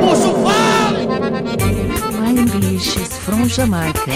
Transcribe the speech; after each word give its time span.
Puxa 0.00 0.28
o 0.28 0.34
fale! 0.44 1.06
Flying 2.10 2.46
Dishes 2.60 3.18
from 3.18 3.46
Jamaica. 3.46 4.10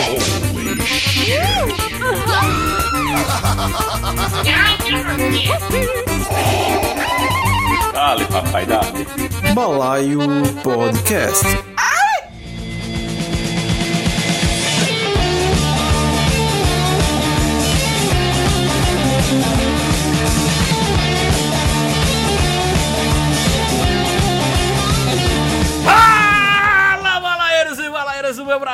Dale, 7.92 8.24
papai, 8.26 8.66
dale. 8.66 9.06
Balaio 9.54 10.20
Podcast. 10.62 11.73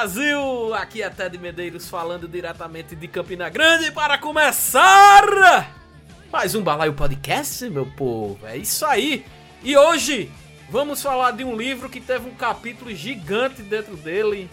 Brasil! 0.00 0.72
Aqui 0.72 1.02
é 1.02 1.10
Ted 1.10 1.36
Medeiros 1.36 1.86
falando 1.86 2.26
diretamente 2.26 2.96
de 2.96 3.06
Campina 3.06 3.50
Grande 3.50 3.92
para 3.92 4.16
começar 4.16 5.70
mais 6.32 6.54
um 6.54 6.62
Balaio 6.62 6.94
Podcast, 6.94 7.68
meu 7.68 7.84
povo. 7.84 8.38
É 8.46 8.56
isso 8.56 8.86
aí! 8.86 9.26
E 9.62 9.76
hoje 9.76 10.32
vamos 10.70 11.02
falar 11.02 11.32
de 11.32 11.44
um 11.44 11.54
livro 11.54 11.90
que 11.90 12.00
teve 12.00 12.26
um 12.26 12.34
capítulo 12.34 12.94
gigante 12.94 13.60
dentro 13.60 13.94
dele, 13.94 14.48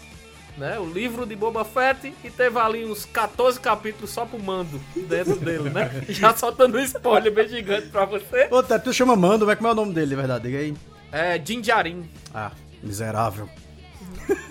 né? 0.58 0.78
O 0.80 0.86
livro 0.86 1.26
de 1.26 1.34
Boba 1.34 1.64
Fett, 1.64 2.12
que 2.22 2.30
teve 2.30 2.60
ali 2.60 2.84
uns 2.84 3.06
14 3.06 3.58
capítulos 3.58 4.10
só 4.10 4.26
pro 4.26 4.38
mando 4.38 4.82
dentro 5.08 5.38
dele, 5.38 5.70
né? 5.70 5.90
Já 6.10 6.36
soltando 6.36 6.78
um 6.78 6.82
spoiler 6.82 7.34
bem 7.34 7.48
gigante 7.48 7.88
pra 7.88 8.04
você. 8.04 8.50
Ô, 8.52 8.62
Tete, 8.62 8.84
tu 8.84 8.94
chama 8.94 9.16
Mando, 9.16 9.46
como 9.46 9.52
é 9.52 9.56
que 9.56 9.66
é 9.66 9.70
o 9.70 9.74
nome 9.74 9.94
dele, 9.94 10.08
de 10.08 10.16
verdade? 10.18 10.44
Diga 10.44 10.58
aí. 10.58 10.76
É 11.10 11.42
Jinjarin. 11.42 12.04
Ah, 12.34 12.52
miserável. 12.84 13.50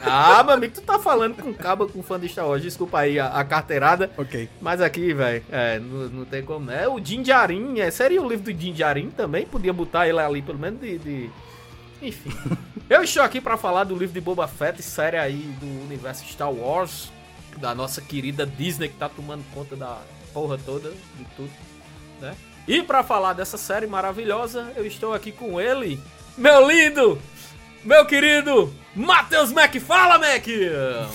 Ah, 0.01 0.43
meu 0.45 0.55
amigo, 0.55 0.75
tu 0.75 0.81
tá 0.83 0.99
falando 0.99 1.43
com 1.43 1.53
cabo 1.53 1.87
com 1.89 2.03
fã 2.03 2.19
de 2.19 2.29
Star 2.29 2.47
Wars. 2.47 2.63
Desculpa 2.63 3.01
aí 3.01 3.19
a, 3.19 3.27
a 3.29 3.45
carteirada. 3.45 4.11
Ok. 4.17 4.49
Mas 4.61 4.81
aqui, 4.81 5.13
velho, 5.13 5.45
é, 5.51 5.79
não, 5.79 6.09
não 6.09 6.25
tem 6.25 6.43
como. 6.43 6.71
É 6.71 6.89
o 6.89 7.03
Jinjarin, 7.05 7.81
é, 7.81 7.91
seria 7.91 8.23
o 8.23 8.29
livro 8.29 8.53
do 8.53 8.61
Jinjarin 8.61 9.11
também? 9.11 9.45
Podia 9.47 9.73
botar 9.73 10.07
ele 10.09 10.19
ali, 10.21 10.43
pelo 10.43 10.59
menos 10.59 10.81
de. 10.81 10.99
de- 10.99 11.31
Enfim. 12.03 12.31
Eu 12.89 13.03
estou 13.03 13.23
aqui 13.25 13.41
pra 13.41 13.57
falar 13.57 13.83
do 13.85 13.97
livro 13.97 14.15
de 14.15 14.21
Boba 14.21 14.47
Fett, 14.47 14.81
série 14.81 15.17
aí 15.17 15.53
do 15.61 15.67
universo 15.85 16.25
Star 16.27 16.53
Wars, 16.53 17.11
da 17.57 17.75
nossa 17.75 18.01
querida 18.01 18.47
Disney 18.47 18.89
que 18.89 18.95
tá 18.97 19.09
tomando 19.09 19.43
conta 19.53 19.75
da 19.75 19.99
porra 20.33 20.57
toda, 20.57 20.91
de 20.91 21.25
tudo, 21.35 21.51
né? 22.21 22.37
E 22.69 22.81
pra 22.83 23.03
falar 23.03 23.33
dessa 23.33 23.57
série 23.59 23.89
maravilhosa, 23.89 24.71
eu 24.77 24.87
estou 24.87 25.13
aqui 25.15 25.33
com 25.33 25.61
ele, 25.61 26.01
meu 26.39 26.69
lindo, 26.71 27.19
meu 27.87 28.05
querido 28.05 28.73
Matheus 28.95 29.53
Mac. 29.53 29.75
Fala, 29.77 30.19
Mac! 30.19 30.45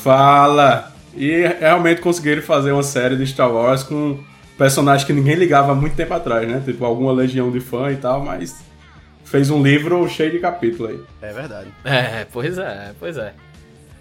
Fala! 0.02 0.92
E 1.14 1.46
realmente 1.60 2.00
conseguiram 2.00 2.42
fazer 2.42 2.72
uma 2.72 2.84
série 2.84 3.18
de 3.18 3.28
Star 3.28 3.52
Wars 3.52 3.84
com 3.84 4.18
personagens 4.58 5.06
que 5.06 5.12
ninguém 5.12 5.36
ligava 5.36 5.74
há 5.74 5.76
muito 5.76 5.96
tempo 5.96 6.14
atrás, 6.14 6.48
né? 6.48 6.62
Tipo, 6.64 6.86
alguma 6.86 7.12
legião 7.12 7.52
de 7.52 7.60
fã 7.60 7.92
e 7.92 7.98
tal, 7.98 8.24
mas 8.24 8.64
fez 9.26 9.50
um 9.50 9.62
livro 9.62 10.08
cheio 10.08 10.32
de 10.32 10.40
capítulo 10.40 10.90
aí. 10.90 11.00
É 11.22 11.34
verdade. 11.34 11.68
É, 11.84 12.26
pois 12.32 12.58
é, 12.58 12.94
pois 12.98 13.18
é. 13.18 13.34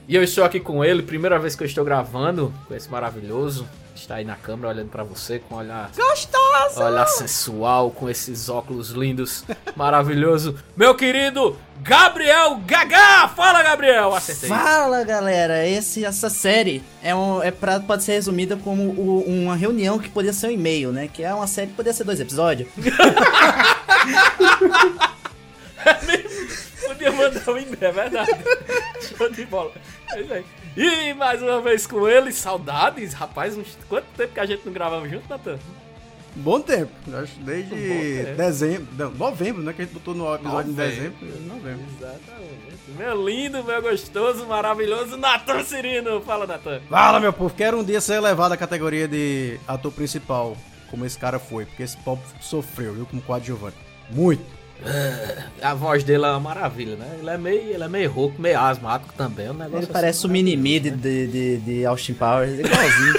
E 0.06 0.14
eu 0.14 0.22
estou 0.22 0.44
aqui 0.44 0.60
com 0.60 0.84
ele, 0.84 1.02
primeira 1.02 1.38
vez 1.38 1.56
que 1.56 1.62
eu 1.62 1.66
estou 1.66 1.84
gravando 1.84 2.52
com 2.68 2.74
esse 2.74 2.90
maravilhoso. 2.90 3.68
Está 4.00 4.14
aí 4.14 4.24
na 4.24 4.34
câmera 4.34 4.68
olhando 4.70 4.88
pra 4.88 5.04
você 5.04 5.38
com 5.38 5.54
um 5.54 5.58
olhar 5.58 5.90
Gostoso! 5.94 6.82
olhar 6.82 7.06
sensual, 7.06 7.90
com 7.90 8.08
esses 8.08 8.48
óculos 8.48 8.90
lindos, 8.90 9.44
maravilhoso. 9.76 10.58
Meu 10.74 10.94
querido 10.94 11.54
Gabriel 11.82 12.56
Gagá! 12.66 13.28
Fala, 13.28 13.62
Gabriel! 13.62 14.14
Acertei. 14.14 14.48
Fala 14.48 15.04
galera, 15.04 15.66
esse, 15.68 16.02
essa 16.04 16.30
série 16.30 16.82
é, 17.02 17.14
um, 17.14 17.42
é 17.42 17.50
pra, 17.50 17.78
pode 17.78 18.02
ser 18.02 18.12
resumida 18.12 18.56
como 18.56 18.84
o- 18.84 19.22
uma 19.26 19.54
reunião 19.54 19.98
que 19.98 20.08
poderia 20.08 20.32
ser 20.32 20.46
um 20.46 20.50
e-mail, 20.50 20.92
né? 20.92 21.06
Que 21.12 21.22
é 21.22 21.32
uma 21.34 21.46
série 21.46 21.66
que 21.68 21.74
poderia 21.74 21.94
ser 21.94 22.04
dois 22.04 22.18
episódios. 22.20 22.68
Podia 26.86 27.12
mandar 27.12 27.48
um 27.50 27.58
e-mail, 27.58 27.78
é 27.80 27.92
verdade. 27.92 28.30
Show 29.16 29.30
de 29.30 29.44
bola. 29.46 29.72
É 30.12 30.20
isso 30.20 30.32
aí. 30.32 30.44
E 30.76 31.12
mais 31.14 31.42
uma 31.42 31.60
vez 31.60 31.86
com 31.86 32.08
ele, 32.08 32.32
saudades, 32.32 33.12
rapaz. 33.12 33.56
uns- 33.56 33.76
Quanto 33.88 34.06
tempo 34.16 34.32
que 34.34 34.40
a 34.40 34.46
gente 34.46 34.62
não 34.64 34.72
gravava 34.72 35.08
junto, 35.08 35.28
Natan? 35.28 35.58
Bom 36.36 36.60
tempo. 36.60 36.92
Acho 37.12 37.40
desde 37.40 37.74
Um 37.74 37.76
tempo. 38.24 38.36
dezembro. 38.36 38.86
Não, 38.96 39.10
novembro, 39.10 39.62
né? 39.62 39.72
Que 39.72 39.82
a 39.82 39.84
gente 39.84 39.94
botou 39.94 40.14
no 40.14 40.32
episódio 40.32 40.70
Novembro. 40.70 40.72
em 40.72 40.88
dezembro. 40.88 41.40
Novembro. 41.42 41.84
Exatamente. 41.98 42.80
Meu 42.96 43.28
lindo, 43.28 43.64
meu 43.64 43.82
gostoso, 43.82 44.46
maravilhoso 44.46 45.16
Natan 45.16 45.64
Cirino. 45.64 46.20
Fala, 46.20 46.46
Natan. 46.46 46.80
Fala, 46.88 47.18
meu 47.18 47.32
povo. 47.32 47.52
Quero 47.54 47.80
um 47.80 47.84
dia 47.84 48.00
ser 48.00 48.14
elevado 48.14 48.54
à 48.54 48.56
categoria 48.56 49.08
de 49.08 49.58
ator 49.66 49.90
principal, 49.90 50.56
como 50.88 51.04
esse 51.04 51.18
cara 51.18 51.40
foi. 51.40 51.66
Porque 51.66 51.82
esse 51.82 51.96
povo 51.96 52.22
sofreu, 52.40 52.94
viu? 52.94 53.06
Como 53.06 53.20
coadjuvante. 53.22 53.76
Muito. 54.08 54.59
A 55.62 55.74
voz 55.74 56.02
dele 56.04 56.24
é 56.24 56.28
uma 56.28 56.40
maravilha, 56.40 56.96
né? 56.96 57.16
Ele 57.18 57.30
é 57.30 57.36
meio, 57.38 57.60
ele 57.74 57.84
é 57.84 57.88
meio 57.88 58.10
rouco, 58.10 58.40
meio 58.40 58.58
asmático 58.58 59.12
também. 59.14 59.46
É 59.46 59.50
um 59.50 59.54
negócio 59.54 59.76
Ele 59.78 59.84
assim. 59.84 59.92
parece 59.92 60.26
o 60.26 60.28
mini-me 60.28 60.80
de, 60.80 60.90
de, 60.90 61.26
de, 61.26 61.56
de 61.58 61.86
Austin 61.86 62.14
Powers, 62.14 62.58
igualzinho. 62.58 63.14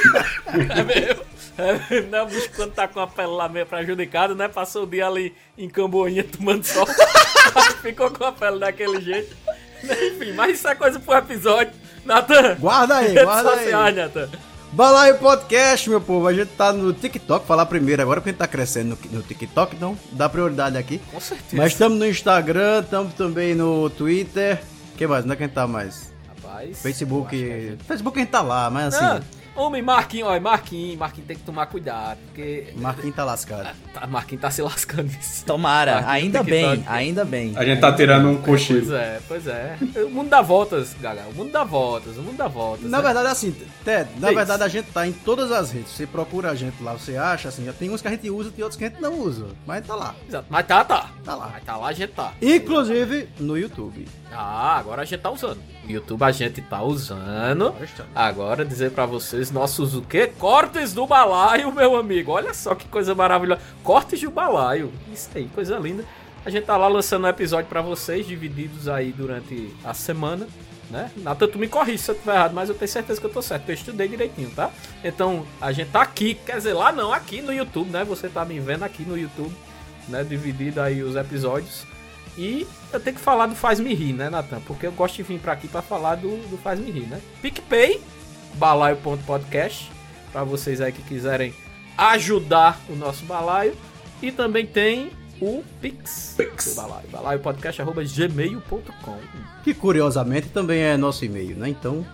É 0.75 0.83
meio. 0.83 1.21
É, 1.57 2.01
né, 2.01 2.21
o 2.21 2.25
bicho 2.25 2.49
quando 2.55 2.73
tá 2.73 2.87
com 2.87 2.99
a 2.99 3.07
pele 3.07 3.27
lá 3.29 3.47
meio 3.47 3.65
prejudicada, 3.65 4.33
né? 4.35 4.47
Passou 4.47 4.83
o 4.83 4.87
dia 4.87 5.07
ali 5.07 5.33
em 5.57 5.69
Camboinha 5.69 6.23
tomando 6.23 6.63
sol. 6.65 6.85
Ficou 7.81 8.09
com 8.11 8.25
a 8.25 8.31
pele 8.31 8.59
daquele 8.59 8.99
jeito. 9.01 9.35
Enfim, 9.83 10.33
mas 10.33 10.57
isso 10.57 10.67
é 10.67 10.75
coisa 10.75 10.99
pro 10.99 11.15
episódio. 11.17 11.73
Natan, 12.03 12.55
Guarda 12.55 12.95
aí, 12.97 13.07
redes 13.09 13.23
guarda 13.23 13.51
aí. 13.51 13.59
sociais, 13.59 13.95
Natan. 13.95 14.29
Balaio 14.73 15.17
Podcast, 15.17 15.89
meu 15.89 15.99
povo. 15.99 16.27
A 16.27 16.33
gente 16.33 16.49
tá 16.49 16.71
no 16.71 16.93
TikTok, 16.93 17.45
falar 17.45 17.65
primeiro 17.65 18.01
agora, 18.01 18.21
porque 18.21 18.29
a 18.29 18.33
gente 18.33 18.39
tá 18.39 18.47
crescendo 18.47 18.97
no, 19.11 19.17
no 19.17 19.21
TikTok, 19.23 19.75
então 19.75 19.97
dá 20.13 20.29
prioridade 20.29 20.77
aqui. 20.77 20.99
Com 21.11 21.19
certeza. 21.19 21.57
Mas 21.61 21.73
estamos 21.73 21.97
no 21.99 22.05
Instagram, 22.07 22.81
estamos 22.81 23.13
também 23.13 23.53
no 23.53 23.89
Twitter. 23.89 24.61
que 24.97 25.05
mais? 25.05 25.25
Onde 25.25 25.33
é 25.33 25.35
que 25.35 25.43
a 25.43 25.47
gente 25.47 25.55
tá 25.55 25.67
mais? 25.67 26.13
Rapaz, 26.27 26.81
Facebook. 26.81 27.29
que 27.29 27.51
a 27.51 27.59
gente- 27.71 27.83
Facebook 27.83 28.17
a 28.17 28.21
gente 28.21 28.31
tá 28.31 28.41
lá, 28.41 28.69
mas 28.69 28.93
assim, 28.93 29.03
Não, 29.05 29.21
homem, 29.55 29.81
Marquinhos, 29.81 30.27
ó, 30.29 30.39
Marquinhos, 30.39 30.97
Marquinhos 30.97 31.27
tem 31.27 31.37
que 31.37 31.43
tomar 31.43 31.65
cuidado, 31.67 32.17
porque 32.27 32.73
Marquinhos 32.75 33.15
tá 33.15 33.23
lascado. 33.23 33.69
tá, 33.93 34.07
Marquinhos 34.07 34.41
tá 34.41 34.51
se 34.51 34.61
lascando. 34.61 35.11
Tomara, 35.45 35.99
Ah, 35.99 36.11
ainda 36.11 36.43
bem, 36.43 36.83
ainda 36.87 37.25
bem. 37.25 37.53
A 37.55 37.65
gente 37.65 37.79
tá 37.79 37.91
tirando 37.93 38.29
um 38.29 38.35
Pois 38.37 38.61
cochilo. 38.61 38.95
é, 38.95 39.19
pois 39.27 39.47
é. 39.47 39.77
O 40.05 40.09
mundo 40.09 40.29
dá 40.29 40.41
voltas, 40.41 40.95
Gaga. 40.99 41.23
O 41.29 41.33
mundo 41.35 41.51
dá 41.51 41.63
voltas, 41.63 42.17
o 42.17 42.21
mundo 42.21 42.37
dá 42.37 42.47
voltas. 42.47 42.89
Na 42.89 42.97
né? 42.97 43.03
verdade, 43.03 43.27
assim, 43.27 43.51
Ted, 43.83 44.09
na 44.19 44.27
Diz. 44.27 44.37
verdade 44.37 44.63
a 44.63 44.67
gente 44.67 44.85
tá 44.91 45.07
em 45.07 45.11
todas 45.11 45.51
as 45.51 45.71
redes. 45.71 45.91
Você 45.91 46.07
procura 46.07 46.51
a 46.51 46.55
gente 46.55 46.81
lá, 46.81 46.93
você 46.93 47.17
acha, 47.17 47.49
assim, 47.49 47.65
já 47.65 47.73
tem 47.73 47.89
uns 47.89 48.01
que 48.01 48.07
a 48.07 48.11
gente 48.11 48.29
usa, 48.29 48.51
tem 48.51 48.63
outros 48.63 48.77
que 48.77 48.85
a 48.85 48.89
gente 48.89 49.01
não 49.01 49.19
usa. 49.19 49.47
Mas 49.65 49.85
tá 49.85 49.95
lá. 49.95 50.15
Exato. 50.27 50.45
Mas 50.49 50.65
tá, 50.65 50.83
tá. 50.83 51.09
Tá 51.23 51.35
lá. 51.35 51.49
Mas 51.53 51.63
tá 51.63 51.77
lá, 51.77 51.87
a 51.87 51.93
gente 51.93 52.11
tá. 52.13 52.33
Inclusive 52.41 53.27
no 53.39 53.57
YouTube. 53.57 54.07
Ah, 54.31 54.77
agora 54.77 55.01
a 55.01 55.05
gente 55.05 55.19
tá 55.19 55.29
usando. 55.29 55.59
YouTube 55.87 56.23
a 56.23 56.31
gente 56.31 56.61
tá 56.61 56.81
usando. 56.81 57.73
Agora 58.15 58.63
dizer 58.63 58.91
pra 58.91 59.05
vocês 59.05 59.40
nossos 59.49 59.95
o 59.95 60.01
quê? 60.01 60.27
Cortes 60.27 60.93
do 60.93 61.07
balaio, 61.07 61.71
meu 61.71 61.95
amigo. 61.95 62.31
Olha 62.31 62.53
só 62.53 62.75
que 62.75 62.87
coisa 62.87 63.15
maravilhosa. 63.15 63.61
Cortes 63.83 64.21
do 64.21 64.29
balaio. 64.29 64.91
Isso 65.11 65.29
aí, 65.33 65.49
coisa 65.55 65.77
linda. 65.79 66.05
A 66.45 66.49
gente 66.49 66.65
tá 66.65 66.75
lá 66.75 66.87
lançando 66.87 67.25
um 67.25 67.29
episódio 67.29 67.67
pra 67.69 67.81
vocês, 67.81 68.27
divididos 68.27 68.87
aí 68.87 69.11
durante 69.11 69.73
a 69.83 69.93
semana, 69.93 70.47
né? 70.89 71.11
Natan, 71.17 71.47
tu 71.47 71.59
me 71.59 71.67
corrige 71.67 71.99
se 71.99 72.11
eu 72.11 72.15
tiver 72.15 72.33
errado, 72.33 72.53
mas 72.53 72.67
eu 72.67 72.75
tenho 72.75 72.89
certeza 72.89 73.19
que 73.19 73.25
eu 73.27 73.31
tô 73.31 73.41
certo, 73.43 73.69
eu 73.69 73.75
estudei 73.75 74.07
direitinho, 74.07 74.49
tá? 74.49 74.71
Então, 75.03 75.45
a 75.61 75.71
gente 75.71 75.91
tá 75.91 76.01
aqui, 76.01 76.33
quer 76.33 76.57
dizer, 76.57 76.73
lá 76.73 76.91
não, 76.91 77.13
aqui 77.13 77.41
no 77.41 77.53
YouTube, 77.53 77.91
né? 77.91 78.03
Você 78.03 78.27
tá 78.27 78.43
me 78.43 78.59
vendo 78.59 78.83
aqui 78.83 79.03
no 79.03 79.15
YouTube, 79.15 79.55
né? 80.07 80.23
Dividido 80.23 80.81
aí 80.81 81.03
os 81.03 81.15
episódios. 81.15 81.85
E 82.37 82.65
eu 82.91 82.99
tenho 82.99 83.15
que 83.15 83.21
falar 83.21 83.45
do 83.45 83.55
Faz 83.55 83.79
Me 83.79 83.93
Rir, 83.93 84.13
né, 84.13 84.29
Natan? 84.29 84.61
Porque 84.61 84.87
eu 84.87 84.91
gosto 84.91 85.17
de 85.17 85.23
vir 85.23 85.39
pra 85.39 85.53
aqui 85.53 85.67
pra 85.67 85.81
falar 85.81 86.15
do, 86.15 86.37
do 86.49 86.57
Faz 86.57 86.79
Me 86.79 86.89
Rir, 86.89 87.07
né? 87.07 87.21
PicPay, 87.41 88.01
balaio.podcast, 88.55 89.91
pra 90.31 90.43
vocês 90.43 90.81
aí 90.81 90.91
que 90.91 91.01
quiserem 91.01 91.53
ajudar 91.97 92.79
o 92.89 92.95
nosso 92.95 93.23
balaio. 93.25 93.73
E 94.21 94.31
também 94.31 94.65
tem 94.65 95.11
o 95.41 95.63
Pix, 95.81 96.35
do 96.37 96.75
balaio, 96.75 97.07
balaiopodcast.gmail.com. 97.11 99.17
Que 99.63 99.73
curiosamente 99.73 100.49
também 100.49 100.81
é 100.81 100.95
nosso 100.97 101.25
e-mail, 101.25 101.55
né? 101.57 101.69
Então, 101.69 102.05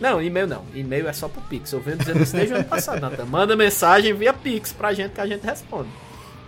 Não, 0.00 0.20
e-mail 0.20 0.46
não. 0.46 0.64
E-mail 0.74 1.08
é 1.08 1.12
só 1.12 1.28
pro 1.28 1.40
Pix. 1.42 1.72
Eu 1.72 1.80
venho 1.80 1.96
dizendo 1.98 2.22
isso 2.22 2.34
desde 2.34 2.52
o 2.52 2.56
ano 2.56 2.64
passado, 2.66 3.00
Natan. 3.00 3.24
Manda 3.26 3.56
mensagem 3.56 4.12
via 4.12 4.32
Pix 4.32 4.72
pra 4.72 4.92
gente 4.92 5.12
que 5.12 5.20
a 5.20 5.26
gente 5.26 5.44
responde. 5.44 5.88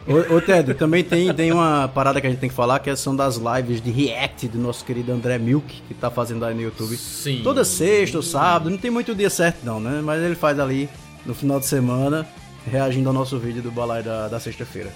Ô, 0.09 0.37
ô 0.37 0.41
Ted, 0.41 0.73
também 0.73 1.05
tem, 1.05 1.33
tem 1.35 1.53
uma 1.53 1.87
parada 1.87 2.19
que 2.19 2.27
a 2.27 2.31
gente 2.31 2.39
tem 2.39 2.49
que 2.49 2.55
falar, 2.55 2.79
que 2.79 2.95
são 2.97 3.15
das 3.15 3.37
lives 3.37 3.83
de 3.83 3.91
react 3.91 4.49
do 4.49 4.59
nosso 4.59 4.83
querido 4.83 5.13
André 5.13 5.39
Milk, 5.39 5.83
que 5.87 5.93
tá 5.93 6.11
fazendo 6.11 6.47
aí 6.47 6.55
no 6.55 6.63
YouTube. 6.63 6.97
Sim. 6.97 7.43
Toda 7.45 7.63
sexta 7.63 8.17
ou 8.17 8.23
sábado, 8.23 8.71
não 8.71 8.79
tem 8.79 8.91
muito 8.91 9.15
dia 9.15 9.29
certo 9.29 9.59
não, 9.63 9.79
né? 9.79 10.01
Mas 10.03 10.23
ele 10.23 10.35
faz 10.35 10.59
ali 10.59 10.89
no 11.27 11.35
final 11.35 11.61
de 11.61 11.67
semana, 11.67 12.27
reagindo 12.67 13.09
ao 13.09 13.15
nosso 13.15 13.39
vídeo 13.39 13.61
do 13.61 13.71
balai 13.71 14.03
da, 14.03 14.29
da 14.29 14.41
sexta-feira. 14.41 14.91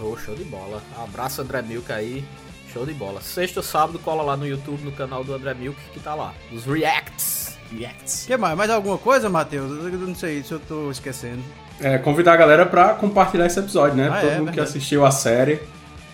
Ô, 0.00 0.16
show 0.16 0.34
de 0.34 0.44
bola. 0.44 0.82
Abraço, 0.96 1.42
André 1.42 1.60
Milka 1.60 1.94
aí. 1.94 2.24
Show 2.72 2.86
de 2.86 2.94
bola. 2.94 3.20
Sexta 3.20 3.60
ou 3.60 3.64
sábado, 3.64 3.98
cola 3.98 4.22
lá 4.22 4.36
no 4.36 4.46
YouTube, 4.46 4.82
no 4.82 4.92
canal 4.92 5.22
do 5.22 5.34
André 5.34 5.52
Milk, 5.52 5.78
que 5.92 6.00
tá 6.00 6.14
lá. 6.14 6.34
Os 6.50 6.64
reacts. 6.64 7.58
Reacts. 7.70 8.24
que 8.26 8.36
mais? 8.36 8.56
Mais 8.56 8.70
alguma 8.70 8.96
coisa, 8.96 9.28
Matheus? 9.28 9.70
Eu 9.70 9.98
não 9.98 10.14
sei 10.14 10.42
se 10.42 10.52
eu 10.52 10.60
tô 10.60 10.90
esquecendo. 10.90 11.42
É, 11.80 11.98
convidar 11.98 12.32
a 12.32 12.36
galera 12.36 12.64
pra 12.66 12.94
compartilhar 12.94 13.46
esse 13.46 13.58
episódio, 13.58 13.96
né? 13.96 14.08
Ah, 14.10 14.20
Todo 14.20 14.30
é, 14.30 14.38
mundo 14.38 14.52
que 14.52 14.60
assistiu 14.60 15.04
a 15.04 15.10
série, 15.10 15.60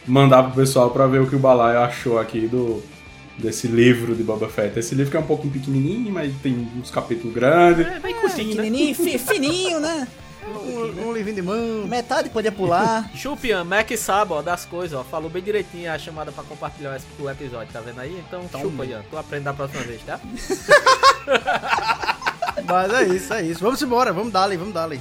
mandar 0.06 0.42
pro 0.44 0.52
pessoal 0.54 0.90
pra 0.90 1.06
ver 1.06 1.20
o 1.20 1.26
que 1.28 1.36
o 1.36 1.38
Balaio 1.38 1.80
achou 1.80 2.18
aqui 2.18 2.46
do 2.48 2.82
desse 3.38 3.66
livro 3.66 4.14
de 4.14 4.22
Boba 4.22 4.48
Fett. 4.48 4.78
Esse 4.78 4.94
livro 4.94 5.10
que 5.10 5.16
é 5.16 5.20
um 5.20 5.24
pouquinho 5.24 5.52
pequenininho, 5.52 6.12
mas 6.12 6.32
tem 6.42 6.68
uns 6.78 6.90
capítulos 6.90 7.34
grandes. 7.34 7.86
É 7.86 7.98
bem 7.98 8.14
curtinho, 8.14 8.48
né? 8.48 8.54
Pequenininho, 8.56 8.94
fi- 8.94 9.18
fininho, 9.18 9.80
né? 9.80 10.06
Um, 10.44 11.08
um 11.08 11.12
livrinho 11.12 11.36
de 11.36 11.42
mão. 11.42 11.86
Metade 11.86 12.28
podia 12.28 12.50
pular. 12.50 13.08
Chupian, 13.14 13.62
Mac 13.62 13.88
sabe, 13.96 14.32
ó, 14.32 14.42
das 14.42 14.64
coisas, 14.64 14.98
ó. 14.98 15.04
Falou 15.04 15.30
bem 15.30 15.40
direitinho 15.40 15.90
a 15.90 15.96
chamada 15.96 16.32
pra 16.32 16.42
compartilhar 16.42 16.98
o 17.20 17.30
episódio, 17.30 17.72
tá 17.72 17.80
vendo 17.80 18.00
aí? 18.00 18.20
Então, 18.26 18.42
chupa, 18.60 18.84
Ian. 18.84 19.02
Tu 19.08 19.16
aprende 19.16 19.44
da 19.44 19.54
próxima 19.54 19.84
vez, 19.84 20.02
tá? 20.02 20.18
Mas 22.66 22.92
é 22.92 23.02
isso, 23.04 23.34
é 23.34 23.42
isso. 23.42 23.60
Vamos 23.60 23.80
embora, 23.80 24.12
vamos 24.12 24.32
dar 24.32 24.44
ali, 24.44 24.56
vamos 24.56 24.74
dar 24.74 24.84
ali. 24.84 25.00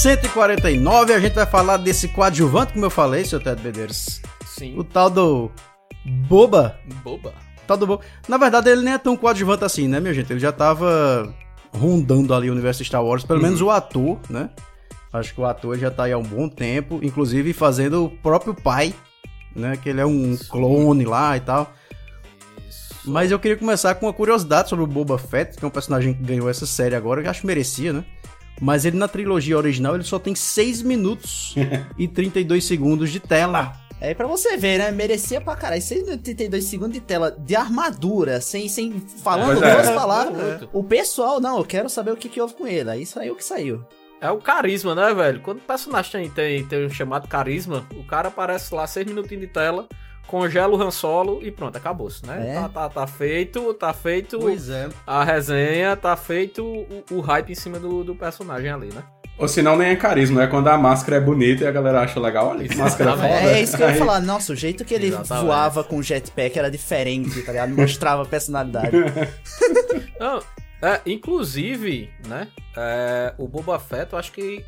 149, 0.00 1.12
a 1.12 1.20
gente 1.20 1.34
vai 1.34 1.44
falar 1.44 1.76
desse 1.76 2.08
coadjuvante, 2.08 2.72
como 2.72 2.86
eu 2.86 2.90
falei, 2.90 3.22
seu 3.22 3.38
Ted 3.38 3.60
Bedeiros. 3.60 4.22
Sim. 4.46 4.74
O 4.78 4.82
tal 4.82 5.10
do 5.10 5.50
Boba. 6.26 6.78
Boba. 7.04 7.34
Tal 7.66 7.76
do 7.76 7.86
Boba. 7.86 8.02
Na 8.26 8.38
verdade, 8.38 8.70
ele 8.70 8.80
nem 8.80 8.94
é 8.94 8.98
tão 8.98 9.14
coadjuvante 9.14 9.62
assim, 9.62 9.86
né, 9.88 10.00
minha 10.00 10.14
gente? 10.14 10.32
Ele 10.32 10.40
já 10.40 10.52
tava 10.52 11.34
rondando 11.76 12.32
ali 12.32 12.48
o 12.48 12.52
universo 12.54 12.82
Star 12.82 13.04
Wars, 13.04 13.24
pelo 13.24 13.42
menos 13.42 13.60
o 13.60 13.68
ator, 13.68 14.18
né? 14.30 14.48
Acho 15.12 15.34
que 15.34 15.40
o 15.42 15.44
ator 15.44 15.76
já 15.76 15.90
tá 15.90 16.04
aí 16.04 16.12
há 16.12 16.18
um 16.18 16.22
bom 16.22 16.48
tempo, 16.48 16.98
inclusive 17.02 17.52
fazendo 17.52 18.06
o 18.06 18.08
próprio 18.08 18.54
pai, 18.54 18.94
né? 19.54 19.76
Que 19.76 19.90
ele 19.90 20.00
é 20.00 20.06
um 20.06 20.34
clone 20.48 21.04
lá 21.04 21.36
e 21.36 21.40
tal. 21.40 21.70
Mas 23.04 23.30
eu 23.30 23.38
queria 23.38 23.58
começar 23.58 23.94
com 23.96 24.06
uma 24.06 24.14
curiosidade 24.14 24.70
sobre 24.70 24.82
o 24.82 24.88
Boba 24.88 25.18
Fett, 25.18 25.58
que 25.58 25.64
é 25.64 25.68
um 25.68 25.70
personagem 25.70 26.14
que 26.14 26.22
ganhou 26.22 26.48
essa 26.48 26.64
série 26.64 26.94
agora, 26.94 27.20
que 27.20 27.26
eu 27.26 27.30
acho 27.30 27.42
que 27.42 27.46
merecia, 27.46 27.92
né? 27.92 28.02
Mas 28.60 28.84
ele 28.84 28.96
na 28.96 29.08
trilogia 29.08 29.56
original 29.56 29.94
ele 29.94 30.04
só 30.04 30.18
tem 30.18 30.34
6 30.34 30.82
minutos 30.82 31.54
e 31.96 32.06
32 32.06 32.64
segundos 32.64 33.10
de 33.10 33.18
tela. 33.20 33.74
É 34.02 34.14
pra 34.14 34.26
você 34.26 34.56
ver, 34.56 34.78
né? 34.78 34.90
Merecia 34.90 35.40
pra 35.40 35.54
caralho. 35.54 35.82
632 35.82 36.64
segundos 36.64 36.94
de 36.94 37.00
tela 37.00 37.30
de 37.38 37.54
armadura, 37.54 38.40
sem, 38.40 38.66
sem 38.68 38.98
falando 39.22 39.58
Pois 39.58 39.62
é. 39.62 39.74
duas 39.74 39.90
palavras. 39.90 40.42
Muito. 40.42 40.70
O 40.72 40.82
pessoal, 40.82 41.38
não, 41.40 41.58
eu 41.58 41.64
quero 41.64 41.88
saber 41.90 42.10
o 42.12 42.16
que, 42.16 42.28
que 42.28 42.40
houve 42.40 42.54
com 42.54 42.66
ele. 42.66 42.90
Aí 42.90 43.04
saiu 43.04 43.34
o 43.34 43.36
que 43.36 43.44
saiu. 43.44 43.84
É 44.20 44.30
o 44.30 44.38
carisma, 44.38 44.94
né, 44.94 45.12
velho? 45.14 45.40
Quando 45.40 45.58
o 45.58 45.62
personagem 45.62 46.10
tem, 46.12 46.30
tem, 46.30 46.64
tem 46.66 46.86
um 46.86 46.90
chamado 46.90 47.26
carisma, 47.28 47.86
o 47.94 48.04
cara 48.04 48.28
aparece 48.28 48.74
lá, 48.74 48.86
seis 48.86 49.06
minutinhos 49.06 49.42
de 49.42 49.48
tela, 49.52 49.86
congela 50.30 50.76
o 50.76 50.80
Han 50.80 50.92
Solo 50.92 51.40
e 51.42 51.50
pronto, 51.50 51.76
acabou-se, 51.76 52.24
né? 52.24 52.52
É. 52.52 52.54
Tá, 52.54 52.68
tá, 52.68 52.88
tá 52.88 53.06
feito, 53.06 53.74
tá 53.74 53.92
feito 53.92 54.38
é. 54.48 54.88
a 55.04 55.24
resenha, 55.24 55.96
tá 55.96 56.14
feito 56.16 56.64
o, 56.64 57.04
o 57.10 57.20
hype 57.20 57.50
em 57.50 57.54
cima 57.56 57.80
do, 57.80 58.04
do 58.04 58.14
personagem 58.14 58.70
ali, 58.70 58.94
né? 58.94 59.02
Ou 59.36 59.48
senão 59.48 59.76
nem 59.76 59.88
é 59.88 59.96
carisma, 59.96 60.42
é 60.42 60.46
quando 60.46 60.68
a 60.68 60.76
máscara 60.76 61.16
é 61.16 61.20
bonita 61.20 61.64
e 61.64 61.66
a 61.66 61.72
galera 61.72 62.02
acha 62.02 62.20
legal. 62.20 62.48
Olha 62.48 62.68
que 62.68 62.76
máscara 62.76 63.12
foda. 63.12 63.26
É, 63.26 63.54
é 63.54 63.62
isso 63.62 63.76
que 63.76 63.82
eu 63.82 63.88
ia 63.88 63.96
falar. 63.96 64.20
Nossa, 64.20 64.52
o 64.52 64.56
jeito 64.56 64.84
que 64.84 64.92
ele 64.92 65.08
Exatamente. 65.08 65.46
voava 65.46 65.82
com 65.82 65.96
o 65.96 66.02
jetpack 66.02 66.58
era 66.58 66.70
diferente, 66.70 67.40
tá 67.42 67.50
ligado? 67.50 67.74
Mostrava 67.74 68.22
a 68.22 68.26
personalidade. 68.26 68.90
Não, 70.20 70.40
é, 70.82 71.00
inclusive, 71.06 72.10
né? 72.28 72.48
é, 72.76 73.34
o 73.38 73.48
Boba 73.48 73.78
Fett, 73.78 74.12
eu 74.12 74.18
acho 74.18 74.32
que 74.32 74.64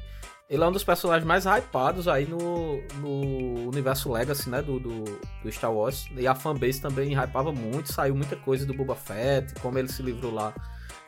ele 0.53 0.63
é 0.63 0.67
um 0.67 0.73
dos 0.73 0.85
personagens 0.85 1.27
mais 1.27 1.45
hypados 1.47 2.07
aí 2.07 2.27
no, 2.27 2.77
no 3.01 3.69
universo 3.71 4.13
Legacy, 4.13 4.51
né? 4.51 4.61
Do, 4.63 4.79
do, 4.79 5.05
do 5.43 5.51
Star 5.51 5.73
Wars. 5.73 6.07
E 6.17 6.27
a 6.27 6.35
fanbase 6.35 6.81
também 6.81 7.15
hypava 7.15 7.51
muito, 7.51 7.93
saiu 7.93 8.15
muita 8.15 8.37
coisa 8.37 8.67
do 8.67 8.75
Boba 8.75 8.95
Fett, 8.95 9.55
como 9.61 9.79
ele 9.79 9.89
se 9.89 10.03
livrou 10.03 10.33
lá, 10.33 10.53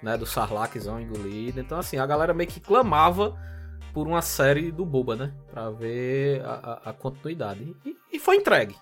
né? 0.02 0.16
Do 0.16 0.24
Sarlaczão 0.26 1.00
engolido. 1.00 1.60
Então, 1.60 1.78
assim, 1.78 1.98
a 1.98 2.06
galera 2.06 2.32
meio 2.32 2.48
que 2.48 2.58
clamava 2.60 3.36
por 3.92 4.06
uma 4.08 4.22
série 4.22 4.72
do 4.72 4.84
Boba, 4.84 5.14
né? 5.14 5.32
Pra 5.50 5.70
ver 5.70 6.42
a, 6.44 6.80
a- 6.84 6.90
a 6.90 6.92
continuidade. 6.92 7.76
E, 7.84 7.96
e 8.14 8.18
foi 8.18 8.36
entregue. 8.36 8.74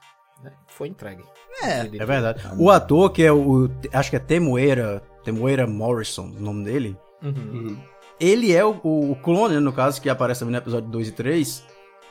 Né? 0.42 0.52
Foi 0.68 0.88
entregue. 0.88 1.22
É, 1.62 1.80
É 1.80 2.06
verdade. 2.06 2.40
O 2.58 2.70
ator 2.70 3.10
que 3.10 3.22
é 3.22 3.32
o. 3.32 3.68
Acho 3.92 4.10
que 4.10 4.16
é 4.16 4.18
Temuera. 4.18 5.02
Temuera 5.24 5.66
Morrison, 5.66 6.24
o 6.36 6.40
nome 6.40 6.64
dele. 6.64 6.96
Uhum. 7.22 7.30
Uhum. 7.52 7.78
Ele 8.22 8.54
é 8.54 8.64
o, 8.64 8.78
o 8.84 9.16
clone, 9.20 9.54
né, 9.54 9.60
no 9.60 9.72
caso, 9.72 10.00
que 10.00 10.08
aparece 10.08 10.44
no 10.44 10.56
episódio 10.56 10.88
2 10.88 11.08
e 11.08 11.10
3. 11.10 11.64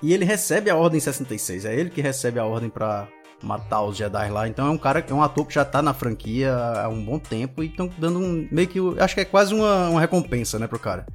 E 0.04 0.14
ele 0.14 0.26
recebe 0.26 0.70
a 0.70 0.76
Ordem 0.76 1.00
66. 1.00 1.64
É 1.64 1.74
ele 1.74 1.90
que 1.90 2.02
recebe 2.02 2.38
a 2.38 2.44
ordem 2.44 2.70
pra 2.70 3.08
matar 3.42 3.82
os 3.84 3.96
Jedi 3.96 4.30
lá. 4.30 4.46
Então 4.46 4.68
é 4.68 4.70
um 4.70 4.78
cara, 4.78 5.06
é 5.08 5.14
um 5.14 5.24
ator 5.24 5.46
que 5.46 5.54
já 5.54 5.64
tá 5.64 5.82
na 5.82 5.94
franquia 5.94 6.54
há 6.54 6.90
um 6.90 7.02
bom 7.02 7.18
tempo. 7.18 7.64
E 7.64 7.68
estão 7.68 7.90
dando 7.98 8.20
um. 8.20 8.46
Meio 8.52 8.68
que. 8.68 8.80
Acho 9.00 9.16
que 9.16 9.22
é 9.22 9.26
quase 9.26 9.54
uma, 9.54 9.88
uma 9.88 10.02
recompensa, 10.02 10.60
né, 10.60 10.68
pro 10.68 10.78
cara. 10.78 11.06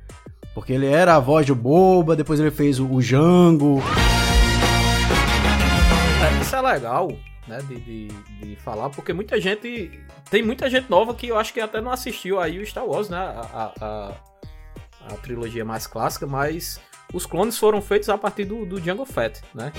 Porque 0.54 0.72
ele 0.72 0.86
era 0.86 1.14
a 1.14 1.20
voz 1.20 1.46
do 1.46 1.54
Boba, 1.54 2.16
depois 2.16 2.40
ele 2.40 2.50
fez 2.50 2.80
o, 2.80 2.90
o 2.90 3.02
Jango. 3.02 3.82
É, 6.24 6.40
isso 6.40 6.56
é 6.56 6.60
legal, 6.62 7.12
né, 7.46 7.58
de, 7.68 7.76
de, 7.80 8.08
de 8.08 8.56
falar, 8.56 8.88
porque 8.88 9.12
muita 9.12 9.38
gente. 9.38 9.90
Tem 10.30 10.42
muita 10.42 10.70
gente 10.70 10.88
nova 10.88 11.14
que 11.14 11.28
eu 11.28 11.38
acho 11.38 11.52
que 11.52 11.60
até 11.60 11.82
não 11.82 11.90
assistiu 11.90 12.40
aí 12.40 12.58
o 12.58 12.66
Star 12.66 12.86
Wars, 12.86 13.10
né? 13.10 13.18
A, 13.18 13.72
a, 13.80 13.84
a, 13.84 14.12
a 15.08 15.16
trilogia 15.16 15.64
mais 15.64 15.86
clássica, 15.86 16.26
mas 16.26 16.80
os 17.12 17.24
clones 17.26 17.58
foram 17.58 17.80
feitos 17.80 18.08
a 18.08 18.18
partir 18.18 18.44
do, 18.44 18.66
do 18.66 18.80
Django 18.80 19.04
Fett, 19.04 19.40
né? 19.54 19.72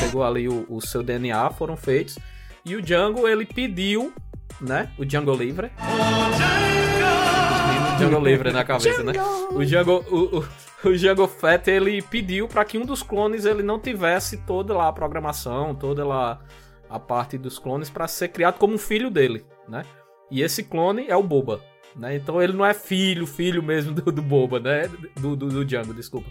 Pegou 0.00 0.24
ali 0.24 0.48
o, 0.48 0.64
o 0.68 0.80
seu 0.80 1.02
DNA, 1.02 1.50
foram 1.50 1.76
feitos. 1.76 2.18
E 2.64 2.74
o 2.74 2.82
Django, 2.82 3.28
ele 3.28 3.44
pediu, 3.44 4.12
né? 4.60 4.90
O 4.98 5.04
Django 5.04 5.34
Livre. 5.34 5.70
O 7.94 7.98
Django 7.98 8.24
Livre 8.24 8.50
na 8.50 8.64
cabeça, 8.64 9.02
né? 9.02 9.12
O 9.50 9.64
Django, 9.64 10.04
o, 10.10 10.38
o, 10.38 10.44
o 10.88 10.96
Django 10.96 11.26
Fett, 11.28 11.70
ele 11.70 12.00
pediu 12.02 12.48
para 12.48 12.64
que 12.64 12.78
um 12.78 12.84
dos 12.84 13.02
clones 13.02 13.44
ele 13.44 13.62
não 13.62 13.78
tivesse 13.78 14.38
toda 14.38 14.74
lá 14.74 14.88
a 14.88 14.92
programação, 14.92 15.74
toda 15.74 16.04
lá 16.04 16.40
a 16.88 16.98
parte 16.98 17.38
dos 17.38 17.58
clones 17.58 17.88
para 17.88 18.08
ser 18.08 18.28
criado 18.28 18.58
como 18.58 18.74
um 18.74 18.78
filho 18.78 19.10
dele, 19.10 19.44
né? 19.68 19.84
E 20.30 20.42
esse 20.42 20.64
clone 20.64 21.06
é 21.08 21.16
o 21.16 21.22
Boba, 21.22 21.60
né? 21.96 22.16
Então 22.16 22.40
ele 22.40 22.52
não 22.52 22.64
é 22.64 22.74
filho, 22.74 23.26
filho 23.26 23.62
mesmo 23.62 23.92
do, 23.92 24.10
do 24.12 24.22
Boba, 24.22 24.60
né? 24.60 24.88
Do, 25.18 25.36
do, 25.36 25.48
do 25.48 25.64
Django, 25.64 25.94
desculpa. 25.94 26.28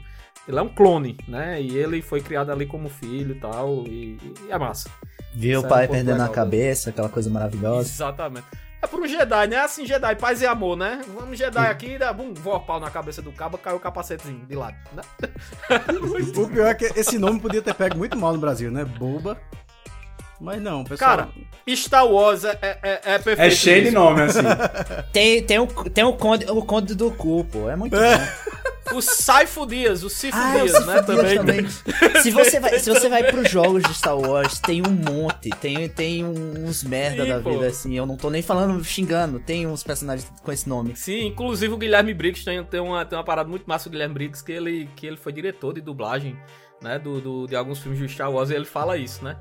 Ele 0.47 0.57
é 0.57 0.61
um 0.61 0.69
clone, 0.69 1.17
né? 1.27 1.61
E 1.61 1.77
ele 1.77 2.01
foi 2.01 2.21
criado 2.21 2.51
ali 2.51 2.65
como 2.65 2.89
filho 2.89 3.35
e 3.35 3.39
tal, 3.39 3.83
e, 3.85 4.17
e 4.47 4.51
é 4.51 4.57
massa. 4.57 4.89
Viu 5.33 5.51
Isso 5.51 5.61
o 5.61 5.63
é 5.63 5.65
um 5.65 5.69
pai 5.69 5.87
ponto 5.87 5.95
perdendo 5.95 6.21
a 6.21 6.23
legal, 6.23 6.33
cabeça, 6.33 6.89
aquela 6.89 7.09
coisa 7.09 7.29
maravilhosa. 7.29 7.87
Exatamente. 7.87 8.47
É 8.81 8.87
pro 8.87 9.05
Jedi, 9.05 9.47
né? 9.47 9.57
Assim, 9.57 9.85
Jedi, 9.85 10.15
paz 10.15 10.41
e 10.41 10.47
amor, 10.47 10.77
né? 10.77 11.01
Vamos 11.13 11.37
Jedi 11.37 11.67
aqui, 11.67 11.97
dá 11.97 12.13
bum, 12.13 12.33
voa 12.33 12.61
pau 12.61 12.79
na 12.79 12.89
cabeça 12.89 13.21
do 13.21 13.31
cabo, 13.31 13.57
caiu 13.57 13.75
o 13.75 13.79
capacetezinho 13.79 14.45
de 14.45 14.55
lado, 14.55 14.77
né? 14.93 15.03
O 16.35 16.47
pior 16.47 16.67
é 16.67 16.73
que 16.73 16.85
esse 16.97 17.19
nome 17.19 17.39
podia 17.39 17.61
ter 17.61 17.73
pego 17.73 17.97
muito 17.97 18.17
mal 18.17 18.31
no 18.33 18.39
Brasil, 18.39 18.71
né? 18.71 18.85
Boba. 18.85 19.39
Mas 20.39 20.62
não, 20.62 20.84
pessoal. 20.84 21.10
Cara, 21.17 21.29
Star 21.75 22.08
Wars 22.08 22.43
é, 22.46 22.58
é, 22.62 22.79
é, 22.81 23.01
é 23.15 23.19
perfeito. 23.19 23.41
É 23.41 23.50
cheio 23.51 23.84
de 23.84 23.91
nome, 23.91 24.22
assim. 24.22 24.39
Tem, 25.12 25.43
tem, 25.43 25.60
o, 25.60 25.67
tem 25.67 26.03
o, 26.03 26.13
conde, 26.13 26.46
o 26.50 26.62
Conde 26.63 26.96
do 26.96 27.12
Cu, 27.12 27.43
pô. 27.46 27.69
É 27.69 27.75
muito 27.75 27.96
bom. 27.96 28.00
O 28.91 29.03
Saifo 29.03 29.67
Dias, 29.67 30.03
o 30.03 30.10
Sifo 30.10 30.36
Ah, 30.36 30.58
eu 30.58 30.65
Dias, 30.65 30.84
né? 30.88 31.03
Também. 31.03 31.36
também. 31.38 31.69
Se 32.24 32.31
você, 32.31 32.60
vai, 32.60 32.79
se 32.79 32.89
você 32.89 33.08
vai 33.08 33.22
pros 33.31 33.48
jogos 33.48 33.84
de 33.84 33.93
Star 33.93 34.17
Wars, 34.17 34.58
tem 34.60 34.81
um 34.81 34.89
monte. 34.89 35.51
Tem, 35.51 35.88
tem 35.88 36.25
uns 36.25 36.84
merda 36.84 37.22
Sim, 37.24 37.29
da 37.29 37.39
pô. 37.39 37.51
vida, 37.51 37.67
assim. 37.67 37.96
Eu 37.96 38.08
não 38.08 38.17
tô 38.17 38.31
nem 38.31 38.41
falando 38.41 38.84
xingando. 38.84 39.39
Tem 39.39 39.67
uns 39.67 39.84
personagens 39.84 40.27
com 40.41 40.51
esse 40.51 40.67
nome. 40.67 40.96
Sim, 40.96 41.27
inclusive 41.27 41.72
o 41.72 41.77
Guilherme 41.77 42.15
Briggs 42.15 42.43
tem, 42.43 42.63
tem, 42.63 42.79
uma, 42.79 43.05
tem 43.05 43.15
uma 43.15 43.24
parada 43.24 43.48
muito 43.48 43.65
massa 43.67 43.88
do 43.88 43.91
Guilherme 43.91 44.15
Briggs, 44.15 44.43
que 44.43 44.51
ele, 44.51 44.89
que 44.96 45.05
ele 45.05 45.17
foi 45.17 45.31
diretor 45.34 45.75
de 45.75 45.81
dublagem, 45.81 46.36
né? 46.81 46.98
Do, 46.98 47.22
do- 47.22 47.46
de 47.48 47.55
alguns 47.55 47.77
filmes 47.77 48.00
de 48.00 48.08
Star 48.10 48.31
Wars, 48.31 48.50
e 48.50 48.55
ele 48.55 48.65
fala 48.65 48.98
isso, 48.98 49.24
né? 49.24 49.38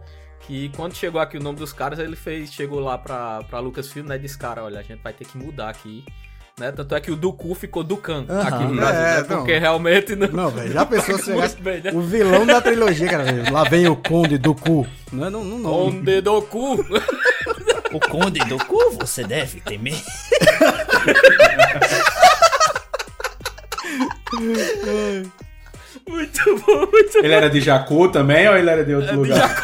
Que 0.47 0.71
quando 0.71 0.95
chegou 0.95 1.21
aqui 1.21 1.37
o 1.37 1.42
nome 1.42 1.59
dos 1.59 1.73
caras, 1.73 1.99
ele 1.99 2.16
fez, 2.16 2.52
chegou 2.52 2.80
lá 2.80 2.97
pra, 2.97 3.42
pra 3.50 3.59
Lucasfilm, 3.61 4.07
né? 4.07 4.16
Disse, 4.16 4.38
cara, 4.38 4.64
olha, 4.64 4.80
a 4.80 4.83
gente 4.83 5.00
vai 5.02 5.12
ter 5.12 5.26
que 5.26 5.37
mudar 5.37 5.68
aqui. 5.68 6.04
Né? 6.59 6.73
Tanto 6.73 6.95
é 6.95 7.00
que 7.00 7.11
o 7.12 7.16
Dooku 7.16 7.54
ficou 7.54 7.85
Dukan 7.85 8.25
Aham. 8.28 8.49
aqui 8.49 8.64
no 8.64 8.75
Brasil, 8.75 9.00
É, 9.00 9.21
né? 9.23 9.26
não. 9.28 9.37
Porque 9.37 9.59
realmente 9.59 10.16
não. 10.16 10.28
Não, 10.28 10.50
velho, 10.50 10.73
já 10.73 10.87
pensou 10.87 11.18
se 11.18 11.30
Muito 11.30 11.50
chegasse 11.50 11.61
bem, 11.61 11.83
né? 11.83 11.92
o 11.95 12.00
vilão 12.00 12.47
da 12.47 12.61
trilogia, 12.61 13.09
cara. 13.09 13.25
velho. 13.25 13.52
Lá 13.52 13.64
vem 13.64 13.87
o 13.87 13.95
Conde 13.95 14.38
do 14.38 14.54
Cu. 14.54 14.87
Não 15.12 15.26
é 15.26 15.30
não, 15.30 15.45
não, 15.45 15.59
não. 15.59 15.71
Onde 15.88 16.21
Doku? 16.21 16.78
O 17.90 17.99
Conde 18.00 18.38
do 18.40 18.59
Cu 18.66 18.90
você 18.99 19.25
deve 19.25 19.62
temer. 19.62 19.97
Muito 26.09 26.65
bom, 26.67 26.87
muito 26.91 27.19
Ele 27.19 27.33
era 27.35 27.49
de 27.50 27.61
Jacu 27.61 28.09
também 28.09 28.49
ou 28.49 28.57
ele 28.57 28.69
era 28.71 28.85
de 28.85 28.95
outro 28.95 29.17
lugar? 29.17 29.62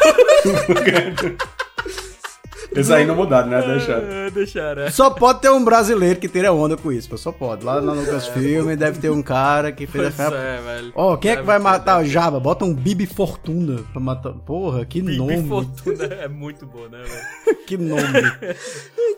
Esse 2.75 2.91
aí 2.93 3.05
não 3.05 3.15
mudaram, 3.15 3.47
né? 3.47 3.61
Deixaram. 3.61 4.01
bom. 4.01 4.29
Deixaram. 4.33 4.91
Só 4.91 5.09
pode 5.09 5.39
ter 5.39 5.49
um 5.49 5.63
brasileiro 5.63 6.19
que 6.19 6.27
tira 6.27 6.51
onda 6.51 6.75
com 6.75 6.91
isso, 6.91 7.07
pô. 7.09 7.17
Só 7.17 7.31
pode. 7.31 7.63
Lá 7.63 7.79
na 7.79 7.93
Lucasfilm 7.93 8.75
deve 8.75 8.99
ter 8.99 9.09
um 9.09 9.21
cara 9.21 9.71
que 9.71 9.87
fez 9.87 10.13
Pois 10.15 10.19
a 10.19 10.31
fé. 10.31 10.57
é, 10.57 10.61
velho. 10.61 10.91
Ó, 10.93 11.15
quem 11.15 11.31
é 11.31 11.35
que 11.37 11.41
vai 11.43 11.57
matar 11.57 12.01
o 12.01 12.05
Jabba? 12.05 12.37
Bota 12.39 12.65
um 12.65 12.73
Bibi 12.73 13.05
Fortuna 13.05 13.81
pra 13.93 14.01
matar. 14.01 14.33
Porra, 14.33 14.83
que 14.85 15.01
ter. 15.01 15.15
nome. 15.17 15.37
Bibi 15.37 15.47
Fortuna 15.47 16.03
é 16.15 16.27
muito 16.27 16.65
bom, 16.65 16.85
né, 16.89 17.01
velho? 17.01 17.57
que 17.65 17.77
nome. 17.77 18.01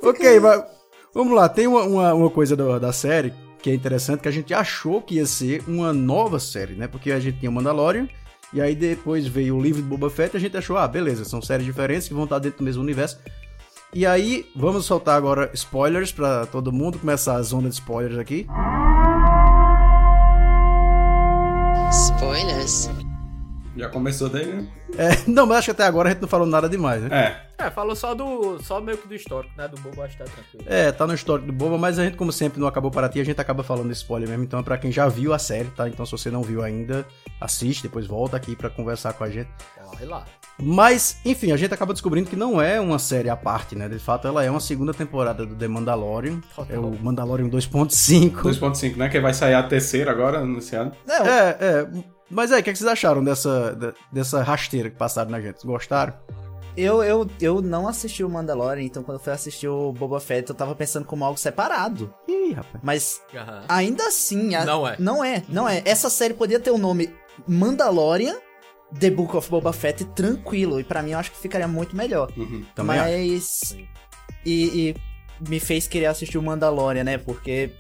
ok, 0.04 0.40
mas 0.40 0.64
vamos 1.14 1.34
lá. 1.36 1.50
Tem 1.50 1.66
uma, 1.66 1.82
uma, 1.84 2.14
uma 2.14 2.30
coisa 2.30 2.56
do- 2.56 2.80
da 2.80 2.94
série 2.94 3.34
que 3.68 3.72
é 3.72 3.76
interessante, 3.76 4.22
que 4.22 4.30
a 4.30 4.32
gente 4.32 4.54
achou 4.54 5.02
que 5.02 5.16
ia 5.16 5.26
ser 5.26 5.62
uma 5.68 5.92
nova 5.92 6.40
série, 6.40 6.74
né? 6.74 6.88
Porque 6.88 7.12
a 7.12 7.20
gente 7.20 7.40
tinha 7.40 7.52
Mandalorian, 7.52 8.08
e 8.54 8.62
aí 8.62 8.74
depois 8.74 9.28
veio 9.28 9.58
o 9.58 9.62
livro 9.62 9.82
do 9.82 9.88
Boba 9.90 10.10
Fett 10.10 10.34
e 10.34 10.38
a 10.38 10.40
gente 10.40 10.56
achou, 10.56 10.78
ah, 10.78 10.88
beleza, 10.88 11.26
são 11.26 11.42
séries 11.42 11.66
diferentes 11.66 12.08
que 12.08 12.14
vão 12.14 12.24
estar 12.24 12.40
dentro 12.40 12.60
do 12.60 12.64
mesmo 12.64 12.82
universo. 12.82 13.20
E 13.94 14.06
aí, 14.06 14.50
vamos 14.56 14.86
soltar 14.86 15.18
agora 15.18 15.52
spoilers 15.54 16.14
pra 16.14 16.46
todo 16.46 16.72
mundo, 16.72 16.98
começar 16.98 17.36
a 17.36 17.42
zona 17.42 17.68
de 17.68 17.76
spoilers 17.76 18.18
aqui. 18.18 18.48
Spoilers. 21.92 22.90
Já 23.78 23.90
começou 23.90 24.30
daí, 24.30 24.46
né? 24.46 24.68
É, 24.98 25.10
não, 25.30 25.46
mas 25.46 25.60
acho 25.60 25.66
que 25.66 25.72
até 25.72 25.84
agora 25.86 26.10
a 26.10 26.12
gente 26.12 26.22
não 26.22 26.28
falou 26.28 26.48
nada 26.48 26.68
demais, 26.68 27.02
né? 27.04 27.10
É. 27.12 27.48
É, 27.60 27.72
falou 27.72 27.96
só 27.96 28.14
do. 28.14 28.62
Só 28.62 28.80
meio 28.80 28.98
que 29.00 29.08
do 29.08 29.16
histórico, 29.16 29.52
né? 29.58 29.68
Do 29.68 29.82
Bobo 29.82 30.04
acho 30.04 30.16
que 30.16 30.24
tá 30.24 30.30
tranquilo. 30.30 30.64
É, 30.68 30.92
tá 30.92 31.08
no 31.08 31.14
histórico 31.16 31.48
do 31.48 31.54
Boba, 31.54 31.76
mas 31.76 31.98
a 31.98 32.06
gente, 32.06 32.16
como 32.16 32.32
sempre, 32.32 32.60
não 32.60 32.68
acabou 32.68 32.92
para 32.92 33.10
ti, 33.10 33.20
a 33.20 33.24
gente 33.26 33.42
acaba 33.42 33.64
falando 33.64 33.92
spoiler 33.92 34.30
mesmo. 34.30 34.44
Então 34.44 34.60
é 34.60 34.64
pra 34.64 34.78
quem 34.78 34.92
já 34.92 35.08
viu 35.08 35.34
a 35.34 35.40
série, 35.40 35.70
tá? 35.70 35.90
Então 35.90 36.06
se 36.06 36.12
você 36.12 36.30
não 36.30 36.44
viu 36.44 36.62
ainda, 36.62 37.04
assiste, 37.42 37.82
depois 37.84 38.06
volta 38.06 38.38
aqui 38.38 38.56
pra 38.56 38.70
conversar 38.70 39.14
com 39.14 39.24
a 39.24 39.30
gente. 39.30 39.50
Corre 39.84 40.06
lá. 40.06 40.24
Mas, 40.60 41.20
enfim, 41.26 41.52
a 41.52 41.58
gente 41.58 41.74
acaba 41.74 41.94
descobrindo 41.94 42.30
que 42.30 42.36
não 42.36 42.62
é 42.62 42.80
uma 42.80 43.00
série 43.00 43.30
à 43.30 43.36
parte, 43.36 43.76
né? 43.76 43.88
De 43.90 44.00
fato, 44.00 44.28
ela 44.28 44.44
é 44.44 44.50
uma 44.50 44.60
segunda 44.60 44.94
temporada 44.94 45.46
do 45.46 45.56
The 45.56 45.68
Mandalorian. 45.68 46.42
Total. 46.56 46.76
É 46.76 46.80
o 46.80 46.92
Mandalorian 46.92 47.48
2.5. 47.48 48.32
2.5, 48.44 48.98
né? 48.98 49.10
Que 49.10 49.20
vai 49.20 49.34
sair 49.34 49.56
a 49.56 49.64
terceira 49.64 50.12
agora, 50.12 50.40
anunciado. 50.40 50.92
Não, 51.08 51.26
É, 51.26 51.58
é. 51.60 52.17
Mas 52.30 52.52
aí, 52.52 52.62
o 52.62 52.64
que, 52.64 52.70
é 52.70 52.74
que 52.74 52.80
vocês 52.80 52.90
acharam 52.90 53.24
dessa, 53.24 53.78
dessa 54.12 54.44
rasteira 54.44 54.90
que 54.90 54.98
passaram 54.98 55.32
na 55.32 55.40
gente? 55.42 55.66
Gostaram? 55.66 56.14
eu, 56.76 57.02
eu, 57.04 57.28
eu 57.42 57.60
não 57.62 57.88
assisti 57.88 58.24
o 58.24 58.30
Mandalorian, 58.30 58.84
então 58.84 59.02
quando 59.02 59.18
eu 59.18 59.24
fui 59.24 59.34
assistir 59.34 59.68
o 59.68 59.92
Boba 59.92 60.20
Fett, 60.20 60.48
eu 60.50 60.56
tava 60.56 60.76
pensando 60.76 61.06
como 61.06 61.26
algo 61.26 61.40
separado. 61.40 62.14
Ih, 62.28 62.54
rapaz. 62.54 62.80
Mas 62.84 63.22
Aham. 63.34 63.64
ainda 63.68 64.08
assim. 64.08 64.54
a- 64.54 64.64
Não 64.66 64.88
é. 64.88 64.96
Não 65.00 65.24
é, 65.24 65.44
não 65.50 65.68
é. 65.68 65.82
Essa 65.86 66.10
série 66.10 66.36
podia 66.36 66.60
ter 66.60 66.70
o 66.70 66.78
nome 66.78 67.12
Mandalorian, 67.48 68.36
The 69.00 69.10
Book 69.10 69.36
of 69.36 69.50
Boba 69.50 69.74
Fett, 69.74 70.06
tranquilo. 70.06 70.80
E 70.80 70.84
pra 70.84 71.02
mim 71.02 71.12
eu 71.12 71.20
acho 71.20 71.32
que 71.32 71.38
ficaria 71.38 71.68
muito 71.68 71.96
melhor. 71.96 72.32
Uhum. 72.38 72.64
Mas. 72.84 73.76
E, 74.46 74.90
e 74.90 74.96
me 75.50 75.60
fez 75.60 75.88
querer 75.88 76.06
assistir 76.06 76.38
o 76.38 76.44
Mandalorian, 76.44 77.04
né? 77.04 77.18
Porque. 77.18 77.72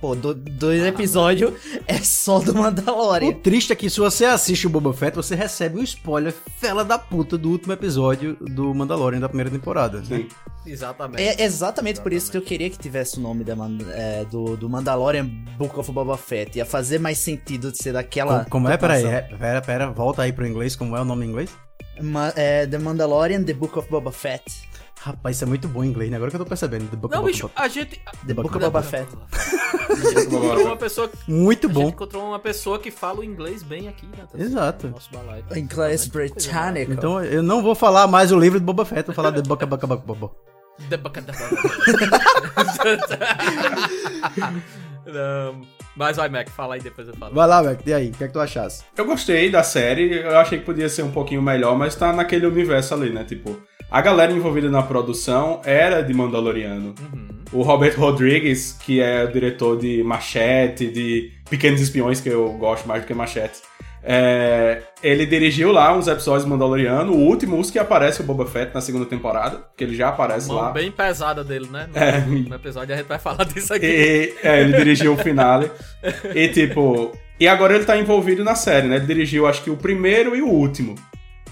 Pô, 0.00 0.14
do- 0.14 0.32
dois 0.34 0.82
episódios 0.84 1.52
é 1.86 1.98
só 1.98 2.38
do 2.38 2.52
O 2.52 2.58
Mandalorian. 2.58 3.32
triste 3.32 3.72
é 3.72 3.76
que 3.76 3.90
se 3.90 3.98
você 3.98 4.24
assiste 4.24 4.66
o 4.66 4.70
Boba 4.70 4.92
Fett, 4.92 5.16
você 5.16 5.34
recebe 5.34 5.78
um 5.78 5.82
spoiler 5.82 6.32
fela 6.60 6.84
da 6.84 6.96
puta 6.98 7.36
do 7.36 7.50
último 7.50 7.72
episódio 7.72 8.36
do 8.40 8.72
Mandalorian 8.72 9.18
da 9.18 9.28
primeira 9.28 9.50
temporada. 9.50 9.98
né? 9.98 10.04
Sim. 10.06 10.28
Exatamente. 10.64 11.22
É 11.22 11.42
exatamente 11.42 12.00
por 12.00 12.12
isso 12.12 12.30
que 12.30 12.36
eu 12.36 12.42
queria 12.42 12.68
que 12.68 12.78
tivesse 12.78 13.18
o 13.18 13.20
nome 13.22 13.42
da 13.42 13.56
é, 13.94 14.24
do, 14.26 14.56
do 14.56 14.68
Mandalorian 14.68 15.24
Book 15.56 15.78
of 15.80 15.90
Boba 15.90 16.16
Fett. 16.16 16.58
Ia 16.58 16.66
fazer 16.66 16.98
mais 17.00 17.18
sentido 17.18 17.72
de 17.72 17.78
ser 17.82 17.92
daquela. 17.92 18.40
Como, 18.40 18.50
como 18.50 18.68
é? 18.68 18.76
Peraí, 18.76 19.04
é, 19.04 19.22
pera, 19.22 19.62
pera, 19.62 19.90
volta 19.90 20.22
aí 20.22 20.32
pro 20.32 20.46
inglês, 20.46 20.76
como 20.76 20.94
é 20.96 21.00
o 21.00 21.04
nome 21.04 21.24
em 21.24 21.30
inglês? 21.30 21.50
Ma- 22.00 22.32
é, 22.36 22.66
The 22.66 22.78
Mandalorian, 22.78 23.42
The 23.42 23.54
Book 23.54 23.76
of 23.78 23.88
Boba 23.90 24.12
Fett. 24.12 24.67
Rapaz, 25.00 25.36
isso 25.36 25.44
é 25.44 25.46
muito 25.46 25.68
bom 25.68 25.84
em 25.84 25.88
inglês, 25.88 26.10
né? 26.10 26.16
Agora 26.16 26.30
que 26.30 26.36
eu 26.36 26.40
tô 26.40 26.46
percebendo. 26.46 26.88
The 26.90 26.96
Book 26.96 27.14
Não, 27.14 27.22
of 27.22 27.30
bicho, 27.32 27.48
Boba- 27.48 27.60
a 27.62 27.68
gente. 27.68 28.00
The 28.26 28.34
Book 28.34 28.48
of 28.56 28.58
Boba 28.58 28.82
Fett. 28.82 29.08
encontrou 30.26 30.66
uma 30.66 30.76
pessoa. 30.76 31.10
Muito 31.26 31.66
A 31.66 31.70
gente 31.72 31.80
bom. 31.82 31.88
encontrou 31.88 32.24
uma 32.26 32.38
pessoa 32.38 32.78
que 32.78 32.90
fala 32.90 33.20
o 33.20 33.24
inglês 33.24 33.62
bem 33.62 33.88
aqui, 33.88 34.06
né? 34.06 34.26
Exato. 34.36 34.88
Nosso 34.88 35.08
balaio. 35.12 35.44
Inglês 35.56 36.08
Coisa 36.08 36.30
Britannic. 36.30 36.90
Então 36.92 37.22
eu 37.24 37.42
não 37.42 37.62
vou 37.62 37.74
falar 37.74 38.06
mais 38.08 38.32
o 38.32 38.38
livro 38.38 38.58
do 38.58 38.64
Boba 38.66 38.84
Fett, 38.84 39.06
vou 39.06 39.14
falar 39.14 39.30
The 39.32 39.42
Book 39.42 39.62
of 39.64 39.76
Boba 39.76 39.96
Boba. 39.96 40.30
The 40.90 40.96
Bucket 40.96 41.24
Não, 45.06 45.60
Mas 45.96 46.16
vai, 46.16 46.28
Mac, 46.28 46.48
fala 46.50 46.74
aí, 46.74 46.80
depois 46.80 47.08
eu 47.08 47.14
falo. 47.16 47.34
Vai 47.34 47.46
lá, 47.48 47.62
Mac, 47.62 47.80
e 47.86 47.92
aí? 47.92 48.10
O 48.10 48.12
que 48.12 48.24
é 48.24 48.26
que 48.26 48.32
tu 48.32 48.40
achasse? 48.40 48.84
Eu 48.96 49.04
gostei 49.06 49.50
da 49.50 49.62
série, 49.62 50.18
eu 50.22 50.38
achei 50.38 50.58
que 50.58 50.64
podia 50.64 50.88
ser 50.88 51.02
um 51.02 51.10
pouquinho 51.10 51.40
melhor, 51.42 51.76
mas 51.76 51.94
tá 51.96 52.12
naquele 52.12 52.46
universo 52.46 52.94
ali, 52.94 53.10
né? 53.10 53.24
Tipo, 53.24 53.60
a 53.90 54.00
galera 54.02 54.32
envolvida 54.32 54.68
na 54.70 54.82
produção 54.82 55.60
era 55.64 56.02
de 56.02 56.12
Mandaloriano. 56.12 56.94
O 57.52 57.62
Robert 57.62 57.98
Rodrigues, 57.98 58.72
que 58.84 59.00
é 59.00 59.24
o 59.24 59.32
diretor 59.32 59.78
de 59.78 60.02
Machete, 60.02 60.86
de 60.88 61.32
Pequenos 61.48 61.80
Espiões, 61.80 62.20
que 62.20 62.28
eu 62.28 62.52
gosto 62.52 62.86
mais 62.86 63.02
do 63.02 63.06
que 63.06 63.14
Machete, 63.14 63.60
é, 64.02 64.82
ele 65.02 65.24
dirigiu 65.26 65.72
lá 65.72 65.96
uns 65.96 66.06
episódios 66.06 66.44
de 66.44 66.50
Mandaloriano, 66.50 67.12
o 67.12 67.16
último, 67.16 67.58
os 67.58 67.70
que 67.70 67.78
aparece 67.78 68.20
o 68.20 68.24
Boba 68.24 68.46
Fett 68.46 68.74
na 68.74 68.80
segunda 68.82 69.06
temporada, 69.06 69.62
que 69.76 69.82
ele 69.84 69.96
já 69.96 70.10
aparece 70.10 70.48
Mão 70.48 70.56
lá. 70.58 70.70
bem 70.70 70.90
pesada 70.90 71.42
dele, 71.42 71.68
né? 71.70 71.88
No, 71.90 71.98
É. 71.98 72.20
no 72.48 72.54
episódio 72.54 72.94
a 72.94 72.98
gente 72.98 73.06
vai 73.06 73.18
falar 73.18 73.44
disso 73.44 73.72
aqui. 73.72 73.86
E, 73.86 74.34
é, 74.46 74.60
ele 74.60 74.76
dirigiu 74.76 75.14
o 75.14 75.16
finale. 75.16 75.70
e 76.34 76.48
tipo. 76.48 77.12
E 77.40 77.46
agora 77.46 77.74
ele 77.74 77.84
tá 77.84 77.96
envolvido 77.96 78.42
na 78.44 78.54
série, 78.54 78.88
né? 78.88 78.96
Ele 78.96 79.06
dirigiu 79.06 79.46
acho 79.46 79.62
que 79.62 79.70
o 79.70 79.76
primeiro 79.76 80.34
e 80.36 80.42
o 80.42 80.48
último. 80.48 80.94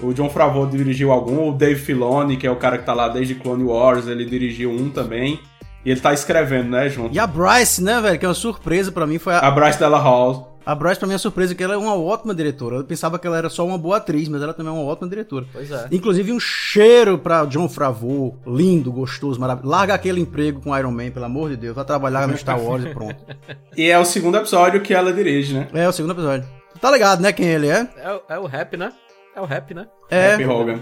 O 0.00 0.12
John 0.12 0.28
Favreau 0.28 0.66
dirigiu 0.66 1.10
algum, 1.12 1.48
o 1.48 1.52
Dave 1.52 1.80
Filoni, 1.80 2.36
que 2.36 2.46
é 2.46 2.50
o 2.50 2.56
cara 2.56 2.76
que 2.78 2.84
tá 2.84 2.92
lá 2.92 3.08
desde 3.08 3.34
Clone 3.34 3.64
Wars, 3.64 4.06
ele 4.06 4.24
dirigiu 4.24 4.70
um 4.70 4.90
também. 4.90 5.40
E 5.84 5.90
ele 5.90 6.00
tá 6.00 6.12
escrevendo, 6.12 6.68
né, 6.70 6.88
junto. 6.88 7.14
E 7.14 7.18
a 7.18 7.26
Bryce, 7.26 7.82
né, 7.82 8.00
velho? 8.00 8.18
Que 8.18 8.24
é 8.24 8.28
uma 8.28 8.34
surpresa 8.34 8.90
pra 8.90 9.06
mim 9.06 9.18
foi 9.18 9.34
a, 9.34 9.38
A 9.38 9.50
Bryce 9.52 9.78
Della 9.78 9.98
Hall. 9.98 10.58
a 10.66 10.74
Bryce 10.74 10.98
pra 10.98 11.06
mim 11.06 11.12
é 11.12 11.14
uma 11.14 11.20
surpresa 11.20 11.54
que 11.54 11.62
ela 11.62 11.74
é 11.74 11.76
uma 11.76 11.94
ótima 11.94 12.34
diretora. 12.34 12.76
Eu 12.78 12.84
pensava 12.84 13.20
que 13.20 13.26
ela 13.26 13.38
era 13.38 13.48
só 13.48 13.64
uma 13.64 13.78
boa 13.78 13.98
atriz, 13.98 14.28
mas 14.28 14.42
ela 14.42 14.52
também 14.52 14.72
é 14.72 14.74
uma 14.76 14.82
ótima 14.84 15.08
diretora. 15.08 15.46
Pois 15.52 15.70
é. 15.70 15.86
Inclusive 15.92 16.32
um 16.32 16.40
cheiro 16.40 17.16
pra 17.18 17.44
John 17.44 17.68
Favreau, 17.68 18.36
lindo, 18.44 18.90
gostoso, 18.90 19.38
maravilhoso. 19.40 19.70
Larga 19.70 19.94
aquele 19.94 20.20
emprego 20.20 20.60
com 20.60 20.76
Iron 20.76 20.90
Man, 20.90 21.12
pelo 21.12 21.24
amor 21.26 21.50
de 21.50 21.56
Deus, 21.56 21.76
vai 21.76 21.84
trabalhar 21.84 22.26
no 22.26 22.36
Star 22.36 22.60
Wars 22.60 22.84
e 22.84 22.88
pronto. 22.92 23.16
E 23.76 23.88
é 23.88 23.96
o 23.96 24.04
segundo 24.04 24.36
episódio 24.38 24.80
que 24.80 24.92
ela 24.92 25.12
dirige, 25.12 25.54
né? 25.54 25.68
É 25.72 25.88
o 25.88 25.92
segundo 25.92 26.14
episódio. 26.14 26.48
Tá 26.80 26.90
ligado, 26.90 27.20
né, 27.22 27.32
quem 27.32 27.46
ele 27.46 27.68
é? 27.68 27.86
É, 27.96 28.12
o- 28.12 28.20
é 28.28 28.38
o 28.40 28.46
rap, 28.46 28.76
né? 28.76 28.92
É 29.36 29.40
o 29.40 29.44
rap, 29.44 29.74
né? 29.74 29.86
É, 30.10 30.32
Happy 30.32 30.46
Hogan. 30.46 30.80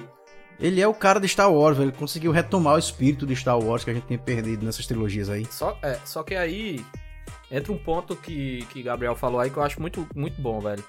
ele 0.61 0.81
é 0.81 0.87
o 0.87 0.95
cara 0.95 1.19
de 1.19 1.27
Star 1.27 1.53
Wars. 1.53 1.77
Ele 1.79 1.91
conseguiu 1.91 2.31
retomar 2.31 2.77
o 2.77 2.79
espírito 2.79 3.27
de 3.27 3.35
Star 3.35 3.59
Wars 3.59 3.83
que 3.83 3.91
a 3.91 3.95
gente 3.95 4.07
tinha 4.07 4.19
perdido 4.19 4.65
nessas 4.65 4.87
trilogias 4.87 5.29
aí. 5.29 5.45
Só, 5.47 5.77
é, 5.83 5.99
só 6.05 6.23
que 6.23 6.37
aí 6.37 6.85
entra 7.51 7.73
um 7.73 7.79
ponto 7.79 8.15
que, 8.15 8.65
que 8.71 8.81
Gabriel 8.81 9.17
falou 9.17 9.41
aí 9.41 9.51
que 9.51 9.57
eu 9.57 9.63
acho 9.63 9.81
muito, 9.81 10.07
muito 10.15 10.41
bom, 10.41 10.61
velho. 10.61 10.85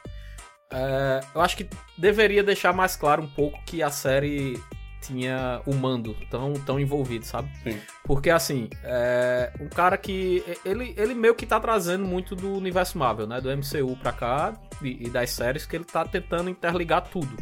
É, 0.72 1.22
eu 1.34 1.42
acho 1.42 1.58
que 1.58 1.68
deveria 1.98 2.44
deixar 2.44 2.72
mais 2.72 2.96
claro 2.96 3.24
um 3.24 3.28
pouco 3.28 3.60
que 3.66 3.82
a 3.82 3.90
série 3.90 4.62
tinha 5.02 5.62
o 5.66 5.74
mando 5.74 6.16
tão, 6.30 6.54
tão 6.54 6.80
envolvido, 6.80 7.26
sabe? 7.26 7.50
Sim. 7.64 7.80
Porque 8.04 8.30
assim, 8.30 8.70
é 8.84 9.52
um 9.60 9.70
cara 9.70 9.98
que. 9.98 10.44
Ele, 10.64 10.94
ele 10.98 11.16
meio 11.16 11.34
que 11.34 11.46
tá 11.48 11.60
trazendo 11.60 12.06
muito 12.06 12.36
do 12.36 12.54
universo 12.56 12.98
Marvel, 12.98 13.26
né? 13.26 13.42
Do 13.42 13.50
MCU 13.50 13.96
pra 13.98 14.12
cá 14.12 14.54
e, 14.84 15.08
e 15.08 15.10
das 15.10 15.32
séries 15.32 15.66
que 15.66 15.76
ele 15.76 15.86
tá 15.86 16.06
tentando 16.06 16.50
interligar 16.50 17.02
tudo. 17.10 17.36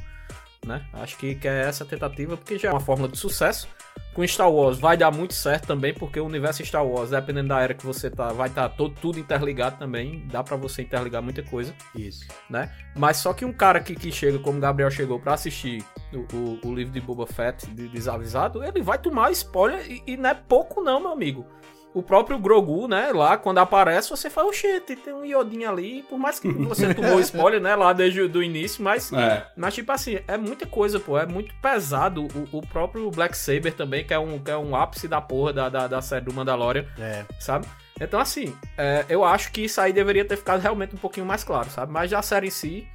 Né? 0.65 0.85
Acho 0.93 1.17
que, 1.17 1.35
que 1.35 1.47
é 1.47 1.61
essa 1.61 1.83
a 1.83 1.87
tentativa, 1.87 2.37
porque 2.37 2.57
já 2.57 2.69
é 2.69 2.71
uma 2.71 2.79
fórmula 2.79 3.09
de 3.09 3.17
sucesso. 3.17 3.67
Com 4.13 4.25
Star 4.27 4.51
Wars 4.51 4.79
vai 4.79 4.95
dar 4.95 5.11
muito 5.11 5.33
certo 5.33 5.67
também, 5.67 5.93
porque 5.93 6.19
o 6.19 6.25
universo 6.25 6.63
Star 6.65 6.85
Wars, 6.85 7.09
dependendo 7.09 7.49
da 7.49 7.59
era 7.59 7.73
que 7.73 7.85
você 7.85 8.09
tá, 8.09 8.31
vai 8.31 8.47
estar 8.47 8.69
tá 8.69 8.75
todo, 8.75 8.95
tudo 8.95 9.19
interligado 9.19 9.77
também. 9.77 10.25
Dá 10.27 10.43
pra 10.43 10.55
você 10.55 10.83
interligar 10.83 11.21
muita 11.21 11.41
coisa 11.43 11.73
Isso. 11.95 12.25
né? 12.49 12.71
Mas 12.95 13.17
só 13.17 13.33
que 13.33 13.43
um 13.43 13.51
cara 13.51 13.79
que, 13.79 13.95
que 13.95 14.11
chega, 14.11 14.37
como 14.39 14.57
o 14.57 14.61
Gabriel 14.61 14.91
chegou 14.91 15.19
pra 15.19 15.33
assistir 15.33 15.83
o, 16.13 16.35
o, 16.35 16.59
o 16.67 16.75
livro 16.75 16.93
de 16.93 17.01
Boba 17.01 17.25
Fett 17.25 17.67
de 17.67 17.87
desavisado, 17.87 18.63
ele 18.63 18.81
vai 18.81 18.99
tomar 18.99 19.31
spoiler 19.31 19.83
e, 19.89 20.03
e 20.05 20.17
não 20.17 20.29
é 20.29 20.33
pouco 20.33 20.81
não, 20.81 20.99
meu 20.99 21.11
amigo. 21.11 21.45
O 21.93 22.01
próprio 22.01 22.39
Grogu, 22.39 22.87
né, 22.87 23.11
lá 23.13 23.37
quando 23.37 23.59
aparece, 23.59 24.09
você 24.09 24.29
fala, 24.29 24.47
oxente, 24.47 24.95
tem 24.95 25.13
um 25.13 25.23
iodinho 25.23 25.69
ali, 25.69 26.03
por 26.09 26.17
mais 26.17 26.39
que 26.39 26.47
você 26.51 26.91
tomou 26.95 27.19
spoiler, 27.19 27.61
né, 27.61 27.75
lá 27.75 27.93
desde 27.93 28.21
o 28.21 28.27
do 28.29 28.41
início, 28.41 28.83
mas 28.83 29.11
É. 29.13 29.45
mas, 29.55 29.73
tipo 29.75 29.91
assim, 29.91 30.19
é 30.27 30.35
muita 30.37 30.65
coisa, 30.65 30.99
pô. 30.99 31.17
É 31.19 31.25
muito 31.25 31.53
pesado. 31.61 32.27
O, 32.51 32.57
o 32.57 32.61
próprio 32.67 33.09
Black 33.11 33.37
Saber 33.37 33.73
também, 33.73 34.03
que 34.03 34.13
é 34.13 34.17
um, 34.19 34.39
que 34.39 34.49
é 34.49 34.57
um 34.57 34.75
ápice 34.75 35.07
da 35.07 35.21
porra 35.21 35.53
da, 35.53 35.69
da, 35.69 35.87
da 35.87 36.01
série 36.01 36.25
do 36.25 36.33
Mandalorian, 36.33 36.85
É. 36.99 37.23
sabe? 37.39 37.67
Então, 38.01 38.19
assim, 38.19 38.55
é, 38.77 39.05
eu 39.07 39.23
acho 39.23 39.51
que 39.51 39.61
isso 39.65 39.79
aí 39.79 39.93
deveria 39.93 40.25
ter 40.25 40.35
ficado 40.35 40.59
realmente 40.61 40.95
um 40.95 40.97
pouquinho 40.97 41.25
mais 41.27 41.43
claro, 41.43 41.69
sabe? 41.69 41.91
Mas 41.91 42.09
já 42.09 42.19
a 42.19 42.23
série 42.23 42.47
em 42.47 42.49
si, 42.49 42.87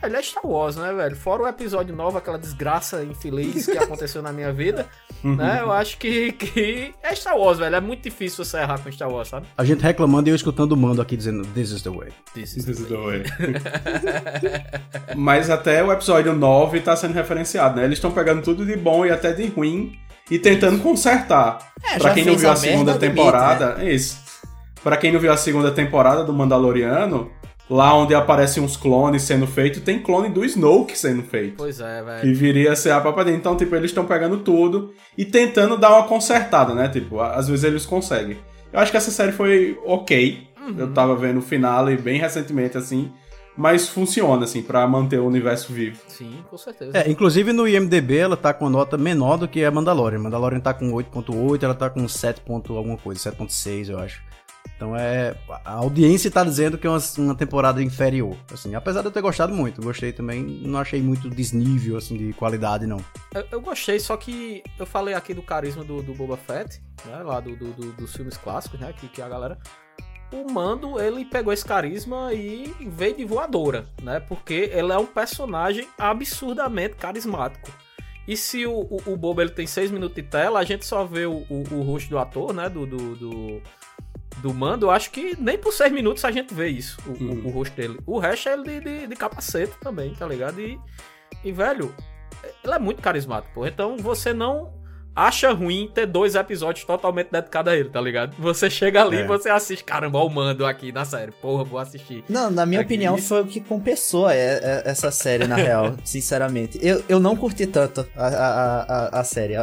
Velho, 0.00 0.16
é 0.16 0.22
Star 0.22 0.46
Wars, 0.46 0.76
né, 0.76 0.92
velho? 0.92 1.14
Fora 1.14 1.42
o 1.42 1.48
episódio 1.48 1.94
novo, 1.94 2.16
aquela 2.16 2.38
desgraça 2.38 3.04
infeliz 3.04 3.66
que 3.66 3.76
aconteceu 3.76 4.22
na 4.22 4.32
minha 4.32 4.50
vida, 4.52 4.86
né? 5.22 5.58
Eu 5.60 5.70
acho 5.70 5.98
que, 5.98 6.32
que 6.32 6.94
é 7.02 7.14
Star 7.14 7.36
Wars, 7.36 7.58
velho. 7.58 7.76
É 7.76 7.80
muito 7.80 8.02
difícil 8.02 8.42
você 8.42 8.58
errar 8.58 8.78
com 8.78 8.90
Star 8.90 9.10
Wars, 9.10 9.28
sabe? 9.28 9.46
A 9.58 9.64
gente 9.64 9.82
reclamando 9.82 10.28
e 10.28 10.32
eu 10.32 10.36
escutando 10.36 10.72
o 10.72 10.76
mando 10.76 11.02
aqui 11.02 11.16
dizendo 11.16 11.46
This 11.48 11.70
is 11.70 11.82
the 11.82 11.90
way. 11.90 12.08
This 12.32 12.56
is 12.56 12.64
This 12.64 12.80
is 12.80 12.86
the 12.86 12.96
way. 12.96 13.24
Mas 15.14 15.50
até 15.50 15.84
o 15.84 15.92
episódio 15.92 16.32
9 16.32 16.80
tá 16.80 16.96
sendo 16.96 17.12
referenciado, 17.12 17.76
né? 17.76 17.84
Eles 17.84 17.98
estão 17.98 18.10
pegando 18.10 18.42
tudo 18.42 18.64
de 18.64 18.76
bom 18.76 19.04
e 19.04 19.10
até 19.10 19.32
de 19.32 19.46
ruim 19.48 19.98
e 20.30 20.38
tentando 20.38 20.80
consertar. 20.80 21.58
É, 21.84 21.98
pra 21.98 22.14
quem 22.14 22.24
não 22.24 22.36
viu 22.36 22.48
a 22.48 22.52
a 22.52 22.56
segunda 22.56 22.98
temporada, 22.98 23.76
é 23.80 23.92
isso. 23.92 24.18
Pra 24.82 24.96
quem 24.96 25.12
não 25.12 25.20
viu 25.20 25.30
a 25.30 25.36
segunda 25.36 25.70
temporada 25.70 26.24
do 26.24 26.32
Mandaloriano, 26.32 27.30
lá 27.70 27.96
onde 27.96 28.14
aparecem 28.14 28.60
uns 28.62 28.76
clones 28.76 29.22
sendo 29.22 29.46
feitos, 29.46 29.80
tem 29.80 30.00
clone 30.00 30.28
do 30.28 30.44
Snoke 30.44 30.98
sendo 30.98 31.22
feito. 31.22 31.54
Pois 31.56 31.80
é, 31.80 32.02
velho. 32.02 32.20
Que 32.20 32.32
viria 32.34 32.72
a 32.72 32.76
ser 32.76 32.90
a 32.90 33.00
Palpatine. 33.00 33.36
Então, 33.36 33.56
tipo, 33.56 33.74
eles 33.76 33.92
estão 33.92 34.04
pegando 34.04 34.38
tudo 34.38 34.92
e 35.16 35.24
tentando 35.24 35.78
dar 35.78 35.94
uma 35.94 36.08
consertada, 36.08 36.74
né? 36.74 36.88
Tipo, 36.88 37.20
às 37.20 37.48
vezes 37.48 37.64
eles 37.64 37.86
conseguem. 37.86 38.36
Eu 38.72 38.80
acho 38.80 38.90
que 38.90 38.96
essa 38.96 39.10
série 39.12 39.32
foi 39.32 39.78
ok. 39.86 40.48
Eu 40.76 40.92
tava 40.92 41.16
vendo 41.16 41.38
o 41.38 41.42
finale 41.42 41.96
bem 41.96 42.20
recentemente, 42.20 42.76
assim. 42.76 43.10
Mas 43.56 43.88
funciona, 43.88 44.44
assim, 44.44 44.62
pra 44.62 44.86
manter 44.86 45.18
o 45.18 45.26
universo 45.26 45.72
vivo. 45.72 46.00
Sim, 46.06 46.36
com 46.48 46.56
certeza. 46.56 46.96
É, 46.96 47.10
inclusive 47.10 47.52
no 47.52 47.68
IMDB 47.68 48.16
ela 48.16 48.36
tá 48.36 48.54
com 48.54 48.64
uma 48.64 48.70
nota 48.70 48.96
menor 48.96 49.36
do 49.36 49.48
que 49.48 49.64
a 49.64 49.70
Mandalorian. 49.70 50.20
Mandalorian 50.20 50.60
tá 50.60 50.72
com 50.72 50.92
8.8, 50.92 51.62
ela 51.62 51.74
tá 51.74 51.90
com 51.90 52.06
7. 52.06 52.40
ponto 52.40 52.76
alguma 52.76 52.96
coisa, 52.96 53.30
7.6 53.30 53.90
eu 53.90 53.98
acho. 53.98 54.22
Então 54.80 54.96
é. 54.96 55.36
A 55.62 55.72
audiência 55.74 56.30
tá 56.30 56.42
dizendo 56.42 56.78
que 56.78 56.86
é 56.86 56.90
uma, 56.90 56.98
uma 57.18 57.34
temporada 57.34 57.82
inferior. 57.82 58.34
Assim, 58.50 58.74
apesar 58.74 59.02
de 59.02 59.08
eu 59.08 59.12
ter 59.12 59.20
gostado 59.20 59.52
muito, 59.54 59.82
gostei 59.82 60.10
também. 60.10 60.42
Não 60.42 60.78
achei 60.80 61.02
muito 61.02 61.28
desnível, 61.28 61.98
assim, 61.98 62.16
de 62.16 62.32
qualidade, 62.32 62.86
não. 62.86 62.96
Eu, 63.34 63.44
eu 63.52 63.60
gostei, 63.60 64.00
só 64.00 64.16
que 64.16 64.62
eu 64.78 64.86
falei 64.86 65.12
aqui 65.12 65.34
do 65.34 65.42
carisma 65.42 65.84
do, 65.84 66.02
do 66.02 66.14
Boba 66.14 66.38
Fett, 66.38 66.80
né? 67.04 67.18
Lá 67.22 67.40
do, 67.40 67.54
do- 67.54 67.74
do- 67.74 67.92
dos 67.92 68.14
filmes 68.16 68.38
clássicos, 68.38 68.80
né? 68.80 68.94
Que, 68.98 69.06
que 69.06 69.20
a 69.20 69.28
galera. 69.28 69.58
O 70.32 70.50
Mando, 70.50 70.98
ele 70.98 71.26
pegou 71.26 71.52
esse 71.52 71.64
carisma 71.66 72.32
e 72.32 72.74
veio 72.80 73.16
de 73.18 73.24
voadora, 73.26 73.86
né? 74.02 74.18
Porque 74.18 74.70
ele 74.72 74.92
é 74.92 74.96
um 74.96 75.04
personagem 75.04 75.86
absurdamente 75.98 76.94
carismático. 76.94 77.70
E 78.26 78.34
se 78.34 78.64
o, 78.64 78.72
o, 78.80 79.02
o 79.12 79.16
Boba 79.16 79.42
ele 79.42 79.50
tem 79.50 79.66
seis 79.66 79.90
minutos 79.90 80.14
de 80.14 80.22
tela, 80.22 80.60
a 80.60 80.64
gente 80.64 80.86
só 80.86 81.04
vê 81.04 81.26
o, 81.26 81.44
o, 81.50 81.64
o 81.72 81.82
rosto 81.82 82.08
do 82.08 82.18
ator, 82.18 82.54
né? 82.54 82.68
Do, 82.70 82.86
do, 82.86 83.16
do, 84.36 84.48
do 84.48 84.54
Mando. 84.54 84.86
Eu 84.86 84.90
acho 84.90 85.10
que 85.10 85.36
nem 85.40 85.56
por 85.58 85.72
seis 85.72 85.92
minutos 85.92 86.24
a 86.24 86.30
gente 86.30 86.52
vê 86.54 86.68
isso, 86.68 86.96
o, 87.06 87.10
o- 87.10 87.14
Uhum. 87.14 87.42
o 87.46 87.50
rosto 87.50 87.74
dele. 87.76 87.98
O 88.06 88.18
resto 88.18 88.48
é 88.48 88.52
ele 88.54 88.62
de, 88.62 88.80
de, 88.80 89.06
de 89.08 89.16
capacete 89.16 89.72
também, 89.80 90.14
tá 90.14 90.26
ligado? 90.26 90.60
E, 90.60 90.78
e, 91.44 91.52
velho, 91.52 91.94
ele 92.64 92.74
é 92.74 92.78
muito 92.78 93.02
carismático, 93.02 93.52
pô. 93.54 93.66
Então 93.66 93.96
você 93.96 94.32
não 94.32 94.78
acha 95.14 95.50
ruim 95.52 95.90
ter 95.92 96.06
dois 96.06 96.34
episódios 96.36 96.84
totalmente 96.84 97.30
dedicados 97.32 97.72
a 97.72 97.76
ele, 97.76 97.90
tá 97.90 98.00
ligado? 98.00 98.34
Você 98.38 98.70
chega 98.70 99.02
ali 99.02 99.16
É. 99.18 99.20
e 99.22 99.26
você 99.26 99.50
assiste, 99.50 99.82
caramba, 99.84 100.20
o 100.20 100.28
mando 100.30 100.64
aqui 100.64 100.92
na 100.92 101.04
série. 101.04 101.32
Porra, 101.32 101.64
vou 101.64 101.78
assistir. 101.80 102.24
Não, 102.28 102.48
na 102.50 102.64
minha 102.64 102.80
Aqui. 102.80 102.94
opinião, 102.94 103.18
foi 103.18 103.42
o 103.42 103.46
que 103.46 103.60
compensou 103.60 104.30
é- 104.30 104.58
é- 104.62 104.82
essa 104.86 105.10
série, 105.10 105.46
na 105.48 105.56
real, 105.56 105.96
sinceramente. 106.04 106.78
Eu, 106.80 107.02
eu 107.08 107.18
não 107.18 107.36
curti 107.36 107.66
tanto 107.66 108.06
a, 108.16 108.26
a, 108.26 108.82
a, 109.18 109.20
a 109.20 109.24
série. 109.24 109.54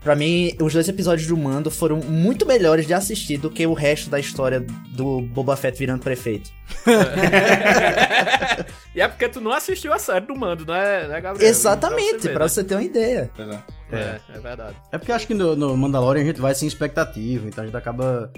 A- 0.00 0.04
Pra 0.04 0.16
mim, 0.16 0.54
os 0.60 0.72
dois 0.72 0.88
episódios 0.88 1.28
do 1.28 1.36
Mando 1.36 1.70
foram 1.70 1.98
muito 1.98 2.46
melhores 2.46 2.86
de 2.86 2.94
assistir 2.94 3.36
do 3.36 3.50
que 3.50 3.66
o 3.66 3.74
resto 3.74 4.08
da 4.08 4.18
história 4.18 4.60
do 4.92 5.20
Boba 5.20 5.56
Fett 5.56 5.78
virando 5.78 6.02
prefeito. 6.02 6.50
e 8.94 9.00
é 9.00 9.08
porque 9.08 9.28
tu 9.28 9.40
não 9.40 9.52
assistiu 9.52 9.92
a 9.92 9.98
série 9.98 10.26
do 10.26 10.34
mando, 10.34 10.64
né, 10.64 11.06
né 11.06 11.20
Gabriel? 11.20 11.48
Exatamente, 11.50 12.26
ver, 12.28 12.32
pra 12.32 12.44
né? 12.44 12.48
você 12.48 12.64
ter 12.64 12.74
uma 12.74 12.82
ideia. 12.82 13.30
É. 13.38 13.96
É, 13.96 14.20
é 14.34 14.38
verdade. 14.38 14.76
É 14.90 14.98
porque 14.98 15.12
acho 15.12 15.26
que 15.26 15.34
no, 15.34 15.54
no 15.56 15.76
Mandalorian 15.76 16.22
a 16.22 16.26
gente 16.26 16.40
vai 16.40 16.54
sem 16.54 16.66
expectativa, 16.66 17.46
então 17.46 17.62
a 17.62 17.66
gente 17.66 17.76
acaba 17.76 18.32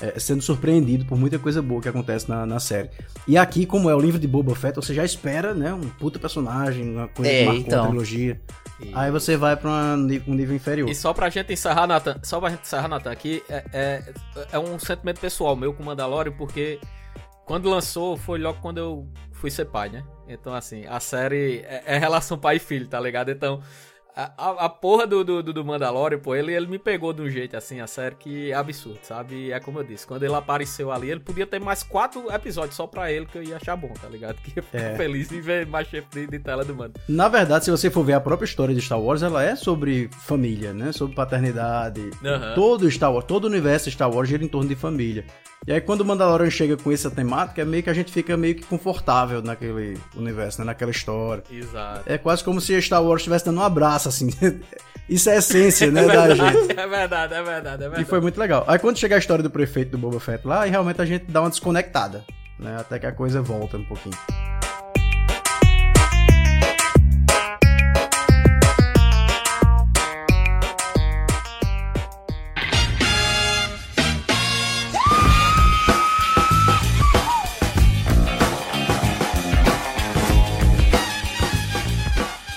é, 0.00 0.18
sendo 0.18 0.42
surpreendido 0.42 1.04
por 1.04 1.16
muita 1.18 1.38
coisa 1.38 1.62
boa 1.62 1.80
que 1.80 1.88
acontece 1.88 2.28
na, 2.28 2.44
na 2.44 2.58
série. 2.60 2.90
E 3.28 3.36
aqui, 3.38 3.64
como 3.66 3.88
é 3.88 3.94
o 3.94 4.00
livro 4.00 4.18
de 4.18 4.26
Boba 4.26 4.54
Fett, 4.54 4.74
você 4.76 4.92
já 4.94 5.04
espera, 5.04 5.54
né, 5.54 5.72
um 5.72 5.88
puta 5.88 6.18
personagem, 6.18 6.90
uma 6.90 7.08
coisa 7.08 7.30
É, 7.30 7.38
que 7.40 7.44
marcou 7.46 7.62
então. 7.66 7.84
a 7.84 7.88
trilogia. 7.88 8.40
E- 8.80 8.90
Aí 8.92 9.10
você 9.10 9.36
vai 9.36 9.56
pra 9.56 9.70
uma 9.70 9.94
um 9.94 10.34
nível 10.34 10.54
inferior. 10.56 10.88
E 10.90 10.94
só 10.94 11.12
pra 11.12 11.30
gente 11.30 11.52
encerrar, 11.52 11.86
Nathan, 11.86 12.18
só 12.24 12.40
pra 12.40 12.50
gente 12.50 12.62
encerrar, 12.62 12.88
Nathan, 12.88 13.10
aqui, 13.12 13.42
é, 13.48 13.64
é, 13.72 14.02
é 14.52 14.58
um 14.58 14.78
sentimento 14.78 15.20
pessoal 15.20 15.54
meu 15.54 15.72
com 15.72 15.82
o 15.82 15.86
Mandalorian, 15.86 16.32
porque 16.32 16.80
quando 17.46 17.70
lançou 17.70 18.16
foi 18.16 18.38
logo 18.38 18.58
quando 18.60 18.78
eu 18.78 19.08
fui 19.32 19.50
ser 19.50 19.66
pai, 19.66 19.90
né? 19.90 20.02
Então, 20.26 20.54
assim, 20.54 20.86
a 20.86 20.98
série 20.98 21.58
é, 21.68 21.82
é 21.86 21.98
relação 21.98 22.36
pai 22.38 22.56
e 22.56 22.58
filho, 22.58 22.88
tá 22.88 22.98
ligado? 22.98 23.30
Então, 23.30 23.60
a, 24.16 24.64
a- 24.66 24.68
porra 24.68 25.06
do, 25.06 25.24
do, 25.24 25.42
do 25.42 25.64
Mandalorian, 25.64 26.18
pô, 26.18 26.34
ele, 26.34 26.52
ele 26.54 26.66
me 26.66 26.78
pegou 26.78 27.12
de 27.12 27.20
um 27.22 27.28
jeito, 27.28 27.56
assim, 27.56 27.80
a 27.80 27.86
série 27.86 28.14
que 28.14 28.50
é 28.50 28.54
absurdo, 28.54 28.98
sabe? 29.02 29.50
É 29.50 29.58
como 29.58 29.80
eu 29.80 29.84
disse, 29.84 30.06
quando 30.06 30.22
ele 30.22 30.34
apareceu 30.34 30.92
ali, 30.92 31.10
ele 31.10 31.20
podia 31.20 31.46
ter 31.46 31.60
mais 31.60 31.82
quatro 31.82 32.32
episódios 32.32 32.76
só 32.76 32.86
pra 32.86 33.10
ele 33.10 33.26
que 33.26 33.38
eu 33.38 33.42
ia 33.42 33.56
achar 33.56 33.74
bom, 33.76 33.92
tá 34.00 34.08
ligado? 34.08 34.36
Que 34.44 34.58
eu 34.60 34.62
fico 34.62 34.76
É. 34.76 34.94
feliz 34.96 35.32
em 35.32 35.40
ver 35.40 35.66
mais 35.66 35.88
chefe 35.88 36.26
de, 36.26 36.38
tela 36.38 36.64
do 36.64 36.74
mano. 36.74 36.94
Na 37.08 37.28
verdade, 37.28 37.64
se 37.64 37.70
você 37.70 37.90
for 37.90 38.04
ver 38.04 38.12
a 38.12 38.20
própria 38.20 38.44
história 38.46 38.74
de 38.74 38.80
Star 38.80 39.00
Wars, 39.00 39.22
ela 39.22 39.42
é 39.42 39.56
sobre 39.56 40.08
família, 40.26 40.72
né? 40.72 40.92
Sobre 40.92 41.14
paternidade. 41.14 42.10
Aham. 42.24 42.54
Todo 42.54 42.90
Star 42.90 43.12
Wars, 43.12 43.24
todo 43.26 43.44
o 43.44 43.48
universo 43.48 43.90
Star 43.90 44.10
Wars 44.14 44.28
gira 44.28 44.44
em 44.44 44.48
torno 44.48 44.68
de 44.68 44.76
família. 44.76 45.24
E 45.66 45.72
aí 45.72 45.80
quando 45.80 46.02
o 46.02 46.04
Mandalorian 46.04 46.50
chega 46.50 46.76
com 46.76 46.92
essa 46.92 47.10
temática, 47.10 47.62
é 47.62 47.64
meio 47.64 47.82
que 47.82 47.88
a 47.88 47.94
gente 47.94 48.12
fica 48.12 48.36
meio 48.36 48.54
que 48.54 48.64
confortável 48.64 49.40
naquele 49.42 49.98
universo, 50.14 50.60
né? 50.60 50.66
Naquela 50.66 50.90
história. 50.90 51.42
Exato. 51.50 52.02
É 52.04 52.18
quase 52.18 52.44
como 52.44 52.60
se 52.60 52.80
Star 52.82 53.02
Wars 53.02 53.20
estivesse 53.22 53.46
dando 53.46 53.60
um 53.60 53.64
abraço, 53.64 54.08
assim. 54.08 54.28
Isso 55.08 55.28
é 55.28 55.34
a 55.34 55.36
essência, 55.36 55.90
né, 55.90 56.02
É 56.04 56.06
da 56.06 56.34
gente. 56.34 56.52
verdade, 56.52 56.80
é 56.80 56.86
verdade, 56.86 57.34
é 57.34 57.42
verdade, 57.42 57.74
é 57.74 57.76
verdade. 57.78 58.02
E 58.02 58.04
foi 58.04 58.20
muito 58.20 58.38
legal. 58.38 58.64
Aí 58.66 58.78
quando 58.78 58.98
chega 58.98 59.14
a 59.16 59.18
história 59.18 59.42
do 59.42 59.50
prefeito 59.50 59.90
do 59.92 59.98
Boba 59.98 60.20
Fett 60.20 60.46
lá, 60.46 60.62
aí 60.62 60.70
realmente 60.70 61.00
a 61.00 61.04
gente 61.06 61.24
dá 61.30 61.40
uma 61.40 61.50
desconectada, 61.50 62.24
né? 62.58 62.76
Até 62.78 62.98
que 62.98 63.06
a 63.06 63.12
coisa 63.12 63.40
volta 63.40 63.76
um 63.76 63.84
pouquinho. 63.84 64.16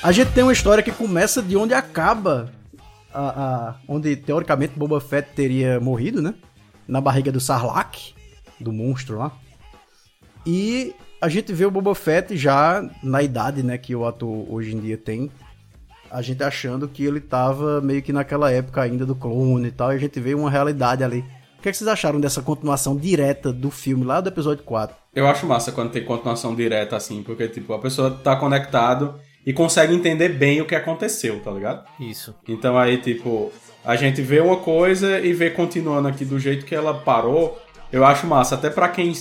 A 0.08 0.12
gente 0.14 0.32
tem 0.32 0.42
uma 0.42 0.54
história 0.54 0.82
que 0.82 0.90
começa 0.90 1.42
de 1.42 1.58
onde 1.58 1.74
acaba 1.74 2.50
a, 3.14 3.20
a- 3.28 3.76
onde 3.90 4.16
teoricamente 4.16 4.72
Boba 4.80 5.02
Fett 5.02 5.32
teria 5.36 5.82
morrido, 5.82 6.22
né? 6.22 6.34
Na 6.88 7.02
barriga 7.02 7.30
do 7.30 7.42
Sarlacc, 7.42 8.14
do 8.58 8.72
monstro 8.72 9.18
lá. 9.18 9.34
E 10.46 10.96
a 11.20 11.28
gente 11.28 11.52
vê 11.52 11.66
o 11.66 11.72
Boba 11.72 11.94
Fett 11.94 12.38
já 12.38 12.90
na 13.04 13.22
idade, 13.22 13.62
né, 13.64 13.78
que 13.78 13.94
o 13.94 14.06
ator 14.06 14.46
hoje 14.50 14.74
em 14.74 14.80
dia 14.80 14.98
tem. 14.98 15.30
A 16.10 16.22
gente 16.22 16.42
achando 16.42 16.88
que 16.88 17.04
ele 17.04 17.20
tava 17.20 17.82
meio 17.82 18.02
que 18.02 18.14
naquela 18.14 18.50
época 18.50 18.82
ainda 18.82 19.06
do 19.06 19.14
clone 19.14 19.68
e 19.68 19.72
tal, 19.72 19.92
e 19.92 19.98
a 19.98 20.00
gente 20.00 20.22
vê 20.22 20.34
uma 20.34 20.50
realidade 20.50 21.04
ali. 21.04 21.20
O 21.60 21.62
que, 21.62 21.68
é 21.68 21.72
que 21.74 21.78
vocês 21.78 21.88
acharam 21.90 22.22
dessa 22.22 22.42
continuação 22.42 22.96
direta 22.96 23.52
do 23.52 23.70
filme 23.70 24.06
lá 24.06 24.22
do 24.22 24.30
episódio 24.30 24.64
4? 24.64 24.96
Eu 25.14 25.28
acho 25.28 25.46
massa 25.46 25.74
quando 25.74 25.92
tem 25.92 26.06
continuação 26.06 26.56
direta 26.56 26.96
assim, 26.96 27.22
porque 27.24 27.50
tipo, 27.50 27.74
a 27.74 27.80
pessoa 27.80 28.10
tá 28.10 28.38
conectado 28.38 29.20
e 29.48 29.54
consegue 29.54 29.96
entender 29.96 30.28
bem 30.28 30.60
o 30.60 30.66
que 30.66 30.76
aconteceu, 30.76 31.40
tá 31.40 31.50
ligado? 31.50 31.86
Isso. 31.98 32.36
Então 32.46 32.78
aí, 32.78 32.98
tipo, 32.98 33.50
a 33.82 33.96
gente 33.96 34.22
vê 34.22 34.42
uma 34.42 34.58
coisa 34.58 35.22
e 35.22 35.32
vê 35.32 35.50
continuando 35.50 36.10
aqui 36.10 36.26
do 36.26 36.38
jeito 36.38 36.66
que 36.66 36.76
ela 36.76 36.94
parou. 36.94 37.58
Eu 37.90 38.04
acho 38.04 38.28
massa. 38.28 38.56
Até 38.56 38.70
pra 38.70 38.90
quem 38.90 39.14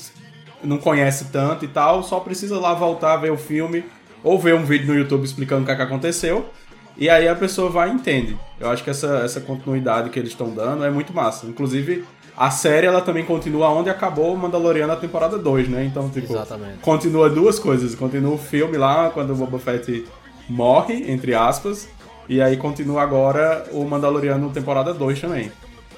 não 0.64 0.78
conhece 0.78 1.26
tanto 1.26 1.64
e 1.64 1.68
tal, 1.68 2.02
só 2.02 2.18
precisa 2.18 2.58
lá 2.58 2.74
voltar, 2.74 3.18
ver 3.18 3.30
o 3.30 3.36
filme 3.36 3.84
ou 4.24 4.36
ver 4.36 4.56
um 4.56 4.64
vídeo 4.64 4.88
no 4.88 4.98
YouTube 4.98 5.22
explicando 5.24 5.62
o 5.62 5.64
que, 5.64 5.70
é 5.70 5.76
que 5.76 5.82
aconteceu. 5.82 6.50
E 6.96 7.08
aí 7.08 7.28
a 7.28 7.36
pessoa 7.36 7.70
vai 7.70 7.88
e 7.88 7.92
entende. 7.92 8.36
Eu 8.58 8.68
acho 8.68 8.82
que 8.82 8.90
essa, 8.90 9.18
essa 9.18 9.40
continuidade 9.40 10.10
que 10.10 10.18
eles 10.18 10.32
estão 10.32 10.52
dando 10.52 10.84
é 10.84 10.90
muito 10.90 11.14
massa. 11.14 11.46
Inclusive, 11.46 12.04
a 12.37 12.51
série 12.51 12.87
ela 12.87 13.01
também 13.01 13.25
continua 13.25 13.70
onde 13.70 13.88
acabou 13.88 14.35
o 14.35 14.37
Mandaloriano 14.37 14.92
na 14.92 14.99
temporada 14.99 15.38
2, 15.38 15.68
né? 15.68 15.85
Então, 15.85 16.11
tipo, 16.11 16.33
Exatamente. 16.33 16.79
continua 16.81 17.31
duas 17.31 17.59
coisas. 17.59 17.94
Continua 17.94 18.35
o 18.35 18.38
filme 18.38 18.77
lá, 18.77 19.11
quando 19.11 19.33
o 19.33 19.37
Boba 19.37 19.59
Fett 19.59 20.05
morre, 20.49 21.11
entre 21.11 21.35
aspas. 21.35 21.88
E 22.29 22.42
aí 22.42 22.57
continua 22.57 23.03
agora 23.03 23.64
o 23.72 23.85
Mandaloriano 23.85 24.51
temporada 24.51 24.92
2 24.92 25.20
também. 25.20 25.51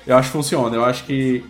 Eu 0.06 0.16
acho 0.16 0.28
que 0.28 0.36
funciona. 0.36 0.76
Eu 0.76 0.84
acho 0.84 1.04
que 1.04 1.44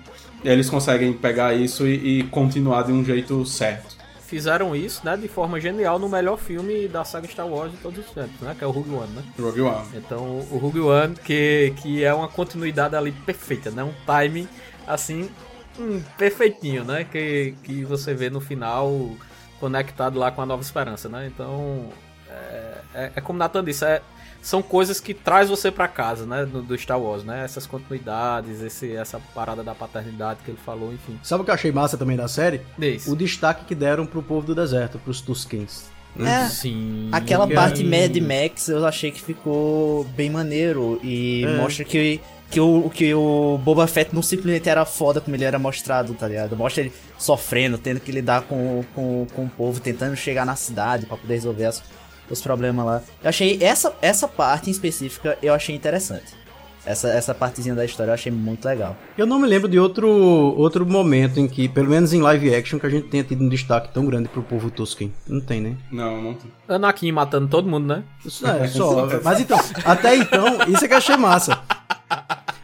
eles 0.45 0.71
conseguem 0.71 1.13
pegar 1.13 1.55
isso 1.55 1.87
e, 1.87 2.21
e 2.21 2.23
continuar 2.25 2.83
de 2.83 2.93
um 2.93 3.05
jeito 3.05 3.45
certo. 3.45 3.99
Fizeram 4.27 4.77
isso, 4.77 5.01
né, 5.05 5.17
de 5.17 5.27
forma 5.27 5.59
genial 5.59 5.99
no 5.99 6.07
melhor 6.07 6.37
filme 6.37 6.87
da 6.87 7.03
saga 7.03 7.27
Star 7.27 7.47
Wars 7.47 7.73
de 7.73 7.79
todos 7.79 8.07
os 8.07 8.11
tempos, 8.13 8.39
né, 8.43 8.55
que 8.57 8.63
é 8.63 8.67
o 8.67 8.71
Rogue 8.71 8.91
One, 8.91 9.11
né? 9.15 9.23
Rogue 9.41 9.63
One. 9.63 9.87
Então, 9.95 10.47
o 10.51 10.59
Rogue 10.59 10.81
One, 10.81 11.15
que, 11.15 11.73
que 11.79 12.05
é 12.05 12.13
uma 12.13 12.29
continuidade 12.29 12.95
ali 12.95 13.11
perfeita, 13.11 13.71
né? 13.71 13.83
Um 13.83 13.95
timing, 14.05 14.47
assim, 14.89 15.29
hum, 15.79 16.01
perfeitinho, 16.17 16.85
né? 16.85 17.05
Que, 17.05 17.55
que 17.63 17.85
você 17.85 18.15
vê 18.15 18.31
no 18.31 18.41
final 18.41 19.11
conectado 19.61 20.19
lá 20.19 20.31
com 20.31 20.41
a 20.43 20.47
Nova 20.47 20.63
Esperança, 20.63 21.09
né? 21.09 21.31
Então, 21.33 21.89
é, 22.29 22.75
é, 22.95 23.13
é 23.17 23.21
como 23.21 23.37
o 23.37 23.41
Nathan 23.41 23.65
disse, 23.65 23.85
é, 23.85 24.01
são 24.41 24.63
coisas 24.63 25.01
que 25.01 25.13
traz 25.13 25.49
você 25.51 25.71
pra 25.71 25.89
casa, 25.89 26.25
né? 26.25 26.47
Do, 26.47 26.63
do 26.63 26.79
Star 26.79 27.01
Wars, 27.01 27.25
né? 27.25 27.45
Essas 27.45 27.67
continuidades, 27.67 28.63
esse, 28.63 28.95
essa 28.95 29.21
parada 29.35 29.63
da 29.65 29.75
paternidade 29.75 30.41
que 30.45 30.51
ele 30.51 30.59
falou, 30.65 30.93
enfim. 30.93 31.19
Sabe 31.23 31.43
o 31.43 31.45
que 31.45 31.51
eu 31.51 31.55
achei 31.55 31.73
massa 31.73 31.97
também 31.99 32.17
da 32.17 32.29
série? 32.29 32.61
Isso. 32.79 33.13
O 33.13 33.17
destaque 33.17 33.65
que 33.65 33.75
deram 33.75 34.07
pro 34.07 34.23
povo 34.23 34.47
do 34.47 34.55
deserto, 34.55 34.99
pros 35.01 35.21
Tuskens. 35.21 35.91
É, 36.19 36.47
Sim. 36.49 37.11
Aquela 37.13 37.47
Que 37.47 37.55
parte 37.55 37.83
aí- 37.83 37.87
Mad 38.09 38.17
Max 38.17 38.69
eu 38.69 38.85
achei 38.87 39.11
que 39.11 39.21
ficou 39.21 40.05
bem 40.17 40.31
maneiro 40.31 40.99
e 41.03 41.45
É. 41.45 41.57
mostra 41.59 41.85
que, 41.85 42.21
que, 42.51 42.61
o, 42.61 42.89
que 42.91 43.13
o 43.15 43.59
Boba 43.63 43.87
Fett 43.87 44.15
não 44.15 44.23
simplesmente 44.23 44.69
era 44.69 44.85
foda 44.85 45.21
como 45.21 45.37
ele 45.37 45.45
era 45.45 45.59
mostrado, 45.59 46.15
tá 46.15 46.27
ligado? 46.29 46.57
Mostra 46.57 46.83
ele 46.83 46.93
sofrendo, 47.19 47.77
tendo 47.79 48.01
que 48.01 48.11
lidar 48.11 48.43
com, 48.43 48.83
com, 48.95 49.27
com 49.35 49.45
o 49.45 49.49
povo, 49.51 49.81
tentando 49.81 50.17
chegar 50.17 50.47
na 50.47 50.57
cidade 50.57 51.07
pra 51.07 51.17
poder 51.17 51.35
resolver 51.35 51.65
as- 51.67 51.83
os 52.31 52.41
problemas 52.41 52.85
lá. 52.87 53.03
Eu 53.23 53.29
achei 53.29 53.59
essa, 53.63 53.93
essa 54.03 54.27
parte 54.29 54.69
em 54.69 54.73
específica 54.73 55.37
eu 55.43 55.53
achei 55.55 55.75
interessante. 55.75 56.37
Essa, 56.87 57.09
essa 57.11 57.35
partezinha 57.35 57.75
da 57.75 57.85
história 57.85 58.11
eu 58.11 58.15
achei 58.15 58.33
muito 58.33 58.65
legal. 58.65 58.97
Eu 59.19 59.27
não 59.27 59.39
me 59.39 59.47
lembro 59.47 59.69
de 59.69 59.79
outro, 59.79 60.09
outro 60.09 60.87
momento 60.87 61.39
em 61.39 61.47
que, 61.47 61.69
pelo 61.69 61.91
menos 61.91 62.15
em 62.15 62.21
live 62.23 62.55
action, 62.55 62.79
que 62.79 62.87
a 62.87 62.89
gente 62.91 63.09
tenha 63.09 63.23
tido 63.25 63.45
um 63.45 63.49
destaque 63.49 63.93
tão 63.93 64.07
grande 64.07 64.29
pro 64.31 64.43
povo 64.43 64.71
Tusken. 64.71 65.13
Não 65.27 65.39
tem, 65.41 65.61
né? 65.61 65.77
Não, 65.93 66.23
não 66.23 66.33
tem. 66.35 66.51
Anakin 66.67 67.13
matando 67.13 67.47
todo 67.49 67.69
mundo, 67.69 67.87
né? 67.89 68.03
Isso 68.25 68.47
é, 68.47 68.67
só. 68.69 69.07
Mas 69.23 69.39
então, 69.41 69.59
até 69.85 70.17
então, 70.17 70.47
isso 70.67 70.83
é 70.83 70.89
que 70.89 70.95
eu 70.95 70.99
achei 70.99 71.17
massa. 71.19 71.61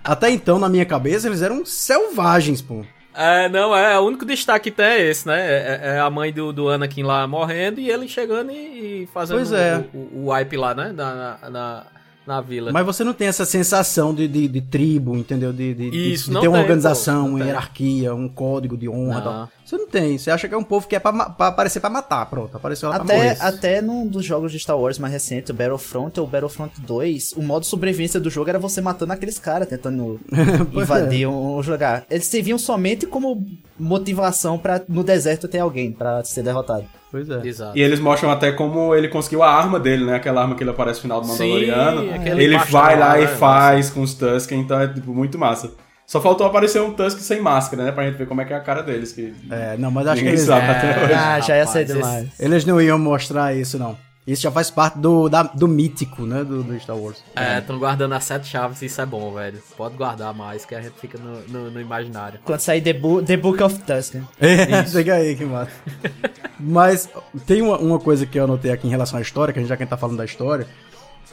Até 0.04 0.30
então, 0.30 0.58
na 0.58 0.68
minha 0.68 0.84
cabeça, 0.84 1.26
eles 1.26 1.40
eram 1.40 1.64
selvagens, 1.64 2.60
pô. 2.60 2.84
É, 3.16 3.48
não, 3.48 3.74
é, 3.74 3.98
o 3.98 4.02
único 4.02 4.26
destaque 4.26 4.70
que 4.70 4.76
tem 4.76 4.84
é 4.86 5.08
esse, 5.08 5.26
né? 5.26 5.40
É, 5.40 5.80
é 5.96 6.00
a 6.00 6.10
mãe 6.10 6.32
do, 6.32 6.52
do 6.52 6.68
Anakin 6.68 7.04
lá 7.04 7.26
morrendo 7.26 7.80
e 7.80 7.88
ele 7.88 8.08
chegando 8.08 8.50
e, 8.50 9.02
e 9.04 9.08
fazendo 9.14 9.36
Pois 9.36 9.52
é. 9.52 9.84
o, 9.94 9.98
o, 9.98 10.24
o 10.24 10.32
wipe 10.32 10.56
lá, 10.56 10.74
né? 10.74 10.92
Na, 10.92 11.38
na, 11.48 11.86
na, 12.26 12.40
vila. 12.40 12.72
Mas 12.72 12.84
você 12.84 13.04
não 13.04 13.12
tem 13.14 13.28
essa 13.28 13.44
sensação 13.44 14.12
de, 14.12 14.26
de, 14.26 14.48
de 14.48 14.60
tribo, 14.60 15.16
entendeu? 15.16 15.52
De, 15.52 15.72
de, 15.74 15.90
de- 15.90 16.12
Isso, 16.12 16.26
de 16.26 16.32
não 16.32 16.40
ter 16.40 16.48
uma 16.48 16.58
tem, 16.58 16.62
organização, 16.62 17.22
pô, 17.22 17.36
uma 17.36 17.44
hierarquia, 17.44 18.14
um 18.14 18.28
código 18.28 18.76
de 18.76 18.88
honra. 18.88 19.48
Você 19.64 19.76
não 19.78 19.86
tem. 19.88 20.18
Você 20.18 20.30
acha 20.30 20.46
que 20.46 20.54
é 20.54 20.58
um 20.58 20.62
povo 20.62 20.86
que 20.86 20.94
é 20.94 21.00
pra, 21.00 21.12
pra 21.30 21.46
aparecer 21.48 21.80
pra 21.80 21.88
matar. 21.88 22.26
Pronto, 22.26 22.56
apareceu 22.56 22.88
lá 22.90 22.96
pra 22.96 23.04
Até, 23.04 23.16
morrer. 23.16 23.36
até 23.40 23.80
num 23.80 24.06
dos 24.06 24.24
jogos 24.24 24.52
de 24.52 24.58
Star 24.58 24.78
Wars 24.78 24.98
mais 24.98 25.12
recentes, 25.12 25.50
o 25.50 25.54
Battlefront 25.54 26.20
ou 26.20 26.26
Battlefront 26.26 26.80
2, 26.80 27.32
o 27.36 27.42
modo 27.42 27.64
sobrevivência 27.64 28.20
do 28.20 28.28
jogo 28.28 28.50
era 28.50 28.58
você 28.58 28.80
matando 28.80 29.12
aqueles 29.12 29.38
caras, 29.38 29.66
tentando 29.66 30.20
Pois 30.72 30.84
invadir 30.88 31.26
um, 31.26 31.56
um 31.56 31.60
lugar. 31.60 32.04
Eles 32.10 32.26
serviam 32.26 32.58
somente 32.58 33.06
como 33.06 33.44
motivação 33.78 34.58
pra 34.58 34.82
no 34.88 35.02
deserto 35.02 35.48
ter 35.48 35.58
alguém 35.58 35.92
pra 35.92 36.22
ser 36.24 36.42
derrotado. 36.42 36.84
Pois 37.10 37.30
é. 37.30 37.46
Exato. 37.46 37.78
E 37.78 37.80
eles 37.80 38.00
mostram 38.00 38.30
até 38.30 38.50
como 38.50 38.92
ele 38.94 39.06
conseguiu 39.08 39.42
a 39.42 39.48
arma 39.48 39.78
dele, 39.78 40.04
né? 40.04 40.16
Aquela 40.16 40.42
arma 40.42 40.56
que 40.56 40.64
ele 40.64 40.70
aparece 40.70 40.98
no 40.98 41.02
final 41.02 41.20
do 41.20 41.28
Sim, 41.28 41.44
Mandaloriano. 41.44 42.12
aquele 42.14 42.42
ele 42.44 42.58
vai 42.58 42.98
lá 42.98 43.06
lá, 43.08 43.18
e 43.20 43.22
né? 43.22 43.28
faz 43.28 43.88
com 43.88 44.02
os 44.02 44.14
Tusken, 44.14 44.60
então 44.60 44.80
é 44.80 44.88
tipo, 44.88 45.14
muito 45.14 45.38
massa. 45.38 45.70
Só 46.06 46.20
faltou 46.20 46.46
aparecer 46.46 46.80
um 46.82 46.92
Tusk 46.92 47.18
sem 47.20 47.40
máscara, 47.40 47.84
né? 47.84 47.92
Pra 47.92 48.04
gente 48.04 48.16
ver 48.18 48.26
como 48.26 48.40
é 48.40 48.44
que 48.44 48.52
é 48.52 48.56
a 48.56 48.60
cara 48.60 48.82
deles. 48.82 49.12
Que... 49.12 49.34
É, 49.50 49.76
não, 49.78 49.90
mas 49.90 50.06
acho 50.06 50.22
que 50.22 50.28
eles, 50.28 50.42
sabe 50.42 50.66
até 50.66 51.02
hoje. 51.04 51.12
Ah, 51.14 51.40
já 51.40 51.56
ia 51.56 51.66
ser 51.66 51.84
esse- 51.84 51.94
demais. 51.94 52.28
eles 52.38 52.64
não 52.64 52.80
iam 52.80 52.98
mostrar 52.98 53.54
isso, 53.56 53.78
não. 53.78 53.96
Isso 54.26 54.40
já 54.42 54.50
faz 54.50 54.70
parte 54.70 54.98
do, 54.98 55.28
da- 55.28 55.42
do 55.42 55.68
mítico, 55.68 56.22
né? 56.22 56.42
Do, 56.44 56.62
do 56.62 56.78
Star 56.80 56.96
Wars. 56.96 57.22
É, 57.36 57.58
estão 57.58 57.78
guardando 57.78 58.14
as 58.14 58.24
sete 58.24 58.46
chaves, 58.46 58.80
isso 58.80 58.98
é 59.00 59.04
bom, 59.04 59.32
velho. 59.34 59.58
Pode 59.76 59.96
guardar 59.96 60.32
mais, 60.32 60.64
que 60.64 60.74
a 60.74 60.80
gente 60.80 60.94
fica 60.98 61.18
no, 61.18 61.40
no, 61.48 61.70
no 61.70 61.80
imaginário. 61.80 62.38
Quando 62.44 62.60
sair 62.60 62.80
The, 62.80 62.92
Bo 62.94 63.22
The 63.22 63.36
Book 63.36 63.62
of 63.62 63.78
Tusk. 63.80 64.14
É, 64.40 64.84
chega 64.88 65.14
aí, 65.16 65.36
que 65.36 65.44
massa. 65.44 65.70
Mas 66.58 67.08
tem 67.46 67.60
uma, 67.60 67.76
uma 67.78 67.98
coisa 67.98 68.24
que 68.24 68.38
eu 68.38 68.44
anotei 68.44 68.70
aqui 68.70 68.86
em 68.86 68.90
relação 68.90 69.18
à 69.18 69.22
história, 69.22 69.52
que 69.52 69.58
a 69.58 69.62
gente 69.62 69.68
já 69.68 69.76
quem 69.76 69.86
tá 69.86 69.96
falando 69.96 70.16
da 70.18 70.24
história, 70.24 70.66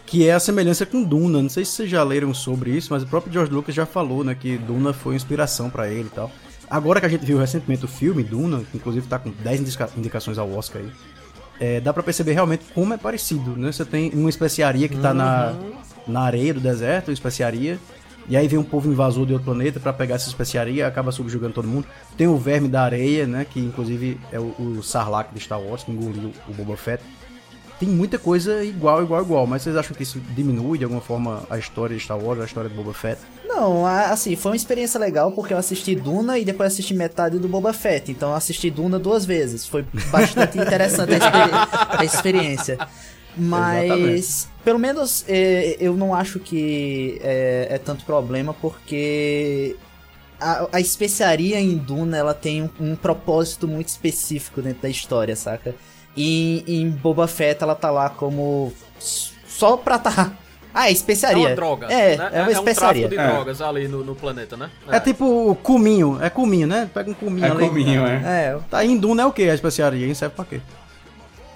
que 0.05 0.27
é 0.27 0.33
a 0.33 0.39
semelhança 0.39 0.85
com 0.85 1.03
Duna. 1.03 1.41
Não 1.41 1.49
sei 1.49 1.63
se 1.65 1.71
vocês 1.71 1.89
já 1.89 2.03
leram 2.03 2.33
sobre 2.33 2.71
isso, 2.71 2.89
mas 2.91 3.03
o 3.03 3.07
próprio 3.07 3.31
George 3.31 3.51
Lucas 3.51 3.73
já 3.75 3.85
falou, 3.85 4.23
né, 4.23 4.35
que 4.35 4.57
Duna 4.57 4.93
foi 4.93 5.15
inspiração 5.15 5.69
pra 5.69 5.87
ele 5.89 6.07
e 6.11 6.15
tal. 6.15 6.31
Agora 6.69 6.99
que 6.99 7.05
a 7.05 7.09
gente 7.09 7.25
viu 7.25 7.37
recentemente 7.37 7.83
o 7.85 7.87
filme 7.87 8.23
Duna, 8.23 8.61
que 8.71 8.77
inclusive 8.77 9.05
tá 9.07 9.19
com 9.19 9.29
10 9.29 9.61
indica- 9.61 9.89
indicações 9.97 10.37
ao 10.37 10.49
Oscar 10.51 10.81
aí, 10.81 10.89
é, 11.59 11.79
dá 11.79 11.93
pra 11.93 12.01
perceber 12.01 12.33
realmente 12.33 12.63
como 12.73 12.93
é 12.93 12.97
parecido, 12.97 13.55
né? 13.55 13.71
Você 13.71 13.85
tem 13.85 14.09
uma 14.13 14.29
especiaria 14.29 14.87
que 14.87 14.97
tá 14.97 15.13
na, 15.13 15.53
na 16.07 16.21
areia 16.21 16.53
do 16.53 16.59
deserto, 16.59 17.09
uma 17.09 17.13
especiaria, 17.13 17.77
e 18.27 18.37
aí 18.37 18.47
vem 18.47 18.57
um 18.57 18.63
povo 18.63 18.89
invasor 18.89 19.25
de 19.25 19.33
outro 19.33 19.45
planeta 19.45 19.79
pra 19.79 19.91
pegar 19.91 20.15
essa 20.15 20.27
especiaria, 20.29 20.87
acaba 20.87 21.11
subjugando 21.11 21.53
todo 21.53 21.67
mundo. 21.67 21.85
Tem 22.17 22.25
o 22.27 22.37
verme 22.37 22.67
da 22.67 22.83
areia, 22.83 23.27
né? 23.27 23.45
Que 23.47 23.59
inclusive 23.59 24.17
é 24.31 24.39
o, 24.39 24.55
o 24.59 24.81
Sarlacc 24.81 25.33
de 25.33 25.39
Star 25.41 25.59
Wars, 25.61 25.83
que 25.83 25.91
engoliu 25.91 26.31
o 26.47 26.53
Boba 26.53 26.77
Fett. 26.77 27.03
Tem 27.81 27.89
muita 27.89 28.19
coisa 28.19 28.63
igual, 28.63 29.01
igual, 29.01 29.23
igual. 29.23 29.47
Mas 29.47 29.63
vocês 29.63 29.75
acham 29.75 29.95
que 29.95 30.03
isso 30.03 30.19
diminui 30.35 30.77
de 30.77 30.83
alguma 30.83 31.01
forma 31.01 31.41
a 31.49 31.57
história 31.57 31.97
de 31.97 32.03
Star 32.03 32.15
Wars, 32.23 32.39
a 32.39 32.45
história 32.45 32.69
do 32.69 32.75
Boba 32.75 32.93
Fett? 32.93 33.19
Não, 33.43 33.87
assim, 33.87 34.35
foi 34.35 34.51
uma 34.51 34.55
experiência 34.55 34.99
legal 34.99 35.31
porque 35.31 35.51
eu 35.51 35.57
assisti 35.57 35.95
Duna 35.95 36.37
e 36.37 36.45
depois 36.45 36.71
assisti 36.73 36.93
metade 36.93 37.39
do 37.39 37.47
Boba 37.47 37.73
Fett. 37.73 38.11
Então 38.11 38.29
eu 38.29 38.35
assisti 38.35 38.69
Duna 38.69 38.99
duas 38.99 39.25
vezes. 39.25 39.65
Foi 39.65 39.83
bastante 40.11 40.59
interessante 40.59 41.15
a, 41.15 41.17
experi- 41.17 41.97
a 41.97 42.05
experiência. 42.05 42.77
Mas, 43.35 43.85
Exatamente. 43.85 44.47
pelo 44.63 44.77
menos, 44.77 45.25
é, 45.27 45.75
eu 45.79 45.97
não 45.97 46.13
acho 46.13 46.39
que 46.39 47.19
é, 47.23 47.67
é 47.71 47.77
tanto 47.79 48.05
problema 48.05 48.53
porque 48.53 49.75
a, 50.39 50.67
a 50.73 50.79
especiaria 50.79 51.59
em 51.59 51.77
Duna 51.77 52.15
ela 52.15 52.35
tem 52.35 52.61
um, 52.61 52.69
um 52.79 52.95
propósito 52.95 53.67
muito 53.67 53.87
específico 53.87 54.61
dentro 54.61 54.83
da 54.83 54.89
história, 54.89 55.35
saca? 55.35 55.73
E 56.15 56.63
em 56.67 56.89
Boba 56.89 57.27
Fett 57.27 57.63
ela 57.63 57.75
tá 57.75 57.89
lá 57.89 58.09
como 58.09 58.73
só 58.99 59.77
pra 59.77 59.97
tá. 59.99 60.31
Ah, 60.73 60.85
é 60.87 60.89
É 60.89 60.93
especiaria. 60.93 61.47
uma 61.49 61.53
droga. 61.53 61.87
É, 61.91 62.15
né? 62.15 62.29
é 62.31 62.39
uma 62.43 62.47
um 62.47 62.51
especiaria. 62.53 63.09
tráfico 63.09 63.09
de 63.09 63.17
É. 63.29 63.33
drogas 63.35 63.61
ali 63.61 63.89
no, 63.89 64.05
no 64.05 64.15
planeta, 64.15 64.55
né? 64.55 64.69
É, 64.89 65.01
tipo 65.01 65.25
o 65.51 65.53
cuminho, 65.53 66.17
é 66.21 66.29
cuminho, 66.29 66.65
né? 66.65 66.89
Pega 66.93 67.11
um 67.11 67.13
cuminho 67.13 67.45
É 67.45 67.51
ali. 67.51 67.67
cominho, 67.67 68.07
é. 68.07 68.15
É, 68.23 68.57
Tá 68.69 68.85
em 68.85 68.97
Duna 68.97 69.23
é 69.23 69.25
o 69.25 69.33
que 69.33 69.49
a 69.49 69.53
especiaria, 69.53 70.07
hein? 70.07 70.13
Serve 70.13 70.33
pra 70.33 70.45
quê? 70.45 70.61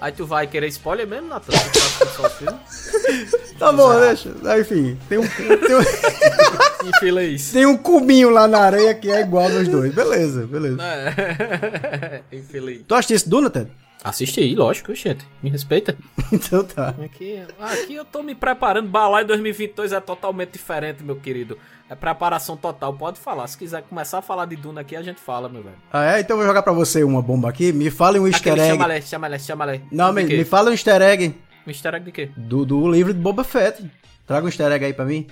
Aí 0.02 0.12
tu 0.12 0.26
vai 0.26 0.46
querer 0.46 0.66
spoiler 0.68 1.06
mesmo, 1.06 1.28
Nathan? 1.28 1.50
Tu 1.50 1.56
tá 3.58 3.72
bom, 3.72 3.98
deixa. 4.00 4.28
Enfim, 4.60 4.98
tem 5.08 5.16
um, 5.16 5.26
tem, 5.26 5.76
um, 5.76 5.80
Infeliz. 6.94 7.52
tem 7.52 7.64
um 7.64 7.78
cubinho 7.78 8.28
lá 8.28 8.46
na 8.46 8.58
areia 8.58 8.94
que 8.94 9.10
é 9.10 9.22
igual 9.22 9.48
nos 9.48 9.66
dois. 9.66 9.94
Beleza, 9.94 10.46
beleza. 10.46 10.76
É. 10.82 12.20
Infeliz. 12.36 12.82
Tu 12.86 12.94
assististe 12.94 13.30
Duna, 13.30 13.48
Ted? 13.48 13.70
Assisti, 14.08 14.54
lógico, 14.54 14.94
gente. 14.94 15.26
Me 15.42 15.50
respeita. 15.50 15.96
Então 16.32 16.64
tá. 16.64 16.88
Aqui, 17.04 17.40
aqui 17.60 17.94
eu 17.94 18.04
tô 18.04 18.20
me 18.20 18.34
preparando. 18.34 18.88
Balaio 18.88 19.24
2022 19.28 19.92
é 19.92 20.00
totalmente 20.00 20.50
diferente, 20.50 21.04
meu 21.04 21.14
querido. 21.14 21.56
É 21.88 21.94
preparação 21.94 22.56
total. 22.56 22.92
Pode 22.94 23.20
falar. 23.20 23.46
Se 23.46 23.56
quiser 23.56 23.82
começar 23.82 24.18
a 24.18 24.22
falar 24.22 24.44
de 24.46 24.56
Duna 24.56 24.80
aqui, 24.80 24.96
a 24.96 25.02
gente 25.02 25.20
fala, 25.20 25.48
meu 25.48 25.62
velho. 25.62 25.76
Ah, 25.92 26.16
é? 26.16 26.20
Então 26.20 26.34
eu 26.34 26.38
vou 26.38 26.46
jogar 26.46 26.62
pra 26.64 26.72
você 26.72 27.04
uma 27.04 27.22
bomba 27.22 27.48
aqui. 27.48 27.72
Me 27.72 27.90
fale 27.90 28.18
um 28.18 28.26
easter 28.26 28.54
egg. 28.58 28.66
chama-lhe, 28.70 29.02
chama-lhe, 29.02 29.38
chama-lhe. 29.38 29.82
Não, 29.92 30.12
me, 30.12 30.24
me 30.24 30.44
fala 30.44 30.70
um 30.70 30.72
easter 30.72 31.00
egg 31.00 31.32
Um 31.64 31.70
easter 31.70 31.94
egg 31.94 32.04
de 32.06 32.10
quê? 32.12 32.30
do, 32.36 32.64
do 32.66 32.90
livro 32.90 33.14
de 33.14 33.20
Boba 33.20 33.44
Fett. 33.44 33.88
Traga 34.26 34.44
um 34.44 34.48
easter 34.48 34.72
egg 34.72 34.84
aí 34.84 34.92
pra 34.92 35.04
mim. 35.04 35.28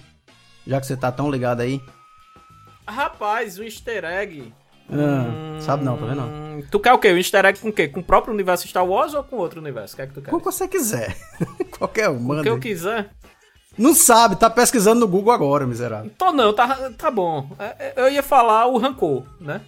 Já 0.65 0.81
que 0.81 0.87
você 0.87 0.97
tá 0.97 1.11
tão 1.11 1.29
ligado 1.29 1.61
aí. 1.61 1.81
Rapaz, 2.87 3.59
um 3.59 3.65
easter 3.65 4.05
egg. 4.05 4.53
Ah, 4.91 5.59
sabe 5.61 5.85
não, 5.85 5.97
tá 5.97 6.05
vendo? 6.07 6.17
não? 6.17 6.29
Hum, 6.59 6.63
tu 6.71 6.79
quer 6.79 6.93
o 6.93 6.99
quê? 6.99 7.13
Um 7.13 7.17
easter 7.17 7.45
egg 7.45 7.59
com 7.59 7.69
o 7.69 7.73
quê? 7.73 7.89
Com 7.89 8.01
o 8.01 8.05
próprio 8.05 8.33
universo 8.35 8.69
Star 8.69 8.87
Wars 8.87 9.15
ou 9.15 9.25
com 9.25 9.37
outro 9.37 9.61
universo? 9.61 9.95
O 9.95 9.97
que 9.97 10.03
é 10.03 10.07
que 10.07 10.13
tu 10.15 10.23
quer? 10.23 10.31
Como 10.31 10.45
você 10.45 10.69
quiser. 10.69 11.17
Qualquer 11.79 12.09
um, 12.11 12.17
O 12.19 12.21
manda. 12.21 12.43
que 12.43 12.49
eu 12.49 12.59
quiser. 12.59 13.11
Não 13.77 13.93
sabe, 13.95 14.37
tá 14.37 14.49
pesquisando 14.49 15.01
no 15.01 15.09
Google 15.09 15.33
agora, 15.33 15.67
miserável. 15.67 16.11
Tô 16.17 16.33
não, 16.33 16.53
tá, 16.55 16.91
tá 16.97 17.11
bom. 17.11 17.49
É, 17.59 17.65
é, 17.79 17.95
Eu 17.97 18.09
ia 18.09 18.23
falar 18.23 18.67
o 18.67 18.79
Rancor, 18.79 19.25
né? 19.41 19.61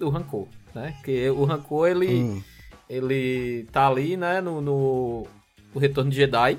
O 0.00 0.08
Rancor, 0.08 0.46
né? 0.74 0.94
Que 1.04 1.28
o 1.28 1.44
Rancor, 1.44 1.88
ele, 1.88 2.08
Hum. 2.22 2.42
ele 2.88 3.68
tá 3.70 3.86
ali, 3.86 4.16
né? 4.16 4.40
No, 4.40 4.62
no, 4.62 5.26
no 5.74 5.80
Retorno 5.80 6.10
de 6.10 6.16
Jedi, 6.16 6.58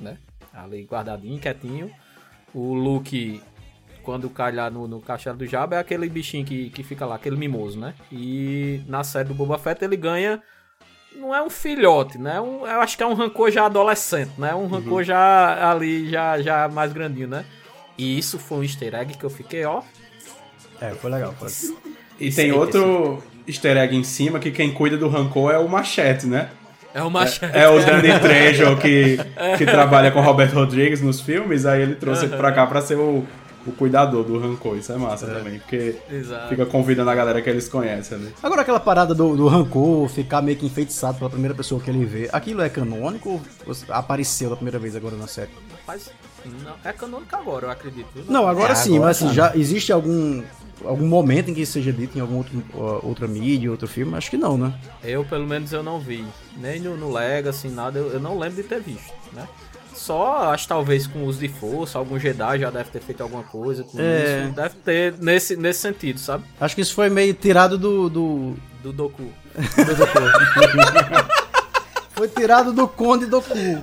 né? 0.00 0.16
Ali 0.54 0.84
guardadinho, 0.84 1.38
quietinho. 1.38 1.90
O 2.54 2.72
Luke, 2.72 3.42
quando 4.06 4.30
cai 4.30 4.52
lá 4.52 4.70
no, 4.70 4.86
no 4.86 5.00
castelo 5.00 5.36
do 5.36 5.46
Jabba, 5.46 5.74
é 5.74 5.78
aquele 5.80 6.08
bichinho 6.08 6.44
que, 6.44 6.70
que 6.70 6.84
fica 6.84 7.04
lá, 7.04 7.16
aquele 7.16 7.36
mimoso, 7.36 7.76
né? 7.76 7.92
E 8.12 8.80
na 8.86 9.02
série 9.02 9.26
do 9.26 9.34
Boba 9.34 9.58
Fett 9.58 9.84
ele 9.84 9.96
ganha... 9.96 10.40
Não 11.16 11.34
é 11.34 11.42
um 11.42 11.50
filhote, 11.50 12.16
né? 12.16 12.40
Um, 12.40 12.64
eu 12.64 12.80
acho 12.80 12.96
que 12.96 13.02
é 13.02 13.06
um 13.06 13.14
rancor 13.14 13.50
já 13.50 13.66
adolescente, 13.66 14.30
né? 14.38 14.54
Um 14.54 14.68
rancor 14.68 15.02
já 15.02 15.70
ali, 15.70 16.08
já, 16.08 16.40
já 16.40 16.68
mais 16.68 16.92
grandinho, 16.92 17.26
né? 17.26 17.44
E 17.98 18.16
isso 18.16 18.38
foi 18.38 18.58
um 18.58 18.62
easter 18.62 18.94
egg 18.94 19.16
que 19.16 19.24
eu 19.24 19.30
fiquei, 19.30 19.64
ó. 19.64 19.82
É, 20.80 20.90
foi 20.90 21.10
legal. 21.10 21.34
Foi. 21.36 21.50
E 22.20 22.30
tem 22.30 22.52
outro 22.52 23.22
easter 23.48 23.76
egg 23.76 23.96
em 23.96 24.04
cima 24.04 24.38
que 24.38 24.52
quem 24.52 24.72
cuida 24.72 24.96
do 24.96 25.08
rancor 25.08 25.50
é 25.52 25.58
o 25.58 25.68
Machete, 25.68 26.26
né? 26.26 26.50
É 26.94 27.02
uma 27.02 27.24
É 27.52 27.68
o 27.68 27.84
Danny 27.84 28.16
Trejo 28.20 28.76
que, 28.76 29.18
que 29.58 29.64
trabalha 29.64 30.10
com 30.10 30.20
Robert 30.20 30.54
Rodrigues 30.54 31.00
nos 31.00 31.20
filmes, 31.20 31.66
aí 31.66 31.82
ele 31.82 31.94
trouxe 31.94 32.26
ele 32.26 32.36
pra 32.36 32.52
cá 32.52 32.66
pra 32.66 32.80
ser 32.82 32.96
o, 32.96 33.26
o 33.66 33.72
cuidador 33.72 34.24
do 34.24 34.38
rancor. 34.38 34.76
Isso 34.76 34.92
é 34.92 34.96
massa 34.96 35.26
também, 35.26 35.58
porque 35.58 35.96
Exato. 36.10 36.48
fica 36.48 36.66
convidando 36.66 37.10
a 37.10 37.14
galera 37.14 37.40
que 37.42 37.50
eles 37.50 37.68
conhecem 37.68 38.18
ali. 38.18 38.32
Agora 38.42 38.62
aquela 38.62 38.80
parada 38.80 39.14
do, 39.14 39.36
do 39.36 39.48
rancor 39.48 40.08
ficar 40.08 40.42
meio 40.42 40.56
que 40.56 40.66
enfeitiçado 40.66 41.18
pela 41.18 41.30
primeira 41.30 41.54
pessoa 41.54 41.80
que 41.80 41.90
ele 41.90 42.04
vê, 42.04 42.28
aquilo 42.32 42.62
é 42.62 42.68
canônico 42.68 43.40
ou 43.66 43.76
apareceu 43.88 44.50
da 44.50 44.56
primeira 44.56 44.78
vez 44.78 44.94
agora 44.96 45.16
na 45.16 45.26
série? 45.26 45.50
Mas 45.86 46.10
não, 46.64 46.74
é 46.84 46.92
canônico 46.92 47.34
agora, 47.34 47.66
eu 47.66 47.70
acredito. 47.70 48.06
viu? 48.14 48.24
Não, 48.28 48.46
agora 48.46 48.72
É, 48.72 48.76
sim, 48.76 48.96
agora 48.96 49.08
mas 49.08 49.16
assim, 49.16 49.26
tá. 49.28 49.32
já 49.32 49.56
existe 49.56 49.92
algum 49.92 50.42
algum 50.84 51.06
momento 51.06 51.50
em 51.50 51.54
que 51.54 51.62
isso 51.62 51.72
seja 51.72 51.92
dito 51.92 52.16
em 52.18 52.20
algum 52.20 52.36
outro, 52.36 52.62
ó, 52.74 53.00
outra 53.02 53.26
mídia, 53.26 53.70
outro 53.70 53.88
filme? 53.88 54.14
Acho 54.16 54.30
que 54.30 54.36
não, 54.36 54.58
né? 54.58 54.74
Eu, 55.02 55.24
pelo 55.24 55.46
menos, 55.46 55.72
eu 55.72 55.82
não 55.82 55.98
vi. 55.98 56.24
Nem 56.56 56.80
no, 56.80 56.96
no 56.96 57.12
Legacy, 57.12 57.68
nada, 57.68 57.98
eu, 57.98 58.10
eu 58.12 58.20
não 58.20 58.38
lembro 58.38 58.56
de 58.62 58.68
ter 58.68 58.80
visto, 58.80 59.12
né? 59.32 59.48
Só, 59.96 60.52
acho 60.52 60.68
talvez 60.68 61.06
com 61.06 61.24
uso 61.24 61.40
de 61.40 61.48
força, 61.48 61.98
algum 61.98 62.18
Jedi 62.18 62.60
já 62.60 62.70
deve 62.70 62.90
ter 62.90 63.00
feito 63.00 63.22
alguma 63.22 63.42
coisa 63.42 63.82
com 63.82 63.98
É. 64.00 64.44
isso. 64.44 64.52
Deve 64.54 64.74
ter 64.84 65.14
nesse, 65.20 65.56
nesse 65.56 65.80
sentido, 65.80 66.20
sabe? 66.20 66.44
Acho 66.60 66.74
que 66.74 66.80
isso 66.82 66.94
foi 66.94 67.08
meio 67.10 67.34
tirado 67.34 67.76
do, 67.78 68.08
do 68.08 68.54
Do 68.82 68.92
Doku. 68.92 69.24
foi 72.14 72.28
tirado 72.28 72.72
do 72.72 72.86
Conde 72.88 73.26
do 73.26 73.40
Cu. 73.42 73.82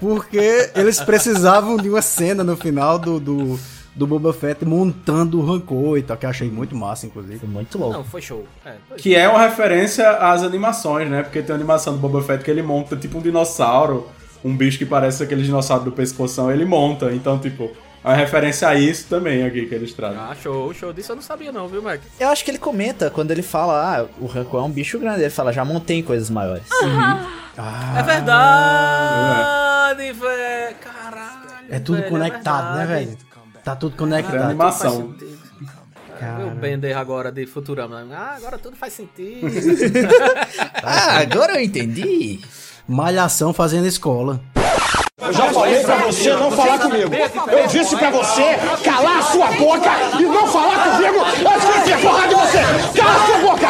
Porque 0.00 0.70
eles 0.74 1.00
precisavam 1.00 1.76
de 1.76 1.88
uma 1.88 2.02
cena 2.02 2.42
no 2.42 2.56
final 2.56 2.98
do, 2.98 3.20
do, 3.20 3.58
do 3.94 4.06
Boba 4.06 4.32
Fett 4.32 4.64
montando 4.64 5.38
o 5.40 5.44
rancor 5.44 5.98
e 5.98 6.02
tal, 6.02 6.16
que 6.16 6.24
eu 6.24 6.30
achei 6.30 6.50
muito 6.50 6.74
massa, 6.74 7.06
inclusive. 7.06 7.38
Foi 7.38 7.48
muito 7.48 7.76
louco. 7.78 7.94
Não, 7.98 8.04
foi 8.04 8.22
show. 8.22 8.46
É, 8.64 8.74
foi 8.88 8.98
Que 8.98 9.14
é 9.14 9.28
uma 9.28 9.40
referência 9.40 10.08
às 10.10 10.42
animações, 10.42 11.08
né? 11.10 11.22
Porque 11.22 11.42
tem 11.42 11.52
a 11.52 11.56
animação 11.56 11.92
do 11.94 11.98
Boba 11.98 12.22
Fett 12.22 12.42
que 12.42 12.50
ele 12.50 12.62
monta 12.62 12.96
tipo 12.96 13.18
um 13.18 13.22
dinossauro, 13.22 14.08
um 14.44 14.56
bicho 14.56 14.78
que 14.78 14.86
parece 14.86 15.22
aquele 15.22 15.42
dinossauro 15.42 15.84
do 15.84 15.92
pescoção, 15.92 16.50
ele 16.50 16.64
monta. 16.64 17.12
Então, 17.12 17.38
tipo, 17.38 17.64
é 18.02 18.08
uma 18.08 18.14
referência 18.14 18.68
a 18.68 18.74
isso 18.74 19.06
também 19.08 19.44
aqui 19.44 19.66
que 19.66 19.74
eles 19.74 19.92
trazem. 19.92 20.18
Ah, 20.18 20.34
show, 20.40 20.72
show. 20.72 20.92
Disso 20.92 21.12
eu 21.12 21.16
não 21.16 21.22
sabia 21.22 21.52
não, 21.52 21.68
viu, 21.68 21.82
Mac? 21.82 22.00
Eu 22.18 22.28
acho 22.28 22.44
que 22.44 22.50
ele 22.50 22.58
comenta 22.58 23.10
quando 23.10 23.30
ele 23.30 23.42
fala, 23.42 24.00
ah, 24.00 24.06
o 24.18 24.26
Rancor 24.26 24.60
é 24.62 24.64
um 24.64 24.70
bicho 24.70 24.98
grande. 24.98 25.20
Ele 25.20 25.30
fala, 25.30 25.52
já 25.52 25.64
montei 25.64 26.02
coisas 26.02 26.30
maiores. 26.30 26.64
é 27.98 28.02
verdade, 28.02 30.12
velho. 30.12 30.76
Caralho. 30.76 31.40
É 31.68 31.78
tudo 31.78 31.98
velho, 31.98 32.10
conectado, 32.10 32.76
né, 32.78 32.86
verdade. 32.86 33.04
velho? 33.06 33.18
Tá 33.62 33.76
tudo 33.76 33.94
É 33.94 33.98
conectado. 33.98 34.42
animação. 34.42 34.90
Faz 34.90 35.20
sentido. 35.20 35.40
Viu 36.38 36.48
o 36.48 36.50
Bender 36.50 36.98
agora 36.98 37.32
de 37.32 37.46
Futurama? 37.46 38.06
Ah, 38.12 38.34
agora 38.36 38.58
tudo 38.58 38.76
faz 38.76 38.92
sentido. 38.92 39.46
ah, 40.82 41.18
agora 41.20 41.54
eu 41.54 41.60
entendi. 41.60 42.40
Malhação 42.90 43.52
fazendo 43.52 43.86
escola. 43.86 44.40
Eu 45.22 45.32
já 45.32 45.44
falei 45.52 45.80
pra 45.80 45.98
você 45.98 46.34
não 46.34 46.50
falar 46.50 46.76
comigo. 46.80 47.14
Eu 47.14 47.66
disse 47.68 47.96
pra 47.96 48.10
você 48.10 48.56
calar 48.82 49.18
a 49.18 49.22
sua 49.22 49.46
boca 49.52 49.90
e 50.18 50.22
não 50.24 50.44
falar 50.48 50.90
comigo 50.90 51.20
antes 51.20 51.64
que 51.64 51.70
eu 51.70 51.78
enfie 51.78 51.92
a 51.92 51.98
porrada 51.98 52.32
em 52.32 52.36
você. 52.36 52.58
Cala 52.98 53.14
a 53.14 53.26
sua 53.26 53.38
boca! 53.38 53.68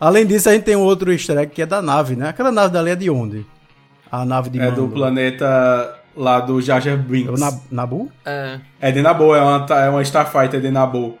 Além 0.00 0.26
disso, 0.26 0.48
a 0.48 0.52
gente 0.52 0.64
tem 0.64 0.74
um 0.74 0.82
outro 0.82 1.12
easter 1.12 1.38
egg 1.38 1.52
que 1.52 1.62
é 1.62 1.66
da 1.66 1.80
nave, 1.80 2.16
né? 2.16 2.30
Aquela 2.30 2.50
nave 2.50 2.72
dali 2.72 2.90
é 2.90 2.96
de 2.96 3.08
onde? 3.08 3.46
A 4.10 4.24
nave 4.24 4.50
de 4.50 4.58
É 4.58 4.68
do 4.72 4.88
planeta 4.88 6.01
lá 6.16 6.40
do 6.40 6.60
Jar 6.60 6.80
Jar 6.80 6.94
É 6.94 6.96
o 6.96 6.98
Binks. 7.02 7.40
Nab- 7.40 7.60
Nabu? 7.70 8.12
é. 8.24 8.60
É 8.80 8.92
de 8.92 9.00
Naboo, 9.02 9.34
é 9.34 9.40
uma, 9.40 9.66
é 9.76 9.88
uma 9.88 10.02
Starfighter 10.02 10.60
de 10.60 10.70
Naboo. 10.70 11.18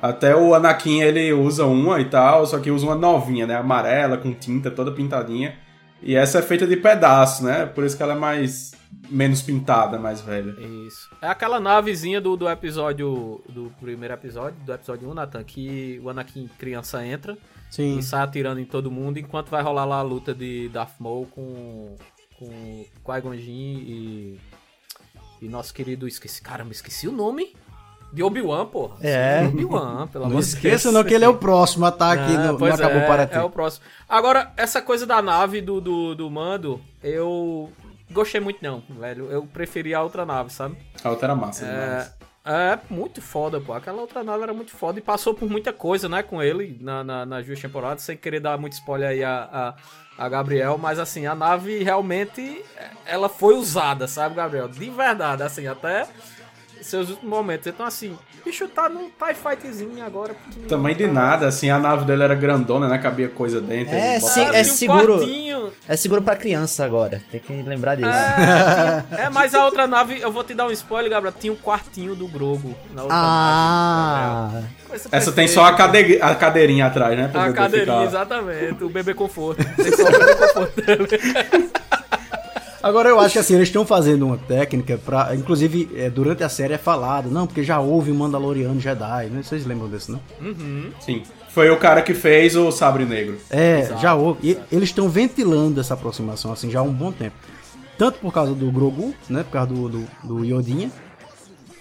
Até 0.00 0.34
o 0.36 0.54
Anakin 0.54 1.00
ele 1.00 1.32
usa 1.32 1.64
uma 1.66 2.00
e 2.00 2.04
tal, 2.04 2.46
só 2.46 2.58
que 2.60 2.70
usa 2.70 2.86
uma 2.86 2.94
novinha, 2.94 3.46
né? 3.46 3.56
Amarela, 3.56 4.16
com 4.16 4.32
tinta, 4.32 4.70
toda 4.70 4.92
pintadinha. 4.92 5.56
E 6.00 6.14
essa 6.14 6.38
é 6.38 6.42
feita 6.42 6.64
de 6.66 6.76
pedaço, 6.76 7.42
né? 7.44 7.66
Por 7.66 7.82
isso 7.84 7.96
que 7.96 8.02
ela 8.04 8.12
é 8.14 8.16
mais. 8.18 8.70
menos 9.10 9.42
pintada, 9.42 9.98
mais 9.98 10.20
velha. 10.20 10.54
Isso. 10.86 11.10
É 11.20 11.26
aquela 11.26 11.58
navezinha 11.58 12.20
do, 12.20 12.36
do 12.36 12.48
episódio. 12.48 13.42
Do 13.48 13.72
primeiro 13.80 14.14
episódio, 14.14 14.54
do 14.64 14.72
episódio 14.72 15.10
1, 15.10 15.14
Nathan, 15.14 15.42
que 15.42 16.00
o 16.04 16.08
Anakin 16.08 16.48
criança 16.56 17.04
entra 17.04 17.36
Sim. 17.68 17.98
e 17.98 18.02
sai 18.02 18.22
atirando 18.22 18.60
em 18.60 18.64
todo 18.64 18.90
mundo, 18.92 19.18
enquanto 19.18 19.48
vai 19.48 19.62
rolar 19.62 19.84
lá 19.84 19.96
a 19.96 20.02
luta 20.02 20.32
de 20.32 20.68
Darth 20.68 20.94
Maul 21.00 21.26
com. 21.26 21.96
Com 22.38 22.84
Qui-Gon 23.04 23.34
e. 23.34 24.38
E 25.40 25.48
nosso 25.48 25.72
querido. 25.72 26.06
Esqueci. 26.08 26.42
Caramba, 26.42 26.72
esqueci 26.72 27.06
o 27.08 27.12
nome. 27.12 27.54
De 28.10 28.22
Obi-Wan, 28.22 28.64
porra. 28.66 28.96
É. 29.02 29.44
Obi-Wan, 29.46 30.06
pelo 30.08 30.24
Não 30.24 30.30
amor 30.30 30.40
de 30.42 30.48
esqueça 30.48 30.84
Deus. 30.84 30.94
não 30.94 31.04
que 31.04 31.12
ele 31.12 31.26
é 31.26 31.28
o 31.28 31.36
próximo 31.36 31.84
a 31.84 31.90
estar 31.90 32.12
aqui 32.12 32.34
Ah, 32.36 32.52
no, 32.52 32.58
no 32.58 32.64
Acabou 32.72 32.96
é, 33.02 33.06
para 33.06 33.26
Ti. 33.26 33.34
É 33.34 33.42
o 33.42 33.50
próximo. 33.50 33.84
Agora, 34.08 34.50
essa 34.56 34.80
coisa 34.80 35.04
da 35.06 35.20
nave 35.20 35.60
do, 35.60 35.78
do, 35.78 36.14
do 36.14 36.30
mando, 36.30 36.80
eu 37.02 37.70
gostei 38.10 38.40
muito 38.40 38.60
não, 38.62 38.82
velho. 38.98 39.26
Eu 39.30 39.42
preferi 39.46 39.92
a 39.92 40.02
outra 40.02 40.24
nave, 40.24 40.50
sabe? 40.50 40.78
A 41.04 41.10
outra 41.10 41.26
era 41.26 41.34
massa 41.36 41.66
É, 41.66 41.70
demais. 41.70 42.14
É 42.48 42.78
muito 42.88 43.20
foda, 43.20 43.60
pô. 43.60 43.74
Aquela 43.74 44.00
outra 44.00 44.24
nave 44.24 44.42
era 44.42 44.54
muito 44.54 44.70
foda 44.70 44.98
e 44.98 45.02
passou 45.02 45.34
por 45.34 45.50
muita 45.50 45.72
coisa, 45.72 46.08
né, 46.08 46.22
com 46.22 46.42
ele 46.42 46.78
na, 46.80 47.04
na, 47.04 47.26
nas 47.26 47.46
duas 47.46 47.60
temporadas, 47.60 48.02
sem 48.02 48.16
querer 48.16 48.40
dar 48.40 48.56
muito 48.56 48.72
spoiler 48.72 49.10
aí 49.10 49.22
a, 49.22 49.74
a, 50.18 50.24
a 50.24 50.28
Gabriel, 50.28 50.78
mas 50.78 50.98
assim, 50.98 51.26
a 51.26 51.34
nave 51.34 51.82
realmente, 51.84 52.64
ela 53.04 53.28
foi 53.28 53.54
usada, 53.54 54.08
sabe, 54.08 54.34
Gabriel? 54.34 54.66
De 54.66 54.88
verdade, 54.88 55.42
assim, 55.42 55.66
até 55.66 56.08
seus 56.82 57.10
últimos 57.10 57.30
momentos. 57.30 57.66
Então, 57.66 57.84
assim, 57.86 58.16
o 58.40 58.44
bicho 58.44 58.66
tá 58.68 58.88
num 58.88 59.10
TIE 59.10 59.34
Fightzinho 59.34 60.04
agora. 60.04 60.34
Também 60.68 60.94
de 60.94 61.06
tá? 61.06 61.12
nada, 61.12 61.46
assim, 61.48 61.70
a 61.70 61.78
nave 61.78 62.04
dele 62.04 62.22
era 62.22 62.34
grandona, 62.34 62.88
né? 62.88 62.98
Cabia 62.98 63.28
coisa 63.28 63.60
dentro. 63.60 63.94
É, 63.94 64.18
sim, 64.20 64.42
é 64.52 64.60
um 64.60 64.64
seguro. 64.64 65.18
quartinho. 65.18 65.72
É 65.88 65.96
seguro 65.96 66.22
pra 66.22 66.36
criança 66.36 66.84
agora. 66.84 67.20
Tem 67.30 67.40
que 67.40 67.52
lembrar 67.62 67.94
disso. 67.96 68.08
É, 68.08 68.34
tinha- 68.34 69.06
é, 69.26 69.30
mas 69.30 69.54
a 69.54 69.64
outra 69.64 69.86
nave, 69.86 70.20
eu 70.20 70.30
vou 70.32 70.44
te 70.44 70.54
dar 70.54 70.66
um 70.66 70.70
spoiler, 70.70 71.10
Gabriel. 71.10 71.34
Tinha 71.38 71.52
um 71.52 71.56
quartinho 71.56 72.14
do 72.14 72.26
Grogo 72.28 72.74
na 72.94 73.02
outra 73.02 73.16
Ah, 73.16 74.50
nave. 74.52 74.66
Essa 75.12 75.32
tem 75.32 75.46
só 75.48 75.64
a, 75.64 75.74
cade... 75.74 76.18
a 76.20 76.34
cadeirinha 76.34 76.86
atrás, 76.86 77.16
né? 77.18 77.28
pra 77.28 77.44
A 77.44 77.52
cadeirinha, 77.52 77.96
ficar- 77.98 78.06
exatamente. 78.06 78.84
O 78.84 78.88
bebê 78.88 79.14
conforto. 79.14 79.64
Tem 79.76 79.92
só 79.96 80.02
o 80.04 80.10
bebê 80.10 80.34
conforto 80.36 80.80
dele. 80.82 81.08
Agora 82.82 83.08
eu 83.08 83.18
acho 83.18 83.32
que 83.32 83.38
assim, 83.38 83.54
eles 83.54 83.68
estão 83.68 83.84
fazendo 83.84 84.26
uma 84.26 84.38
técnica 84.38 84.98
pra. 84.98 85.34
Inclusive, 85.34 85.90
é, 85.96 86.08
durante 86.08 86.44
a 86.44 86.48
série 86.48 86.74
é 86.74 86.78
falado, 86.78 87.30
não, 87.30 87.46
porque 87.46 87.62
já 87.62 87.80
houve 87.80 88.12
um 88.12 88.14
Mandaloriano 88.14 88.80
Jedi, 88.80 89.26
né? 89.26 89.42
Vocês 89.42 89.66
lembram 89.66 89.88
disso, 89.88 90.12
né? 90.12 90.18
Sim. 91.00 91.22
Foi 91.50 91.70
o 91.70 91.76
cara 91.76 92.02
que 92.02 92.14
fez 92.14 92.54
o 92.54 92.70
Sabre 92.70 93.04
Negro. 93.04 93.38
É, 93.50 93.90
já 94.00 94.14
houve. 94.14 94.50
E 94.50 94.58
eles 94.70 94.90
estão 94.90 95.08
ventilando 95.08 95.80
essa 95.80 95.94
aproximação, 95.94 96.52
assim, 96.52 96.70
já 96.70 96.80
há 96.80 96.82
um 96.82 96.92
bom 96.92 97.10
tempo. 97.10 97.34
Tanto 97.96 98.20
por 98.20 98.32
causa 98.32 98.54
do 98.54 98.70
Grogu, 98.70 99.12
né? 99.28 99.42
Por 99.42 99.50
causa 99.50 99.72
do, 99.72 99.88
do, 99.88 100.06
do 100.22 100.44
Yodinha, 100.44 100.90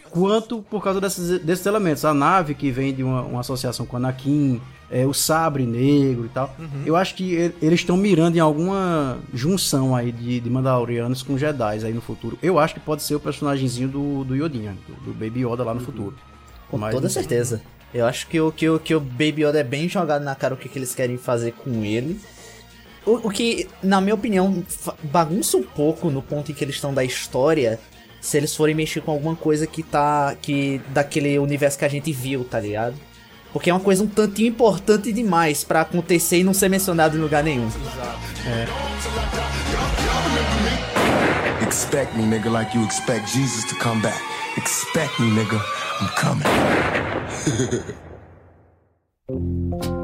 quanto 0.10 0.62
por 0.62 0.84
causa 0.84 1.00
desses, 1.00 1.40
desses 1.40 1.66
elementos. 1.66 2.04
A 2.06 2.14
nave 2.14 2.54
que 2.54 2.72
vem 2.72 2.94
de 2.94 3.04
uma, 3.04 3.22
uma 3.22 3.40
associação 3.42 3.86
com 3.86 3.98
Anakin, 3.98 4.62
é, 4.90 5.06
o 5.06 5.14
sabre 5.14 5.66
negro 5.66 6.26
e 6.26 6.30
tal. 6.30 6.56
Eu 6.86 6.96
acho 6.96 7.16
que 7.16 7.54
eles 7.62 7.80
estão 7.80 7.98
mirando 7.98 8.38
em 8.38 8.40
alguma 8.40 9.18
junção 9.34 9.96
aí 9.96 10.12
de, 10.12 10.40
de 10.40 10.50
Mandalorianos 10.50 11.22
com 11.22 11.38
Jedi 11.38 11.86
aí 11.86 11.94
no 11.94 12.02
futuro. 12.02 12.38
Eu 12.42 12.58
acho 12.58 12.74
que 12.74 12.80
pode 12.80 13.04
ser 13.04 13.16
o 13.16 13.20
personagemzinho 13.20 13.90
do, 13.90 14.24
do 14.24 14.36
Yodinha, 14.36 14.76
do, 14.88 15.12
do 15.12 15.14
Baby 15.14 15.46
Yoda 15.46 15.64
lá 15.64 15.74
no 15.74 15.82
futuro. 15.82 16.16
com 16.70 16.78
Mas 16.78 16.94
toda 16.94 17.10
certeza. 17.10 17.62
Eu 17.94 18.06
acho 18.06 18.28
que 18.28 18.40
o, 18.40 18.52
que, 18.52 18.70
o, 18.70 18.80
que 18.80 18.94
o 18.94 19.00
Baby 19.00 19.46
Yoda 19.46 19.60
é 19.60 19.64
bem 19.64 19.88
jogado 19.88 20.24
na 20.24 20.36
cara 20.36 20.54
o 20.54 20.58
que, 20.58 20.68
que 20.70 20.78
eles 20.78 20.94
querem 20.94 21.18
fazer 21.18 21.54
com 21.54 21.84
ele. 21.84 22.20
O, 23.06 23.28
o 23.28 23.32
que, 23.32 23.68
na 23.82 24.02
minha 24.02 24.16
opinião, 24.16 24.64
bagunça 25.04 25.56
um 25.56 25.64
pouco 25.64 26.10
no 26.10 26.22
ponto 26.22 26.52
em 26.52 26.56
que 26.56 26.64
eles 26.64 26.76
estão 26.76 26.94
da 26.94 27.04
história. 27.04 27.80
Se 28.20 28.38
eles 28.38 28.56
forem 28.56 28.76
mexer 28.76 29.02
com 29.02 29.12
alguma 29.12 29.36
coisa 29.36 29.66
que 29.68 29.84
tá. 29.84 30.36
que 30.42 30.82
daquele 30.90 31.38
universo 31.40 31.78
que 31.78 31.86
a 31.86 31.90
gente 31.90 32.12
viu, 32.12 32.44
tá 32.44 32.60
ligado? 32.60 32.96
Porque 33.54 33.70
é 33.70 33.74
uma 33.74 33.80
coisa 33.80 34.04
um 34.04 34.08
tantinho 34.08 34.50
importante 34.50 35.12
demais 35.12 35.64
pra 35.64 35.82
acontecer 35.82 36.40
e 36.40 36.44
não 36.44 36.54
ser 36.54 36.70
mencionado 36.70 37.18
em 37.18 37.22
lugar 37.22 37.44
nenhum. 37.44 37.70
Expect 41.68 42.16
me, 42.16 42.24
nigga, 42.24 42.50
like 42.50 42.76
you 42.78 42.84
expect 42.86 43.28
Jesus 43.34 43.66
to 43.66 43.76
come 43.76 44.02
back. 44.02 44.22
Expect 44.58 45.20
me, 45.22 45.32
nigga. 45.32 45.60
I'm 46.00 46.10
coming. 46.16 46.44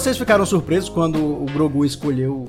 vocês 0.00 0.18
ficaram 0.18 0.44
surpresos 0.44 0.90
quando 0.90 1.16
o 1.18 1.46
Grogu 1.46 1.82
escolheu 1.82 2.44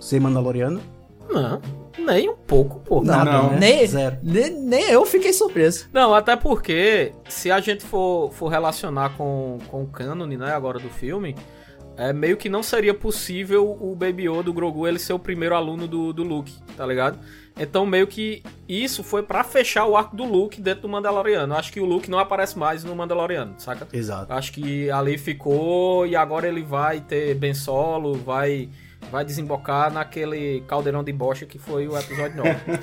ser 0.00 0.18
Mandaloriano? 0.18 0.80
Não, 1.28 1.60
nem 1.98 2.30
um 2.30 2.36
pouco, 2.36 2.80
pô. 2.80 3.02
Nada, 3.02 3.32
não. 3.32 3.50
né? 3.50 3.58
Nem, 3.58 3.86
Zero. 3.86 4.16
nem, 4.22 4.50
nem 4.50 4.90
eu 4.90 5.04
fiquei 5.04 5.30
surpreso. 5.34 5.90
Não, 5.92 6.14
até 6.14 6.34
porque, 6.36 7.12
se 7.28 7.50
a 7.50 7.60
gente 7.60 7.84
for, 7.84 8.32
for 8.32 8.48
relacionar 8.48 9.10
com, 9.10 9.58
com 9.68 9.82
o 9.82 9.86
cânone, 9.86 10.38
né, 10.38 10.54
agora 10.54 10.78
do 10.78 10.88
filme, 10.88 11.36
é 11.98 12.14
meio 12.14 12.38
que 12.38 12.48
não 12.48 12.62
seria 12.62 12.94
possível 12.94 13.76
o 13.78 13.94
Baby 13.94 14.30
Yoda, 14.30 14.48
o 14.48 14.54
Grogu, 14.54 14.88
ele 14.88 14.98
ser 14.98 15.12
o 15.12 15.18
primeiro 15.18 15.54
aluno 15.54 15.86
do, 15.86 16.14
do 16.14 16.22
Luke, 16.22 16.54
tá 16.78 16.86
ligado? 16.86 17.18
Então 17.58 17.86
meio 17.86 18.06
que 18.06 18.42
isso 18.68 19.02
foi 19.02 19.22
pra 19.22 19.42
fechar 19.42 19.86
o 19.86 19.96
arco 19.96 20.14
do 20.14 20.24
Luke 20.24 20.60
dentro 20.60 20.82
do 20.82 20.88
Mandaloriano. 20.88 21.54
Acho 21.54 21.72
que 21.72 21.80
o 21.80 21.84
Luke 21.86 22.10
não 22.10 22.18
aparece 22.18 22.58
mais 22.58 22.84
no 22.84 22.94
Mandaloriano, 22.94 23.54
saca? 23.58 23.88
Exato. 23.92 24.32
Acho 24.32 24.52
que 24.52 24.90
ali 24.90 25.16
ficou 25.16 26.06
e 26.06 26.14
agora 26.14 26.46
ele 26.46 26.62
vai 26.62 27.00
ter 27.00 27.34
Ben 27.34 27.54
Solo, 27.54 28.14
vai 28.14 28.68
vai 29.10 29.24
desembocar 29.24 29.92
naquele 29.92 30.62
caldeirão 30.66 31.04
de 31.04 31.12
bocha 31.12 31.46
que 31.46 31.58
foi 31.60 31.86
o 31.86 31.96
episódio 31.96 32.36
9, 32.38 32.48
né? 32.66 32.80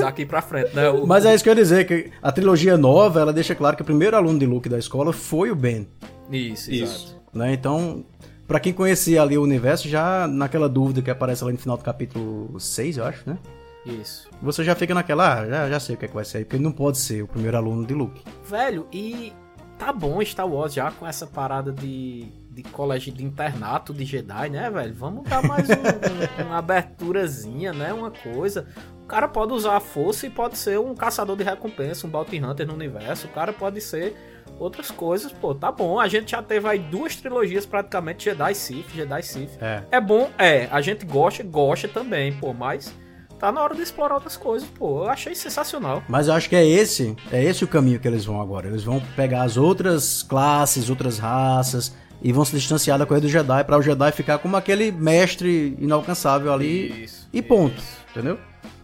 Daqui 0.00 0.24
pra 0.24 0.40
frente, 0.40 0.74
né? 0.76 0.88
O- 0.90 1.06
Mas 1.06 1.26
é 1.26 1.34
isso 1.34 1.42
que 1.42 1.50
eu 1.50 1.54
ia 1.54 1.60
dizer, 1.60 1.86
que 1.86 2.10
a 2.22 2.30
trilogia 2.30 2.76
nova, 2.78 3.20
ela 3.20 3.32
deixa 3.32 3.52
claro 3.54 3.74
que 3.74 3.82
o 3.82 3.84
primeiro 3.84 4.16
aluno 4.16 4.38
de 4.38 4.46
Luke 4.46 4.68
da 4.68 4.78
escola 4.78 5.12
foi 5.12 5.50
o 5.50 5.56
Ben, 5.56 5.88
Isso, 6.30 6.70
Isso. 6.70 6.84
exato. 7.16 7.20
né? 7.34 7.52
Então, 7.52 8.04
pra 8.46 8.60
quem 8.60 8.72
conhecia 8.72 9.20
ali 9.22 9.36
o 9.36 9.42
universo, 9.42 9.88
já 9.88 10.28
naquela 10.28 10.68
dúvida 10.68 11.02
que 11.02 11.10
aparece 11.10 11.42
lá 11.42 11.50
no 11.50 11.58
final 11.58 11.76
do 11.76 11.82
capítulo 11.82 12.58
6, 12.60 12.98
eu 12.98 13.04
acho, 13.04 13.28
né? 13.28 13.36
Isso. 13.84 14.28
Você 14.42 14.62
já 14.62 14.74
fica 14.74 14.94
naquela, 14.94 15.40
ah, 15.40 15.46
já, 15.48 15.70
já 15.70 15.80
sei 15.80 15.94
o 15.94 15.98
que, 15.98 16.04
é 16.04 16.08
que 16.08 16.14
vai 16.14 16.24
ser 16.24 16.44
porque 16.44 16.56
ele 16.56 16.62
não 16.64 16.72
pode 16.72 16.98
ser 16.98 17.22
o 17.22 17.26
primeiro 17.28 17.56
aluno 17.56 17.86
de 17.86 17.94
Luke. 17.94 18.22
Velho, 18.44 18.86
e 18.92 19.32
tá 19.78 19.92
bom 19.92 20.22
Star 20.24 20.46
Wars 20.46 20.74
já 20.74 20.90
com 20.90 21.06
essa 21.06 21.26
parada 21.26 21.72
de, 21.72 22.26
de 22.50 22.62
colégio 22.64 23.12
de 23.12 23.24
internato 23.24 23.94
de 23.94 24.04
Jedi, 24.04 24.50
né, 24.50 24.68
velho? 24.70 24.92
Vamos 24.94 25.24
dar 25.28 25.42
mais 25.42 25.68
um- 25.70 26.42
um- 26.42 26.44
uma 26.46 26.58
aberturazinha, 26.58 27.72
né? 27.72 27.92
Uma 27.92 28.10
coisa. 28.10 28.66
O 29.02 29.06
cara 29.06 29.26
pode 29.26 29.52
usar 29.52 29.76
a 29.76 29.80
força 29.80 30.26
e 30.26 30.30
pode 30.30 30.56
ser 30.58 30.78
um 30.78 30.94
caçador 30.94 31.36
de 31.36 31.42
recompensa, 31.42 32.06
um 32.06 32.10
bounty 32.10 32.38
hunter 32.44 32.66
no 32.66 32.74
universo. 32.74 33.26
O 33.26 33.30
cara 33.30 33.52
pode 33.52 33.80
ser 33.80 34.14
outras 34.58 34.90
coisas, 34.90 35.32
pô, 35.32 35.54
tá 35.54 35.72
bom. 35.72 35.98
A 35.98 36.06
gente 36.06 36.30
já 36.32 36.42
teve 36.42 36.68
aí 36.68 36.78
duas 36.78 37.16
trilogias 37.16 37.64
praticamente 37.66 38.24
Jedi 38.26 38.54
Sith, 38.54 38.90
Jedi 38.94 39.22
Sith. 39.22 39.58
É. 39.60 39.82
É 39.90 40.00
bom, 40.00 40.30
é. 40.38 40.68
A 40.70 40.80
gente 40.80 41.04
gosta, 41.06 41.42
gosta 41.42 41.88
também, 41.88 42.32
pô, 42.34 42.52
mas 42.52 42.94
tá 43.40 43.50
na 43.50 43.60
hora 43.62 43.74
de 43.74 43.82
explorar 43.82 44.14
outras 44.14 44.36
coisas, 44.36 44.68
pô. 44.68 45.04
Eu 45.04 45.10
achei 45.10 45.34
sensacional. 45.34 46.02
Mas 46.08 46.28
eu 46.28 46.34
acho 46.34 46.48
que 46.48 46.54
é 46.54 46.64
esse, 46.64 47.16
é 47.32 47.42
esse 47.42 47.64
o 47.64 47.68
caminho 47.68 47.98
que 47.98 48.06
eles 48.06 48.24
vão 48.24 48.40
agora. 48.40 48.68
Eles 48.68 48.84
vão 48.84 49.02
pegar 49.16 49.42
as 49.42 49.56
outras 49.56 50.22
classes, 50.22 50.90
outras 50.90 51.18
raças 51.18 51.92
e 52.22 52.32
vão 52.32 52.44
se 52.44 52.54
distanciar 52.54 52.98
da 52.98 53.06
coisa 53.06 53.22
do 53.22 53.28
Jedi 53.28 53.64
para 53.64 53.78
o 53.78 53.82
Jedi 53.82 54.12
ficar 54.12 54.38
como 54.38 54.54
aquele 54.56 54.92
mestre 54.92 55.74
inalcançável 55.80 56.52
ali 56.52 57.04
Isso, 57.04 57.26
e 57.32 57.40
ponto, 57.40 57.78
isso. 57.78 57.96
entendeu? 58.10 58.38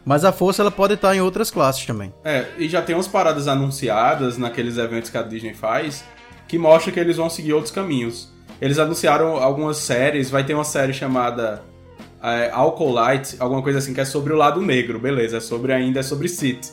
Mas 0.07 0.25
a 0.25 0.33
força 0.33 0.63
ela 0.63 0.71
pode 0.71 0.95
estar 0.95 1.15
em 1.15 1.21
outras 1.21 1.51
classes 1.51 1.85
também. 1.85 2.15
É, 2.25 2.47
e 2.57 2.67
já 2.69 2.81
tem 2.81 2.97
umas 2.97 3.09
paradas 3.09 3.47
anunciadas 3.47 4.39
naqueles 4.39 4.79
eventos 4.79 5.11
que 5.11 5.19
a 5.19 5.23
Disney 5.23 5.53
faz 5.53 6.03
que 6.49 6.59
mostra 6.59 6.93
que 6.93 7.01
eles 7.01 7.17
vão 7.17 7.29
seguir 7.29 7.53
outros 7.53 7.73
caminhos. 7.73 8.33
Eles 8.61 8.79
anunciaram 8.79 9.37
algumas 9.37 9.77
séries, 9.79 10.31
vai 10.31 10.45
ter 10.45 10.55
uma 10.55 10.65
série 10.65 10.93
chamada 10.93 11.63
é, 12.27 12.51
Alcoolite, 12.53 13.37
alguma 13.39 13.63
coisa 13.63 13.79
assim, 13.79 13.95
que 13.95 14.01
é 14.01 14.05
sobre 14.05 14.33
o 14.33 14.37
lado 14.37 14.61
negro, 14.61 14.99
beleza, 14.99 15.37
é 15.37 15.41
sobre 15.41 15.73
ainda, 15.73 16.01
é 16.01 16.03
sobre 16.03 16.29
Sith. 16.29 16.73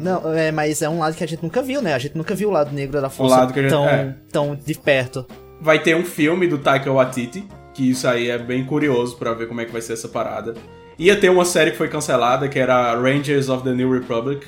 Não, 0.00 0.32
é, 0.34 0.50
mas 0.50 0.80
é 0.80 0.88
um 0.88 0.98
lado 0.98 1.14
que 1.14 1.22
a 1.22 1.28
gente 1.28 1.42
nunca 1.42 1.62
viu, 1.62 1.82
né? 1.82 1.92
A 1.92 1.98
gente 1.98 2.16
nunca 2.16 2.34
viu 2.34 2.48
o 2.48 2.52
lado 2.52 2.72
negro 2.74 3.00
da 3.00 3.10
força 3.10 3.36
lado 3.36 3.52
que 3.52 3.58
a 3.60 3.62
gente- 3.62 3.70
tão, 3.70 3.86
é. 3.86 4.16
tão 4.32 4.56
de 4.56 4.74
perto. 4.74 5.26
Vai 5.60 5.78
ter 5.78 5.94
um 5.94 6.04
filme 6.04 6.46
do 6.48 6.56
Taika 6.58 6.90
Waititi, 6.90 7.46
que 7.74 7.90
isso 7.90 8.08
aí 8.08 8.30
é 8.30 8.38
bem 8.38 8.64
curioso 8.64 9.16
pra 9.16 9.34
ver 9.34 9.46
como 9.46 9.60
é 9.60 9.64
que 9.66 9.72
vai 9.72 9.82
ser 9.82 9.92
essa 9.92 10.08
parada. 10.08 10.54
Ia 10.98 11.16
ter 11.16 11.28
uma 11.28 11.44
série 11.44 11.72
que 11.72 11.76
foi 11.76 11.88
cancelada, 11.88 12.48
que 12.48 12.58
era 12.58 12.94
Rangers 12.94 13.48
of 13.48 13.62
the 13.62 13.72
New 13.72 13.92
Republic, 13.92 14.46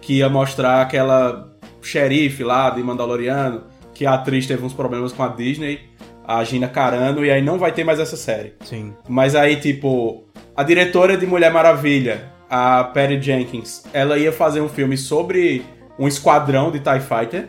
que 0.00 0.18
ia 0.18 0.28
mostrar 0.28 0.82
aquela 0.82 1.50
xerife 1.80 2.42
lá 2.44 2.68
de 2.70 2.82
Mandaloriano, 2.82 3.62
que 3.94 4.04
a 4.04 4.14
atriz 4.14 4.46
teve 4.46 4.64
uns 4.64 4.72
problemas 4.72 5.12
com 5.12 5.22
a 5.22 5.28
Disney, 5.28 5.80
a 6.26 6.42
Gina 6.44 6.68
Carano, 6.68 7.24
e 7.24 7.30
aí 7.30 7.42
não 7.42 7.58
vai 7.58 7.72
ter 7.72 7.84
mais 7.84 8.00
essa 8.00 8.16
série. 8.16 8.54
Sim. 8.64 8.94
Mas 9.08 9.34
aí, 9.34 9.56
tipo, 9.56 10.24
a 10.56 10.62
diretora 10.62 11.16
de 11.16 11.26
Mulher 11.26 11.52
Maravilha, 11.52 12.32
a 12.48 12.84
Patty 12.84 13.20
Jenkins, 13.20 13.82
ela 13.92 14.16
ia 14.16 14.32
fazer 14.32 14.60
um 14.60 14.68
filme 14.68 14.96
sobre 14.96 15.64
um 15.98 16.08
esquadrão 16.08 16.70
de 16.70 16.80
TIE 16.80 17.00
Fighter. 17.00 17.48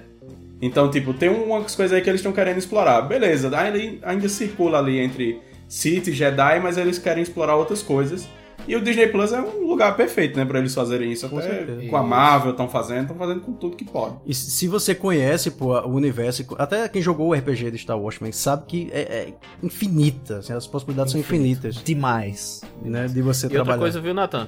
Então, 0.62 0.90
tipo, 0.90 1.14
tem 1.14 1.30
umas 1.30 1.76
coisas 1.76 1.96
aí 1.96 2.02
que 2.02 2.10
eles 2.10 2.20
estão 2.20 2.32
querendo 2.32 2.58
explorar. 2.58 3.02
Beleza, 3.02 3.56
ainda, 3.58 4.08
ainda 4.08 4.30
circula 4.30 4.80
ali 4.80 5.00
entre 5.00 5.40
Sith 5.68 6.08
e 6.08 6.12
Jedi, 6.12 6.60
mas 6.60 6.78
eles 6.78 6.98
querem 6.98 7.24
explorar 7.24 7.56
outras 7.56 7.82
coisas. 7.82 8.28
E 8.68 8.76
o 8.76 8.82
Disney 8.82 9.08
Plus 9.08 9.32
é 9.32 9.42
um 9.42 9.68
lugar 9.68 9.96
perfeito, 9.96 10.38
né, 10.38 10.46
pra 10.46 10.60
eles 10.60 10.74
fazerem 10.74 11.12
isso. 11.12 11.28
Com 11.30 11.38
Até 11.38 11.50
certeza. 11.50 11.88
com 11.90 11.98
a 11.98 12.04
Marvel 12.04 12.52
estão 12.52 12.68
fazendo, 12.68 13.02
estão 13.02 13.16
fazendo 13.18 13.42
com 13.42 13.54
tudo 13.54 13.76
que 13.78 13.86
pode. 13.86 14.16
E 14.26 14.34
se 14.34 14.68
você 14.68 14.96
conhece 14.96 15.52
pô, 15.52 15.78
o 15.82 15.90
universo, 15.94 16.44
até 16.58 16.88
quem 16.90 17.02
jogou 17.02 17.30
o 17.30 17.34
RPG 17.34 17.72
de 17.72 17.78
Star 17.78 18.00
Wars 18.00 18.18
também 18.18 18.32
sabe 18.32 18.66
que 18.68 18.90
é, 18.92 19.02
é 19.02 19.34
infinita, 19.62 20.38
assim, 20.38 20.54
as 20.54 20.66
possibilidades 20.68 21.12
são 21.12 21.20
infinitas, 21.22 21.76
Demais. 21.76 22.62
né, 22.82 23.08
de 23.08 23.22
você 23.22 23.46
E 23.46 23.50
outra 23.50 23.58
trabalhar. 23.64 23.80
coisa, 23.80 24.02
viu, 24.02 24.14
Nathan? 24.14 24.48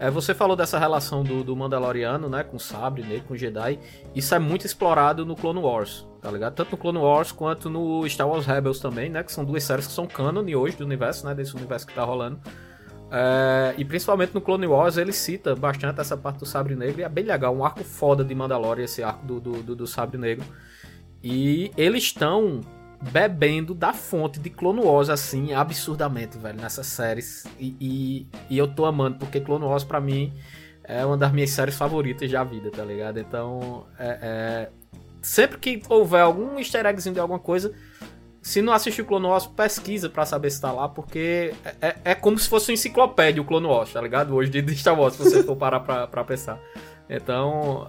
É, 0.00 0.10
você 0.10 0.32
falou 0.32 0.54
dessa 0.54 0.78
relação 0.78 1.24
do, 1.24 1.42
do 1.42 1.56
Mandaloriano, 1.56 2.28
né, 2.28 2.44
com 2.44 2.56
o 2.56 2.60
Sabre, 2.60 3.02
né, 3.02 3.20
com 3.26 3.34
o 3.34 3.36
Jedi. 3.36 3.80
Isso 4.14 4.32
é 4.34 4.38
muito 4.38 4.64
explorado 4.64 5.26
no 5.26 5.34
Clone 5.34 5.58
Wars, 5.58 6.06
tá 6.20 6.30
ligado? 6.30 6.54
Tanto 6.54 6.70
no 6.72 6.76
Clone 6.76 6.98
Wars 6.98 7.32
quanto 7.32 7.68
no 7.68 8.08
Star 8.08 8.28
Wars 8.28 8.46
Rebels 8.46 8.78
também, 8.78 9.10
né, 9.10 9.24
que 9.24 9.32
são 9.32 9.44
duas 9.44 9.64
séries 9.64 9.86
que 9.88 9.92
são 9.92 10.06
canon 10.06 10.44
hoje 10.56 10.76
do 10.76 10.84
universo, 10.84 11.26
né, 11.26 11.34
desse 11.34 11.56
universo 11.56 11.84
que 11.86 11.94
tá 11.94 12.04
rolando. 12.04 12.38
É, 13.10 13.74
e 13.78 13.84
principalmente 13.84 14.34
no 14.34 14.40
Clone 14.40 14.66
Wars 14.66 14.98
ele 14.98 15.12
cita 15.12 15.56
bastante 15.56 16.00
essa 16.00 16.16
parte 16.16 16.40
do 16.40 16.46
Sabre 16.46 16.76
Negro 16.76 17.00
e 17.00 17.04
é 17.04 17.08
bem 17.08 17.24
legal, 17.24 17.56
um 17.56 17.64
arco 17.64 17.82
foda 17.82 18.22
de 18.22 18.34
Mandalorian, 18.34 18.84
esse 18.84 19.02
arco 19.02 19.26
do, 19.26 19.40
do, 19.40 19.62
do, 19.62 19.76
do 19.76 19.86
Sabre 19.86 20.18
Negro. 20.18 20.44
E 21.22 21.72
eles 21.76 22.04
estão 22.04 22.60
bebendo 23.12 23.74
da 23.74 23.92
fonte 23.92 24.38
de 24.38 24.50
Clone 24.50 24.80
Wars, 24.80 25.08
assim, 25.08 25.52
absurdamente, 25.52 26.36
velho, 26.36 26.60
nessas 26.60 26.86
séries. 26.86 27.46
E, 27.58 27.76
e, 27.80 28.26
e 28.50 28.58
eu 28.58 28.68
tô 28.68 28.84
amando, 28.84 29.18
porque 29.18 29.40
Clone 29.40 29.64
Wars, 29.64 29.84
pra 29.84 30.00
mim, 30.00 30.32
é 30.84 31.04
uma 31.04 31.16
das 31.16 31.32
minhas 31.32 31.50
séries 31.50 31.76
favoritas 31.76 32.30
da 32.30 32.42
vida, 32.44 32.70
tá 32.70 32.84
ligado? 32.84 33.18
Então, 33.18 33.86
é, 33.98 34.18
é- 34.20 34.68
sempre 35.22 35.58
que 35.58 35.82
houver 35.88 36.22
algum 36.22 36.58
easter 36.58 36.86
eggzinho 36.86 37.14
de 37.14 37.20
alguma 37.20 37.38
coisa, 37.38 37.72
se 38.42 38.62
não 38.62 38.72
assistiu 38.72 39.04
Clone 39.04 39.26
Wars, 39.26 39.46
pesquisa 39.46 40.08
pra 40.08 40.24
saber 40.24 40.50
se 40.50 40.60
tá 40.60 40.70
lá, 40.72 40.88
porque 40.88 41.52
é, 41.64 41.74
é- 41.88 41.96
é 42.04 42.14
como 42.14 42.38
se 42.38 42.48
fosse 42.48 42.70
uma 42.70 42.74
enciclopédia 42.74 43.42
o 43.42 43.44
Clone 43.44 43.66
Wars, 43.66 43.92
tá 43.92 44.00
ligado? 44.00 44.34
Hoje 44.34 44.50
de 44.50 44.62
de 44.62 44.76
Star 44.76 44.98
Wars, 44.98 45.14
se 45.14 45.22
você 45.22 45.42
for 45.42 45.54
parar 45.56 45.80
pra, 45.80 46.06
pra 46.06 46.24
pensar. 46.24 46.58
Então, 47.10 47.88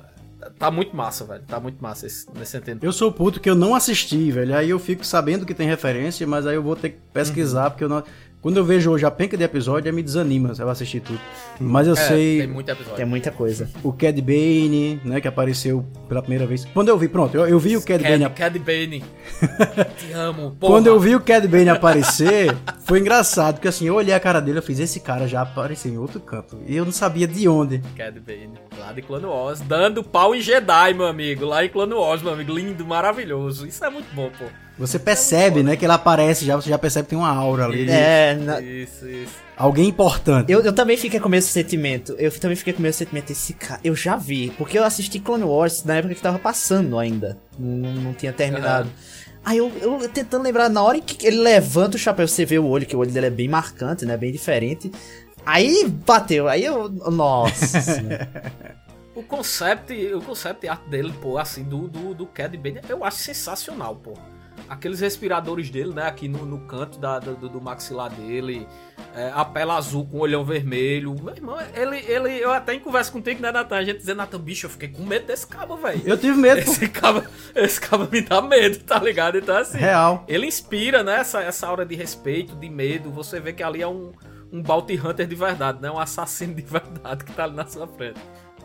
tá 0.57 0.71
muito 0.71 0.95
massa, 0.95 1.25
velho. 1.25 1.43
Tá 1.47 1.59
muito 1.59 1.81
massa 1.81 2.07
esse, 2.07 2.27
nesse 2.33 2.51
sentido. 2.51 2.83
Eu 2.83 2.91
sou 2.93 3.11
puto 3.11 3.39
que 3.39 3.49
eu 3.49 3.55
não 3.55 3.75
assisti, 3.75 4.31
velho. 4.31 4.55
Aí 4.55 4.69
eu 4.69 4.79
fico 4.79 5.05
sabendo 5.05 5.45
que 5.45 5.53
tem 5.53 5.67
referência, 5.67 6.25
mas 6.25 6.45
aí 6.47 6.55
eu 6.55 6.63
vou 6.63 6.75
ter 6.75 6.89
que 6.91 6.99
pesquisar, 7.13 7.65
Uhum. 7.65 7.69
porque 7.71 7.83
eu 7.83 7.89
não. 7.89 8.03
Quando 8.41 8.55
eu 8.55 8.63
vejo 8.63 8.89
hoje 8.91 9.05
a 9.05 9.11
penca 9.11 9.35
de 9.35 9.43
episódio, 9.43 9.93
me 9.93 10.01
desanima 10.01 10.55
se 10.55 10.61
eu 10.61 10.69
assistir 10.69 11.01
tudo. 11.01 11.19
Mas 11.59 11.87
eu 11.87 11.93
É, 11.93 11.97
sei 11.97 12.37
tem 12.39 12.47
muito 12.47 12.69
episódio. 12.71 12.95
Tem 12.95 13.05
muita 13.05 13.31
coisa. 13.31 13.69
o 13.83 13.91
Cad 13.91 14.17
Bane, 14.21 15.01
né, 15.03 15.19
que 15.19 15.27
apareceu 15.27 15.85
pela 16.07 16.21
primeira 16.21 16.45
vez. 16.47 16.63
Quando 16.73 16.87
eu 16.87 16.97
vi, 16.97 17.09
pronto, 17.09 17.35
eu, 17.35 17.45
eu 17.47 17.59
vi 17.59 17.75
o 17.75 17.81
Cad 17.81 18.01
Bane. 18.01 18.23
Cad, 18.29 18.35
Cad 18.53 18.59
Bane. 18.59 19.03
Te 19.99 20.13
amo. 20.13 20.55
Porra. 20.57 20.73
Quando 20.73 20.87
eu 20.87 20.97
vi 20.99 21.15
o 21.15 21.19
Cad 21.19 21.45
Bane 21.47 21.67
aparecer, 21.69 22.55
foi 22.85 22.99
engraçado, 22.99 23.55
porque 23.55 23.67
assim, 23.67 23.85
eu 23.87 23.95
olhei 23.95 24.13
a 24.13 24.19
cara 24.21 24.39
dele, 24.39 24.59
eu 24.59 24.63
fiz, 24.63 24.79
esse 24.79 25.01
cara 25.01 25.27
já 25.27 25.41
apareceu 25.41 25.91
em 25.91 25.97
outro 25.97 26.21
canto. 26.21 26.57
E 26.65 26.77
eu 26.77 26.85
não 26.85 26.93
sabia 26.93 27.27
de 27.27 27.45
onde. 27.49 27.79
Cad 27.97 28.17
Bane, 28.21 28.53
lá 28.79 28.93
de 28.93 29.01
Clone 29.01 29.25
Wars, 29.25 29.59
dando 29.59 30.01
pau 30.01 30.33
em 30.33 30.39
Jedi, 30.39 30.93
meu 30.93 31.07
amigo. 31.07 31.45
Lá 31.45 31.65
em 31.65 31.69
Clone 31.69 31.93
Wars, 31.93 32.21
meu 32.21 32.31
amigo. 32.31 32.53
Lindo, 32.53 32.85
maravilhoso. 32.85 33.67
Isso 33.67 33.83
é 33.83 33.89
muito 33.89 34.07
bom, 34.15 34.29
pô. 34.39 34.45
Você 34.79 34.97
percebe, 34.97 35.61
né, 35.61 35.75
que 35.75 35.85
ele 35.85 35.91
aparece 35.91 36.45
já, 36.45 36.55
você 36.55 36.69
já 36.69 36.77
percebe 36.77 37.03
que 37.05 37.09
tem 37.09 37.19
uma 37.19 37.29
aura 37.29 37.65
ali. 37.65 37.85
de 37.85 37.91
É, 37.91 38.33
na- 38.35 38.61
Isso, 38.61 39.07
isso. 39.09 39.33
Alguém 39.57 39.89
importante. 39.89 40.49
eu, 40.49 40.61
eu 40.61 40.71
também 40.73 40.95
fiquei 40.95 41.19
com 41.19 41.27
o 41.27 41.29
mesmo 41.31 41.49
sentimento. 41.51 42.15
Eu 42.17 42.31
também 42.39 42.55
fiquei 42.55 42.71
com 42.71 42.79
o 42.79 42.81
mesmo 42.81 42.97
sentimento. 42.97 43.29
Esse 43.31 43.53
cara, 43.53 43.81
eu 43.83 43.93
já 43.93 44.15
vi. 44.15 44.51
Porque 44.57 44.79
eu 44.79 44.83
assisti 44.85 45.19
Clone 45.19 45.43
Wars 45.43 45.83
na 45.83 45.95
época 45.97 46.15
que 46.15 46.21
tava 46.21 46.39
passando 46.39 46.97
ainda. 46.97 47.37
Não, 47.59 47.91
não 47.93 48.13
tinha 48.13 48.31
terminado. 48.31 48.89
Aí 49.43 49.57
eu, 49.57 49.69
eu 49.81 50.07
tentando 50.09 50.43
lembrar, 50.43 50.69
na 50.69 50.81
hora 50.81 50.97
em 50.97 51.01
que 51.01 51.27
ele 51.27 51.37
levanta 51.41 51.97
o 51.97 51.99
chapéu, 51.99 52.25
você 52.27 52.45
vê 52.45 52.57
o 52.57 52.65
olho, 52.65 52.85
que 52.85 52.95
o 52.95 52.99
olho 52.99 53.11
dele 53.11 53.25
é 53.27 53.29
bem 53.29 53.47
marcante, 53.49 54.05
né? 54.05 54.15
Bem 54.15 54.31
diferente. 54.31 54.89
Aí 55.45 55.87
bateu, 56.05 56.47
aí 56.47 56.63
eu. 56.63 56.87
Nossa. 56.89 58.01
O 59.15 59.23
concept, 59.23 59.91
o 60.13 60.21
concept 60.21 60.65
art 60.69 60.87
dele, 60.87 61.13
pô, 61.21 61.37
assim, 61.37 61.63
do, 61.63 61.89
do, 61.89 62.13
do 62.13 62.25
Cad 62.25 62.55
Bane, 62.55 62.79
eu 62.87 63.03
acho 63.03 63.17
sensacional, 63.17 63.93
pô. 63.97 64.13
Aqueles 64.69 64.99
respiradores 64.99 65.69
dele, 65.69 65.93
né, 65.93 66.03
aqui 66.03 66.27
no, 66.27 66.45
no 66.45 66.59
canto 66.59 66.99
da, 66.99 67.17
do, 67.19 67.49
do 67.49 67.59
maxilar 67.59 68.09
dele, 68.11 68.67
é, 69.15 69.31
a 69.33 69.43
pele 69.43 69.71
azul 69.71 70.05
com 70.05 70.17
o 70.17 70.19
olhão 70.21 70.45
vermelho. 70.45 71.15
Meu 71.21 71.35
irmão, 71.35 71.57
ele, 71.73 71.97
ele, 71.97 72.37
eu 72.37 72.51
até 72.51 72.73
em 72.75 72.79
conversa 72.79 73.11
contigo, 73.11 73.41
né, 73.41 73.51
Natan? 73.51 73.77
A 73.77 73.83
gente 73.83 73.97
dizendo, 73.97 74.17
Natan, 74.17 74.39
bicho, 74.39 74.67
eu 74.67 74.69
fiquei 74.69 74.89
com 74.89 75.03
medo 75.03 75.25
desse 75.25 75.47
cabo, 75.47 75.75
velho. 75.77 76.01
Eu 76.05 76.17
tive 76.17 76.37
medo. 76.37 76.59
Esse 76.59 76.87
cabo, 76.87 77.23
esse 77.55 77.81
cabo 77.81 78.07
me 78.11 78.21
dá 78.21 78.41
medo, 78.41 78.77
tá 78.79 78.99
ligado? 78.99 79.37
Então, 79.37 79.57
assim, 79.57 79.77
Real. 79.77 80.23
ele 80.27 80.45
inspira, 80.45 81.03
né, 81.03 81.19
essa, 81.19 81.41
essa 81.41 81.67
aura 81.67 81.85
de 81.85 81.95
respeito, 81.95 82.55
de 82.55 82.69
medo. 82.69 83.09
Você 83.11 83.39
vê 83.39 83.51
que 83.53 83.63
ali 83.63 83.81
é 83.81 83.87
um, 83.87 84.11
um 84.51 84.61
bounty 84.61 84.99
hunter 84.99 85.27
de 85.27 85.35
verdade, 85.35 85.81
né? 85.81 85.89
Um 85.89 85.99
assassino 85.99 86.53
de 86.53 86.61
verdade 86.63 87.23
que 87.23 87.33
tá 87.33 87.43
ali 87.43 87.55
na 87.55 87.65
sua 87.65 87.87
frente. 87.87 88.19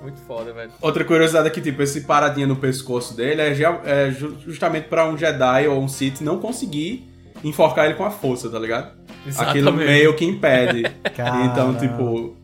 Muito 0.04 0.20
foda, 0.20 0.52
velho. 0.52 0.70
Outra 0.82 1.02
curiosidade 1.04 1.48
é 1.48 1.50
que, 1.50 1.60
tipo, 1.62 1.80
esse 1.82 2.02
paradinha 2.02 2.46
no 2.46 2.56
pescoço 2.56 3.16
dele 3.16 3.40
é, 3.40 3.56
é 3.86 4.10
ju- 4.10 4.36
justamente 4.44 4.86
pra 4.88 5.08
um 5.08 5.16
Jedi 5.16 5.66
ou 5.66 5.82
um 5.82 5.88
Sith 5.88 6.20
não 6.20 6.38
conseguir 6.38 7.08
enforcar 7.42 7.86
ele 7.86 7.94
com 7.94 8.04
a 8.04 8.10
força, 8.10 8.50
tá 8.50 8.58
ligado? 8.58 8.92
Exatamente. 9.26 9.58
Aquilo 9.66 9.72
meio 9.72 10.14
que 10.14 10.24
impede. 10.26 10.82
Então, 11.50 11.74
tipo, 11.74 12.36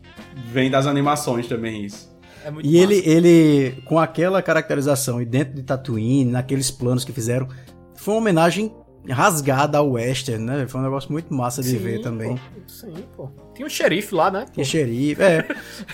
vem 0.51 0.71
das 0.71 0.87
animações 0.87 1.47
também 1.47 1.85
isso. 1.85 2.09
É 2.43 2.49
muito 2.49 2.67
E 2.67 2.77
ele, 2.77 2.95
ele, 3.05 3.81
com 3.85 3.99
aquela 3.99 4.41
caracterização 4.41 5.21
e 5.21 5.25
dentro 5.25 5.53
de 5.53 5.61
Tatooine, 5.61 6.25
naqueles 6.31 6.71
planos 6.71 7.05
que 7.05 7.11
fizeram, 7.11 7.47
foi 7.95 8.15
uma 8.15 8.19
homenagem 8.21 8.73
rasgada 9.09 9.77
ao 9.77 9.91
western, 9.91 10.43
né? 10.43 10.67
Foi 10.67 10.79
um 10.79 10.83
negócio 10.83 11.11
muito 11.11 11.33
massa 11.33 11.61
de 11.61 11.69
Sim, 11.69 11.77
ver 11.77 12.01
também. 12.01 12.35
pô, 12.35 12.41
sim, 12.67 12.93
pô. 13.15 13.29
Tinha 13.53 13.65
um 13.65 13.69
xerife 13.69 14.13
lá, 14.13 14.29
né? 14.29 14.45
Que 14.51 14.63
xerife, 14.63 15.21
é. 15.21 15.45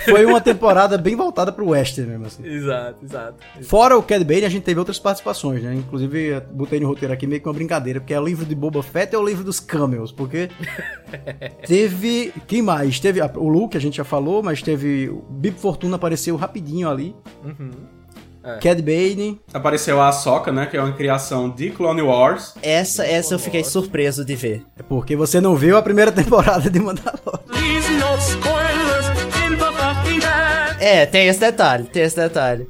Foi 0.05 0.25
uma 0.25 0.41
temporada 0.41 0.97
bem 0.97 1.15
voltada 1.15 1.51
pro 1.51 1.69
western 1.69 2.11
mesmo, 2.11 2.25
assim. 2.25 2.45
Exato, 2.45 3.03
exato. 3.03 3.43
Fora 3.63 3.97
o 3.97 4.03
Cad 4.03 4.23
Bane, 4.23 4.45
a 4.45 4.49
gente 4.49 4.63
teve 4.63 4.79
outras 4.79 4.99
participações, 4.99 5.63
né? 5.63 5.73
Inclusive, 5.73 6.41
botei 6.51 6.79
no 6.79 6.87
roteiro 6.87 7.13
aqui 7.13 7.25
meio 7.25 7.41
que 7.41 7.47
uma 7.47 7.53
brincadeira, 7.53 7.99
porque 7.99 8.13
é 8.13 8.19
o 8.19 8.25
livro 8.25 8.45
de 8.45 8.55
Boba 8.55 8.83
Fett 8.83 9.15
ou 9.15 9.23
o 9.23 9.25
livro 9.27 9.43
dos 9.43 9.59
Camels, 9.59 10.11
porque 10.11 10.49
teve... 11.65 12.33
Quem 12.45 12.61
mais? 12.61 12.99
Teve 12.99 13.21
o 13.21 13.47
Luke, 13.47 13.77
a 13.77 13.81
gente 13.81 13.97
já 13.97 14.03
falou, 14.03 14.43
mas 14.43 14.61
teve... 14.61 15.09
O 15.09 15.21
Bib 15.29 15.57
Fortuna 15.57 15.95
apareceu 15.95 16.35
rapidinho 16.35 16.89
ali. 16.89 17.15
Uhum. 17.43 17.71
É. 18.47 18.59
Cad 18.59 18.81
Bane, 18.81 19.41
Apareceu 19.53 19.99
a 19.99 20.07
Ahsoka, 20.07 20.53
né? 20.53 20.65
Que 20.67 20.77
é 20.77 20.81
uma 20.81 20.93
criação 20.93 21.49
de 21.49 21.69
Clone 21.71 22.01
Wars. 22.01 22.53
Essa, 22.61 23.05
essa 23.05 23.33
eu 23.33 23.39
fiquei 23.39 23.61
surpreso 23.61 24.23
de 24.23 24.35
ver. 24.37 24.63
é 24.79 24.83
porque 24.83 25.17
você 25.17 25.41
não 25.41 25.53
viu 25.53 25.75
a 25.75 25.81
primeira 25.81 26.11
temporada 26.13 26.69
de 26.69 26.79
Mandalorian. 26.79 27.41
É, 30.79 31.05
tem 31.05 31.27
esse 31.27 31.41
detalhe, 31.41 31.83
tem 31.85 32.03
esse 32.03 32.15
detalhe. 32.15 32.67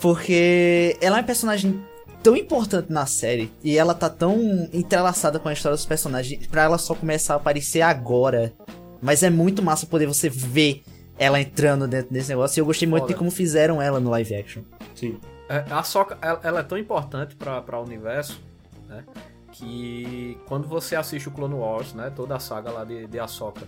Porque 0.00 0.96
ela 1.00 1.18
é 1.18 1.20
uma 1.20 1.26
personagem 1.26 1.80
tão 2.20 2.36
importante 2.36 2.90
na 2.92 3.06
série 3.06 3.52
e 3.62 3.78
ela 3.78 3.94
tá 3.94 4.10
tão 4.10 4.68
entrelaçada 4.72 5.38
com 5.38 5.48
a 5.48 5.52
história 5.52 5.76
dos 5.76 5.86
personagens 5.86 6.44
pra 6.48 6.62
ela 6.64 6.78
só 6.78 6.94
começar 6.96 7.34
a 7.34 7.36
aparecer 7.36 7.82
agora. 7.82 8.52
Mas 9.00 9.22
é 9.22 9.30
muito 9.30 9.62
massa 9.62 9.86
poder 9.86 10.06
você 10.06 10.28
ver 10.28 10.82
ela 11.18 11.40
entrando 11.40 11.86
dentro 11.86 12.12
desse 12.12 12.30
negócio. 12.30 12.58
E 12.58 12.60
eu 12.60 12.66
gostei 12.66 12.88
muito 12.88 13.02
Foda. 13.02 13.12
de 13.12 13.18
como 13.18 13.30
fizeram 13.30 13.80
ela 13.80 14.00
no 14.00 14.10
live 14.10 14.34
action. 14.34 14.62
Sim. 15.02 15.18
É, 15.48 15.64
a 15.68 15.82
Soca, 15.82 16.16
ela, 16.22 16.60
é 16.60 16.62
tão 16.62 16.78
importante 16.78 17.34
para 17.34 17.76
o 17.76 17.82
universo, 17.82 18.40
né? 18.86 19.04
Que 19.50 20.38
quando 20.46 20.68
você 20.68 20.94
assiste 20.94 21.26
o 21.26 21.32
Clone 21.32 21.54
Wars, 21.54 21.92
né? 21.92 22.08
Toda 22.14 22.36
a 22.36 22.38
saga 22.38 22.70
lá 22.70 22.84
de, 22.84 23.08
de 23.08 23.18
Ahsoka, 23.18 23.66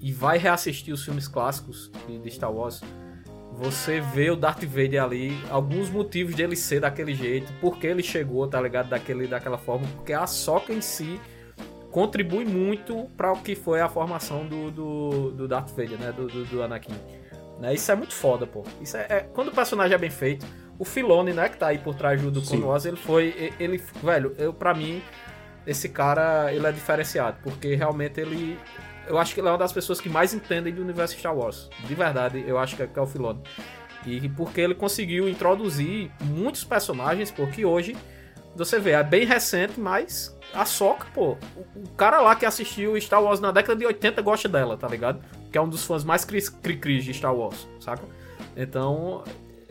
e 0.00 0.10
vai 0.10 0.38
reassistir 0.38 0.94
os 0.94 1.04
filmes 1.04 1.28
clássicos 1.28 1.90
de, 2.08 2.30
Star 2.30 2.50
Wars, 2.50 2.80
você 3.52 4.00
vê 4.00 4.30
o 4.30 4.36
Darth 4.36 4.64
Vader 4.64 5.02
ali, 5.02 5.38
alguns 5.50 5.90
motivos 5.90 6.34
dele 6.34 6.56
ser 6.56 6.80
daquele 6.80 7.14
jeito, 7.14 7.52
porque 7.60 7.86
ele 7.86 8.02
chegou, 8.02 8.48
tá 8.48 8.58
ligado? 8.58 8.88
Daquele, 8.88 9.26
daquela 9.26 9.58
forma, 9.58 9.86
porque 9.96 10.14
a 10.14 10.22
Ahsoka 10.22 10.72
em 10.72 10.80
si 10.80 11.20
contribui 11.90 12.46
muito 12.46 13.06
para 13.18 13.30
o 13.30 13.42
que 13.42 13.54
foi 13.54 13.82
a 13.82 13.88
formação 13.90 14.46
do, 14.46 14.70
do, 14.70 15.30
do 15.32 15.46
Darth 15.46 15.68
Vader, 15.76 15.98
né? 15.98 16.10
Do, 16.10 16.26
do, 16.26 16.46
do 16.46 16.62
Anakin. 16.62 16.94
Né? 17.60 17.74
Isso 17.74 17.92
é 17.92 17.94
muito 17.94 18.14
foda, 18.14 18.46
pô. 18.46 18.64
Isso 18.80 18.96
é, 18.96 19.06
é- 19.10 19.20
quando 19.34 19.48
o 19.48 19.52
personagem 19.52 19.94
é 19.94 19.98
bem 19.98 20.10
feito, 20.10 20.46
o 20.80 20.84
Filone, 20.84 21.34
né, 21.34 21.50
que 21.50 21.58
tá 21.58 21.66
aí 21.66 21.78
por 21.78 21.94
trás 21.94 22.20
do. 22.22 22.66
Wars, 22.66 22.86
ele 22.86 22.96
foi, 22.96 23.52
ele, 23.60 23.76
velho, 24.02 24.34
eu 24.38 24.50
para 24.50 24.72
mim 24.72 25.02
esse 25.66 25.90
cara, 25.90 26.50
ele 26.54 26.66
é 26.66 26.72
diferenciado, 26.72 27.36
porque 27.42 27.74
realmente 27.74 28.18
ele 28.18 28.58
eu 29.06 29.18
acho 29.18 29.34
que 29.34 29.40
ele 29.40 29.48
é 29.48 29.50
uma 29.50 29.58
das 29.58 29.74
pessoas 29.74 30.00
que 30.00 30.08
mais 30.08 30.32
entendem 30.32 30.72
do 30.72 30.80
universo 30.80 31.18
Star 31.18 31.36
Wars. 31.36 31.68
De 31.86 31.94
verdade, 31.94 32.42
eu 32.46 32.58
acho 32.58 32.76
que 32.76 32.82
é, 32.82 32.86
que 32.86 32.98
é 32.98 33.02
o 33.02 33.06
Filone. 33.06 33.42
E 34.06 34.26
porque 34.30 34.60
ele 34.60 34.74
conseguiu 34.74 35.28
introduzir 35.28 36.10
muitos 36.22 36.64
personagens, 36.64 37.30
porque 37.30 37.62
hoje 37.64 37.94
você 38.56 38.78
vê, 38.78 38.92
é 38.92 39.02
bem 39.02 39.26
recente, 39.26 39.78
mas 39.78 40.34
a 40.54 40.64
Soca, 40.64 41.08
pô, 41.12 41.36
o, 41.56 41.90
cara 41.96 42.20
lá 42.20 42.34
que 42.34 42.46
assistiu 42.46 42.98
Star 43.00 43.22
Wars 43.22 43.38
na 43.38 43.52
década 43.52 43.78
de 43.78 43.84
80 43.84 44.22
gosta 44.22 44.48
dela, 44.48 44.78
tá 44.78 44.88
ligado? 44.88 45.22
Que 45.52 45.58
é 45.58 45.60
um 45.60 45.68
dos 45.68 45.84
fãs 45.84 46.04
mais 46.04 46.24
cri 46.24 46.40
cri 46.40 47.00
de 47.00 47.12
Star 47.12 47.34
Wars, 47.34 47.68
saca? 47.80 48.04
Então, 48.56 49.24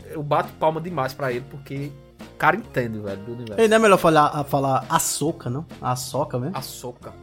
eu 0.10 0.24
bato 0.24 0.52
palma 0.54 0.80
demais 0.82 1.14
pra 1.14 1.32
ele, 1.32 1.46
porque 1.50 1.92
o 2.22 2.38
cara 2.38 2.56
entende, 2.56 3.00
velho, 3.00 3.18
do 3.18 3.34
universo. 3.34 3.62
E 3.62 3.68
não 3.68 3.76
é 3.78 3.80
melhor 3.80 3.98
falar, 3.98 4.44
falar 4.46 4.86
Ahsoka, 4.90 5.50
não? 5.50 5.66
Ahsoka 5.82 6.40
mesmo? 6.40 6.58
A 6.58 6.62
Soca. 6.62 7.14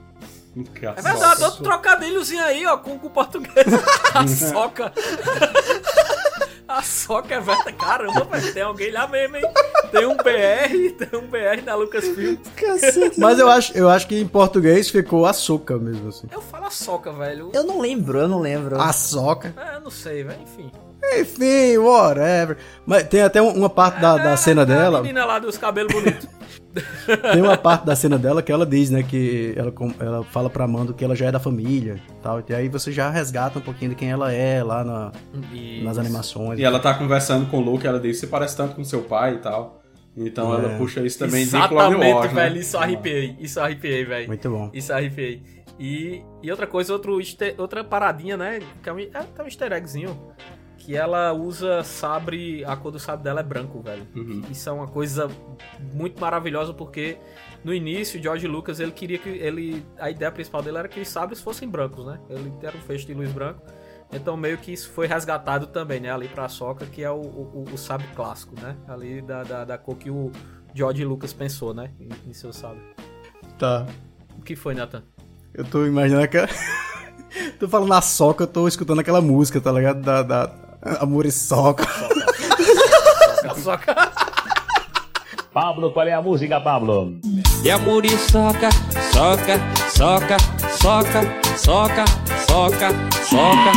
É 0.97 1.03
verdade, 1.03 1.45
outro 1.45 1.63
trocadilhozinho 1.63 2.43
aí, 2.43 2.65
ó, 2.65 2.79
com, 2.79 2.99
com 2.99 3.09
o 3.09 3.11
português. 3.11 3.67
A 4.15 4.27
soca. 4.27 4.91
A 6.67 6.83
soca 6.83 7.35
é 7.35 7.41
velha. 7.41 7.73
Caramba, 7.73 8.25
velho. 8.25 8.55
Tem 8.55 8.63
alguém 8.63 8.91
lá 8.91 9.07
mesmo, 9.07 9.37
hein? 9.37 9.43
Tem 9.93 10.07
um 10.07 10.17
BR, 10.17 10.97
tem 10.97 11.21
um 11.21 11.27
BR 11.27 11.63
da 11.63 11.75
Lucasfilm. 11.75 12.39
Mas 13.19 13.39
eu 13.39 13.51
acho, 13.51 13.77
eu 13.77 13.89
acho 13.91 14.07
que 14.07 14.19
em 14.19 14.27
português 14.27 14.89
ficou 14.89 15.27
Ahsoka 15.27 15.77
mesmo, 15.77 16.09
assim. 16.09 16.27
Eu 16.33 16.41
falo 16.41 16.65
a 16.65 16.71
soca, 16.71 17.13
velho. 17.13 17.51
Eu 17.53 17.63
não 17.63 17.79
lembro, 17.79 18.19
eu 18.19 18.29
não 18.29 18.41
lembro. 18.41 18.81
Ahsoka. 18.81 19.55
É, 19.57 19.77
eu 19.77 19.81
não 19.81 19.91
sei, 19.91 20.25
velho. 20.25 20.41
Enfim. 20.43 20.73
Enfim, 21.19 21.77
whatever. 21.79 22.57
Mas 22.85 23.05
tem 23.05 23.23
até 23.23 23.41
um- 23.41 23.53
uma 23.53 23.71
parte 23.71 24.01
da, 24.01 24.17
da 24.17 24.37
cena 24.37 24.63
É 24.63 24.65
A 24.65 24.67
dela. 24.67 25.01
menina 25.03 25.25
lá 25.25 25.39
dos 25.39 25.57
cabelos 25.57 25.93
bonitos. 25.93 26.27
Tem 27.33 27.41
uma 27.41 27.57
parte 27.57 27.87
da 27.87 27.97
cena 27.97 28.19
dela 28.19 28.43
que 28.43 28.53
ela 28.53 28.67
diz, 28.67 28.91
né, 28.91 29.03
que 29.03 29.55
ela, 29.57 29.73
ela 29.99 30.25
fala 30.25 30.51
pra 30.51 30.67
Mando 30.69 30.93
que 30.93 31.03
ela 31.03 31.17
já 31.17 31.27
é 31.27 31.33
da 31.33 31.39
família 31.41 31.99
tal. 32.23 32.43
E 32.47 32.53
aí 32.55 32.69
você 32.69 32.93
já 32.93 33.09
resgata 33.09 33.59
um 33.59 33.63
pouquinho 33.63 33.93
de 33.93 33.97
quem 33.97 34.11
ela 34.11 34.31
é 34.31 34.63
lá 34.63 34.85
na- 34.85 35.13
nas 35.83 35.97
animações. 35.97 36.59
E 36.59 36.65
ela 36.65 36.79
tá 36.79 36.93
conversando 36.93 37.47
com 37.51 37.59
o 37.59 37.61
Luke, 37.63 37.87
ela 37.87 37.99
diz, 37.99 38.19
você 38.21 38.27
parece 38.27 38.55
tanto 38.59 38.75
com 38.75 38.85
seu 38.85 39.01
pai 39.03 39.37
e 39.37 39.39
tal. 39.39 39.81
Então 40.15 40.55
É. 40.55 40.59
ela 40.59 40.77
puxa 40.77 41.01
isso 41.01 41.19
também 41.19 41.45
de 41.45 41.51
Clone 41.51 41.65
Exatamente, 41.67 42.15
Wars, 42.15 42.33
né? 42.35 42.43
velho. 42.43 42.61
Isso 42.61 42.77
arrepiei. 42.79 43.37
Isso 43.41 43.59
arrepiei, 43.61 44.05
velho. 44.05 44.27
Muito 44.29 44.51
bom. 44.51 44.71
Isso 44.75 44.93
arrepiei. 44.93 45.43
E, 45.81 46.23
e 46.43 46.51
outra 46.51 46.67
coisa, 46.67 46.93
outro 46.93 47.19
outra 47.59 47.85
paradinha, 47.85 48.37
né? 48.37 48.61
Que 48.83 48.89
é 48.89 48.93
um, 48.93 48.99
é 48.99 49.43
um 49.43 49.45
easter 49.47 49.73
eggzinho. 49.73 50.15
Que 50.87 50.95
ela 50.95 51.33
usa 51.33 51.83
sabre. 51.83 52.65
A 52.65 52.77
cor 52.77 52.93
do 52.93 52.99
sabre 53.01 53.25
dela 53.25 53.41
é 53.41 53.43
branco, 53.43 53.83
velho. 53.83 54.07
Uhum. 54.15 54.43
Isso 54.49 54.69
é 54.69 54.73
uma 54.73 54.87
coisa 54.87 55.29
muito 55.93 56.21
maravilhosa 56.21 56.73
porque 56.73 57.19
no 57.65 57.75
início, 57.75 58.23
George 58.23 58.47
Lucas 58.47 58.79
ele 58.79 58.93
queria 58.93 59.19
que 59.19 59.29
ele 59.29 59.85
a 59.99 60.09
ideia 60.09 60.31
principal 60.31 60.63
dele 60.63 60.79
era 60.79 60.87
que 60.87 61.01
os 61.01 61.09
sabres 61.09 61.41
fossem 61.41 61.69
brancos, 61.69 62.07
né? 62.07 62.21
Ele 62.31 62.53
era 62.63 62.77
um 62.77 62.81
feixe 62.81 63.05
de 63.05 63.15
luz 63.15 63.33
branco. 63.33 63.61
Então 64.13 64.37
meio 64.37 64.57
que 64.59 64.73
isso 64.73 64.89
foi 64.91 65.09
resgatado 65.09 65.67
também, 65.67 65.99
né? 65.99 66.13
Ali 66.13 66.29
pra 66.29 66.49
Soca, 66.49 66.87
que 66.87 67.03
é 67.03 67.11
o, 67.11 67.21
o, 67.21 67.65
o 67.73 67.77
sabre 67.77 68.07
clássico, 68.15 68.55
né? 68.61 68.77
Ali 68.87 69.21
da, 69.21 69.43
da, 69.43 69.65
da 69.65 69.77
cor 69.77 69.97
que 69.97 70.09
o 70.09 70.31
George 70.73 71.05
Lucas 71.05 71.33
pensou, 71.33 71.75
né? 71.75 71.91
Em, 71.99 72.31
em 72.31 72.33
seu 72.33 72.53
sabre. 72.53 72.81
Tá. 73.59 73.85
O 74.39 74.43
que 74.43 74.55
foi, 74.55 74.73
Nathan? 74.73 75.03
Eu 75.53 75.65
tô 75.65 75.85
imaginando 75.85 76.23
aquela. 76.23 76.47
tô 77.59 77.69
falando 77.69 77.93
Ahsoka, 77.95 78.45
eu 78.45 78.47
tô 78.47 78.69
escutando 78.69 79.01
aquela 79.01 79.21
música, 79.21 79.61
tá 79.61 79.73
ligado? 79.73 80.01
Da. 80.01 80.23
da... 80.23 80.66
Amor 80.83 81.27
e 81.27 81.31
Soca. 81.31 81.87
Soca. 83.63 83.95
Pablo, 85.53 85.91
qual 85.91 86.07
é 86.07 86.13
a 86.13 86.21
música, 86.21 86.61
Pablo? 86.61 87.19
E 87.65 87.71
a 87.71 87.79
muriçoca, 87.79 88.69
soca, 89.11 89.59
soca, 89.91 90.37
soca, 90.79 91.25
soca, 91.57 92.05
soca, 92.47 92.91
soca. 93.25 93.73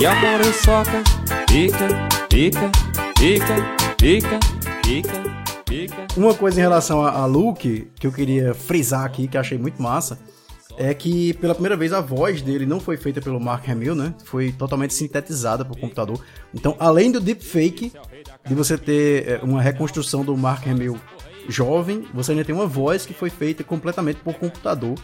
E 0.00 0.06
a 0.06 0.14
muriçoca, 0.14 1.02
pica, 1.46 1.88
pica, 2.30 2.70
pica, 3.18 3.54
pica, 3.98 4.40
pica, 4.82 5.22
pica. 5.66 6.06
Uma 6.16 6.32
coisa 6.32 6.58
em 6.58 6.62
relação 6.62 7.04
a, 7.04 7.10
a 7.10 7.26
Luke, 7.26 7.90
que 8.00 8.06
eu 8.06 8.12
queria 8.12 8.54
frisar 8.54 9.04
aqui, 9.04 9.28
que 9.28 9.36
eu 9.36 9.42
achei 9.42 9.58
muito 9.58 9.80
massa, 9.82 10.18
é 10.76 10.94
que 10.94 11.34
pela 11.34 11.54
primeira 11.54 11.76
vez 11.76 11.92
a 11.92 12.00
voz 12.00 12.42
dele 12.42 12.66
não 12.66 12.80
foi 12.80 12.96
feita 12.96 13.20
pelo 13.20 13.40
Mark 13.40 13.68
Hamill, 13.68 13.94
né? 13.94 14.14
Foi 14.24 14.52
totalmente 14.52 14.94
sintetizada 14.94 15.64
por 15.64 15.78
computador. 15.78 16.20
Então, 16.54 16.76
além 16.78 17.10
do 17.10 17.20
deepfake, 17.20 17.92
de 18.46 18.54
você 18.54 18.78
ter 18.78 19.28
é, 19.28 19.40
uma 19.42 19.60
reconstrução 19.60 20.24
do 20.24 20.36
Mark 20.36 20.66
Hamill 20.66 20.98
jovem, 21.48 22.04
você 22.14 22.32
ainda 22.32 22.44
tem 22.44 22.54
uma 22.54 22.66
voz 22.66 23.04
que 23.04 23.12
foi 23.12 23.30
feita 23.30 23.64
completamente 23.64 24.20
por 24.20 24.34
computador. 24.34 24.94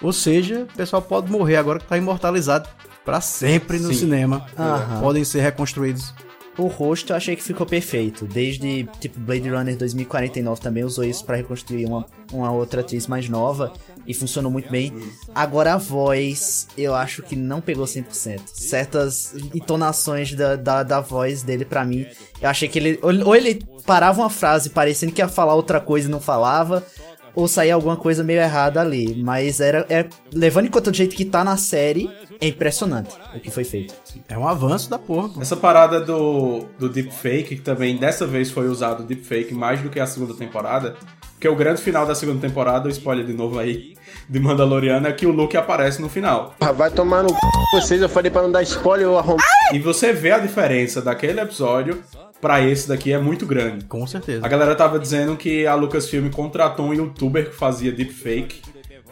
Ou 0.00 0.12
seja, 0.12 0.66
o 0.72 0.76
pessoal 0.76 1.00
pode 1.00 1.30
morrer 1.30 1.56
agora 1.56 1.78
que 1.78 1.86
tá 1.86 1.96
imortalizado 1.96 2.68
pra 3.04 3.20
sempre 3.20 3.78
no 3.78 3.88
Sim. 3.88 4.00
cinema. 4.00 4.46
Aham. 4.58 5.00
Podem 5.00 5.24
ser 5.24 5.40
reconstruídos. 5.40 6.12
O 6.58 6.66
rosto 6.66 7.12
eu 7.12 7.16
achei 7.16 7.34
que 7.34 7.42
ficou 7.42 7.64
perfeito. 7.64 8.26
Desde, 8.26 8.86
tipo, 9.00 9.18
Blade 9.18 9.48
Runner 9.48 9.76
2049 9.76 10.60
também 10.60 10.84
usou 10.84 11.02
isso 11.02 11.24
pra 11.24 11.36
reconstruir 11.36 11.86
uma, 11.86 12.04
uma 12.30 12.52
outra 12.52 12.82
atriz 12.82 13.06
mais 13.06 13.26
nova. 13.28 13.72
E 14.06 14.14
funcionou 14.14 14.50
muito 14.50 14.70
bem. 14.70 14.92
Agora 15.34 15.74
a 15.74 15.76
voz, 15.76 16.66
eu 16.76 16.94
acho 16.94 17.22
que 17.22 17.36
não 17.36 17.60
pegou 17.60 17.84
100%. 17.84 18.40
Certas 18.46 19.34
entonações 19.54 20.34
da, 20.34 20.56
da, 20.56 20.82
da 20.82 21.00
voz 21.00 21.42
dele 21.42 21.64
pra 21.64 21.84
mim, 21.84 22.06
eu 22.40 22.48
achei 22.48 22.68
que 22.68 22.78
ele... 22.78 22.98
Ou 23.02 23.34
ele 23.34 23.64
parava 23.86 24.20
uma 24.20 24.30
frase 24.30 24.70
parecendo 24.70 25.12
que 25.12 25.20
ia 25.20 25.28
falar 25.28 25.54
outra 25.54 25.80
coisa 25.80 26.08
e 26.08 26.10
não 26.10 26.20
falava... 26.20 26.84
Ou 27.34 27.48
saía 27.48 27.72
alguma 27.74 27.96
coisa 27.96 28.22
meio 28.22 28.40
errada 28.40 28.78
ali. 28.78 29.14
Mas 29.22 29.58
era... 29.58 29.86
É, 29.88 30.06
levando 30.34 30.66
em 30.66 30.70
conta 30.70 30.90
o 30.90 30.94
jeito 30.94 31.16
que 31.16 31.24
tá 31.24 31.42
na 31.42 31.56
série, 31.56 32.10
é 32.38 32.48
impressionante 32.48 33.14
o 33.34 33.40
que 33.40 33.50
foi 33.50 33.64
feito. 33.64 33.94
É 34.28 34.36
um 34.36 34.46
avanço 34.46 34.90
da 34.90 34.98
porra. 34.98 35.28
pô. 35.28 35.40
Essa 35.40 35.56
parada 35.56 36.00
do, 36.00 36.66
do 36.78 36.88
deepfake, 36.88 37.56
que 37.56 37.62
também 37.62 37.96
dessa 37.96 38.26
vez 38.26 38.50
foi 38.50 38.68
usado 38.68 39.02
o 39.02 39.06
deepfake 39.06 39.54
mais 39.54 39.80
do 39.80 39.88
que 39.88 40.00
a 40.00 40.06
segunda 40.06 40.34
temporada, 40.34 40.96
Porque 41.42 41.52
o 41.52 41.56
grande 41.56 41.82
final 41.82 42.06
da 42.06 42.14
segunda 42.14 42.40
temporada, 42.40 42.86
o 42.86 42.88
spoiler 42.88 43.26
de 43.26 43.32
novo 43.32 43.58
aí, 43.58 43.96
de 44.28 44.38
Mandaloriano, 44.38 45.08
é 45.08 45.12
que 45.12 45.26
o 45.26 45.32
Luke 45.32 45.56
aparece 45.56 46.00
no 46.00 46.08
final. 46.08 46.54
Vai 46.76 46.88
tomar 46.88 47.24
no 47.24 47.30
c... 47.30 47.36
vocês, 47.74 48.00
eu 48.00 48.08
falei 48.08 48.30
pra 48.30 48.42
não 48.42 48.52
dar 48.52 48.62
spoiler, 48.62 49.06
eu 49.06 49.18
arrumo. 49.18 49.40
E 49.72 49.80
você 49.80 50.12
vê 50.12 50.30
a 50.30 50.38
diferença 50.38 51.02
daquele 51.02 51.40
episódio 51.40 52.00
pra 52.40 52.60
esse 52.60 52.86
daqui 52.86 53.12
é 53.12 53.18
muito 53.18 53.44
grande. 53.44 53.84
Com 53.86 54.06
certeza. 54.06 54.46
A 54.46 54.48
galera 54.48 54.76
tava 54.76 55.00
dizendo 55.00 55.36
que 55.36 55.66
a 55.66 55.74
Lucasfilm 55.74 56.30
contratou 56.30 56.86
um 56.86 56.94
youtuber 56.94 57.50
que 57.50 57.56
fazia 57.56 57.90
deepfake 57.90 58.62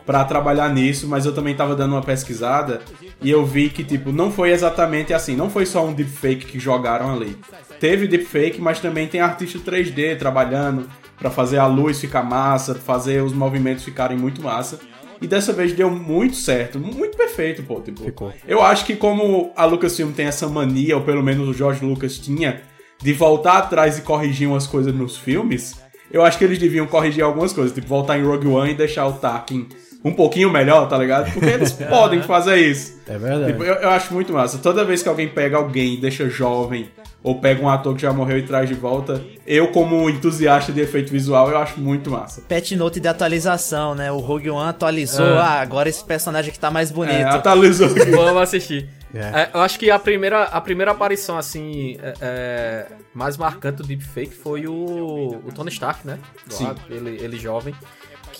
pra 0.04 0.24
trabalhar 0.24 0.72
nisso, 0.72 1.06
mas 1.06 1.26
eu 1.26 1.32
também 1.32 1.54
tava 1.54 1.76
dando 1.76 1.92
uma 1.92 2.02
pesquisada 2.02 2.80
e 3.22 3.30
eu 3.30 3.44
vi 3.44 3.68
que, 3.68 3.84
tipo, 3.84 4.12
não 4.12 4.30
foi 4.30 4.50
exatamente 4.50 5.12
assim, 5.12 5.36
não 5.36 5.50
foi 5.50 5.66
só 5.66 5.84
um 5.84 5.92
deepfake 5.92 6.46
que 6.46 6.58
jogaram 6.58 7.12
ali. 7.12 7.36
Teve 7.78 8.06
deepfake, 8.06 8.60
mas 8.60 8.80
também 8.80 9.06
tem 9.06 9.20
artista 9.20 9.58
3D 9.58 10.18
trabalhando 10.18 10.88
pra 11.16 11.30
fazer 11.30 11.58
a 11.58 11.66
luz 11.66 12.00
ficar 12.00 12.22
massa, 12.22 12.74
fazer 12.74 13.22
os 13.22 13.32
movimentos 13.32 13.84
ficarem 13.84 14.16
muito 14.16 14.42
massa. 14.42 14.80
E 15.20 15.26
dessa 15.26 15.52
vez 15.52 15.72
deu 15.74 15.90
muito 15.90 16.34
certo, 16.34 16.78
muito 16.78 17.16
perfeito, 17.16 17.62
pô. 17.62 17.80
Tipo, 17.80 18.04
Ficou. 18.04 18.32
Eu 18.48 18.62
acho 18.62 18.86
que 18.86 18.96
como 18.96 19.52
a 19.54 19.66
Lucasfilm 19.66 20.12
tem 20.12 20.26
essa 20.26 20.48
mania, 20.48 20.96
ou 20.96 21.02
pelo 21.02 21.22
menos 21.22 21.46
o 21.46 21.52
George 21.52 21.84
Lucas 21.84 22.18
tinha, 22.18 22.62
de 22.98 23.12
voltar 23.12 23.58
atrás 23.58 23.98
e 23.98 24.02
corrigir 24.02 24.48
umas 24.48 24.66
coisas 24.66 24.94
nos 24.94 25.18
filmes, 25.18 25.78
eu 26.10 26.22
acho 26.22 26.38
que 26.38 26.44
eles 26.44 26.58
deviam 26.58 26.86
corrigir 26.86 27.22
algumas 27.22 27.52
coisas, 27.52 27.72
tipo 27.74 27.86
voltar 27.86 28.18
em 28.18 28.24
Rogue 28.24 28.46
One 28.46 28.72
e 28.72 28.74
deixar 28.74 29.06
o 29.06 29.12
Tarkin 29.12 29.68
um 30.04 30.12
pouquinho 30.12 30.50
melhor, 30.50 30.88
tá 30.88 30.96
ligado? 30.96 31.30
Porque 31.32 31.48
eles 31.48 31.72
podem 31.88 32.22
fazer 32.22 32.56
isso. 32.56 33.00
É 33.06 33.18
verdade. 33.18 33.52
Tipo, 33.52 33.64
eu, 33.64 33.74
eu 33.74 33.90
acho 33.90 34.12
muito 34.14 34.32
massa. 34.32 34.58
Toda 34.58 34.84
vez 34.84 35.02
que 35.02 35.08
alguém 35.08 35.28
pega 35.28 35.56
alguém 35.56 35.94
e 35.94 35.96
deixa 36.00 36.28
jovem, 36.28 36.88
ou 37.22 37.38
pega 37.38 37.62
um 37.62 37.68
ator 37.68 37.94
que 37.94 38.02
já 38.02 38.12
morreu 38.12 38.38
e 38.38 38.42
traz 38.42 38.68
de 38.68 38.74
volta, 38.74 39.22
eu, 39.46 39.68
como 39.68 40.08
entusiasta 40.08 40.72
de 40.72 40.80
efeito 40.80 41.12
visual, 41.12 41.50
eu 41.50 41.58
acho 41.58 41.78
muito 41.78 42.10
massa. 42.10 42.42
Patch 42.48 42.72
note 42.72 42.98
de 42.98 43.08
atualização, 43.08 43.94
né? 43.94 44.10
O 44.10 44.18
Rogue 44.18 44.50
One 44.50 44.70
atualizou. 44.70 45.26
É. 45.26 45.38
Ah, 45.38 45.60
agora 45.60 45.88
esse 45.88 46.02
personagem 46.04 46.50
aqui 46.50 46.58
tá 46.58 46.70
mais 46.70 46.90
bonito. 46.90 47.14
É, 47.14 47.24
atualizou. 47.24 47.88
Vamos 48.10 48.42
assistir. 48.42 48.88
É. 49.12 49.18
É, 49.18 49.50
eu 49.52 49.60
acho 49.60 49.78
que 49.78 49.90
a 49.90 49.98
primeira, 49.98 50.44
a 50.44 50.60
primeira 50.60 50.92
aparição, 50.92 51.36
assim, 51.36 51.98
é, 52.00 52.14
é, 52.20 52.86
mais 53.12 53.36
marcante 53.36 53.78
do 53.78 53.82
Deepfake 53.82 54.32
foi 54.32 54.66
o, 54.66 55.42
o 55.44 55.52
Tony 55.54 55.70
Stark, 55.70 56.06
né? 56.06 56.18
Sim. 56.48 56.64
Lá, 56.64 56.74
Ele, 56.88 57.18
ele 57.22 57.36
jovem. 57.36 57.74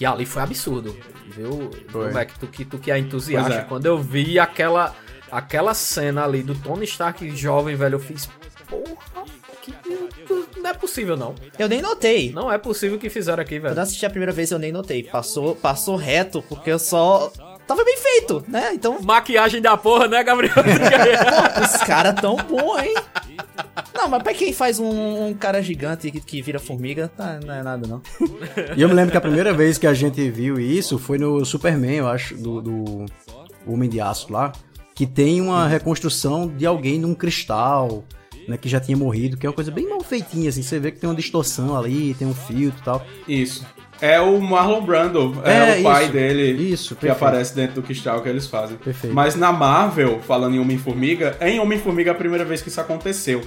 Que 0.00 0.06
ali 0.06 0.24
foi 0.24 0.40
absurdo. 0.40 0.96
Viu, 1.26 1.70
Foi. 1.90 2.10
Mac? 2.10 2.30
Tu 2.40 2.46
que, 2.46 2.64
tu 2.64 2.78
que 2.78 2.90
é 2.90 2.98
entusiasta. 2.98 3.52
É. 3.52 3.60
Quando 3.64 3.84
eu 3.84 3.98
vi 3.98 4.38
aquela, 4.38 4.96
aquela 5.30 5.74
cena 5.74 6.24
ali 6.24 6.42
do 6.42 6.54
Tony 6.54 6.86
Stark 6.86 7.36
jovem, 7.36 7.76
velho, 7.76 7.96
eu 7.96 8.00
fiz. 8.00 8.26
Porra, 8.66 9.26
que, 9.60 9.74
não 10.58 10.70
é 10.70 10.72
possível, 10.72 11.18
não. 11.18 11.34
Eu 11.58 11.68
nem 11.68 11.82
notei. 11.82 12.32
Não 12.32 12.50
é 12.50 12.56
possível 12.56 12.96
o 12.96 12.98
que 12.98 13.10
fizeram 13.10 13.42
aqui, 13.42 13.58
velho. 13.58 13.74
Quando 13.74 13.76
eu 13.76 13.82
assisti 13.82 14.06
a 14.06 14.08
primeira 14.08 14.32
vez 14.32 14.50
eu 14.50 14.58
nem 14.58 14.72
notei. 14.72 15.02
Passou, 15.02 15.54
passou 15.54 15.96
reto, 15.96 16.42
porque 16.48 16.70
eu 16.70 16.78
só. 16.78 17.30
Tava 17.66 17.84
bem 17.84 17.98
feito, 17.98 18.42
né? 18.48 18.72
Então. 18.72 19.02
Maquiagem 19.02 19.60
da 19.60 19.76
porra, 19.76 20.08
né, 20.08 20.24
Gabriel? 20.24 20.54
Os 21.62 21.76
caras 21.82 22.18
tão 22.18 22.36
bons, 22.36 22.78
hein? 22.78 22.94
Não, 23.94 24.08
mas 24.08 24.22
pra 24.22 24.32
quem 24.34 24.52
faz 24.52 24.78
um, 24.78 25.28
um 25.28 25.34
cara 25.34 25.62
gigante 25.62 26.10
que, 26.10 26.20
que 26.20 26.42
vira 26.42 26.58
formiga, 26.58 27.08
tá, 27.08 27.38
não 27.44 27.54
é 27.54 27.62
nada, 27.62 27.86
não. 27.86 28.02
E 28.76 28.82
eu 28.82 28.88
me 28.88 28.94
lembro 28.94 29.10
que 29.10 29.16
a 29.16 29.20
primeira 29.20 29.52
vez 29.52 29.78
que 29.78 29.86
a 29.86 29.94
gente 29.94 30.30
viu 30.30 30.58
isso 30.58 30.98
foi 30.98 31.18
no 31.18 31.44
Superman, 31.44 31.96
eu 31.96 32.08
acho, 32.08 32.36
do, 32.36 32.60
do 32.60 33.06
Homem 33.66 33.88
de 33.88 34.00
Aço 34.00 34.32
lá, 34.32 34.52
que 34.94 35.06
tem 35.06 35.40
uma 35.40 35.66
reconstrução 35.66 36.48
de 36.48 36.66
alguém 36.66 36.98
num 36.98 37.14
cristal, 37.14 38.04
né, 38.46 38.56
que 38.56 38.68
já 38.68 38.80
tinha 38.80 38.96
morrido, 38.96 39.36
que 39.36 39.46
é 39.46 39.48
uma 39.48 39.54
coisa 39.54 39.70
bem 39.70 39.88
mal 39.88 40.00
feitinha, 40.00 40.48
assim, 40.48 40.62
você 40.62 40.78
vê 40.78 40.90
que 40.90 40.98
tem 40.98 41.08
uma 41.08 41.16
distorção 41.16 41.76
ali, 41.76 42.14
tem 42.14 42.26
um 42.26 42.34
filtro 42.34 42.80
e 42.80 42.84
tal. 42.84 43.06
Isso. 43.28 43.64
É 44.00 44.20
o 44.20 44.40
Marlon 44.40 44.80
Brando, 44.80 45.40
é, 45.44 45.76
É, 45.76 45.80
o 45.80 45.82
pai 45.82 46.04
isso. 46.04 46.12
dele 46.12 46.72
Isso, 46.72 46.96
que 46.96 47.08
aparece 47.08 47.54
dentro 47.54 47.76
do 47.76 47.82
cristal 47.82 48.22
que 48.22 48.28
eles 48.28 48.46
fazem. 48.46 48.76
Perfeito. 48.78 49.14
Mas 49.14 49.34
na 49.34 49.52
Marvel, 49.52 50.20
falando 50.26 50.54
em 50.54 50.58
Homem-Formiga, 50.58 51.36
em 51.40 51.60
Homem-Formiga 51.60 52.10
é 52.10 52.12
a 52.12 52.16
primeira 52.16 52.44
vez 52.44 52.62
que 52.62 52.68
isso 52.68 52.80
aconteceu. 52.80 53.42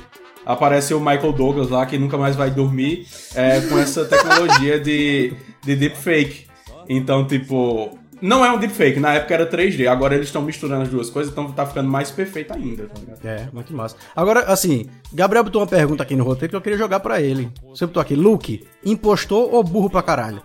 Aparece 0.46 0.94
o 0.94 1.00
Michael 1.00 1.32
Douglas 1.32 1.70
lá, 1.70 1.86
que 1.86 1.98
nunca 1.98 2.18
mais 2.18 2.36
vai 2.36 2.52
dormir, 2.52 3.08
é, 3.34 3.62
com 3.62 3.80
essa 3.80 4.06
tecnologia 4.06 4.80
de, 4.80 5.34
de 5.64 5.76
deepfake. 5.76 6.48
Então, 6.88 7.26
tipo, 7.26 7.98
não 8.24 8.46
é 8.46 8.52
um 8.52 8.58
deepfake, 8.58 9.00
na 9.00 9.14
época 9.16 9.34
era 9.34 9.46
3D, 9.46 9.86
agora 9.88 10.16
eles 10.16 10.28
estão 10.28 10.42
misturando 10.42 10.84
as 10.84 10.90
duas 10.90 11.10
coisas, 11.10 11.32
então 11.32 11.52
tá 11.52 11.66
ficando 11.66 11.90
mais 11.90 12.10
perfeito 12.10 12.54
ainda, 12.54 12.86
tá 12.88 13.00
ligado? 13.00 13.26
É, 13.26 13.50
muito 13.52 13.74
massa. 13.76 13.96
Agora, 14.16 14.40
assim, 14.52 14.86
Gabriel 15.12 15.44
botou 15.44 15.62
uma 15.62 15.68
pergunta 15.68 16.02
aqui 16.04 16.16
no 16.16 16.24
roteiro 16.24 16.50
que 16.52 16.56
eu 16.56 16.62
queria 16.62 16.78
jogar 16.78 17.02
pra 17.02 17.22
ele. 17.22 17.52
Você 17.70 17.86
botou 17.86 18.02
aqui, 18.02 18.16
Luke, 18.16 18.66
impostor 18.86 19.54
ou 19.54 19.64
burro 19.64 19.90
pra 19.90 20.02
caralho? 20.02 20.42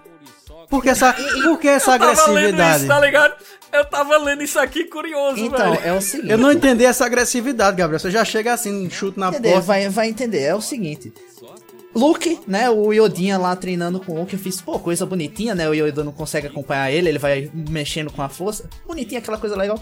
Por 0.68 0.82
que 0.82 0.90
essa, 0.90 1.14
por 1.44 1.58
que 1.58 1.68
essa 1.68 1.92
Eu 1.94 1.98
tava 1.98 2.10
lendo 2.30 2.60
agressividade? 2.60 2.76
isso, 2.78 2.86
tá 2.88 3.00
ligado? 3.00 3.34
Eu 3.72 3.84
tava 3.84 4.16
lendo 4.18 4.42
isso 4.42 4.58
aqui 4.58 4.84
curioso, 4.84 5.38
Então, 5.44 5.72
velho. 5.74 5.86
é 5.86 5.92
o 5.92 6.00
seguinte. 6.00 6.30
Eu 6.30 6.38
não 6.38 6.50
entendi 6.50 6.84
essa 6.84 7.06
agressividade, 7.06 7.76
Gabriel. 7.76 7.98
Você 8.00 8.10
já 8.10 8.24
chega 8.24 8.52
assim, 8.52 8.88
chute 8.90 9.18
na 9.20 9.28
entender, 9.28 9.50
porta. 9.52 9.66
vai, 9.66 9.88
vai 9.88 10.08
entender. 10.08 10.40
É 10.42 10.54
o 10.54 10.60
seguinte. 10.60 11.12
Luke, 11.94 12.40
né? 12.46 12.68
O 12.70 12.92
Yodinha 12.92 13.38
lá 13.38 13.56
treinando 13.56 14.00
com 14.00 14.12
o 14.12 14.20
Luke, 14.20 14.34
eu 14.34 14.38
fiz, 14.38 14.60
pô, 14.60 14.78
coisa 14.78 15.06
bonitinha, 15.06 15.54
né? 15.54 15.68
O 15.68 15.74
Yoda 15.74 16.04
não 16.04 16.12
consegue 16.12 16.46
acompanhar 16.46 16.90
ele, 16.90 17.08
ele 17.08 17.18
vai 17.18 17.50
mexendo 17.54 18.12
com 18.12 18.22
a 18.22 18.28
força. 18.28 18.68
Bonitinha, 18.86 19.18
aquela 19.18 19.38
coisa 19.38 19.56
legal. 19.56 19.80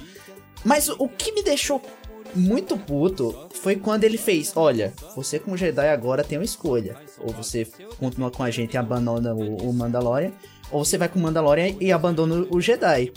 Mas 0.65 0.89
o, 0.89 1.09
que 1.09 1.33
me 1.33 1.43
deixou 1.43 1.81
muito 2.35 2.77
puto 2.77 3.49
foi 3.55 3.77
quando 3.77 4.05
ele 4.05 4.19
fez: 4.19 4.53
Olha, 4.57 4.93
você 5.15 5.39
como 5.39 5.57
Jedi 5.57 5.89
agora 5.89 6.25
tem 6.25 6.39
uma 6.39 6.45
escolha. 6.45 6.97
Ou 7.19 7.33
você 7.33 7.67
continua 7.99 8.31
com 8.31 8.43
a 8.43 8.51
gente 8.51 8.75
e 8.75 8.77
abandona 8.77 9.35
o, 9.35 9.69
o 9.69 9.73
Mandalorian. 9.73 10.33
Ou 10.71 10.85
você 10.85 10.99
vai 10.99 11.09
com 11.09 11.19
o 11.19 11.23
Mandalorian 11.23 11.75
e 11.81 11.93
abandona 11.93 12.45
o 12.51 12.61
Jedi. 12.61 13.13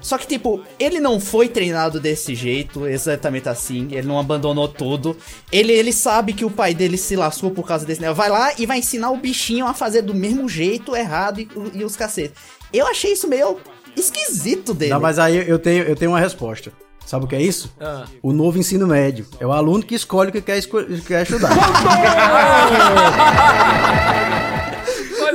Só 0.00 0.18
que, 0.18 0.26
tipo, 0.26 0.60
ele 0.78 0.98
não 0.98 1.20
foi 1.20 1.48
treinado 1.48 2.00
desse 2.00 2.34
jeito, 2.34 2.86
exatamente 2.86 3.48
assim. 3.48 3.88
Ele 3.92 4.08
não 4.08 4.18
abandonou 4.18 4.66
tudo. 4.66 5.16
Ele, 5.52 5.72
ele 5.72 5.92
sabe 5.92 6.32
que 6.32 6.44
o 6.44 6.50
pai 6.50 6.74
dele 6.74 6.96
se 6.96 7.14
lascou 7.14 7.50
por 7.52 7.66
causa 7.66 7.86
desse 7.86 8.00
negócio. 8.00 8.16
Vai 8.20 8.28
lá 8.30 8.52
e 8.58 8.66
vai 8.66 8.78
ensinar 8.78 9.10
o 9.10 9.16
bichinho 9.16 9.66
a 9.66 9.74
fazer 9.74 10.02
do 10.02 10.14
mesmo 10.14 10.48
jeito, 10.48 10.96
errado 10.96 11.40
e, 11.40 11.48
e 11.74 11.84
os 11.84 11.94
cacetes. 11.94 12.36
Eu 12.72 12.86
achei 12.86 13.12
isso 13.12 13.28
meio 13.28 13.58
esquisito 13.96 14.74
dele. 14.74 14.92
Não, 14.92 15.00
mas 15.00 15.18
aí 15.18 15.48
eu 15.48 15.58
tenho, 15.58 15.84
eu 15.84 15.96
tenho 15.96 16.10
uma 16.10 16.20
resposta. 16.20 16.72
Sabe 17.06 17.24
o 17.24 17.28
que 17.28 17.34
é 17.34 17.42
isso? 17.42 17.72
Ah. 17.80 18.04
O 18.22 18.32
novo 18.32 18.58
ensino 18.58 18.86
médio. 18.86 19.26
É 19.40 19.46
o 19.46 19.52
aluno 19.52 19.82
que 19.82 19.94
escolhe 19.94 20.30
o 20.30 20.32
que 20.32 20.40
quer, 20.40 20.58
esco- 20.58 20.84
que 20.84 21.00
quer 21.00 21.22
estudar. 21.22 21.50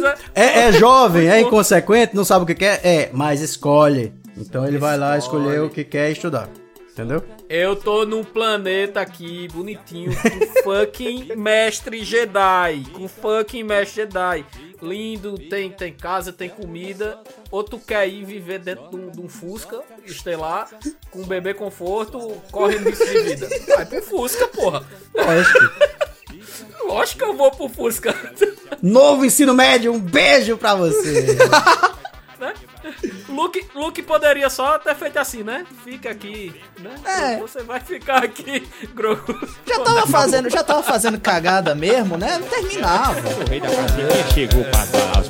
Pois 0.06 0.20
é. 0.36 0.41
é, 0.41 0.68
é 0.68 0.72
jovem, 0.72 1.30
é 1.30 1.39
inconsequente, 1.39 2.16
não 2.16 2.24
sabe 2.24 2.43
o 2.43 2.45
que 2.47 2.56
quer? 2.56 2.80
É, 2.84 3.10
mas 3.12 3.41
escolhe. 3.41 4.14
Então 4.38 4.68
ele 4.68 4.78
vai 4.78 4.97
lá 4.97 5.18
escolher 5.18 5.62
o 5.62 5.70
que 5.70 5.84
quer 5.84 6.12
estudar. 6.12 6.49
Entendeu? 6.91 7.22
Eu 7.49 7.76
tô 7.76 8.06
num 8.06 8.24
planeta 8.24 9.01
aqui, 9.01 9.49
bonitinho, 9.49 10.12
com 10.16 10.64
fucking 10.64 11.36
mestre 11.36 12.06
Jedi. 12.06 12.86
Com 12.93 13.08
fucking 13.08 13.64
mestre 13.64 14.03
Jedi. 14.03 14.45
Lindo, 14.82 15.38
tem, 15.38 15.70
tem 15.70 15.91
casa, 15.91 16.32
tem 16.32 16.47
comida. 16.47 17.20
Ou 17.51 17.64
tu 17.64 17.80
quer 17.80 18.08
ir 18.08 18.24
viver 18.24 18.60
dentro 18.60 18.89
de 18.89 18.95
um, 18.95 19.12
de 19.12 19.20
um 19.20 19.28
Fusca 19.28 19.82
estelar, 20.06 20.70
com 21.12 21.20
um 21.20 21.26
bebê 21.26 21.53
conforto, 21.53 22.18
correndo 22.49 22.89
risco 22.89 23.06
de 23.06 23.20
vida. 23.24 23.49
Vai 23.76 23.86
pro 23.86 24.01
Fusca, 24.01 24.47
porra. 24.47 24.86
Lógico. 25.14 25.60
Lógico 26.86 27.18
que 27.20 27.26
eu 27.26 27.36
vou 27.36 27.51
pro 27.51 27.68
Fusca. 27.68 28.16
Novo 28.82 29.26
ensino 29.26 29.53
médio, 29.53 29.93
um 29.93 29.99
beijo 29.99 30.57
pra 30.57 30.76
você. 30.76 31.38
né? 32.39 32.53
Luke, 33.30 33.65
Luke 33.73 34.01
poderia 34.01 34.49
só 34.49 34.78
ter 34.78 34.95
feito 34.95 35.17
assim, 35.17 35.43
né? 35.43 35.65
Fica 35.84 36.09
aqui, 36.11 36.53
né? 36.80 36.95
É. 37.05 37.38
Você 37.38 37.63
vai 37.63 37.80
ficar 37.80 38.23
aqui, 38.23 38.67
Grogu. 38.93 39.38
Já 39.65 39.80
tava 39.80 40.07
fazendo, 40.07 40.49
já 40.49 40.63
tava 40.63 40.84
fazendo 40.84 41.19
cagada 41.19 41.76
mesmo, 41.76 42.17
né? 42.17 42.38
Não 42.38 42.47
terminava. 42.47 43.19
O 43.19 43.49
rei 43.49 43.59
da 43.59 43.69
chegou 44.34 44.61
os 45.19 45.28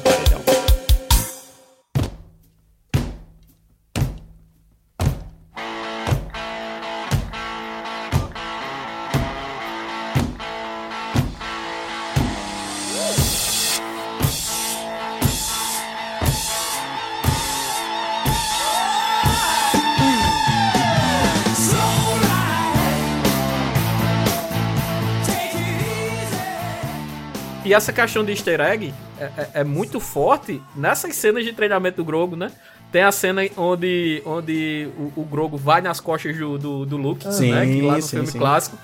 essa 27.76 27.94
questão 27.94 28.24
de 28.24 28.32
easter 28.32 28.60
egg 28.62 28.94
é, 29.20 29.24
é- 29.38 29.50
é 29.56 29.64
muito 29.64 30.00
forte 30.00 30.62
nessas 30.76 31.16
cenas 31.16 31.44
de 31.44 31.54
treinamento 31.54 31.98
do 31.98 32.06
Grogu, 32.06 32.36
né? 32.36 32.52
Tem 32.92 33.04
a 33.04 33.12
cena 33.12 33.42
onde, 33.58 34.22
onde 34.26 34.90
o, 34.98 35.22
o 35.22 35.26
Grogu 35.26 35.58
vai 35.58 35.82
nas 35.82 36.00
costas 36.00 36.38
do, 36.38 36.58
do, 36.58 36.86
do 36.86 36.98
Luke, 36.98 37.32
Sim, 37.34 37.52
né? 37.52 37.66
Que 37.66 37.82
lá 37.82 37.96
no 37.98 38.02
sim, 38.02 38.10
filme 38.10 38.28
sim. 38.28 38.38
clássico. 38.40 38.78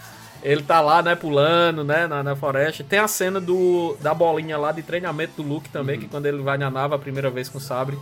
Ele 0.44 0.64
tá 0.64 0.82
lá, 0.82 1.04
né, 1.04 1.14
pulando, 1.16 1.84
né, 1.84 2.08
na, 2.08 2.24
na 2.24 2.36
floresta. 2.36 2.84
Tem 2.84 2.98
a 2.98 3.08
cena 3.08 3.40
do, 3.40 3.96
da 4.02 4.12
bolinha 4.14 4.58
lá 4.58 4.72
de 4.72 4.82
treinamento 4.82 5.42
do 5.42 5.48
Luke 5.48 5.70
também, 5.70 6.00
que 6.00 6.08
quando 6.08 6.26
ele 6.26 6.42
vai 6.42 6.58
na 6.58 6.70
nave 6.70 6.96
a 6.96 6.98
primeira 6.98 7.30
vez 7.30 7.48
com 7.48 7.60
o 7.60 7.62
sabre, 7.62 7.96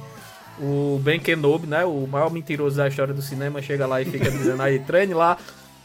o 0.58 1.00
Ben 1.04 1.20
Kenobi, 1.20 1.68
né, 1.68 1.84
o 1.86 2.08
maior 2.08 2.32
mentiroso 2.32 2.78
da 2.78 2.88
história 2.88 3.14
do 3.14 3.22
cinema, 3.22 3.62
chega 3.62 3.86
lá 3.86 4.02
e 4.02 4.06
fica 4.06 4.32
dizendo 4.32 4.62
aí, 4.64 4.80
treine 4.80 5.14
lá, 5.14 5.38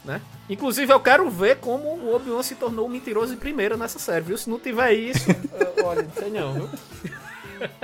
né? 0.05 0.21
Inclusive, 0.49 0.91
eu 0.93 0.99
quero 0.99 1.29
ver 1.29 1.57
como 1.57 1.83
o 1.87 2.15
Obi-Wan 2.15 2.43
se 2.43 2.55
tornou 2.55 2.85
um 2.85 2.89
mentiroso 2.89 3.33
em 3.33 3.37
primeira 3.37 3.75
nessa 3.75 3.99
série, 3.99 4.25
viu? 4.25 4.37
Se 4.37 4.49
não 4.49 4.59
tiver 4.59 4.93
isso, 4.93 5.25
eu- 5.77 5.85
olha, 5.85 6.03
não 6.03 6.11
sei 6.11 6.29
não, 6.29 6.53
viu? 6.53 6.69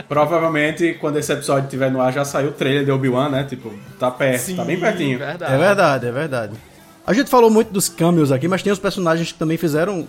Provavelmente, 0.08 0.96
quando 1.00 1.18
esse 1.18 1.32
episódio 1.32 1.66
estiver 1.66 1.90
no 1.92 2.02
ar, 2.02 2.12
já 2.12 2.26
saiu 2.26 2.50
o 2.50 2.52
trailer 2.52 2.84
de 2.86 2.92
Obi-Wan, 2.92 3.30
né? 3.30 3.44
Tipo, 3.46 3.74
tá 3.98 4.12
perto, 4.12 4.56
tá 4.56 4.66
bem 4.66 4.80
pertinho. 4.80 5.18
Verdade. 5.18 5.54
É 5.54 5.58
verdade, 5.58 6.08
é 6.08 6.12
verdade. 6.12 6.54
A 7.08 7.14
gente 7.14 7.30
falou 7.30 7.50
muito 7.50 7.72
dos 7.72 7.88
cameos 7.90 8.32
aqui, 8.32 8.48
mas 8.48 8.62
tem 8.62 8.72
os 8.72 8.80
personagens 8.80 9.32
que 9.32 9.40
também 9.40 9.58
fizeram 9.58 10.08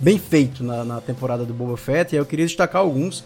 bem 0.00 0.18
feito 0.18 0.64
na, 0.64 0.84
na 0.84 1.00
temporada 1.00 1.44
do 1.44 1.54
Boba 1.54 1.76
Fett, 1.76 2.14
e 2.14 2.16
aí 2.16 2.20
eu 2.20 2.26
queria 2.26 2.46
destacar 2.46 2.82
alguns. 2.82 3.24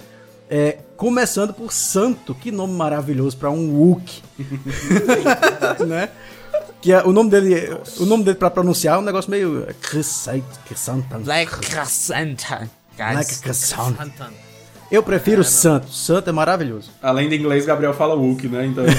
É, 0.53 0.78
começando 0.97 1.55
por 1.55 1.72
Santo, 1.72 2.35
que 2.35 2.51
nome 2.51 2.74
maravilhoso 2.74 3.37
pra 3.37 3.51
um 3.51 3.70
Wookie. 3.72 4.22
né? 5.87 6.09
Que 6.81 6.93
é, 6.93 7.03
o 7.03 7.12
nome 7.12 7.31
dele, 7.31 7.76
o 7.99 8.07
nome 8.07 8.24
dele 8.24 8.37
para 8.37 8.51
pronunciar 8.51 8.97
é 8.97 8.99
um 8.99 9.03
negócio 9.03 9.31
meio 9.31 9.66
Chrysanthemum. 9.83 10.45
Chrysanthemum. 10.66 11.26
Like 11.26 11.61
Cassandra. 11.66 12.70
Like 12.99 13.35
Chrysanthemum. 13.37 14.33
Eu 14.91 15.03
prefiro 15.03 15.45
Santo. 15.45 15.89
Santo 15.93 16.31
é 16.31 16.33
maravilhoso. 16.33 16.91
Além 17.01 17.28
de 17.28 17.37
inglês, 17.37 17.64
Gabriel 17.64 17.95
fala 17.95 18.14
Wookie, 18.14 18.49
né? 18.49 18.66
Então. 18.66 18.85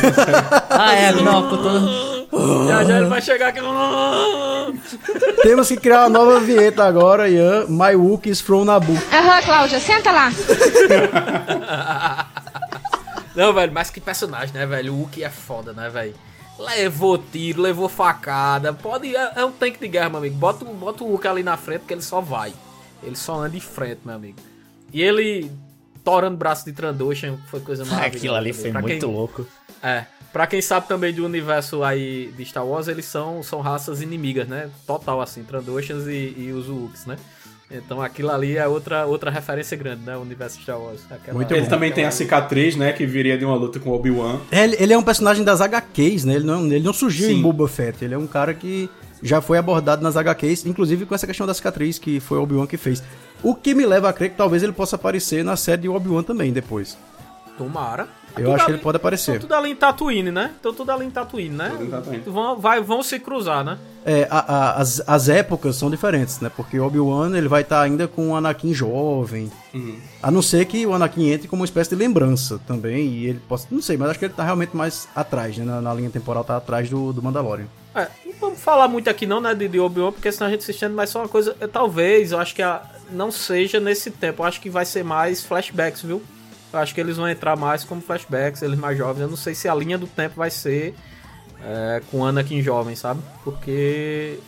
Ah, 0.74 0.94
é, 0.96 1.12
não, 1.12 1.50
todo... 1.50 2.22
Já 2.68 2.84
já 2.86 2.98
ele 2.98 3.08
vai 3.08 3.22
chegar 3.22 3.50
aqui. 3.50 3.60
Temos 5.44 5.68
que 5.68 5.76
criar 5.76 6.08
uma 6.08 6.10
nova 6.10 6.40
vinheta 6.40 6.86
agora, 6.86 7.30
Ian. 7.30 7.66
My 7.68 7.94
Wook 7.94 8.30
is 8.30 8.40
from 8.40 8.64
Naboo. 8.64 8.98
Aham, 9.12 9.42
Cláudia, 9.42 9.80
senta 9.80 10.12
lá. 10.12 10.32
Não, 13.36 13.54
velho, 13.54 13.72
mas 13.74 13.90
que 13.90 14.00
personagem, 14.00 14.54
né, 14.54 14.66
velho? 14.66 14.94
O 14.94 15.00
Wookie 15.02 15.24
é 15.24 15.30
foda, 15.30 15.74
né, 15.74 15.90
velho? 15.90 16.16
Levou 16.66 17.18
tiro, 17.18 17.62
levou 17.62 17.88
facada. 17.90 18.74
Pode. 18.74 19.16
É, 19.16 19.32
é 19.38 19.46
um 19.46 19.52
tanque 19.52 19.80
de 19.80 19.88
guerra, 19.88 20.10
meu 20.10 20.20
amigo. 20.20 20.36
Bota, 20.36 20.64
o- 20.66 20.74
bota 20.74 21.04
o 21.04 21.08
Wookie 21.12 21.28
ali 21.28 21.44
na 21.44 21.58
frente 21.58 21.86
que 21.86 21.94
ele 21.94 22.02
só 22.02 22.22
vai. 22.22 22.54
Ele 23.04 23.16
só 23.16 23.36
anda 23.40 23.50
de 23.50 23.60
frente, 23.60 24.02
meu 24.06 24.16
amigo. 24.16 24.38
E 24.94 25.02
ele 25.02 25.52
torando 26.04 26.36
o 26.36 26.38
braço 26.38 26.66
de 26.66 26.74
Trandoshan 26.74 27.38
foi 27.48 27.60
coisa 27.62 27.84
maravilhosa. 27.86 28.18
Aquilo 28.18 28.36
ali 28.36 28.54
foi 28.54 28.72
Pra 28.72 28.82
muito 28.82 29.06
quem- 29.06 29.16
louco. 29.16 29.48
É. 29.82 30.06
Pra 30.32 30.48
quem 30.48 30.62
sabe 30.62 30.88
também 30.88 31.14
do 31.14 31.26
universo 31.26 31.84
aí 31.84 32.32
de 32.38 32.46
Star 32.46 32.66
Wars, 32.66 32.88
eles 32.88 33.04
são, 33.06 33.44
são 33.44 33.60
raças 33.60 34.02
inimigas, 34.02 34.48
né? 34.48 34.70
Total, 34.88 35.20
assim, 35.20 35.44
Trandoshans 35.44 36.08
e, 36.08 36.34
e 36.38 36.54
os 36.54 36.70
Wooks, 36.70 37.06
né? 37.06 37.18
Então 37.74 38.02
aquilo 38.02 38.32
ali 38.32 38.58
é 38.58 38.68
outra, 38.68 39.06
outra 39.06 39.32
referência 39.32 39.78
grande, 39.78 40.04
né? 40.04 40.18
O 40.18 40.22
universo 40.22 40.58
de 40.58 40.64
Star 40.64 40.80
Wars. 40.80 41.02
Aquela- 41.10 41.42
Ele 41.56 41.66
também 41.68 41.92
tem 41.92 42.06
a 42.06 42.12
cicatriz, 42.12 42.76
né? 42.76 42.92
Que 42.94 43.06
viria 43.06 43.38
de 43.38 43.46
uma 43.46 43.56
luta 43.56 43.80
com 43.80 43.90
o 43.90 43.94
Obi-Wan. 43.94 44.40
Ele, 44.52 44.76
ele 44.80 44.94
é 44.94 44.98
um 44.98 45.04
personagem 45.04 45.44
das 45.44 45.62
HQs, 45.62 46.26
né? 46.26 46.36
Ele 46.36 46.46
não, 46.46 46.66
ele 46.66 46.82
não 46.84 46.94
surgiu 46.94 47.28
Sim. 47.28 47.36
em 47.40 47.42
Boba 47.42 47.68
Fett. 47.68 48.04
Ele 48.04 48.14
é 48.14 48.18
um 48.18 48.28
cara 48.28 48.54
que 48.54 48.90
já 49.24 49.40
foi 49.42 49.58
abordado 49.58 50.02
nas 50.02 50.18
HQs, 50.18 50.66
inclusive 50.66 51.06
com 51.06 51.14
essa 51.16 51.28
questão 51.28 51.46
da 51.48 51.54
cicatriz 51.54 51.98
que 52.00 52.20
foi 52.20 52.38
o 52.38 52.44
Obi-Wan 52.44 52.68
que 52.68 52.78
fez. 52.78 53.02
O 53.44 53.56
que 53.56 53.74
me 53.74 53.86
leva 53.86 54.10
a 54.10 54.14
crer 54.14 54.32
que 54.32 54.36
talvez 54.38 54.62
ele 54.64 54.74
possa 54.74 54.96
aparecer 54.96 55.44
na 55.44 55.56
série 55.56 55.84
de 55.84 55.90
Obi-Wan 55.90 56.24
também 56.24 56.52
depois. 56.52 56.98
Tomara. 57.58 58.08
Eu 58.38 58.46
Tudo 58.46 58.56
acho 58.56 58.66
que 58.66 58.72
ele 58.72 58.78
pode 58.80 58.96
aparecer. 58.98 59.32
Então 59.36 59.42
tudo 59.42 59.54
ali 59.56 59.72
em 59.72 59.76
Tatooine, 59.76 60.32
né? 60.32 60.52
Então 60.60 60.74
tudo 60.74 60.92
ali 60.92 61.06
em 61.06 61.10
Tatooine, 61.12 61.50
né? 61.56 61.70
Tudo 61.72 61.84
em 61.86 61.90
Tatooine. 61.90 62.24
Vão, 62.26 62.60
vai, 62.60 62.82
vão 62.82 63.02
se 63.04 63.20
cruzar, 63.20 63.64
né? 63.64 63.78
É, 64.06 64.28
a- 64.32 64.40
a- 64.56 64.72
as, 64.82 65.02
as 65.08 65.30
épocas 65.30 65.76
são 65.76 65.90
diferentes, 65.92 66.40
né? 66.40 66.50
Porque 66.56 66.80
o 66.80 66.86
Obi-Wan 66.86 67.36
ele 67.38 67.48
vai 67.48 67.62
estar 67.62 67.82
ainda 67.82 68.08
com 68.08 68.30
o 68.32 68.36
Anakin 68.36 68.74
jovem. 68.74 69.52
A 70.24 70.32
não 70.32 70.42
ser 70.42 70.66
que 70.66 70.86
o 70.86 70.94
Anakin 70.94 71.30
entre 71.30 71.48
como 71.48 71.62
uma 71.62 71.66
espécie 71.66 71.90
de 71.92 71.96
lembrança 71.96 72.60
também. 72.68 73.08
E 73.08 73.26
ele 73.28 73.40
possa. 73.48 73.68
Não 73.70 73.82
sei, 73.82 73.98
mas 73.98 74.10
acho 74.10 74.20
que 74.20 74.26
ele 74.26 74.34
tá 74.34 74.44
realmente 74.44 74.76
mais 74.76 75.08
atrás, 75.16 75.58
né? 75.58 75.66
Na, 75.66 75.80
na 75.82 75.94
linha 75.94 76.10
temporal, 76.10 76.44
tá 76.44 76.58
atrás 76.58 76.90
do, 76.90 77.14
do 77.14 77.22
Mandalorian. 77.22 77.68
É, 77.94 78.08
não 78.26 78.34
vamos 78.40 78.60
falar 78.62 78.88
muito 78.88 79.10
aqui 79.10 79.26
não, 79.26 79.42
né, 79.42 79.54
de, 79.54 79.68
de 79.68 79.80
Obi-Wan, 79.80 80.14
porque 80.14 80.32
senão 80.32 80.48
a 80.48 80.50
gente 80.52 80.64
se 80.64 80.72
estende, 80.72 80.94
mas 80.94 81.10
só 81.10 81.20
uma 81.20 81.28
coisa, 81.28 81.54
talvez, 81.74 82.32
eu 82.32 82.40
acho 82.40 82.56
que 82.56 82.62
a, 82.62 82.82
não 83.12 83.30
seja 83.30 83.82
nesse 83.82 84.10
tempo, 84.10 84.42
eu 84.42 84.48
acho 84.48 84.62
que 84.62 84.70
vai 84.70 84.86
ser 84.86 85.04
mais 85.04 85.44
flashbacks, 85.44 86.02
viu? 86.02 86.22
Eu 86.74 86.80
acho 86.80 86.94
que 86.96 87.02
eles 87.02 87.18
vão 87.18 87.28
entrar 87.30 87.58
mais 87.58 87.84
como 87.84 88.02
flashbacks, 88.02 88.62
eles 88.62 88.80
mais 88.80 88.98
jovens, 88.98 89.22
eu 89.22 89.28
não 89.30 89.38
sei 89.38 89.54
se 89.54 89.68
a 89.68 89.76
linha 89.76 89.98
do 89.98 90.08
tempo 90.08 90.36
vai 90.38 90.50
ser 90.50 90.96
é, 91.64 92.02
com 92.10 92.26
Anakin 92.26 92.62
jovem, 92.62 92.96
sabe? 92.96 93.22
Porque 93.44 94.40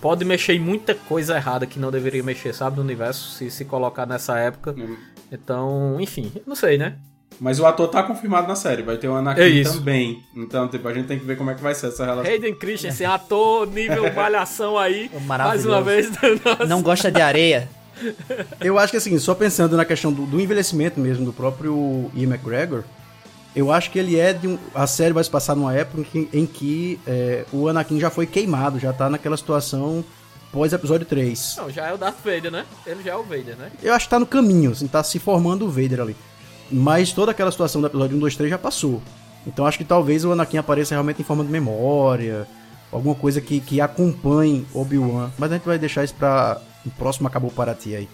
pode 0.00 0.24
mexer 0.24 0.54
em 0.54 0.60
muita 0.60 0.94
coisa 0.94 1.36
errada 1.36 1.66
que 1.66 1.78
não 1.78 1.90
deveria 1.90 2.22
mexer, 2.22 2.54
sabe, 2.54 2.76
no 2.76 2.82
universo, 2.82 3.30
se 3.32 3.50
se 3.50 3.64
colocar 3.64 4.06
nessa 4.06 4.38
época. 4.38 4.74
Então, 5.30 5.96
enfim, 6.00 6.32
não 6.46 6.54
sei, 6.54 6.78
né? 6.78 6.94
Mas 7.40 7.60
o 7.60 7.66
ator 7.66 7.88
tá 7.88 8.02
confirmado 8.02 8.48
na 8.48 8.56
série, 8.56 8.82
vai 8.82 8.96
ter 8.96 9.08
o 9.08 9.14
Anakin 9.14 9.60
É 9.60 9.62
também. 9.62 10.22
Então, 10.34 10.66
tipo, 10.68 10.88
a 10.88 10.92
gente 10.92 11.06
tem 11.06 11.18
que 11.18 11.24
ver 11.24 11.36
como 11.36 11.50
é 11.50 11.54
que 11.54 11.62
vai 11.62 11.74
ser 11.74 11.88
essa 11.88 12.04
relação. 12.04 12.30
Hayden 12.32 12.54
Christensen, 12.54 13.06
ator 13.06 13.66
nível 13.66 14.12
malhação 14.12 14.76
aí, 14.76 15.08
mais 15.24 15.24
Maravilhoso. 15.26 15.68
uma 15.68 15.82
vez. 15.82 16.10
Nossa. 16.44 16.66
Não 16.66 16.82
gosta 16.82 17.12
de 17.12 17.20
areia? 17.20 17.68
Eu 18.60 18.78
acho 18.78 18.90
que 18.90 18.96
assim, 18.96 19.18
só 19.18 19.34
pensando 19.34 19.76
na 19.76 19.84
questão 19.84 20.12
do, 20.12 20.26
do 20.26 20.40
envelhecimento 20.40 21.00
mesmo 21.00 21.24
do 21.24 21.32
próprio 21.32 22.10
Ian 22.14 22.28
McGregor, 22.28 22.84
eu 23.54 23.72
acho 23.72 23.90
que 23.90 23.98
ele 23.98 24.18
é 24.18 24.32
de 24.32 24.46
um. 24.46 24.58
A 24.74 24.86
série 24.86 25.12
vai 25.12 25.24
se 25.24 25.30
passar 25.30 25.56
numa 25.56 25.74
época 25.74 26.00
em 26.00 26.04
que, 26.04 26.28
em 26.32 26.46
que, 26.46 27.00
é, 27.06 27.44
o 27.52 27.68
Anakin 27.68 27.98
já 27.98 28.10
foi 28.10 28.26
queimado, 28.26 28.78
já 28.78 28.92
tá 28.92 29.08
naquela 29.08 29.36
situação 29.36 30.04
pós 30.52 30.72
episódio 30.72 31.06
3. 31.06 31.56
Não, 31.56 31.70
já 31.70 31.88
é 31.88 31.92
o 31.92 31.98
Darth 31.98 32.18
Vader, 32.24 32.50
né? 32.50 32.64
Ele 32.86 33.02
já 33.02 33.12
é 33.12 33.16
o 33.16 33.22
Vader, 33.22 33.56
né? 33.56 33.70
Eu 33.82 33.94
acho 33.94 34.06
que 34.06 34.10
tá 34.10 34.20
no 34.20 34.26
caminho, 34.26 34.72
assim, 34.72 34.86
tá 34.86 35.02
se 35.02 35.18
formando 35.18 35.66
o 35.66 35.70
Vader 35.70 36.00
ali. 36.00 36.16
Mas 36.70 37.12
toda 37.12 37.32
aquela 37.32 37.50
situação 37.50 37.80
do 37.80 37.86
episódio 37.86 38.16
1, 38.16 38.20
2, 38.20 38.36
3 38.36 38.50
já 38.50 38.58
passou. 38.58 39.02
Então 39.46 39.66
acho 39.66 39.78
que 39.78 39.84
talvez 39.84 40.24
o 40.24 40.32
Anakin 40.32 40.58
apareça 40.58 40.94
realmente 40.94 41.20
em 41.20 41.24
forma 41.24 41.44
de 41.44 41.50
memória, 41.50 42.46
alguma 42.92 43.14
coisa 43.14 43.40
que, 43.40 43.60
que 43.60 43.80
acompanhe 43.80 44.66
Obi-Wan. 44.74 45.30
Mas 45.38 45.50
a 45.50 45.54
gente 45.54 45.64
vai 45.64 45.78
deixar 45.78 46.04
isso 46.04 46.14
pra 46.14 46.60
o 46.88 46.90
próximo 46.90 47.28
Acabou 47.28 47.50
Para 47.50 47.74
Ti 47.74 47.94
aí. 47.94 48.08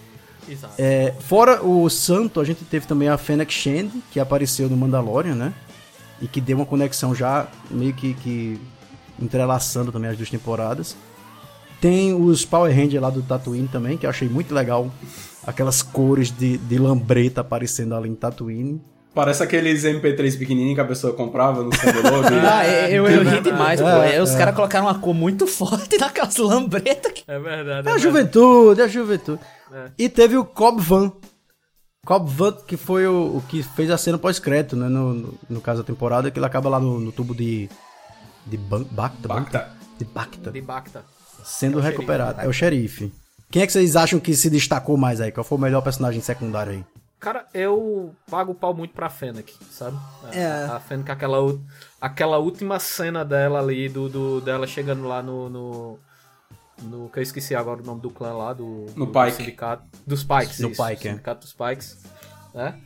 Exato. 0.47 0.75
É, 0.77 1.13
fora 1.19 1.63
o 1.63 1.89
Santo, 1.89 2.39
a 2.39 2.43
gente 2.43 2.63
teve 2.65 2.85
também 2.85 3.09
a 3.09 3.17
Fennec 3.17 3.51
Shand, 3.51 3.89
que 4.11 4.19
apareceu 4.19 4.69
no 4.69 4.77
Mandalorian, 4.77 5.35
né? 5.35 5.53
E 6.21 6.27
que 6.27 6.39
deu 6.39 6.57
uma 6.57 6.65
conexão 6.65 7.13
já 7.13 7.47
meio 7.69 7.93
que, 7.93 8.13
que 8.15 8.59
entrelaçando 9.19 9.91
também 9.91 10.09
as 10.09 10.17
duas 10.17 10.29
temporadas. 10.29 10.95
Tem 11.81 12.13
os 12.13 12.45
Power 12.45 12.73
Rangers 12.73 13.01
lá 13.01 13.09
do 13.09 13.21
Tatooine 13.21 13.67
também, 13.67 13.97
que 13.97 14.05
eu 14.05 14.09
achei 14.09 14.29
muito 14.29 14.53
legal. 14.53 14.91
Aquelas 15.45 15.81
cores 15.81 16.31
de, 16.31 16.57
de 16.57 16.77
lambreta 16.77 17.41
aparecendo 17.41 17.93
ali 17.95 18.09
em 18.09 18.15
Tatooine. 18.15 18.81
Parece 19.15 19.41
aqueles 19.41 19.83
MP3 19.85 20.37
pequenininhos 20.37 20.75
que 20.75 20.81
a 20.81 20.85
pessoa 20.85 21.13
comprava 21.13 21.63
no 21.63 21.69
CBLOG. 21.69 22.35
Ah, 22.45 22.67
eu, 22.89 23.07
eu 23.07 23.23
ri 23.23 23.39
demais, 23.41 23.79
pô. 23.79 23.87
É, 23.87 24.21
Os 24.21 24.31
é. 24.35 24.37
caras 24.37 24.53
colocaram 24.53 24.85
uma 24.87 24.99
cor 24.99 25.13
muito 25.15 25.47
forte 25.47 25.97
naquelas 25.97 26.35
lambretas. 26.37 27.13
Que... 27.13 27.23
É 27.27 27.39
verdade. 27.39 27.69
É 27.69 27.71
a 27.71 27.75
verdade. 27.81 28.01
juventude, 28.03 28.81
é 28.81 28.83
a 28.83 28.87
juventude. 28.87 29.39
É. 29.73 29.85
E 29.97 30.09
teve 30.09 30.37
o 30.37 30.43
Cobb 30.43 30.81
Van. 30.81 31.11
Cobb 32.05 32.29
Van, 32.29 32.51
que 32.67 32.77
foi 32.77 33.07
o, 33.07 33.37
o 33.37 33.43
que 33.47 33.63
fez 33.63 33.89
a 33.89 33.97
cena 33.97 34.17
pós-crédito, 34.17 34.75
né? 34.75 34.87
No, 34.89 35.13
no, 35.13 35.33
no 35.49 35.61
caso 35.61 35.81
da 35.81 35.87
temporada, 35.87 36.29
que 36.29 36.37
ele 36.37 36.45
acaba 36.45 36.69
lá 36.69 36.79
no, 36.79 36.99
no 36.99 37.11
tubo 37.11 37.33
de. 37.33 37.69
De 38.45 38.57
Ban- 38.57 38.85
Bacta? 38.91 39.27
Bacta. 39.27 39.69
De 39.97 40.05
Bacta. 40.05 40.51
De 40.51 40.61
Bacta. 40.61 41.03
Sendo 41.43 41.79
É 41.79 41.83
recuperado. 41.83 42.33
xerife, 42.33 42.45
é 42.45 42.49
o 42.49 42.53
xerife. 42.53 43.13
Quem 43.49 43.61
é 43.61 43.65
que 43.65 43.71
vocês 43.71 43.95
acham 43.95 44.19
que 44.19 44.35
se 44.35 44.49
destacou 44.49 44.97
mais 44.97 45.21
aí? 45.21 45.31
Qual 45.31 45.43
foi 45.43 45.57
o 45.57 45.61
melhor 45.61 45.81
personagem 45.81 46.19
secundário 46.21 46.73
aí? 46.73 46.83
Cara, 47.25 47.47
eu 47.55 48.13
pago 48.29 48.51
o 48.51 48.55
pau 48.55 48.71
muito 48.71 48.93
pra 48.93 49.09
Fennec, 49.09 49.51
sabe? 49.71 49.97
A- 50.25 50.35
É. 50.35 50.65
A 50.65 50.79
Fennec, 50.79 51.09
aquela, 51.09 51.37
aquela 51.99 52.37
última 52.37 52.77
cena 52.79 53.25
dela 53.25 53.57
ali, 53.57 53.89
do, 53.89 54.07
do- 54.07 54.41
dela 54.41 54.67
chegando 54.67 55.07
lá 55.07 55.23
no, 55.23 55.49
no, 55.49 55.99
no- 56.83 57.09
Que 57.09 57.17
eu 57.17 57.23
esqueci 57.23 57.55
agora 57.55 57.81
o 57.81 57.85
nome 57.85 57.99
do 57.99 58.11
clã 58.11 58.31
lá, 58.31 58.53
do. 58.53 58.85
No 58.95 59.07
do 59.07 59.11
Pike. 59.11 59.37
sindicato. 59.37 59.83
Dos 60.05 60.23
Pikes. 60.23 60.59
Do 60.59 60.69
isso, 60.69 60.85
Pike, 60.85 61.07
é. 61.07 61.11
Sindicato 61.13 61.41
dos 61.41 61.53
Pikes. 61.53 62.03
Né? 62.53 62.79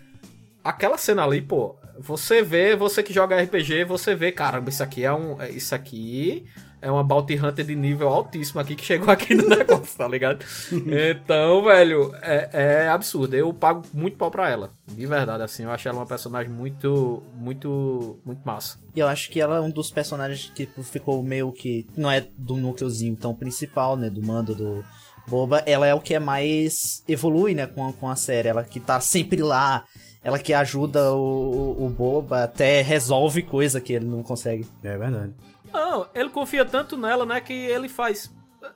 Aquela 0.63 0.97
cena 0.97 1.25
ali, 1.25 1.41
pô, 1.41 1.75
você 1.99 2.41
vê, 2.41 2.77
você 2.77 3.03
que 3.03 3.11
joga 3.11 3.41
RPG, 3.41 3.83
você 3.83 4.15
vê, 4.15 4.31
caramba, 4.31 4.69
isso 4.69 4.81
aqui 4.81 5.03
é 5.03 5.11
um. 5.13 5.41
é- 5.41 5.49
Isso 5.51 5.75
aqui 5.75 6.45
é 6.81 6.89
uma 6.89 7.03
Bounty 7.03 7.35
Hunter 7.35 7.65
de 7.65 7.75
nível 7.75 8.07
altíssimo 8.07 8.59
aqui 8.61 8.75
que 8.75 8.85
chegou 8.85 9.09
aqui 9.09 9.35
no 9.35 9.47
negócio, 9.49 9.97
tá 9.97 10.07
ligado? 10.07 10.45
Então, 10.71 11.63
velho, 11.63 12.13
é, 12.21 12.49
é 12.53 12.87
absurdo. 12.89 13.35
Eu 13.35 13.53
pago 13.53 13.83
muito 13.93 14.17
pau 14.17 14.31
pra 14.31 14.49
ela. 14.49 14.71
De 14.87 15.05
verdade, 15.05 15.43
assim, 15.43 15.63
eu 15.63 15.71
acho 15.71 15.87
ela 15.87 15.99
uma 15.99 16.05
personagem 16.05 16.51
muito, 16.51 17.21
muito, 17.35 18.19
muito 18.25 18.41
massa. 18.45 18.79
E 18.95 18.99
eu 18.99 19.07
acho 19.07 19.29
que 19.29 19.41
ela 19.41 19.57
é 19.57 19.61
um 19.61 19.69
dos 19.69 19.91
personagens 19.91 20.51
que 20.55 20.65
ficou 20.83 21.21
meio 21.21 21.51
que. 21.51 21.85
Não 21.97 22.09
é 22.09 22.25
do 22.37 22.55
núcleozinho 22.55 23.15
tão 23.15 23.35
principal, 23.35 23.97
né? 23.97 24.09
Do 24.09 24.23
mando 24.23 24.55
do 24.55 24.83
Boba. 25.27 25.61
Ela 25.65 25.87
é 25.87 25.93
o 25.93 26.01
que 26.01 26.13
é 26.13 26.19
mais. 26.19 27.03
evolui, 27.07 27.53
né? 27.53 27.67
Com 27.67 27.87
a, 27.87 27.93
com 27.93 28.09
a 28.09 28.15
série. 28.15 28.47
Ela 28.47 28.63
que 28.63 28.79
tá 28.79 28.99
sempre 28.99 29.41
lá. 29.41 29.83
Ela 30.21 30.37
que 30.37 30.53
ajuda 30.53 31.13
o, 31.13 31.77
o, 31.79 31.85
o 31.85 31.89
Boba, 31.89 32.43
até 32.43 32.81
resolve 32.81 33.41
coisa 33.41 33.79
que 33.79 33.93
ele 33.93 34.05
não 34.05 34.21
consegue. 34.21 34.67
É 34.83 34.97
verdade. 34.97 35.33
Não, 35.73 36.07
ele 36.13 36.29
confia 36.29 36.65
tanto 36.65 36.97
nela, 36.97 37.25
né, 37.25 37.39
que 37.41 37.53
ele 37.53 37.87
faz. 37.89 38.31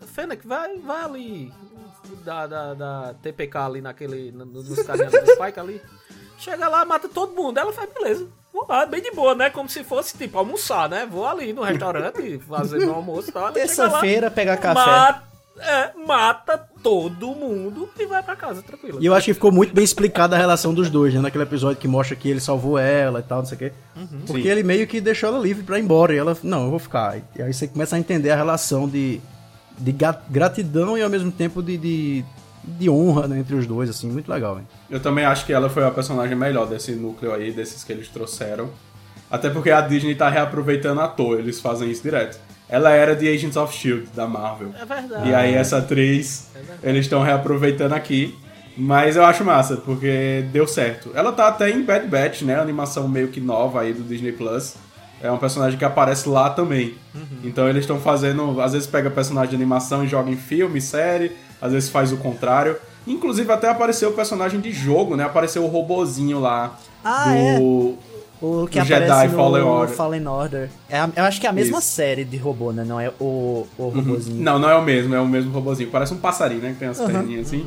Fennec, 0.08 0.46
vai, 0.48 0.78
vai 0.80 1.04
ali 1.04 1.54
da, 2.24 2.48
da, 2.48 2.74
da 2.74 3.14
TPK 3.22 3.58
ali 3.58 3.82
naquele, 3.82 4.32
no- 4.32 4.46
nos 4.46 4.82
carinhas 4.84 5.12
Spike 5.14 5.60
ali. 5.60 5.82
Chega 6.38 6.68
lá, 6.68 6.84
mata 6.86 7.08
todo 7.10 7.34
mundo. 7.34 7.58
Ela 7.58 7.72
faz, 7.74 7.89
beleza. 7.94 8.28
Vou 8.52 8.66
lá, 8.68 8.86
bem 8.86 9.02
de 9.02 9.12
boa, 9.12 9.34
né? 9.34 9.50
Como 9.50 9.68
se 9.70 9.84
fosse, 9.84 10.18
tipo, 10.18 10.38
almoçar, 10.38 10.89
né? 10.89 11.06
Vou 11.06 11.26
ali 11.26 11.54
no 11.54 11.62
restaurante 11.64 12.38
fazer 12.48 12.80
meu 12.80 12.94
almoço 12.96 13.30
e 13.30 13.34
tal. 13.34 13.52
Terça-feira, 13.52 14.30
pegar 14.30 14.58
café. 14.58 14.74
Mata, 14.74 15.24
é, 15.60 15.91
mata 16.06 16.58
todo 16.82 17.28
mundo 17.28 17.89
e 17.99 18.06
vai 18.06 18.24
pra 18.24 18.36
casa, 18.36 18.62
tranquilo. 18.62 18.97
E 19.01 19.06
eu 19.06 19.14
acho 19.14 19.26
que 19.26 19.34
ficou 19.34 19.51
muito 19.51 19.74
bem 19.74 19.84
explicada 19.84 20.36
a 20.36 20.39
relação 20.39 20.74
dos 20.74 20.89
dois, 20.89 21.14
né? 21.14 21.22
Naquele 21.22 21.43
episódio 21.43 21.78
que 21.78 21.88
mostra 21.88 22.16
que 22.16 22.28
ele 22.28 22.39
salvou 22.39 22.78
ela 22.78 23.20
e 23.20 23.24
tal, 23.24 23.39
não 23.39 23.45
sei 23.45 23.56
o 23.56 23.60
quê. 23.60 23.74
Porque 24.26 24.43
Sim. 24.43 24.49
ele 24.49 24.64
meio 24.64 24.88
que 24.88 24.99
deixou 24.99 25.30
ela 25.30 25.39
livre 25.39 25.64
pra 25.64 25.78
ir 25.78 25.84
embora. 25.84 26.14
E 26.14 26.18
ela, 26.18 26.36
não, 26.43 26.66
eu 26.66 26.70
vou 26.72 26.80
ficar. 26.80 27.18
E 27.36 27.41
aí 27.41 27.54
você 27.54 27.68
começa 27.68 27.95
a 27.95 27.99
entender 27.99 28.32
a 28.32 28.36
relação 28.36 28.89
de, 28.89 29.22
de 29.78 29.95
gratidão 30.30 30.97
e 30.97 31.04
ao 31.04 31.10
mesmo 31.10 31.32
tempo 31.32 31.62
de, 31.62 31.78
de, 31.78 32.26
de 32.64 32.89
honra 32.89 33.28
né, 33.28 33.39
entre 33.39 33.56
os 33.56 33.68
dois, 33.68 33.89
assim. 33.89 34.10
Muito 34.10 34.32
legal, 34.32 34.56
velho. 34.56 34.68
Eu 34.89 34.99
também 34.99 35.26
acho 35.26 35.45
que 35.45 35.54
ela 35.54 35.70
foi 35.70 35.84
a 35.84 35.91
personagem 35.91 36.36
melhor 36.36 36.68
desse 36.68 36.93
núcleo 36.93 37.34
aí, 37.34 37.51
desses 37.51 37.84
que 37.84 37.93
eles 37.93 38.10
trouxeram. 38.10 38.70
Até 39.30 39.49
porque 39.49 39.72
a 39.72 39.82
Disney 39.82 40.16
tá 40.16 40.30
reaproveitando 40.30 41.01
à 41.01 41.08
toa, 41.08 41.38
eles 41.39 41.60
fazem 41.60 41.89
isso 41.89 42.04
direto. 42.04 42.39
Ela 42.74 42.89
era 42.89 43.15
de 43.15 43.32
Agents 43.32 43.55
of 43.55 43.71
Shield, 43.71 44.07
da 44.15 44.28
Marvel. 44.28 44.74
É 44.82 44.84
verdade. 44.84 45.30
E 45.30 45.36
aí 45.36 45.53
essa 45.53 45.78
atriz, 45.78 46.47
eles 46.82 47.05
estão 47.05 47.21
reaproveitando 47.21 47.93
aqui. 47.93 48.36
Mas 48.76 49.15
eu 49.15 49.24
acho 49.24 49.45
massa, 49.45 49.78
porque 49.78 50.43
deu 50.51 50.65
certo. 50.65 51.11
Ela 51.13 51.32
tá 51.32 51.49
até 51.49 51.69
em 51.69 51.84
Bad 51.84 52.07
Batch, 52.07 52.41
né? 52.41 52.59
Animação 52.59 53.07
meio 53.07 53.28
que 53.28 53.39
nova 53.39 53.82
aí 53.82 53.93
do 53.93 54.01
Disney 54.01 54.32
Plus. 54.32 54.74
É 55.21 55.32
um 55.32 55.38
personagem 55.38 55.78
que 55.78 55.86
aparece 55.86 56.28
lá 56.28 56.49
também. 56.49 56.95
Então 57.43 57.69
eles 57.69 57.84
estão 57.84 57.99
fazendo. 57.99 58.59
Às 58.59 58.74
vezes 58.74 58.88
pega 58.88 59.07
personagem 59.11 59.51
de 59.51 59.55
animação 59.55 60.03
e 60.03 60.07
joga 60.07 60.32
em 60.32 60.36
filme, 60.36 60.82
série. 60.82 61.32
Às 61.61 61.74
vezes 61.74 61.89
faz 61.89 62.11
o 62.11 62.17
contrário. 62.17 62.76
Inclusive 63.05 63.51
até 63.51 63.69
apareceu 63.69 64.09
o 64.09 64.13
personagem 64.13 64.59
de 64.59 64.71
jogo, 64.71 65.15
né? 65.15 65.26
Apareceu 65.26 65.63
o 65.63 65.67
robozinho 65.67 66.39
lá. 66.39 66.76
Ah, 67.03 67.26
do... 67.59 67.97
é. 68.09 68.12
O 68.46 68.68
que 68.68 68.78
do 68.78 68.84
aparece 68.84 69.08
Jedi 69.10 69.28
no 69.30 69.36
Fallen 69.38 69.64
Order. 69.64 69.96
Fallen 69.96 70.28
Order. 70.28 70.70
É 70.89 71.00
a- 71.00 71.10
eu 71.16 71.24
acho 71.24 71.39
que 71.39 71.48
é 71.48 71.50
a 71.50 71.54
mesma 71.54 71.80
Isso. 71.80 71.88
série 71.88 72.26
de 72.26 72.36
robô, 72.36 72.74
né? 72.74 72.84
Não 72.86 73.00
é 73.00 73.10
o, 73.20 73.66
o 73.78 73.88
robozinho. 73.88 74.41
Não, 74.44 74.60
não 74.60 74.70
é 74.70 74.76
o 74.76 74.84
mesmo, 74.84 75.16
é 75.16 75.20
o 75.22 75.26
mesmo 75.28 75.52
robozinho. 75.54 75.89
Parece 75.89 76.14
um 76.14 76.18
passarinho, 76.18 76.62
né? 76.62 76.74
Que 76.74 76.80
tem 76.80 76.89
as 76.89 77.00
Uhum. 77.00 77.06
perninhas 77.08 77.48
assim. 77.48 77.66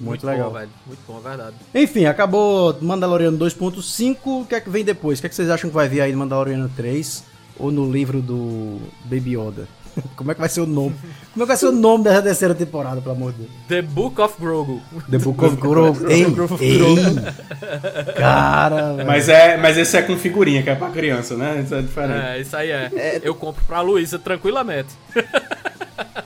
Muito, 0.00 0.26
legal. 0.26 0.50
Bom, 0.50 0.58
velho. 0.58 0.70
Muito 0.86 1.00
bom, 1.06 1.18
é 1.18 1.28
verdade. 1.28 1.56
Enfim, 1.74 2.06
acabou 2.06 2.76
Mandaloriano 2.80 3.36
2.5. 3.38 4.40
O 4.42 4.46
que 4.46 4.54
é 4.54 4.60
que 4.60 4.70
vem 4.70 4.84
depois? 4.84 5.18
O 5.18 5.22
que, 5.22 5.26
é 5.26 5.28
que 5.28 5.34
vocês 5.36 5.50
acham 5.50 5.68
que 5.68 5.74
vai 5.76 5.88
vir 5.88 6.00
aí 6.00 6.12
no 6.12 6.18
Mandaloriano 6.18 6.70
3? 6.74 7.22
Ou 7.58 7.70
no 7.70 7.90
livro 7.90 8.20
do 8.22 8.78
Baby 9.04 9.36
Yoda? 9.38 9.66
Como 10.14 10.30
é 10.30 10.34
que 10.34 10.40
vai 10.40 10.48
ser 10.48 10.60
o 10.60 10.66
nome? 10.66 10.94
Como 11.32 11.42
é 11.42 11.46
que 11.46 11.46
vai 11.46 11.56
ser 11.56 11.66
o 11.66 11.72
nome 11.72 12.04
dessa 12.04 12.22
terceira 12.22 12.54
temporada, 12.54 13.00
pelo 13.00 13.14
amor 13.14 13.32
de 13.32 13.38
Deus? 13.38 13.50
The 13.68 13.82
Book 13.82 14.20
of 14.20 14.34
Grogu. 14.40 14.80
The 15.10 15.18
Book 15.18 15.44
of 15.44 15.56
Grogu. 15.56 16.10
Ei, 16.10 16.26
ei. 16.60 18.14
Cara. 18.16 19.04
Mas, 19.04 19.28
é, 19.28 19.56
mas 19.56 19.76
esse 19.76 19.96
é 19.96 20.02
com 20.02 20.16
figurinha, 20.16 20.62
que 20.62 20.70
é 20.70 20.74
pra 20.74 20.90
criança, 20.90 21.36
né? 21.36 21.62
Isso 21.64 21.74
é 21.74 21.82
diferente. 21.82 22.26
É, 22.26 22.40
isso 22.40 22.56
aí 22.56 22.70
é. 22.70 23.20
Eu 23.22 23.34
compro 23.34 23.64
pra 23.64 23.80
Luísa 23.80 24.18
tranquilamente. 24.18 24.88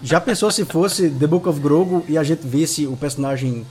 Já 0.02 0.20
pensou 0.20 0.50
se 0.50 0.64
fosse 0.64 1.10
The 1.10 1.26
Book 1.26 1.48
of 1.48 1.60
Grogu 1.60 2.04
e 2.08 2.16
a 2.18 2.22
gente 2.22 2.46
visse 2.46 2.86
o 2.86 2.96
personagem 2.96 3.66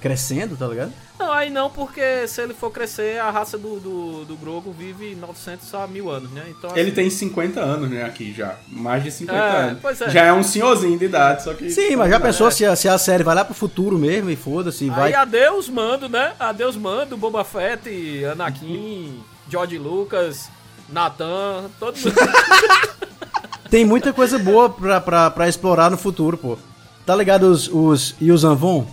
crescendo, 0.00 0.56
tá 0.56 0.66
ligado? 0.66 0.92
Não, 1.18 1.32
aí 1.32 1.50
não, 1.50 1.68
porque 1.68 2.28
se 2.28 2.40
ele 2.40 2.54
for 2.54 2.70
crescer, 2.70 3.18
a 3.20 3.30
raça 3.30 3.58
do, 3.58 3.80
do, 3.80 4.24
do 4.24 4.36
Grogu 4.36 4.70
vive 4.70 5.16
900 5.16 5.74
a 5.74 5.86
mil 5.88 6.08
anos, 6.10 6.30
né? 6.30 6.44
Então, 6.48 6.70
Ele 6.76 6.82
assim, 6.88 6.90
tem 6.92 7.10
50 7.10 7.58
anos, 7.60 7.90
né, 7.90 8.04
aqui 8.04 8.32
já. 8.32 8.54
Mais 8.68 9.02
de 9.02 9.10
50 9.10 9.36
É, 9.38 9.56
anos. 9.62 9.78
pois 9.82 10.00
é. 10.00 10.10
Já 10.10 10.24
é 10.26 10.32
um 10.32 10.42
senhorzinho 10.44 10.96
de 10.98 11.06
idade, 11.06 11.42
só 11.42 11.54
que. 11.54 11.70
Sim, 11.70 11.96
mas 11.96 12.08
já 12.10 12.20
pensou 12.20 12.50
se 12.52 12.64
a, 12.64 12.76
se 12.76 12.88
a 12.88 12.96
série 12.98 13.24
vai 13.24 13.34
lá 13.34 13.44
pro 13.44 13.52
futuro 13.54 13.98
mesmo 13.98 14.30
e 14.30 14.36
foda-se, 14.36 14.84
Aí 14.84 14.90
vai. 14.90 15.14
adeus, 15.14 15.68
mando, 15.68 16.08
né? 16.08 16.34
Adeus, 16.38 16.76
mando, 16.76 17.16
Boba 17.16 17.42
Fett, 17.42 18.24
Anakin, 18.32 19.20
George 19.48 19.76
Lucas, 19.76 20.48
Nathan, 20.88 21.64
todo 21.80 21.96
mundo. 21.96 22.14
Tem 23.68 23.84
muita 23.84 24.12
coisa 24.12 24.38
boa 24.38 24.70
pra, 24.70 25.00
pra, 25.00 25.30
pra 25.30 25.48
explorar 25.48 25.90
no 25.90 25.98
futuro, 25.98 26.38
pô. 26.38 26.56
Tá 27.04 27.14
ligado 27.14 27.42
os, 27.44 27.68
os 27.68 28.14
Yuuzhan 28.20 28.54
Vong? 28.54 28.86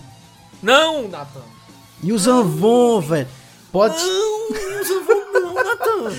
Não, 0.62 1.08
Nathan. 1.08 1.40
Yuuzhan 2.04 2.42
Vong, 2.42 3.00
velho. 3.06 3.28
Pode. 3.72 3.96
Não, 3.96 5.54
Nathan. 5.54 6.12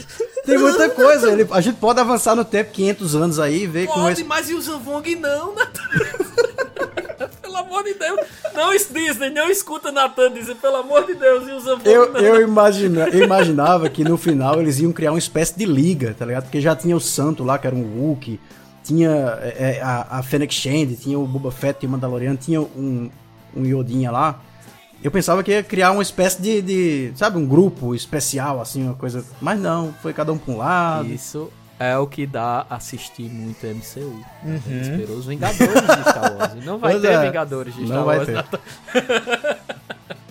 Tem 0.45 0.57
muita 0.57 0.89
coisa. 0.89 1.32
Ele, 1.32 1.47
a 1.51 1.61
gente 1.61 1.78
pode 1.78 1.99
avançar 1.99 2.36
no 2.36 2.45
tempo 2.45 2.71
500 2.71 3.15
anos 3.15 3.39
aí 3.39 3.63
e 3.63 3.67
ver 3.67 3.88
como 3.88 4.03
Pode, 4.03 4.13
esse. 4.13 4.23
mas 4.23 4.49
e 4.49 4.53
o 4.53 4.61
Zanvong 4.61 5.15
não, 5.15 5.55
Nathan? 5.55 7.28
pelo 7.41 7.57
amor 7.57 7.84
de 7.84 7.93
Deus. 7.93 8.19
Não, 8.53 8.71
Disney, 8.71 9.30
não 9.30 9.49
escuta 9.49 9.91
Nathan 9.91 10.32
dizer, 10.32 10.55
pelo 10.55 10.78
amor 10.78 11.05
de 11.05 11.15
Deus, 11.15 11.47
e 11.47 11.51
o 11.51 11.59
Zanvong 11.59 11.89
Eu, 11.89 12.13
não. 12.13 12.19
eu, 12.19 12.41
imagina, 12.41 13.07
eu 13.09 13.23
imaginava 13.23 13.89
que 13.89 14.03
no 14.03 14.17
final 14.17 14.59
eles 14.61 14.80
iam 14.80 14.91
criar 14.91 15.11
uma 15.11 15.19
espécie 15.19 15.57
de 15.57 15.65
liga, 15.65 16.15
tá 16.17 16.25
ligado? 16.25 16.43
Porque 16.43 16.61
já 16.61 16.75
tinha 16.75 16.95
o 16.95 17.01
Santo 17.01 17.43
lá, 17.43 17.57
que 17.57 17.67
era 17.67 17.75
um 17.75 17.99
Wookiee, 17.99 18.39
tinha 18.84 19.09
é, 19.41 19.78
é, 19.78 19.82
a, 19.82 20.19
a 20.19 20.23
Fennec 20.23 20.53
Shand, 20.53 20.95
tinha 21.01 21.17
o 21.17 21.25
Boba 21.25 21.51
Fett, 21.51 21.80
tinha 21.80 21.89
o 21.89 21.91
Mandalorian, 21.91 22.36
tinha 22.36 22.61
um, 22.61 23.09
um 23.55 23.65
Yodinha 23.65 24.11
lá. 24.11 24.39
Eu 25.03 25.11
pensava 25.11 25.43
que 25.43 25.51
ia 25.51 25.63
criar 25.63 25.91
uma 25.91 26.01
espécie 26.01 26.41
de, 26.41 26.61
de, 26.61 27.11
sabe, 27.15 27.37
um 27.37 27.45
grupo 27.45 27.93
especial, 27.93 28.59
assim, 28.59 28.83
uma 28.83 28.95
coisa... 28.95 29.23
Mas 29.39 29.59
não, 29.59 29.93
foi 30.01 30.11
cada 30.13 30.33
um 30.33 30.37
pra 30.37 30.53
um 30.53 30.57
lado. 30.57 31.07
Isso 31.07 31.51
é 31.79 31.95
o 31.97 32.07
que 32.07 32.25
dá 32.25 32.65
assistir 32.69 33.29
muito 33.29 33.65
MCU. 33.65 34.01
Uhum. 34.01 34.23
A 34.43 34.69
gente 34.69 34.89
esperou 34.89 35.17
os 35.17 35.25
Vingadores 35.27 35.73
de 35.73 36.01
Star 36.01 36.37
Wars. 36.37 36.65
Não 36.65 36.79
vai 36.79 36.91
Pois 36.93 37.01
ter 37.03 37.11
é. 37.11 37.25
Vingadores 37.25 37.75
de 37.75 37.81
Não 37.81 37.87
Star 37.87 38.03
vai 38.05 38.17
Wars. 38.17 38.27
ter. 38.27 38.33
Nathan. 38.35 38.59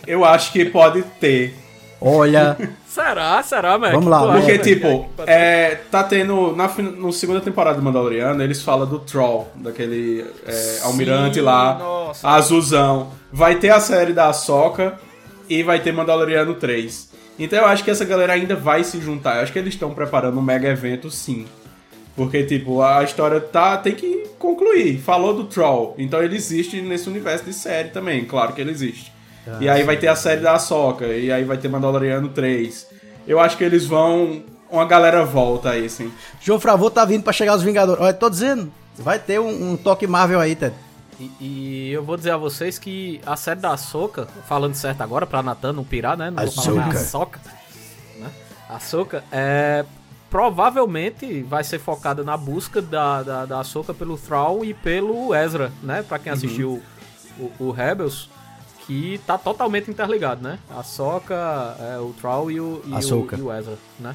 Eu 0.06 0.24
acho 0.24 0.52
que 0.52 0.64
pode 0.64 1.02
ter. 1.20 1.56
Olha, 2.00 2.56
Será? 2.96 3.42
Será, 3.42 3.76
Mac? 3.76 3.92
Vamos 3.92 4.08
lá, 4.08 4.32
Porque, 4.32 4.58
tipo, 4.58 5.06
é, 5.26 5.74
tá 5.90 6.02
tendo. 6.02 6.56
Na, 6.56 6.66
segunda 7.12 7.42
temporada 7.42 7.76
do 7.76 7.84
Mandaloriano, 7.84 8.42
eles 8.42 8.62
falam 8.62 8.88
do 8.88 8.98
Troll, 8.98 9.46
daquele 9.56 10.24
é, 10.46 10.78
almirante 10.82 11.38
lá, 11.38 11.74
nossa. 11.78 12.26
azulzão. 12.26 13.12
Vai 13.30 13.56
ter 13.56 13.68
a 13.68 13.80
série 13.80 14.14
da 14.14 14.28
Ahsoka 14.28 14.98
e 15.46 15.62
vai 15.62 15.78
ter 15.78 15.92
Mandaloriano 15.92 16.54
3. 16.54 17.10
Então 17.38 17.58
eu 17.58 17.66
acho 17.66 17.84
que 17.84 17.90
essa 17.90 18.06
galera 18.06 18.32
ainda 18.32 18.56
vai 18.56 18.82
se 18.82 18.98
juntar. 18.98 19.36
Eu 19.36 19.42
acho 19.42 19.52
que 19.52 19.58
eles 19.58 19.74
estão 19.74 19.92
preparando 19.92 20.38
um 20.38 20.42
mega 20.42 20.66
evento, 20.66 21.10
sim. 21.10 21.44
Porque, 22.16 22.44
tipo, 22.44 22.80
a 22.80 23.04
história 23.04 23.42
tá, 23.42 23.76
tem 23.76 23.94
que 23.94 24.24
concluir. 24.38 24.98
Falou 25.00 25.34
do 25.34 25.44
Troll, 25.44 25.94
então 25.98 26.22
ele 26.22 26.34
existe 26.34 26.80
nesse 26.80 27.10
universo 27.10 27.44
de 27.44 27.52
série 27.52 27.90
também, 27.90 28.24
claro 28.24 28.54
que 28.54 28.60
ele 28.62 28.70
existe. 28.70 29.12
E 29.60 29.68
aí 29.68 29.82
vai 29.82 29.96
ter 29.96 30.08
a 30.08 30.16
série 30.16 30.40
da 30.40 30.54
Ahsoka, 30.54 31.06
e 31.06 31.30
aí 31.30 31.44
vai 31.44 31.56
ter 31.56 31.68
Mandaloriano 31.68 32.28
3. 32.28 32.86
Eu 33.26 33.40
acho 33.40 33.56
que 33.56 33.64
eles 33.64 33.86
vão... 33.86 34.42
Uma 34.70 34.84
galera 34.84 35.24
volta 35.24 35.70
aí, 35.70 35.88
sim. 35.88 36.12
João 36.40 36.58
Fravô 36.58 36.90
tá 36.90 37.04
vindo 37.04 37.22
pra 37.22 37.32
chegar 37.32 37.54
os 37.54 37.62
Vingadores. 37.62 38.02
Olha, 38.02 38.12
tô 38.12 38.28
dizendo, 38.28 38.72
vai 38.98 39.18
ter 39.18 39.38
um, 39.38 39.72
um 39.72 39.76
toque 39.76 40.06
Marvel 40.08 40.40
aí, 40.40 40.56
Ted. 40.56 40.74
E, 41.20 41.30
e 41.40 41.92
eu 41.92 42.04
vou 42.04 42.16
dizer 42.16 42.32
a 42.32 42.36
vocês 42.36 42.78
que 42.78 43.20
a 43.24 43.36
série 43.36 43.60
da 43.60 43.72
Ahsoka, 43.72 44.26
falando 44.48 44.74
certo 44.74 45.02
agora, 45.02 45.24
pra 45.24 45.42
Natan 45.42 45.72
não 45.72 45.84
pirar, 45.84 46.16
né? 46.16 46.30
Não 46.30 46.42
vou 46.42 46.52
falar 46.52 46.88
Ahsoka. 46.88 46.98
Ahsoka. 46.98 47.40
Né? 48.18 48.30
Ahsoka 48.68 49.24
é... 49.30 49.84
Provavelmente 50.28 51.42
vai 51.44 51.62
ser 51.62 51.78
focada 51.78 52.24
na 52.24 52.36
busca 52.36 52.82
da, 52.82 53.22
da, 53.22 53.46
da 53.46 53.60
Ahsoka 53.60 53.94
pelo 53.94 54.18
Thrawn 54.18 54.64
e 54.64 54.74
pelo 54.74 55.32
Ezra, 55.32 55.72
né? 55.82 56.02
Pra 56.02 56.18
quem 56.18 56.32
assistiu 56.32 56.82
o, 57.38 57.52
o 57.60 57.70
Rebels, 57.70 58.28
que 58.86 59.20
tá 59.26 59.36
totalmente 59.36 59.90
interligado, 59.90 60.42
né? 60.42 60.58
A 60.70 60.80
Ahsoka, 60.80 61.76
é, 61.80 61.98
o 61.98 62.12
Thrawn 62.12 62.50
e 62.50 62.60
o, 62.60 62.82
e 62.84 62.92
o, 62.92 63.36
e 63.36 63.42
o 63.42 63.52
Ezra, 63.52 63.78
né? 63.98 64.14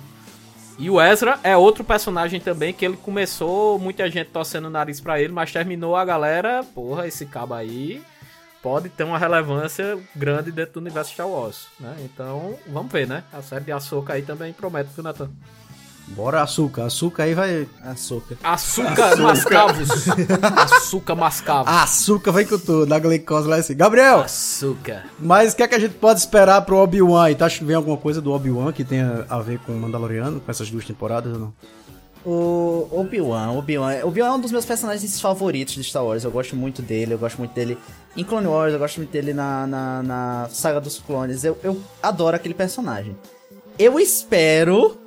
E 0.80 0.90
o 0.90 1.00
Ezra 1.00 1.40
é 1.44 1.56
outro 1.56 1.84
personagem 1.84 2.40
também 2.40 2.74
que 2.74 2.84
ele 2.84 2.98
começou, 2.98 3.78
muita 3.78 4.10
gente 4.10 4.30
torcendo 4.30 4.66
o 4.66 4.70
nariz 4.70 5.00
pra 5.00 5.22
ele, 5.22 5.34
mas 5.34 5.52
terminou 5.52 5.96
a 5.96 6.06
galera, 6.06 6.64
porra, 6.74 7.06
esse 7.06 7.26
cabo 7.26 7.54
aí 7.54 8.02
pode 8.64 8.90
ter 8.90 9.04
uma 9.04 9.18
relevância 9.18 10.00
grande 10.16 10.52
dentro 10.52 10.76
do 10.76 10.80
universo 10.80 11.14
Star 11.14 11.28
Wars, 11.28 11.68
né? 11.80 11.96
Então, 12.00 12.58
vamos 12.68 12.92
ver, 12.92 13.08
né? 13.08 13.24
A 13.34 13.42
série 13.42 13.66
de 13.66 13.72
Ahsoka 13.72 14.14
aí 14.14 14.22
também 14.22 14.54
promete 14.54 14.92
pro 14.92 15.04
Nathan. 15.04 15.30
Bora, 16.16 16.42
açúcar. 16.42 16.86
Açúcar 16.86 17.24
aí 17.24 17.34
vai. 17.34 17.68
Açúcar. 17.84 18.38
Açúcar 18.44 19.18
mascavos. 19.18 19.90
Açúcar 20.58 21.16
mascavos. 21.16 21.74
Açúcar 21.74 22.32
vem 22.32 22.46
com 22.46 22.58
tudo, 22.58 22.86
na 22.86 23.00
glicose 23.00 23.48
lá 23.48 23.56
assim. 23.56 23.76
Gabriel, 23.76 24.20
Açúcar. 24.22 25.06
mas 25.20 25.54
o 25.54 25.56
que 25.56 25.64
é 25.64 25.68
que 25.68 25.76
a 25.76 25.80
gente 25.80 25.96
pode 25.96 26.20
esperar 26.20 26.62
pro 26.62 26.78
Obi-Wan 26.78 27.36
acha 27.40 27.60
que 27.60 27.66
vem 27.66 27.76
alguma 27.76 27.98
coisa 27.98 28.22
do 28.22 28.32
Obi-Wan 28.32 28.72
que 28.72 28.84
tenha 28.84 29.26
a 29.30 29.40
ver 29.40 29.60
com 29.60 29.72
o 29.72 29.76
Mandaloriano, 29.76 30.40
com 30.40 30.52
essas 30.52 30.70
duas 30.70 30.86
temporadas 30.86 31.34
ou 31.34 31.40
não? 31.40 31.54
O 32.24 32.88
Obi-Wan, 32.92 33.52
Obi-Wan, 33.54 34.06
Obi-Wan 34.06 34.28
é 34.28 34.32
um 34.32 34.40
dos 34.40 34.52
meus 34.52 34.66
personagens 34.66 35.20
favoritos 35.20 35.74
de 35.74 35.84
Star 35.84 36.06
Wars. 36.06 36.24
Eu 36.24 36.30
gosto 36.30 36.56
muito 36.56 36.82
dele, 36.82 37.16
eu 37.16 37.18
gosto 37.18 37.38
muito 37.40 37.54
dele 37.54 37.78
em 38.16 38.24
Clone 38.24 38.46
Wars, 38.46 38.74
eu 38.74 38.80
gosto 38.80 38.98
muito 38.98 39.10
dele 39.12 39.34
na, 39.34 39.66
na, 39.66 40.04
na 40.04 40.50
saga 40.52 40.80
dos 40.80 41.00
clones. 41.00 41.44
Eu, 41.44 41.58
eu 41.64 41.82
adoro 42.02 42.36
aquele 42.36 42.54
personagem. 42.54 43.16
Eu 43.80 44.00
espero 44.00 44.98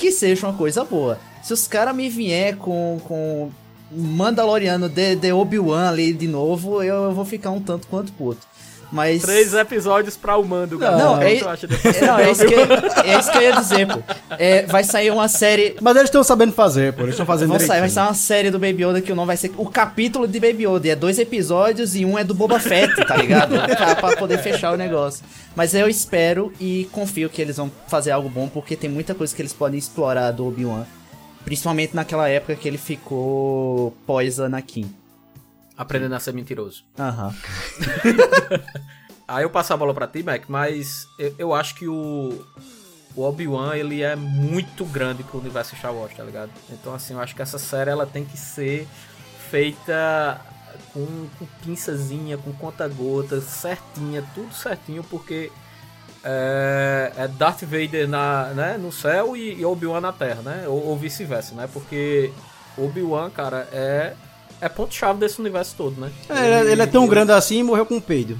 que 0.00 0.10
seja 0.10 0.46
uma 0.46 0.56
coisa 0.56 0.82
boa. 0.82 1.18
Se 1.42 1.52
os 1.52 1.68
caras 1.68 1.94
me 1.94 2.08
vier 2.08 2.56
com, 2.56 2.98
com 3.04 3.50
Mandaloriano 3.92 4.88
de, 4.88 5.14
de 5.14 5.30
Obi-Wan 5.30 5.90
ali 5.90 6.12
de 6.12 6.26
novo, 6.26 6.82
eu, 6.82 7.04
eu 7.04 7.12
vou 7.12 7.24
ficar 7.24 7.50
um 7.50 7.60
tanto 7.60 7.86
quanto 7.86 8.10
puto. 8.12 8.46
Mas. 8.92 9.22
Três 9.22 9.54
episódios 9.54 10.16
pra 10.16 10.36
o 10.36 10.44
mando, 10.44 10.74
Não, 10.74 10.80
galera. 10.80 11.04
não, 11.04 11.18
O 11.18 11.22
é, 11.22 11.36
é, 11.36 12.06
não, 12.06 12.18
é, 12.18 12.30
isso 12.30 12.44
que, 12.44 12.54
é 12.54 13.18
isso 13.18 13.30
que 13.30 13.38
eu 13.38 13.42
ia 13.42 13.52
dizer, 13.52 13.86
pô. 13.86 14.02
É, 14.38 14.62
vai 14.66 14.82
sair 14.82 15.10
uma 15.10 15.28
série. 15.28 15.76
Mas 15.80 15.94
eles 15.96 16.08
estão 16.08 16.24
sabendo 16.24 16.52
fazer, 16.52 16.92
pô. 16.92 17.02
Eles 17.02 17.14
estão 17.14 17.26
fazendo 17.26 17.50
Vão 17.50 17.60
sair, 17.60 17.80
vai 17.80 17.88
sair 17.88 18.04
uma 18.06 18.14
série 18.14 18.50
do 18.50 18.58
Baby 18.58 18.84
Yoda 18.84 19.00
que 19.00 19.12
não 19.14 19.26
vai 19.26 19.36
ser. 19.36 19.52
O 19.56 19.66
capítulo 19.66 20.26
de 20.26 20.40
Baby 20.40 20.66
Yoda 20.66 20.88
é 20.88 20.96
dois 20.96 21.18
episódios 21.18 21.94
e 21.94 22.04
um 22.04 22.18
é 22.18 22.24
do 22.24 22.34
Boba 22.34 22.58
Fett, 22.58 22.94
tá 23.06 23.16
ligado? 23.16 23.54
pra, 23.76 23.94
pra 23.94 24.16
poder 24.16 24.38
fechar 24.38 24.72
o 24.72 24.76
negócio. 24.76 25.24
Mas 25.54 25.74
eu 25.74 25.88
espero 25.88 26.52
e 26.60 26.88
confio 26.92 27.28
que 27.28 27.40
eles 27.40 27.56
vão 27.56 27.70
fazer 27.88 28.10
algo 28.10 28.28
bom, 28.28 28.48
porque 28.48 28.76
tem 28.76 28.90
muita 28.90 29.14
coisa 29.14 29.34
que 29.34 29.42
eles 29.42 29.52
podem 29.52 29.78
explorar 29.78 30.30
do 30.32 30.46
Obi-Wan. 30.46 30.84
Principalmente 31.44 31.94
naquela 31.94 32.28
época 32.28 32.54
que 32.54 32.68
ele 32.68 32.78
ficou 32.78 33.94
pós-Anakin. 34.06 34.99
Aprendendo 35.80 36.14
a 36.14 36.20
ser 36.20 36.34
mentiroso. 36.34 36.84
Aham. 36.98 37.34
Aí 39.26 39.44
eu 39.44 39.48
passo 39.48 39.72
a 39.72 39.76
bola 39.78 39.94
pra 39.94 40.06
ti, 40.06 40.22
Mac, 40.22 40.42
mas 40.46 41.08
eu, 41.18 41.34
eu 41.38 41.54
acho 41.54 41.74
que 41.74 41.88
o, 41.88 42.44
o 43.16 43.22
Obi-Wan, 43.22 43.74
ele 43.76 44.02
é 44.02 44.14
muito 44.14 44.84
grande 44.84 45.22
pro 45.22 45.38
universo 45.38 45.74
Star 45.74 45.94
Wars, 45.94 46.14
tá 46.14 46.22
ligado? 46.22 46.50
Então, 46.68 46.92
assim, 46.92 47.14
eu 47.14 47.20
acho 47.20 47.34
que 47.34 47.40
essa 47.40 47.58
série, 47.58 47.88
ela 47.88 48.04
tem 48.04 48.26
que 48.26 48.36
ser 48.36 48.86
feita 49.50 50.38
com, 50.92 51.06
com 51.38 51.46
pinçazinha, 51.64 52.36
com 52.36 52.52
conta-gota, 52.52 53.40
certinha, 53.40 54.22
tudo 54.34 54.52
certinho, 54.52 55.02
porque 55.04 55.50
é, 56.22 57.10
é 57.16 57.26
Darth 57.26 57.62
Vader 57.62 58.06
na, 58.06 58.48
né, 58.48 58.76
no 58.76 58.92
céu 58.92 59.34
e, 59.34 59.54
e 59.54 59.64
Obi-Wan 59.64 60.02
na 60.02 60.12
Terra, 60.12 60.42
né? 60.42 60.68
Ou, 60.68 60.88
ou 60.88 60.98
vice-versa, 60.98 61.54
né? 61.54 61.66
Porque 61.72 62.30
Obi-Wan, 62.76 63.30
cara, 63.30 63.66
é, 63.72 64.14
é 64.60 64.68
ponto-chave 64.68 65.18
desse 65.20 65.40
universo 65.40 65.74
todo, 65.76 66.00
né? 66.00 66.10
É, 66.28 66.60
ele, 66.60 66.72
ele 66.72 66.82
é 66.82 66.86
tão 66.86 67.06
grande 67.06 67.32
assim 67.32 67.58
e 67.58 67.62
morreu 67.62 67.86
com 67.86 67.96
um 67.96 68.00
peido. 68.00 68.38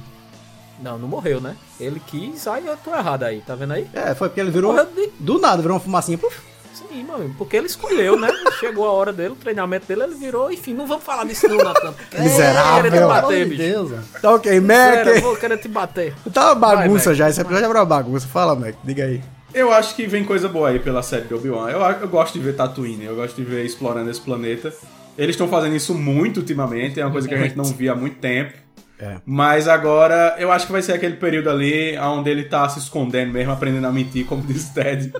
Não, 0.81 0.97
não 0.97 1.07
morreu, 1.07 1.39
né? 1.39 1.55
Ele 1.79 2.01
quis, 2.07 2.47
aí 2.47 2.65
eu 2.65 2.75
tô 2.77 2.93
errado 2.95 3.23
aí, 3.23 3.41
tá 3.41 3.53
vendo 3.55 3.73
aí? 3.73 3.87
É, 3.93 4.15
foi 4.15 4.29
porque 4.29 4.41
ele 4.41 4.49
virou. 4.51 4.71
Morreu 4.73 4.87
de- 4.87 5.11
Do 5.19 5.39
nada, 5.39 5.61
virou 5.61 5.75
uma 5.75 5.79
fumacinha. 5.83 6.17
Puf. 6.17 6.39
Sim, 6.73 7.03
mano, 7.03 7.33
porque 7.37 7.55
ele 7.55 7.67
escolheu, 7.67 8.17
né? 8.19 8.29
Chegou 8.59 8.85
a 8.87 8.91
hora 8.91 9.13
dele, 9.13 9.29
o 9.33 9.35
treinamento 9.35 9.85
dele, 9.85 10.03
ele 10.03 10.15
virou, 10.15 10.51
enfim, 10.51 10.73
não 10.73 10.87
vamos 10.87 11.03
falar 11.03 11.23
disso 11.25 11.47
não, 11.47 11.57
Natan. 11.57 11.93
Miserável. 12.17 12.83
Querer 12.91 13.01
te 13.01 13.07
bater, 13.07 13.45
bicho. 13.47 13.61
Deus. 13.61 13.91
Tá 14.21 14.31
ok, 14.33 14.51
Sério, 14.61 15.09
eu 15.09 15.13
Mac. 15.15 15.23
vou 15.23 15.35
querer 15.37 15.57
te 15.57 15.67
bater. 15.67 16.15
Tá 16.33 16.45
uma 16.47 16.55
bagunça 16.55 17.05
Vai, 17.05 17.13
Mac. 17.13 17.17
já. 17.17 17.29
Esse 17.29 17.41
episódio 17.41 17.61
já 17.61 17.67
virou 17.67 17.81
uma 17.81 17.85
bagunça. 17.87 18.27
Fala, 18.27 18.55
Mac. 18.55 18.73
Diga 18.83 19.03
aí. 19.05 19.21
Eu 19.53 19.71
acho 19.71 19.95
que 19.95 20.07
vem 20.07 20.23
coisa 20.23 20.47
boa 20.49 20.69
aí 20.69 20.79
pela 20.79 21.03
série 21.03 21.25
de 21.27 21.33
Obi-Wan. 21.33 21.69
Eu, 21.69 21.79
eu 21.81 22.07
gosto 22.07 22.33
de 22.33 22.39
ver 22.39 22.55
Tatooine, 22.55 23.05
eu 23.05 23.15
gosto 23.15 23.35
de 23.35 23.43
ver 23.43 23.65
explorando 23.65 24.09
esse 24.09 24.21
planeta. 24.21 24.73
Eles 25.17 25.35
estão 25.35 25.47
fazendo 25.47 25.75
isso 25.75 25.93
muito 25.93 26.37
ultimamente, 26.37 26.99
é 26.99 27.05
uma 27.05 27.11
coisa 27.11 27.27
que 27.27 27.33
a 27.33 27.37
gente 27.37 27.57
não 27.57 27.65
via 27.65 27.91
há 27.91 27.95
muito 27.95 28.17
tempo. 28.17 28.53
É. 28.99 29.17
Mas 29.25 29.67
agora 29.67 30.35
eu 30.37 30.51
acho 30.51 30.67
que 30.67 30.71
vai 30.71 30.81
ser 30.81 30.93
aquele 30.93 31.15
período 31.15 31.49
ali 31.49 31.97
onde 31.97 32.29
ele 32.29 32.43
tá 32.43 32.69
se 32.69 32.79
escondendo 32.79 33.33
mesmo, 33.33 33.51
aprendendo 33.51 33.87
a 33.87 33.91
mentir, 33.91 34.25
como 34.25 34.43
diz 34.45 34.69
o 34.69 34.73
Ted. 34.73 35.11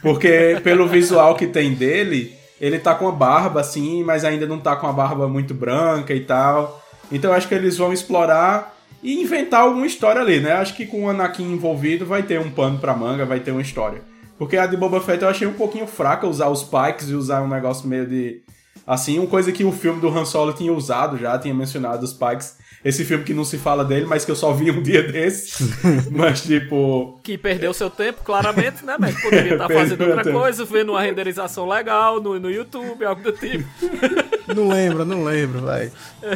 Porque 0.00 0.60
pelo 0.62 0.86
visual 0.86 1.34
que 1.34 1.46
tem 1.46 1.74
dele, 1.74 2.34
ele 2.60 2.78
tá 2.78 2.94
com 2.94 3.08
a 3.08 3.12
barba 3.12 3.60
assim, 3.60 4.04
mas 4.04 4.24
ainda 4.24 4.46
não 4.46 4.60
tá 4.60 4.76
com 4.76 4.86
a 4.86 4.92
barba 4.92 5.28
muito 5.28 5.54
branca 5.54 6.14
e 6.14 6.20
tal. 6.20 6.82
Então 7.10 7.30
eu 7.30 7.36
acho 7.36 7.48
que 7.48 7.54
eles 7.54 7.76
vão 7.76 7.92
explorar 7.92 8.76
e 9.02 9.20
inventar 9.22 9.62
alguma 9.62 9.86
história 9.86 10.20
ali, 10.20 10.40
né? 10.40 10.52
Acho 10.52 10.74
que 10.74 10.86
com 10.86 11.04
o 11.04 11.08
Anakin 11.08 11.52
envolvido 11.52 12.06
vai 12.06 12.22
ter 12.22 12.40
um 12.40 12.50
pano 12.50 12.78
pra 12.78 12.94
manga, 12.94 13.24
vai 13.24 13.40
ter 13.40 13.50
uma 13.50 13.62
história. 13.62 14.00
Porque 14.38 14.56
a 14.56 14.66
de 14.66 14.76
Boba 14.76 15.00
Fett 15.00 15.22
eu 15.22 15.28
achei 15.28 15.46
um 15.46 15.52
pouquinho 15.52 15.86
fraca 15.86 16.26
usar 16.26 16.48
os 16.48 16.62
Pikes 16.62 17.08
e 17.08 17.14
usar 17.14 17.42
um 17.42 17.48
negócio 17.48 17.88
meio 17.88 18.06
de. 18.06 18.42
Assim, 18.86 19.18
uma 19.18 19.26
coisa 19.26 19.50
que 19.50 19.64
o 19.64 19.72
filme 19.72 20.00
do 20.00 20.08
Han 20.08 20.24
Solo 20.24 20.52
tinha 20.52 20.72
usado 20.72 21.18
já, 21.18 21.36
tinha 21.38 21.52
mencionado 21.52 22.04
os 22.04 22.12
Pikes. 22.12 22.56
Esse 22.84 23.04
filme 23.04 23.24
que 23.24 23.34
não 23.34 23.44
se 23.44 23.58
fala 23.58 23.84
dele, 23.84 24.06
mas 24.06 24.24
que 24.24 24.30
eu 24.30 24.36
só 24.36 24.52
vi 24.52 24.70
um 24.70 24.80
dia 24.80 25.02
desses. 25.02 25.58
mas, 26.12 26.42
tipo. 26.42 27.18
Que 27.24 27.36
perdeu 27.36 27.74
seu 27.74 27.90
tempo, 27.90 28.22
claramente, 28.22 28.84
né, 28.84 28.96
Mac? 28.96 29.20
Poderia 29.20 29.54
estar 29.54 29.66
Perdeu 29.66 29.82
fazendo 29.82 30.04
outra 30.06 30.22
tempo. 30.22 30.38
coisa, 30.38 30.64
vendo 30.64 30.92
uma 30.92 31.02
renderização 31.02 31.68
legal 31.68 32.20
no, 32.20 32.38
no 32.38 32.48
YouTube, 32.48 33.04
algo 33.04 33.22
do 33.22 33.32
tipo. 33.32 33.64
Não 34.54 34.68
lembro, 34.68 35.04
não 35.04 35.24
lembro, 35.24 35.62
vai. 35.62 35.90
É, 36.22 36.30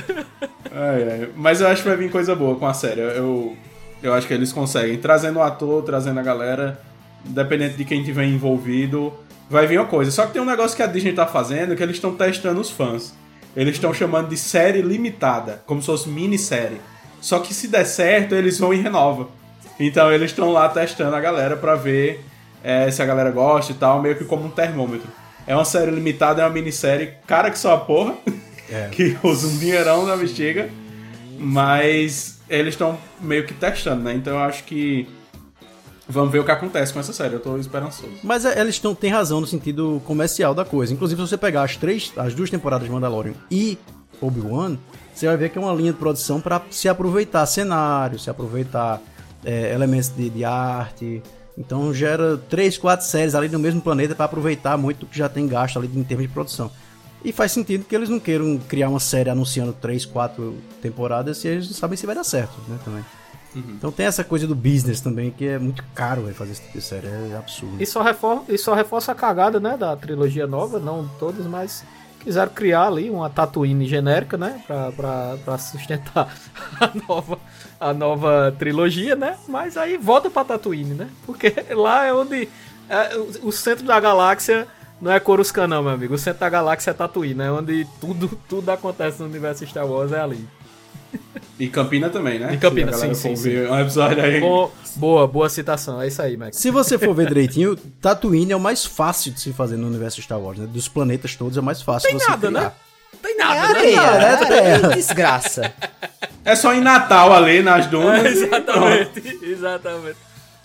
é. 0.73 1.29
Mas 1.37 1.61
eu 1.61 1.69
acho 1.69 1.85
que 1.85 1.89
vai 1.89 1.97
vir 1.97 2.11
coisa 2.11 2.35
boa 2.35 2.57
com 2.57 2.67
a 2.67 2.75
série. 2.75 3.01
Eu, 3.01 3.57
eu 4.03 4.13
acho 4.13 4.27
que 4.27 4.35
eles 4.35 4.53
conseguem. 4.53 4.99
Trazendo 4.99 5.39
o 5.39 5.43
ator, 5.43 5.85
trazendo 5.85 6.19
a 6.19 6.23
galera, 6.25 6.81
independente 7.25 7.77
de 7.77 7.85
quem 7.85 8.03
tiver 8.03 8.25
envolvido, 8.25 9.13
vai 9.51 9.67
vir 9.67 9.79
uma 9.79 9.87
coisa. 9.87 10.11
Só 10.13 10.25
que 10.25 10.33
tem 10.33 10.41
um 10.41 10.47
negócio 10.47 10.77
que 10.77 10.83
a 10.83 10.87
Disney 10.87 11.13
tá 11.13 11.27
fazendo 11.27 11.75
que 11.75 11.83
eles 11.83 11.97
estão 11.97 12.15
testando 12.15 12.61
os 12.61 12.71
fãs. 12.71 13.13
Eles 13.57 13.75
estão 13.75 13.93
chamando 13.93 14.29
de 14.29 14.37
série 14.37 14.81
limitada, 14.81 15.61
como 15.67 15.81
se 15.81 15.87
fosse 15.87 16.09
minissérie. 16.09 16.81
Só 17.21 17.41
que 17.41 17.53
se 17.53 17.67
der 17.67 17.85
certo, 17.85 18.35
eles 18.35 18.59
vão 18.59 18.73
e 18.73 18.81
renova. 18.81 19.29
Então 19.79 20.13
eles 20.13 20.31
estão 20.31 20.53
lá 20.53 20.69
testando 20.69 21.17
a 21.17 21.21
galera 21.21 21.57
pra 21.57 21.75
ver 21.75 22.25
é, 22.63 22.89
se 22.91 23.03
a 23.03 23.07
galera 23.07 23.31
gosta 23.31 23.73
e 23.73 23.75
tal, 23.75 24.01
meio 24.01 24.17
que 24.17 24.25
como 24.25 24.47
um 24.47 24.51
termômetro. 24.51 25.09
É 25.47 25.55
uma 25.55 25.65
série 25.65 25.91
limitada, 25.91 26.43
é 26.43 26.45
uma 26.45 26.53
minissérie, 26.53 27.15
cara 27.27 27.51
que 27.51 27.59
só 27.59 27.75
a 27.75 27.79
porra, 27.79 28.15
que 28.93 29.17
usa 29.23 29.49
um 29.49 29.59
dinheirão 29.59 30.07
na 30.07 30.17
bexiga, 30.17 30.71
mas 31.39 32.39
eles 32.49 32.75
estão 32.75 32.97
meio 33.21 33.45
que 33.45 33.55
testando, 33.55 34.03
né? 34.03 34.15
Então 34.15 34.35
eu 34.35 34.41
acho 34.41 34.63
que 34.65 35.09
vamos 36.11 36.31
ver 36.31 36.41
o 36.41 36.45
que 36.45 36.51
acontece 36.51 36.93
com 36.93 37.01
essa 37.01 37.13
série, 37.13 37.35
eu 37.35 37.41
tô 37.41 37.57
esperançoso. 37.57 38.13
Mas 38.23 38.45
é, 38.45 38.61
eles 38.61 38.79
tão, 38.79 38.95
têm 38.95 39.11
razão 39.11 39.41
no 39.41 39.47
sentido 39.47 40.03
comercial 40.05 40.55
da 40.55 40.65
coisa. 40.65 40.93
Inclusive, 40.93 41.23
se 41.23 41.29
você 41.29 41.37
pegar 41.37 41.63
as 41.63 41.77
três, 41.77 42.13
as 42.17 42.35
duas 42.35 42.51
temporadas 42.51 42.87
de 42.87 42.93
Mandalorian 42.93 43.35
e 43.51 43.79
Obi-Wan, 44.21 44.77
você 45.15 45.27
vai 45.27 45.37
ver 45.37 45.51
que 45.51 45.59
é 45.59 45.61
uma 45.61 45.73
linha 45.73 45.93
de 45.93 45.99
produção 45.99 46.41
para 46.41 46.61
se 46.71 46.89
aproveitar 46.89 47.47
cenário, 47.47 48.19
se 48.19 48.31
aproveitar 48.31 49.01
é, 49.45 49.73
elementos 49.73 50.09
de, 50.11 50.31
de 50.31 50.45
arte. 50.45 51.23
Então 51.57 51.93
gera 51.93 52.39
três, 52.49 52.79
quatro 52.79 53.05
séries 53.07 53.35
ali 53.35 53.49
no 53.49 53.59
mesmo 53.59 53.81
planeta 53.81 54.15
para 54.15 54.25
aproveitar 54.25 54.77
muito 54.77 55.01
do 55.01 55.07
que 55.07 55.19
já 55.19 55.29
tem 55.29 55.47
gasto 55.47 55.79
ali 55.79 55.91
em 55.95 56.05
termos 56.05 56.27
de 56.27 56.33
produção. 56.33 56.71
E 57.23 57.33
faz 57.33 57.53
sentido 57.53 57.85
que 57.85 57.95
eles 57.95 58.09
não 58.09 58.19
queiram 58.19 58.59
criar 58.59 58.89
uma 58.89 59.01
série 59.01 59.29
anunciando 59.29 59.75
três, 59.75 60.07
quatro 60.07 60.57
temporadas 60.81 61.37
se 61.37 61.49
eles 61.49 61.67
não 61.67 61.75
sabem 61.75 61.97
se 61.97 62.07
vai 62.07 62.15
dar 62.15 62.25
certo, 62.25 62.55
né, 62.67 62.79
também. 62.83 63.05
Então 63.55 63.91
tem 63.91 64.07
essa 64.07 64.23
coisa 64.23 64.47
do 64.47 64.55
business 64.55 65.01
também, 65.01 65.31
que 65.31 65.47
é 65.47 65.59
muito 65.59 65.85
caro 65.95 66.23
véio, 66.23 66.35
fazer 66.35 66.53
esse 66.53 66.63
tipo 66.63 66.79
de 66.79 66.85
série, 66.85 67.07
é 67.07 67.37
absurdo. 67.37 67.83
E 67.83 67.87
só, 67.87 68.03
reforça, 68.03 68.45
e 68.49 68.59
só 68.59 68.75
reforça 68.75 69.13
a 69.13 69.15
cagada, 69.15 69.59
né, 69.59 69.77
da 69.77 69.97
trilogia 69.97 70.47
nova, 70.47 70.79
não 70.79 71.09
todas, 71.19 71.47
mas 71.47 71.85
quiseram 72.21 72.53
criar 72.53 72.87
ali 72.87 73.11
uma 73.11 73.29
Tatooine 73.31 73.87
genérica, 73.87 74.37
né, 74.37 74.63
pra, 74.67 74.93
pra, 74.93 75.37
pra 75.45 75.59
sustentar 75.59 76.33
a 76.79 76.91
nova, 77.09 77.39
a 77.81 77.93
nova 77.93 78.55
trilogia, 78.59 79.17
né, 79.17 79.37
mas 79.49 79.77
aí 79.77 79.97
volta 79.97 80.31
pra 80.31 80.45
Tatooine, 80.45 80.95
né, 80.95 81.09
porque 81.27 81.53
lá 81.71 82.05
é 82.05 82.13
onde 82.13 82.49
é, 82.89 83.17
o, 83.17 83.49
o 83.49 83.53
centro 83.53 83.85
da 83.85 83.99
galáxia 83.99 84.69
não 85.01 85.11
é 85.11 85.19
Coruscant 85.19 85.69
não, 85.69 85.83
meu 85.83 85.93
amigo, 85.93 86.15
o 86.15 86.19
centro 86.19 86.41
da 86.41 86.49
galáxia 86.49 86.91
é 86.91 86.95
Tatooine, 86.95 87.35
né, 87.35 87.51
onde 87.51 87.87
tudo, 88.01 88.29
tudo 88.49 88.69
acontece 88.71 89.21
no 89.21 89.27
universo 89.27 89.67
Star 89.67 89.87
Wars 89.87 90.13
é 90.13 90.21
ali. 90.21 90.47
E 91.59 91.69
Campina 91.69 92.09
também, 92.09 92.39
né? 92.39 92.55
E 92.55 92.57
Campina, 92.57 92.93
sim, 92.93 93.13
sim, 93.15 93.31
for 93.31 93.37
sim. 93.37 93.43
ver 93.51 93.71
Um 93.71 93.79
episódio 93.79 94.23
aí. 94.23 94.41
Bom, 94.41 94.71
boa, 94.97 95.27
boa 95.27 95.49
citação, 95.49 96.01
é 96.01 96.09
isso 96.09 96.23
aí, 96.23 96.37
Max. 96.37 96.57
Se 96.57 96.71
você 96.71 96.99
for 96.99 97.15
ver 97.15 97.29
direitinho, 97.29 97.77
Tatooine 98.01 98.53
é 98.53 98.57
o 98.57 98.61
mais 98.61 98.85
fácil 98.85 99.33
de 99.33 99.41
se 99.41 99.53
fazer 99.53 99.77
no 99.77 99.87
universo 99.87 100.23
Star 100.23 100.39
Wars, 100.41 100.59
né? 100.59 100.67
Dos 100.67 100.89
planetas 100.89 101.37
todos 101.37 101.57
é 101.57 101.61
o 101.61 101.63
mais 101.63 101.83
fácil 101.83 102.09
Tem 102.09 102.19
você 102.19 102.31
nada, 102.31 102.49
criar. 102.49 102.61
né? 102.63 102.73
Tem 103.23 103.37
nada, 103.37 103.55
É 103.55 103.61
né? 103.61 103.69
areia, 103.79 103.97
Nada, 104.03 104.55
é, 104.57 104.79
né? 104.79 104.95
desgraça. 104.95 105.75
É 106.45 106.57
só 106.57 106.73
em 106.73 106.81
Natal 106.81 107.33
ali 107.35 107.63
nas 107.63 107.87
dunas. 107.87 108.23
pronto. 108.23 108.35
exatamente, 108.57 109.39
exatamente. 109.45 110.17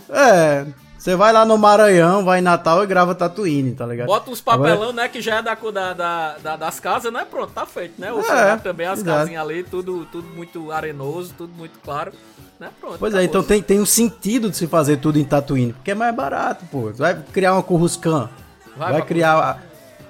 É, 0.09 0.65
você 1.05 1.15
vai 1.15 1.31
lá 1.31 1.45
no 1.45 1.55
Maranhão, 1.55 2.25
vai 2.25 2.39
em 2.39 2.41
Natal 2.41 2.83
e 2.83 2.87
grava 2.87 3.13
Tatooine, 3.13 3.75
tá 3.75 3.85
ligado? 3.85 4.07
Bota 4.07 4.31
uns 4.31 4.41
papelão, 4.41 4.91
né, 4.91 5.07
que 5.07 5.21
já 5.21 5.35
é 5.35 5.41
da, 5.43 5.53
da, 5.53 5.93
da- 5.93 6.37
da- 6.39 6.55
das 6.55 6.79
casas, 6.79 7.13
né? 7.13 7.23
Pronto, 7.29 7.51
tá 7.53 7.63
feito, 7.63 8.01
né? 8.01 8.11
O 8.11 8.21
É, 8.21 8.23
cenário 8.23 8.63
também, 8.63 8.87
as 8.87 8.99
exato. 9.01 9.19
casinhas 9.19 9.43
ali, 9.43 9.63
tudo, 9.63 10.05
tudo 10.11 10.27
muito 10.29 10.71
arenoso, 10.71 11.31
tudo 11.37 11.53
muito 11.53 11.77
claro, 11.83 12.11
né? 12.59 12.69
Pronto. 12.81 12.97
Pois 12.97 13.13
é, 13.13 13.23
então 13.23 13.43
tem, 13.43 13.61
tem 13.61 13.79
um 13.79 13.85
sentido 13.85 14.49
de 14.49 14.57
se 14.57 14.65
fazer 14.65 14.97
tudo 14.97 15.19
em 15.19 15.23
Tatooine, 15.23 15.73
porque 15.73 15.91
é 15.91 15.95
mais 15.95 16.15
barato, 16.15 16.65
pô. 16.71 16.87
Você 16.87 16.97
vai 16.99 17.13
criar 17.31 17.53
uma 17.53 17.61
Coruscant, 17.61 18.29
Vai 18.75 18.93
vai, 18.93 19.01
criar 19.03 19.37
a- 19.37 19.57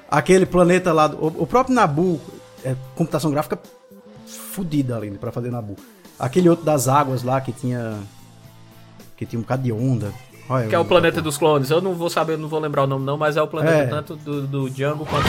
aquele 0.09 0.45
planeta 0.45 0.93
lá, 0.93 1.07
do, 1.07 1.17
o, 1.17 1.43
o 1.43 1.45
próprio 1.45 1.75
Nabu, 1.75 2.21
é 2.63 2.73
computação 2.95 3.29
gráfica 3.31 3.59
fodida 4.25 4.95
ali 4.95 5.11
pra 5.11 5.29
fazer 5.29 5.51
Nabu. 5.51 5.75
Aquele 6.17 6.47
outro 6.49 6.63
das 6.63 6.87
águas 6.87 7.21
lá 7.21 7.41
que 7.41 7.51
tinha 7.51 7.99
que 9.17 9.25
tinha 9.25 9.37
um 9.39 9.43
bocado 9.43 9.61
de 9.63 9.73
onda. 9.73 10.13
Olha, 10.47 10.67
Que 10.67 10.75
é 10.75 10.77
o 10.77 10.81
eu- 10.81 10.85
planeta 10.85 11.21
dos 11.21 11.37
clones. 11.37 11.69
Eu 11.71 11.81
não 11.81 11.93
vou 11.93 12.09
saber, 12.09 12.33
eu 12.33 12.37
não 12.37 12.47
vou 12.47 12.59
lembrar 12.59 12.83
o 12.83 12.87
nome 12.87 13.05
não, 13.05 13.17
mas 13.17 13.35
é 13.37 13.41
o 13.41 13.47
planeta 13.47 13.77
É. 13.77 13.85
tanto 13.87 14.15
do, 14.15 14.45
do 14.45 14.69
Django 14.69 15.05
quanto 15.05 15.23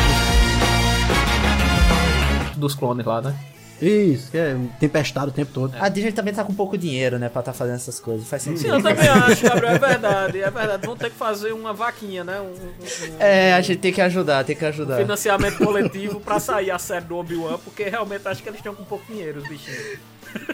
dos, 2.50 2.56
dos 2.56 2.74
clones 2.74 3.04
lá, 3.06 3.20
né? 3.20 3.34
Isso, 3.80 4.30
que 4.30 4.38
é 4.38 4.56
tempestado 4.80 5.28
o 5.28 5.34
tempo 5.34 5.52
todo. 5.52 5.74
A 5.78 5.90
Disney 5.90 6.10
também 6.10 6.32
tá 6.32 6.42
com 6.42 6.54
pouco 6.54 6.78
dinheiro, 6.78 7.18
né, 7.18 7.28
pra 7.28 7.42
tá 7.42 7.52
fazendo 7.52 7.74
essas 7.74 8.00
coisas. 8.00 8.26
Faz 8.26 8.42
Sim, 8.42 8.56
sentido. 8.56 8.74
eu 8.76 8.82
também 8.82 9.04
acho, 9.08 9.42
Gabriel, 9.42 9.74
é 9.74 9.78
verdade, 9.78 10.40
é 10.40 10.50
verdade. 10.50 10.86
Vão 10.86 10.96
ter 10.96 11.10
que 11.10 11.16
fazer 11.16 11.52
uma 11.52 11.74
vaquinha, 11.74 12.24
né? 12.24 12.40
Um, 12.40 12.44
um- 12.44 13.14
um- 13.16 13.20
É, 13.20 13.52
a 13.52 13.60
gente 13.60 13.78
tem 13.78 13.92
que 13.92 14.00
ajudar, 14.00 14.44
tem 14.44 14.56
que 14.56 14.64
um 14.64 14.68
ajudar. 14.68 14.96
financiamento 14.96 15.58
coletivo 15.58 16.20
pra 16.20 16.40
sair 16.40 16.70
a 16.70 16.78
série 16.78 17.04
do 17.04 17.16
Obi-Wan, 17.18 17.58
porque 17.62 17.84
realmente 17.84 18.26
acho 18.26 18.42
que 18.42 18.48
eles 18.48 18.60
estão 18.60 18.74
com 18.74 18.82
pouco 18.84 19.04
dinheiro, 19.12 19.40
os 19.42 19.48
bichinhos. 19.48 19.98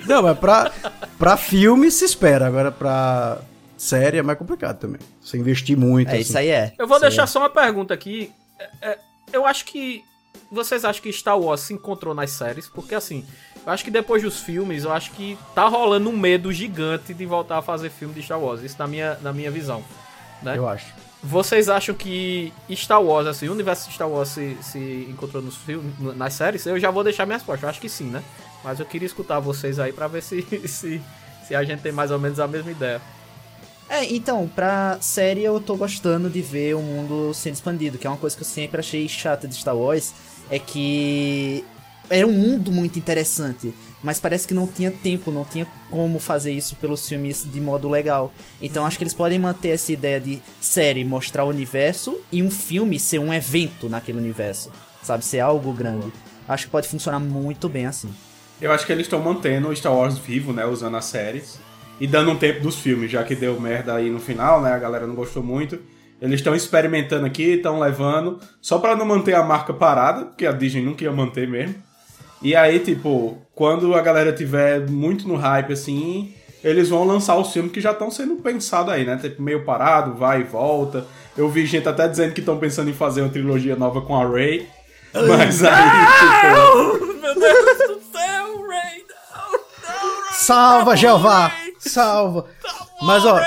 Não, 0.05 0.21
mas 0.23 0.37
pra, 0.37 0.73
pra 1.17 1.37
filme 1.37 1.93
se 1.93 2.05
espera, 2.05 2.49
agora 2.49 2.73
pra 2.73 3.39
série 3.83 4.19
é 4.19 4.23
mais 4.23 4.39
complicado 4.39 4.79
também. 4.79 5.01
Você 5.21 5.37
investir 5.37 5.77
muito. 5.77 6.09
É, 6.09 6.13
assim. 6.13 6.21
isso 6.21 6.39
aí 6.39 6.49
é. 6.49 6.73
Eu 6.79 6.87
vou 6.87 6.99
Isso 6.99 7.07
deixar 7.07 7.25
é. 7.25 7.27
só 7.27 7.41
uma 7.41 7.51
pergunta 7.51 7.93
aqui. 7.93 8.33
É, 8.59 8.71
é, 8.81 8.99
eu 9.33 9.45
acho 9.45 9.65
que. 9.65 10.05
Vocês 10.51 10.85
acham 10.85 11.03
que 11.03 11.13
Star 11.13 11.39
Wars 11.39 11.63
se 11.63 11.75
encontrou 11.75 12.15
nas 12.15 12.31
séries? 12.31 12.69
Porque 12.69 12.95
assim, 12.95 13.27
eu 13.67 13.73
acho 13.73 13.85
que 13.85 13.91
depois 13.91 14.23
dos 14.23 14.41
filmes, 14.41 14.85
eu 14.85 14.93
acho 14.93 15.11
que 15.13 15.37
tá 15.55 15.67
rolando 15.67 16.09
um 16.09 16.17
medo 16.17 16.53
gigante 16.53 17.13
de 17.13 17.27
voltar 17.27 17.59
a 17.59 17.63
fazer 17.63 17.91
filme 17.91 18.15
de 18.15 18.23
Star 18.23 18.39
Wars. 18.39 18.63
Isso 18.63 18.77
na 18.79 18.87
minha, 18.87 19.19
na 19.21 19.33
minha 19.33 19.51
visão. 19.51 19.83
Né? 20.43 20.57
Eu 20.57 20.69
acho. 20.69 20.87
Vocês 21.23 21.69
acham 21.69 21.95
que 21.95 22.53
Star 22.71 23.03
Wars, 23.03 23.27
assim, 23.27 23.49
o 23.49 23.53
universo 23.53 23.89
de 23.89 23.95
Star 23.95 24.09
Wars 24.09 24.29
se, 24.29 24.57
se 24.61 25.07
encontrou 25.09 25.43
nos 25.43 25.57
filmes, 25.57 25.93
nas 26.17 26.35
séries? 26.35 26.67
Eu 26.67 26.79
já 26.79 26.91
vou 26.91 27.05
deixar 27.05 27.27
minha 27.27 27.39
resposta. 27.39 27.67
Eu 27.67 27.71
acho 27.71 27.81
que 27.81 27.89
sim, 27.89 28.07
né? 28.07 28.23
Mas 28.63 28.81
eu 28.81 28.87
queria 28.87 29.07
escutar 29.07 29.39
vocês 29.39 29.79
aí 29.79 29.93
pra 29.93 30.07
ver 30.07 30.23
se, 30.23 30.43
se, 30.69 31.01
se 31.47 31.55
a 31.55 31.63
gente 31.65 31.81
tem 31.83 31.93
mais 31.93 32.11
ou 32.11 32.19
menos 32.19 32.41
a 32.41 32.47
mesma 32.47 32.71
ideia. 32.71 33.01
É, 33.93 34.07
então, 34.07 34.49
pra 34.49 34.97
série 35.03 35.45
eu 35.45 35.61
tô 35.61 35.77
gostando 35.77 36.31
de 36.31 36.41
ver 36.41 36.75
o 36.75 36.81
mundo 36.81 37.35
sendo 37.35 37.53
expandido, 37.53 37.99
que 37.99 38.07
é 38.07 38.11
uma 38.11 38.17
coisa 38.17 38.35
que 38.35 38.41
eu 38.41 38.47
sempre 38.47 38.81
achei 38.81 39.07
chata 39.07 39.47
de 39.47 39.55
Star 39.55 39.77
Wars, 39.77 40.15
é 40.51 40.59
que 40.59 41.63
era 42.09 42.27
um 42.27 42.33
mundo 42.33 42.73
muito 42.73 42.99
interessante, 42.99 43.75
mas 44.03 44.19
parece 44.19 44.49
que 44.49 44.55
não 44.55 44.67
tinha 44.67 44.91
tempo, 44.91 45.31
não 45.31 45.45
tinha 45.45 45.67
como 45.91 46.19
fazer 46.19 46.53
isso 46.53 46.75
pelos 46.77 47.07
filmes 47.07 47.47
de 47.47 47.61
modo 47.61 47.87
legal. 47.87 48.33
Então 48.63 48.87
acho 48.87 48.97
que 48.97 49.05
eles 49.05 49.13
podem 49.13 49.39
manter 49.39 49.69
essa 49.69 49.93
ideia 49.93 50.19
de 50.19 50.41
série 50.59 51.05
mostrar 51.05 51.45
o 51.45 51.51
universo 51.51 52.19
e 52.33 52.43
um 52.43 52.51
filme 52.51 52.99
ser 52.99 53.19
um 53.19 53.33
evento 53.33 53.91
naquele 53.91 54.17
universo, 54.17 54.73
sabe, 55.03 55.23
ser 55.23 55.41
algo 55.41 55.71
grande. 55.71 56.11
Acho 56.49 56.65
que 56.65 56.71
pode 56.71 56.89
funcionar 56.89 57.21
muito 57.21 57.69
bem 57.69 57.85
assim. 57.85 58.09
Eu 58.59 58.73
acho 58.73 58.87
que 58.87 58.93
eles 58.93 59.05
estão 59.05 59.21
mantendo 59.21 59.69
o 59.69 59.77
Star 59.77 59.95
Wars 59.95 60.17
vivo, 60.17 60.51
né? 60.51 60.65
Usando 60.65 60.97
as 60.97 61.05
séries. 61.05 61.61
E 62.03 62.07
dando 62.09 62.33
um 62.33 62.37
tempo 62.37 62.61
dos 62.61 62.81
filmes, 62.81 63.13
já 63.13 63.23
que 63.23 63.33
deu 63.33 63.61
merda 63.61 63.95
aí 63.95 64.11
no 64.11 64.19
final, 64.19 64.61
né? 64.61 64.73
A 64.73 64.79
galera 64.79 65.07
não 65.07 65.15
gostou 65.15 65.41
muito. 65.41 65.79
Eles 66.21 66.41
estão 66.41 66.53
experimentando 66.53 67.25
aqui, 67.25 67.53
estão 67.53 67.79
levando, 67.79 68.41
só 68.61 68.81
pra 68.81 68.97
não 68.97 69.07
manter 69.07 69.37
a 69.37 69.43
marca 69.45 69.73
parada, 69.73 70.25
porque 70.25 70.45
a 70.45 70.51
Disney 70.51 70.83
nunca 70.83 71.05
ia 71.05 71.13
manter 71.13 71.47
mesmo. 71.47 71.77
E 72.43 72.57
aí, 72.57 72.81
tipo, 72.81 73.39
quando 73.55 73.95
a 73.95 74.01
galera 74.01 74.33
tiver 74.33 74.81
muito 74.91 75.29
no 75.29 75.37
hype, 75.37 75.75
assim, 75.75 76.35
eles 76.65 76.89
vão 76.89 77.05
lançar 77.05 77.37
os 77.37 77.53
filmes 77.53 77.71
que 77.71 77.81
já 77.81 77.93
estão 77.93 78.11
sendo 78.11 78.35
pensados 78.35 78.93
aí, 78.93 79.05
né? 79.05 79.17
Tipo, 79.23 79.41
meio 79.41 79.65
parado, 79.65 80.15
vai 80.17 80.41
e 80.41 80.45
volta. 80.45 81.07
Eu 81.37 81.49
vi 81.49 81.67
gente 81.67 81.89
até 81.89 82.09
dizendo 82.09 82.35
que 82.35 82.41
estão 82.41 82.59
pensando 82.59 82.91
em 82.91 82.95
fazer 82.95 83.23
uma 83.23 83.31
trilogia 83.31 83.77
nova 83.77 84.01
com 84.01 84.21
a 84.21 84.29
Rey. 84.29 84.67
Mas 85.15 85.63
aí, 85.63 85.89
tipo. 86.41 87.15
Meu 87.21 87.35
Deus 87.39 87.79
do 87.79 88.03
céu, 88.13 88.67
Ray! 88.69 89.05
Salva, 90.33 90.97
Jeová! 90.97 91.62
Salva! 91.89 92.47
Mas 93.03 93.25
ó, 93.25 93.41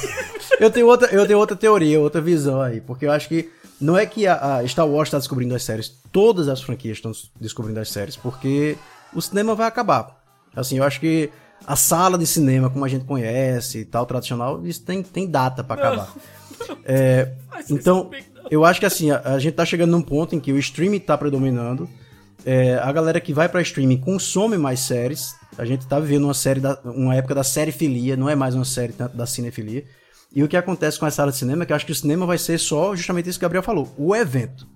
eu 0.60 0.70
tenho 0.70 0.86
outra, 0.86 1.08
eu 1.08 1.26
tenho 1.26 1.38
outra 1.38 1.56
teoria, 1.56 1.98
outra 1.98 2.20
visão 2.20 2.60
aí, 2.60 2.80
porque 2.80 3.06
eu 3.06 3.12
acho 3.12 3.28
que 3.28 3.50
não 3.80 3.96
é 3.96 4.04
que 4.04 4.26
a, 4.26 4.56
a 4.56 4.68
Star 4.68 4.86
Wars 4.86 5.08
está 5.08 5.18
descobrindo 5.18 5.54
as 5.54 5.62
séries, 5.62 5.92
todas 6.12 6.48
as 6.48 6.60
franquias 6.60 6.98
estão 6.98 7.12
descobrindo 7.40 7.80
as 7.80 7.90
séries, 7.90 8.16
porque 8.16 8.76
o 9.14 9.20
cinema 9.20 9.54
vai 9.54 9.66
acabar. 9.66 10.18
Assim, 10.54 10.78
eu 10.78 10.84
acho 10.84 11.00
que 11.00 11.30
a 11.66 11.76
sala 11.76 12.18
de 12.18 12.26
cinema, 12.26 12.68
como 12.68 12.84
a 12.84 12.88
gente 12.88 13.04
conhece 13.04 13.78
e 13.78 13.84
tal, 13.84 14.04
tradicional, 14.04 14.66
isso 14.66 14.82
tem, 14.82 15.02
tem 15.02 15.26
data 15.26 15.64
pra 15.64 15.76
acabar. 15.76 16.12
É, 16.84 17.34
então, 17.70 18.10
eu 18.50 18.64
acho 18.64 18.80
que 18.80 18.86
assim, 18.86 19.12
a, 19.12 19.20
a 19.24 19.38
gente 19.38 19.54
tá 19.54 19.64
chegando 19.64 19.92
num 19.92 20.02
ponto 20.02 20.34
em 20.34 20.40
que 20.40 20.52
o 20.52 20.58
streaming 20.58 20.98
tá 20.98 21.16
predominando. 21.16 21.88
É, 22.46 22.76
a 22.76 22.90
galera 22.92 23.20
que 23.20 23.32
vai 23.32 23.48
pra 23.48 23.60
streaming 23.62 23.98
consome 23.98 24.56
mais 24.56 24.80
séries. 24.80 25.34
A 25.56 25.64
gente 25.64 25.86
tá 25.86 25.98
vivendo 25.98 26.24
uma 26.24 26.34
série 26.34 26.60
da, 26.60 26.78
uma 26.84 27.14
época 27.14 27.34
da 27.34 27.42
série 27.44 27.72
filia, 27.72 28.16
não 28.16 28.28
é 28.28 28.34
mais 28.36 28.54
uma 28.54 28.64
série 28.64 28.92
tanto 28.92 29.16
da 29.16 29.26
cinefilia. 29.26 29.84
E 30.34 30.42
o 30.42 30.48
que 30.48 30.56
acontece 30.56 30.98
com 30.98 31.06
a 31.06 31.10
sala 31.10 31.32
de 31.32 31.38
cinema 31.38 31.62
é 31.62 31.66
que 31.66 31.72
eu 31.72 31.76
acho 31.76 31.86
que 31.86 31.92
o 31.92 31.94
cinema 31.94 32.26
vai 32.26 32.38
ser 32.38 32.58
só 32.58 32.94
justamente 32.94 33.28
isso 33.28 33.38
que 33.38 33.44
o 33.44 33.48
Gabriel 33.48 33.62
falou, 33.62 33.92
o 33.98 34.14
evento. 34.14 34.66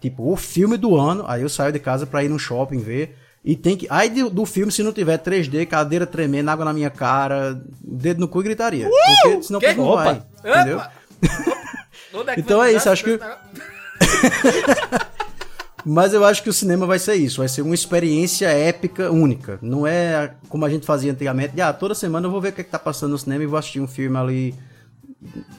Tipo, 0.00 0.30
o 0.30 0.36
filme 0.36 0.76
do 0.76 0.94
ano, 0.96 1.24
aí 1.26 1.42
eu 1.42 1.48
saio 1.48 1.72
de 1.72 1.78
casa 1.78 2.06
pra 2.06 2.22
ir 2.22 2.28
no 2.28 2.38
shopping 2.38 2.78
ver. 2.78 3.16
E 3.44 3.56
tem 3.56 3.76
que. 3.76 3.86
Aí 3.88 4.10
do, 4.10 4.28
do 4.28 4.44
filme, 4.44 4.70
se 4.72 4.82
não 4.82 4.92
tiver 4.92 5.18
3D, 5.18 5.66
cadeira 5.66 6.04
tremendo, 6.06 6.48
água 6.48 6.64
na 6.64 6.72
minha 6.72 6.90
cara, 6.90 7.60
dedo 7.80 8.20
no 8.20 8.28
cu 8.28 8.40
e 8.40 8.44
gritaria. 8.44 8.90
Porque 9.22 9.42
senão 9.44 9.60
Que? 9.60 9.72
não 9.72 9.94
vai. 9.94 10.16
Opa! 10.16 10.26
Entendeu? 10.44 10.80
Que 12.34 12.40
Então 12.40 12.62
é 12.62 12.72
isso, 12.72 12.90
acho 12.90 13.04
que- 13.04 13.10
negócio? 13.12 13.38
Mas 15.88 16.12
eu 16.12 16.24
acho 16.24 16.42
que 16.42 16.50
o 16.50 16.52
cinema 16.52 16.84
vai 16.84 16.98
ser 16.98 17.14
isso, 17.14 17.38
vai 17.38 17.46
ser 17.46 17.62
uma 17.62 17.72
experiência 17.72 18.48
épica, 18.48 19.12
única. 19.12 19.56
Não 19.62 19.86
é 19.86 20.34
como 20.48 20.64
a 20.64 20.68
gente 20.68 20.84
fazia 20.84 21.12
antigamente, 21.12 21.54
de, 21.54 21.60
ah, 21.60 21.72
toda 21.72 21.94
semana 21.94 22.26
eu 22.26 22.30
vou 22.32 22.40
ver 22.40 22.48
o 22.48 22.52
que, 22.52 22.60
é 22.60 22.64
que 22.64 22.70
tá 22.70 22.78
passando 22.78 23.12
no 23.12 23.18
cinema 23.18 23.44
e 23.44 23.46
vou 23.46 23.56
assistir 23.56 23.78
um 23.78 23.86
filme 23.86 24.16
ali 24.16 24.52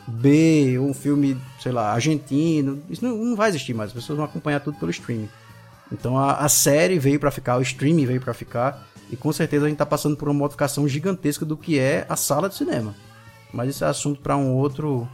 B, 0.06 0.78
ou 0.80 0.90
um 0.90 0.94
filme, 0.94 1.40
sei 1.62 1.72
lá, 1.72 1.94
argentino. 1.94 2.84
Isso 2.90 3.06
não, 3.06 3.16
não 3.16 3.38
vai 3.38 3.48
existir 3.48 3.74
mais, 3.74 3.92
as 3.92 3.94
pessoas 3.94 4.18
vão 4.18 4.26
acompanhar 4.26 4.60
tudo 4.60 4.78
pelo 4.78 4.92
streaming. 4.92 5.30
Então 5.90 6.20
a, 6.20 6.34
a 6.34 6.50
série 6.50 7.00
veio 7.00 7.22
pra 7.22 7.32
ficar, 7.32 7.58
o 7.58 7.62
streaming 7.62 8.06
veio 8.06 8.20
pra 8.20 8.34
ficar, 8.34 8.86
e 9.10 9.16
com 9.16 9.32
certeza 9.32 9.66
a 9.66 9.70
gente 9.70 9.78
tá 9.78 9.86
passando 9.86 10.18
por 10.18 10.28
uma 10.28 10.38
modificação 10.38 10.86
gigantesca 10.90 11.46
do 11.46 11.56
que 11.56 11.80
é 11.80 12.06
a 12.10 12.18
sala 12.18 12.50
de 12.50 12.56
cinema. 12.56 12.94
Mas 13.54 13.70
isso 13.70 13.86
é 13.86 13.88
assunto 13.88 14.20
pra 14.20 14.36
um 14.36 14.54
outro 14.54 15.08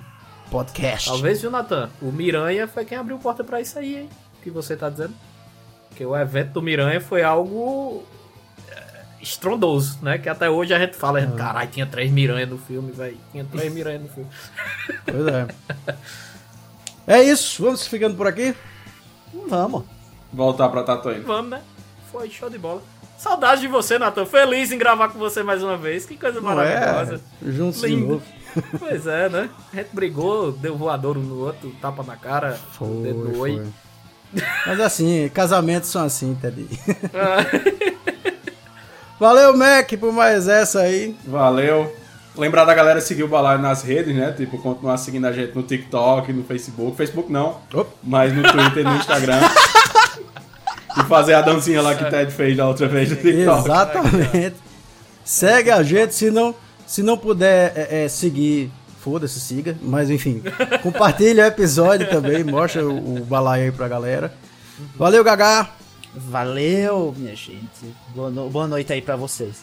podcast. 0.49 1.07
Talvez, 1.07 1.39
viu, 1.39 1.51
Natan? 1.51 1.91
O 2.01 2.11
Miranha 2.11 2.67
foi 2.67 2.83
quem 2.83 2.97
abriu 2.97 3.19
porta 3.19 3.43
pra 3.43 3.61
isso 3.61 3.77
aí, 3.77 3.95
hein? 3.95 4.09
Que 4.43 4.49
você 4.51 4.75
tá 4.75 4.89
dizendo. 4.89 5.13
Porque 5.89 6.05
o 6.05 6.15
evento 6.17 6.51
do 6.53 6.61
Miranha 6.61 6.99
foi 6.99 7.23
algo 7.23 8.03
é, 8.69 8.83
estrondoso, 9.21 9.99
né? 10.01 10.17
Que 10.17 10.27
até 10.27 10.49
hoje 10.49 10.73
a 10.73 10.79
gente 10.79 10.95
fala, 10.95 11.21
É. 11.21 11.27
caralho, 11.27 11.69
tinha 11.69 11.85
três 11.85 12.11
Miranha 12.11 12.45
no 12.45 12.57
filme, 12.57 12.91
velho. 12.91 13.17
Tinha 13.31 13.45
três 13.45 13.71
Miranha 13.73 13.99
no 13.99 14.09
filme. 14.09 14.29
Pois 15.05 15.27
é. 15.27 15.47
É 17.05 17.21
isso, 17.23 17.61
vamos 17.63 17.85
ficando 17.87 18.15
por 18.15 18.27
aqui? 18.27 18.55
Vamos. 19.47 19.83
Voltar 20.31 20.69
pra 20.69 20.83
Tatooine. 20.83 21.21
Vamos, 21.23 21.51
né? 21.51 21.61
Foi 22.11 22.29
show 22.29 22.49
de 22.49 22.57
bola. 22.57 22.81
Saudades 23.17 23.61
de 23.61 23.67
você, 23.67 23.97
Natan. 23.99 24.25
Feliz 24.25 24.71
em 24.71 24.77
gravar 24.77 25.09
com 25.09 25.19
você 25.19 25.43
mais 25.43 25.63
uma 25.63 25.77
vez. 25.77 26.05
Que 26.05 26.17
coisa 26.17 26.41
Não 26.41 26.53
maravilhosa. 26.55 27.21
é? 27.45 27.51
Juntos 27.51 27.81
de 27.81 27.95
novo. 27.95 28.21
Pois 28.79 29.07
é, 29.07 29.29
né? 29.29 29.49
A 29.71 29.75
gente 29.77 29.89
brigou, 29.93 30.51
deu 30.51 30.75
voador 30.77 31.17
um 31.17 31.21
no 31.21 31.39
outro, 31.39 31.71
tapa 31.81 32.03
na 32.03 32.15
cara, 32.15 32.53
Foi, 32.73 32.87
dedo 33.03 33.19
no 33.29 33.35
foi. 33.35 33.63
Mas 34.65 34.79
assim, 34.79 35.29
casamentos 35.33 35.89
são 35.89 36.03
assim, 36.03 36.37
Teddy. 36.41 36.67
Valeu, 39.19 39.55
Mac, 39.55 39.89
por 39.99 40.11
mais 40.11 40.47
essa 40.47 40.81
aí. 40.81 41.15
Valeu. 41.25 41.95
Lembrar 42.35 42.65
da 42.65 42.73
galera 42.73 42.99
seguir 42.99 43.23
o 43.23 43.27
Balaio 43.27 43.59
nas 43.61 43.83
redes, 43.83 44.15
né? 44.15 44.33
Tipo, 44.35 44.57
continuar 44.57 44.97
seguindo 44.97 45.25
a 45.25 45.31
gente 45.31 45.55
no 45.55 45.61
TikTok, 45.61 46.33
no 46.33 46.43
Facebook. 46.43 46.97
Facebook 46.97 47.31
não, 47.31 47.59
mas 48.01 48.33
no 48.33 48.41
Twitter 48.41 48.79
e 48.79 48.83
no 48.83 48.95
Instagram. 48.95 49.39
e 50.97 51.03
fazer 51.03 51.35
a 51.35 51.41
dancinha 51.41 51.81
lá 51.81 51.93
que 51.93 52.03
o 52.03 52.09
Ted 52.09 52.31
fez 52.31 52.57
da 52.57 52.67
outra 52.67 52.87
vez 52.87 53.11
no 53.11 53.17
TikTok. 53.17 53.65
Exatamente. 53.65 54.55
Segue 55.23 55.69
a 55.69 55.83
gente, 55.83 56.15
se 56.15 56.31
não, 56.31 56.55
se 56.85 57.03
não 57.03 57.17
puder 57.17 57.71
é, 57.75 58.05
é, 58.05 58.07
seguir, 58.07 58.71
foda-se, 59.03 59.39
siga. 59.39 59.77
Mas 59.81 60.09
enfim, 60.09 60.41
compartilha 60.81 61.43
o 61.43 61.47
episódio 61.47 62.09
também, 62.09 62.43
mostra 62.43 62.87
o, 62.87 63.17
o 63.17 63.25
balaio 63.25 63.65
aí 63.65 63.71
pra 63.71 63.87
galera. 63.87 64.33
Valeu, 64.95 65.23
Gagá. 65.23 65.69
Valeu, 66.15 67.13
minha 67.17 67.35
gente. 67.35 67.67
Boa, 68.15 68.29
no- 68.29 68.49
boa 68.49 68.67
noite 68.67 68.93
aí 68.93 69.01
pra 69.01 69.15
vocês. 69.15 69.57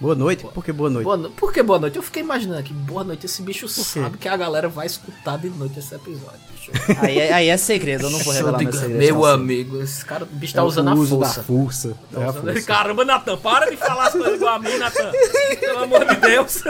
Boa 0.00 0.14
noite. 0.14 0.44
Por 0.52 0.64
que 0.64 0.72
boa 0.72 0.90
noite? 0.90 1.04
Boa 1.04 1.16
no... 1.16 1.30
Por 1.30 1.52
que 1.52 1.62
boa 1.62 1.78
noite? 1.78 1.96
Eu 1.96 2.02
fiquei 2.02 2.20
imaginando 2.22 2.58
aqui, 2.58 2.72
boa 2.72 3.04
noite, 3.04 3.26
esse 3.26 3.40
bicho 3.42 3.68
sabe 3.68 4.18
que 4.18 4.28
a 4.28 4.36
galera 4.36 4.68
vai 4.68 4.86
escutar 4.86 5.38
de 5.38 5.48
noite 5.50 5.78
esse 5.78 5.94
episódio. 5.94 6.40
bicho. 6.52 6.72
Aí, 7.00 7.18
é- 7.18 7.32
aí 7.32 7.48
é 7.48 7.56
segredo, 7.56 8.04
eu 8.06 8.10
não 8.10 8.18
vou 8.18 8.32
revelar 8.32 8.58
meu 8.58 8.72
segredo. 8.72 8.98
Meu 8.98 9.22
sei. 9.22 9.32
amigo, 9.32 9.80
esse 9.82 10.04
cara, 10.04 10.24
o 10.24 10.26
bicho 10.26 10.54
É 10.54 10.56
tá 10.56 10.64
o 10.64 10.66
usando 10.66 10.88
a 10.88 10.94
uso 10.94 11.16
força. 11.16 11.36
da 11.40 11.46
força. 11.46 11.96
Tá 12.12 12.20
É 12.20 12.24
a 12.24 12.28
usando- 12.30 12.42
força. 12.52 12.66
Caramba, 12.66 13.04
Natan, 13.04 13.36
para 13.38 13.70
de 13.70 13.76
falar 13.76 14.06
as 14.08 14.12
coisas 14.12 14.34
igual 14.34 14.54
a 14.54 14.58
mim, 14.58 14.76
Natan. 14.78 15.12
Pelo 15.60 15.78
amor 15.84 16.04
de 16.06 16.16
Deus. 16.16 16.62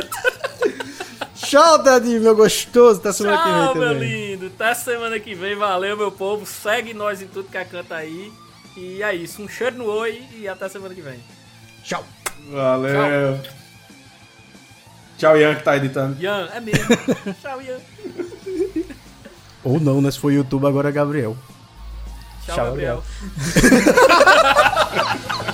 Tchau, 1.45 1.83
Teddy, 1.83 2.19
meu 2.21 2.35
gostoso. 2.35 3.01
Até 3.01 3.13
semana 3.13 3.37
que 3.39 3.43
Tchau, 3.45 3.73
vem 3.75 3.83
meu 3.83 3.93
também. 3.95 4.31
lindo. 4.35 4.47
Até 4.47 4.75
semana 4.75 5.19
que 5.21 5.35
vem. 5.35 5.57
Valeu, 5.57 5.97
meu 5.97 6.13
povo. 6.13 6.45
Segue 6.47 6.93
nós 6.95 7.21
em 7.23 7.27
tudo 7.27 7.49
que 7.51 7.57
é 7.57 7.65
canto 7.65 7.93
aí. 7.95 8.33
E 8.77 9.03
é 9.03 9.15
isso. 9.15 9.43
Um 9.43 9.49
cheiro 9.49 9.77
no 9.77 9.87
oi 9.87 10.23
e 10.35 10.49
até 10.49 10.69
semana 10.69 10.95
que 10.95 11.01
vem. 11.01 11.19
Tchau. 11.83 12.05
Valeu. 12.51 13.41
Tchau, 15.17 15.37
Ian, 15.37 15.55
que 15.55 15.63
tá 15.63 15.77
editando. 15.77 16.21
Ian, 16.21 16.49
é 16.53 16.61
mesmo. 16.61 16.85
Tchau, 17.41 17.63
Ian. 17.63 17.79
Ou 19.63 19.79
não, 19.81 20.01
né? 20.03 20.11
Se 20.11 20.19
for 20.19 20.33
YouTube, 20.33 20.67
agora 20.67 20.89
é 20.89 20.93
Gabriel. 20.93 21.37
Tchau, 22.45 22.57
Tchau, 22.57 22.67
Gabriel. 22.67 23.03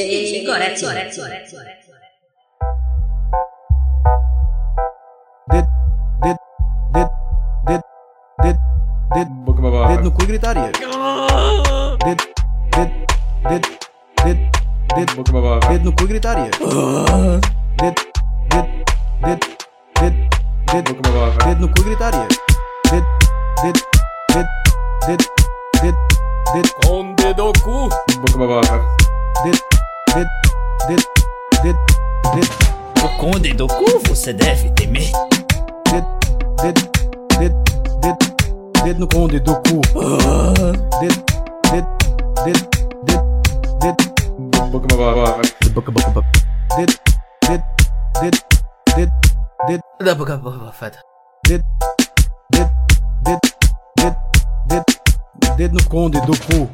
Gorete, 0.00 0.44
Gorete. 0.46 1.20
Boca 9.44 9.60
babaca. 9.62 9.88
Dedo 9.88 10.04
no 10.04 10.12
cu 10.12 10.22
e 10.22 10.26
gritaria. 10.26 10.70
Dedo, 12.04 12.24
dedo, 12.70 12.96
dedo, 13.48 13.68
dedo, 14.24 14.60
dedo, 14.96 15.14
Boca 15.16 15.32
babaca. 15.32 15.68
dedo 15.68 15.84
no 15.84 15.92
cu 15.92 16.04
e 16.04 16.06
gritaria. 16.06 16.50
Dedo, 16.50 18.00
dedo, 18.48 18.70
dedo, 19.20 19.46
dedo, 20.00 20.16
dedo, 20.72 20.94
Boca 20.94 21.10
babaca. 21.10 21.44
dedo 21.46 21.60
no 21.60 21.68
cu 21.68 21.80
e 21.80 21.84
gritaria. 21.84 22.26
Dedo, 22.90 23.06
dedo, 23.62 23.80
dedo, 24.32 24.48
dedo, 25.06 25.24
dedo, 25.82 25.98
dedo, 26.54 26.70
Com 26.86 27.14
dedo 27.16 27.52
cu. 27.62 27.88
Boca 28.20 28.38
babaca. 28.38 28.76
dedo, 29.44 29.52
dedo, 29.52 29.79
O 33.02 33.08
conde 33.18 33.52
do 33.54 33.68
cu 33.68 34.00
você 34.08 34.32
deve 34.32 34.68
temer. 34.70 35.12
dedo, 35.88 36.06
dedo, 36.60 36.90
dedo, 37.38 37.54
dedo, 38.00 38.18
dedo 38.82 39.00
no 39.00 39.06
conde 39.06 39.38
do 39.38 39.54
cu. 39.54 39.80
Dedo, 40.98 41.24
dedo, 41.70 41.88
dedo, 42.42 42.68
dedo, 43.06 43.24
dedo, 43.78 44.02
Boca 44.72 44.88
boca, 45.72 45.92
boca, 45.92 46.10
boca. 46.10 46.28
Dedo, 46.76 46.94
dedo, 47.46 47.64
dedo, 48.20 48.38
dedo, 48.96 49.12
dedo, 49.68 49.82
Da 50.04 50.14
boca 50.16 50.36
boca 50.36 50.72
feta. 50.72 50.98
dedo, 51.46 51.64
dedo, 52.50 52.70
dedo, 53.22 53.40
dedo, 53.96 54.16
dedo, 54.66 54.84
dedo 55.56 55.74
no 55.74 55.84
conde 55.88 56.20
do 56.22 56.32
cu. 56.32 56.68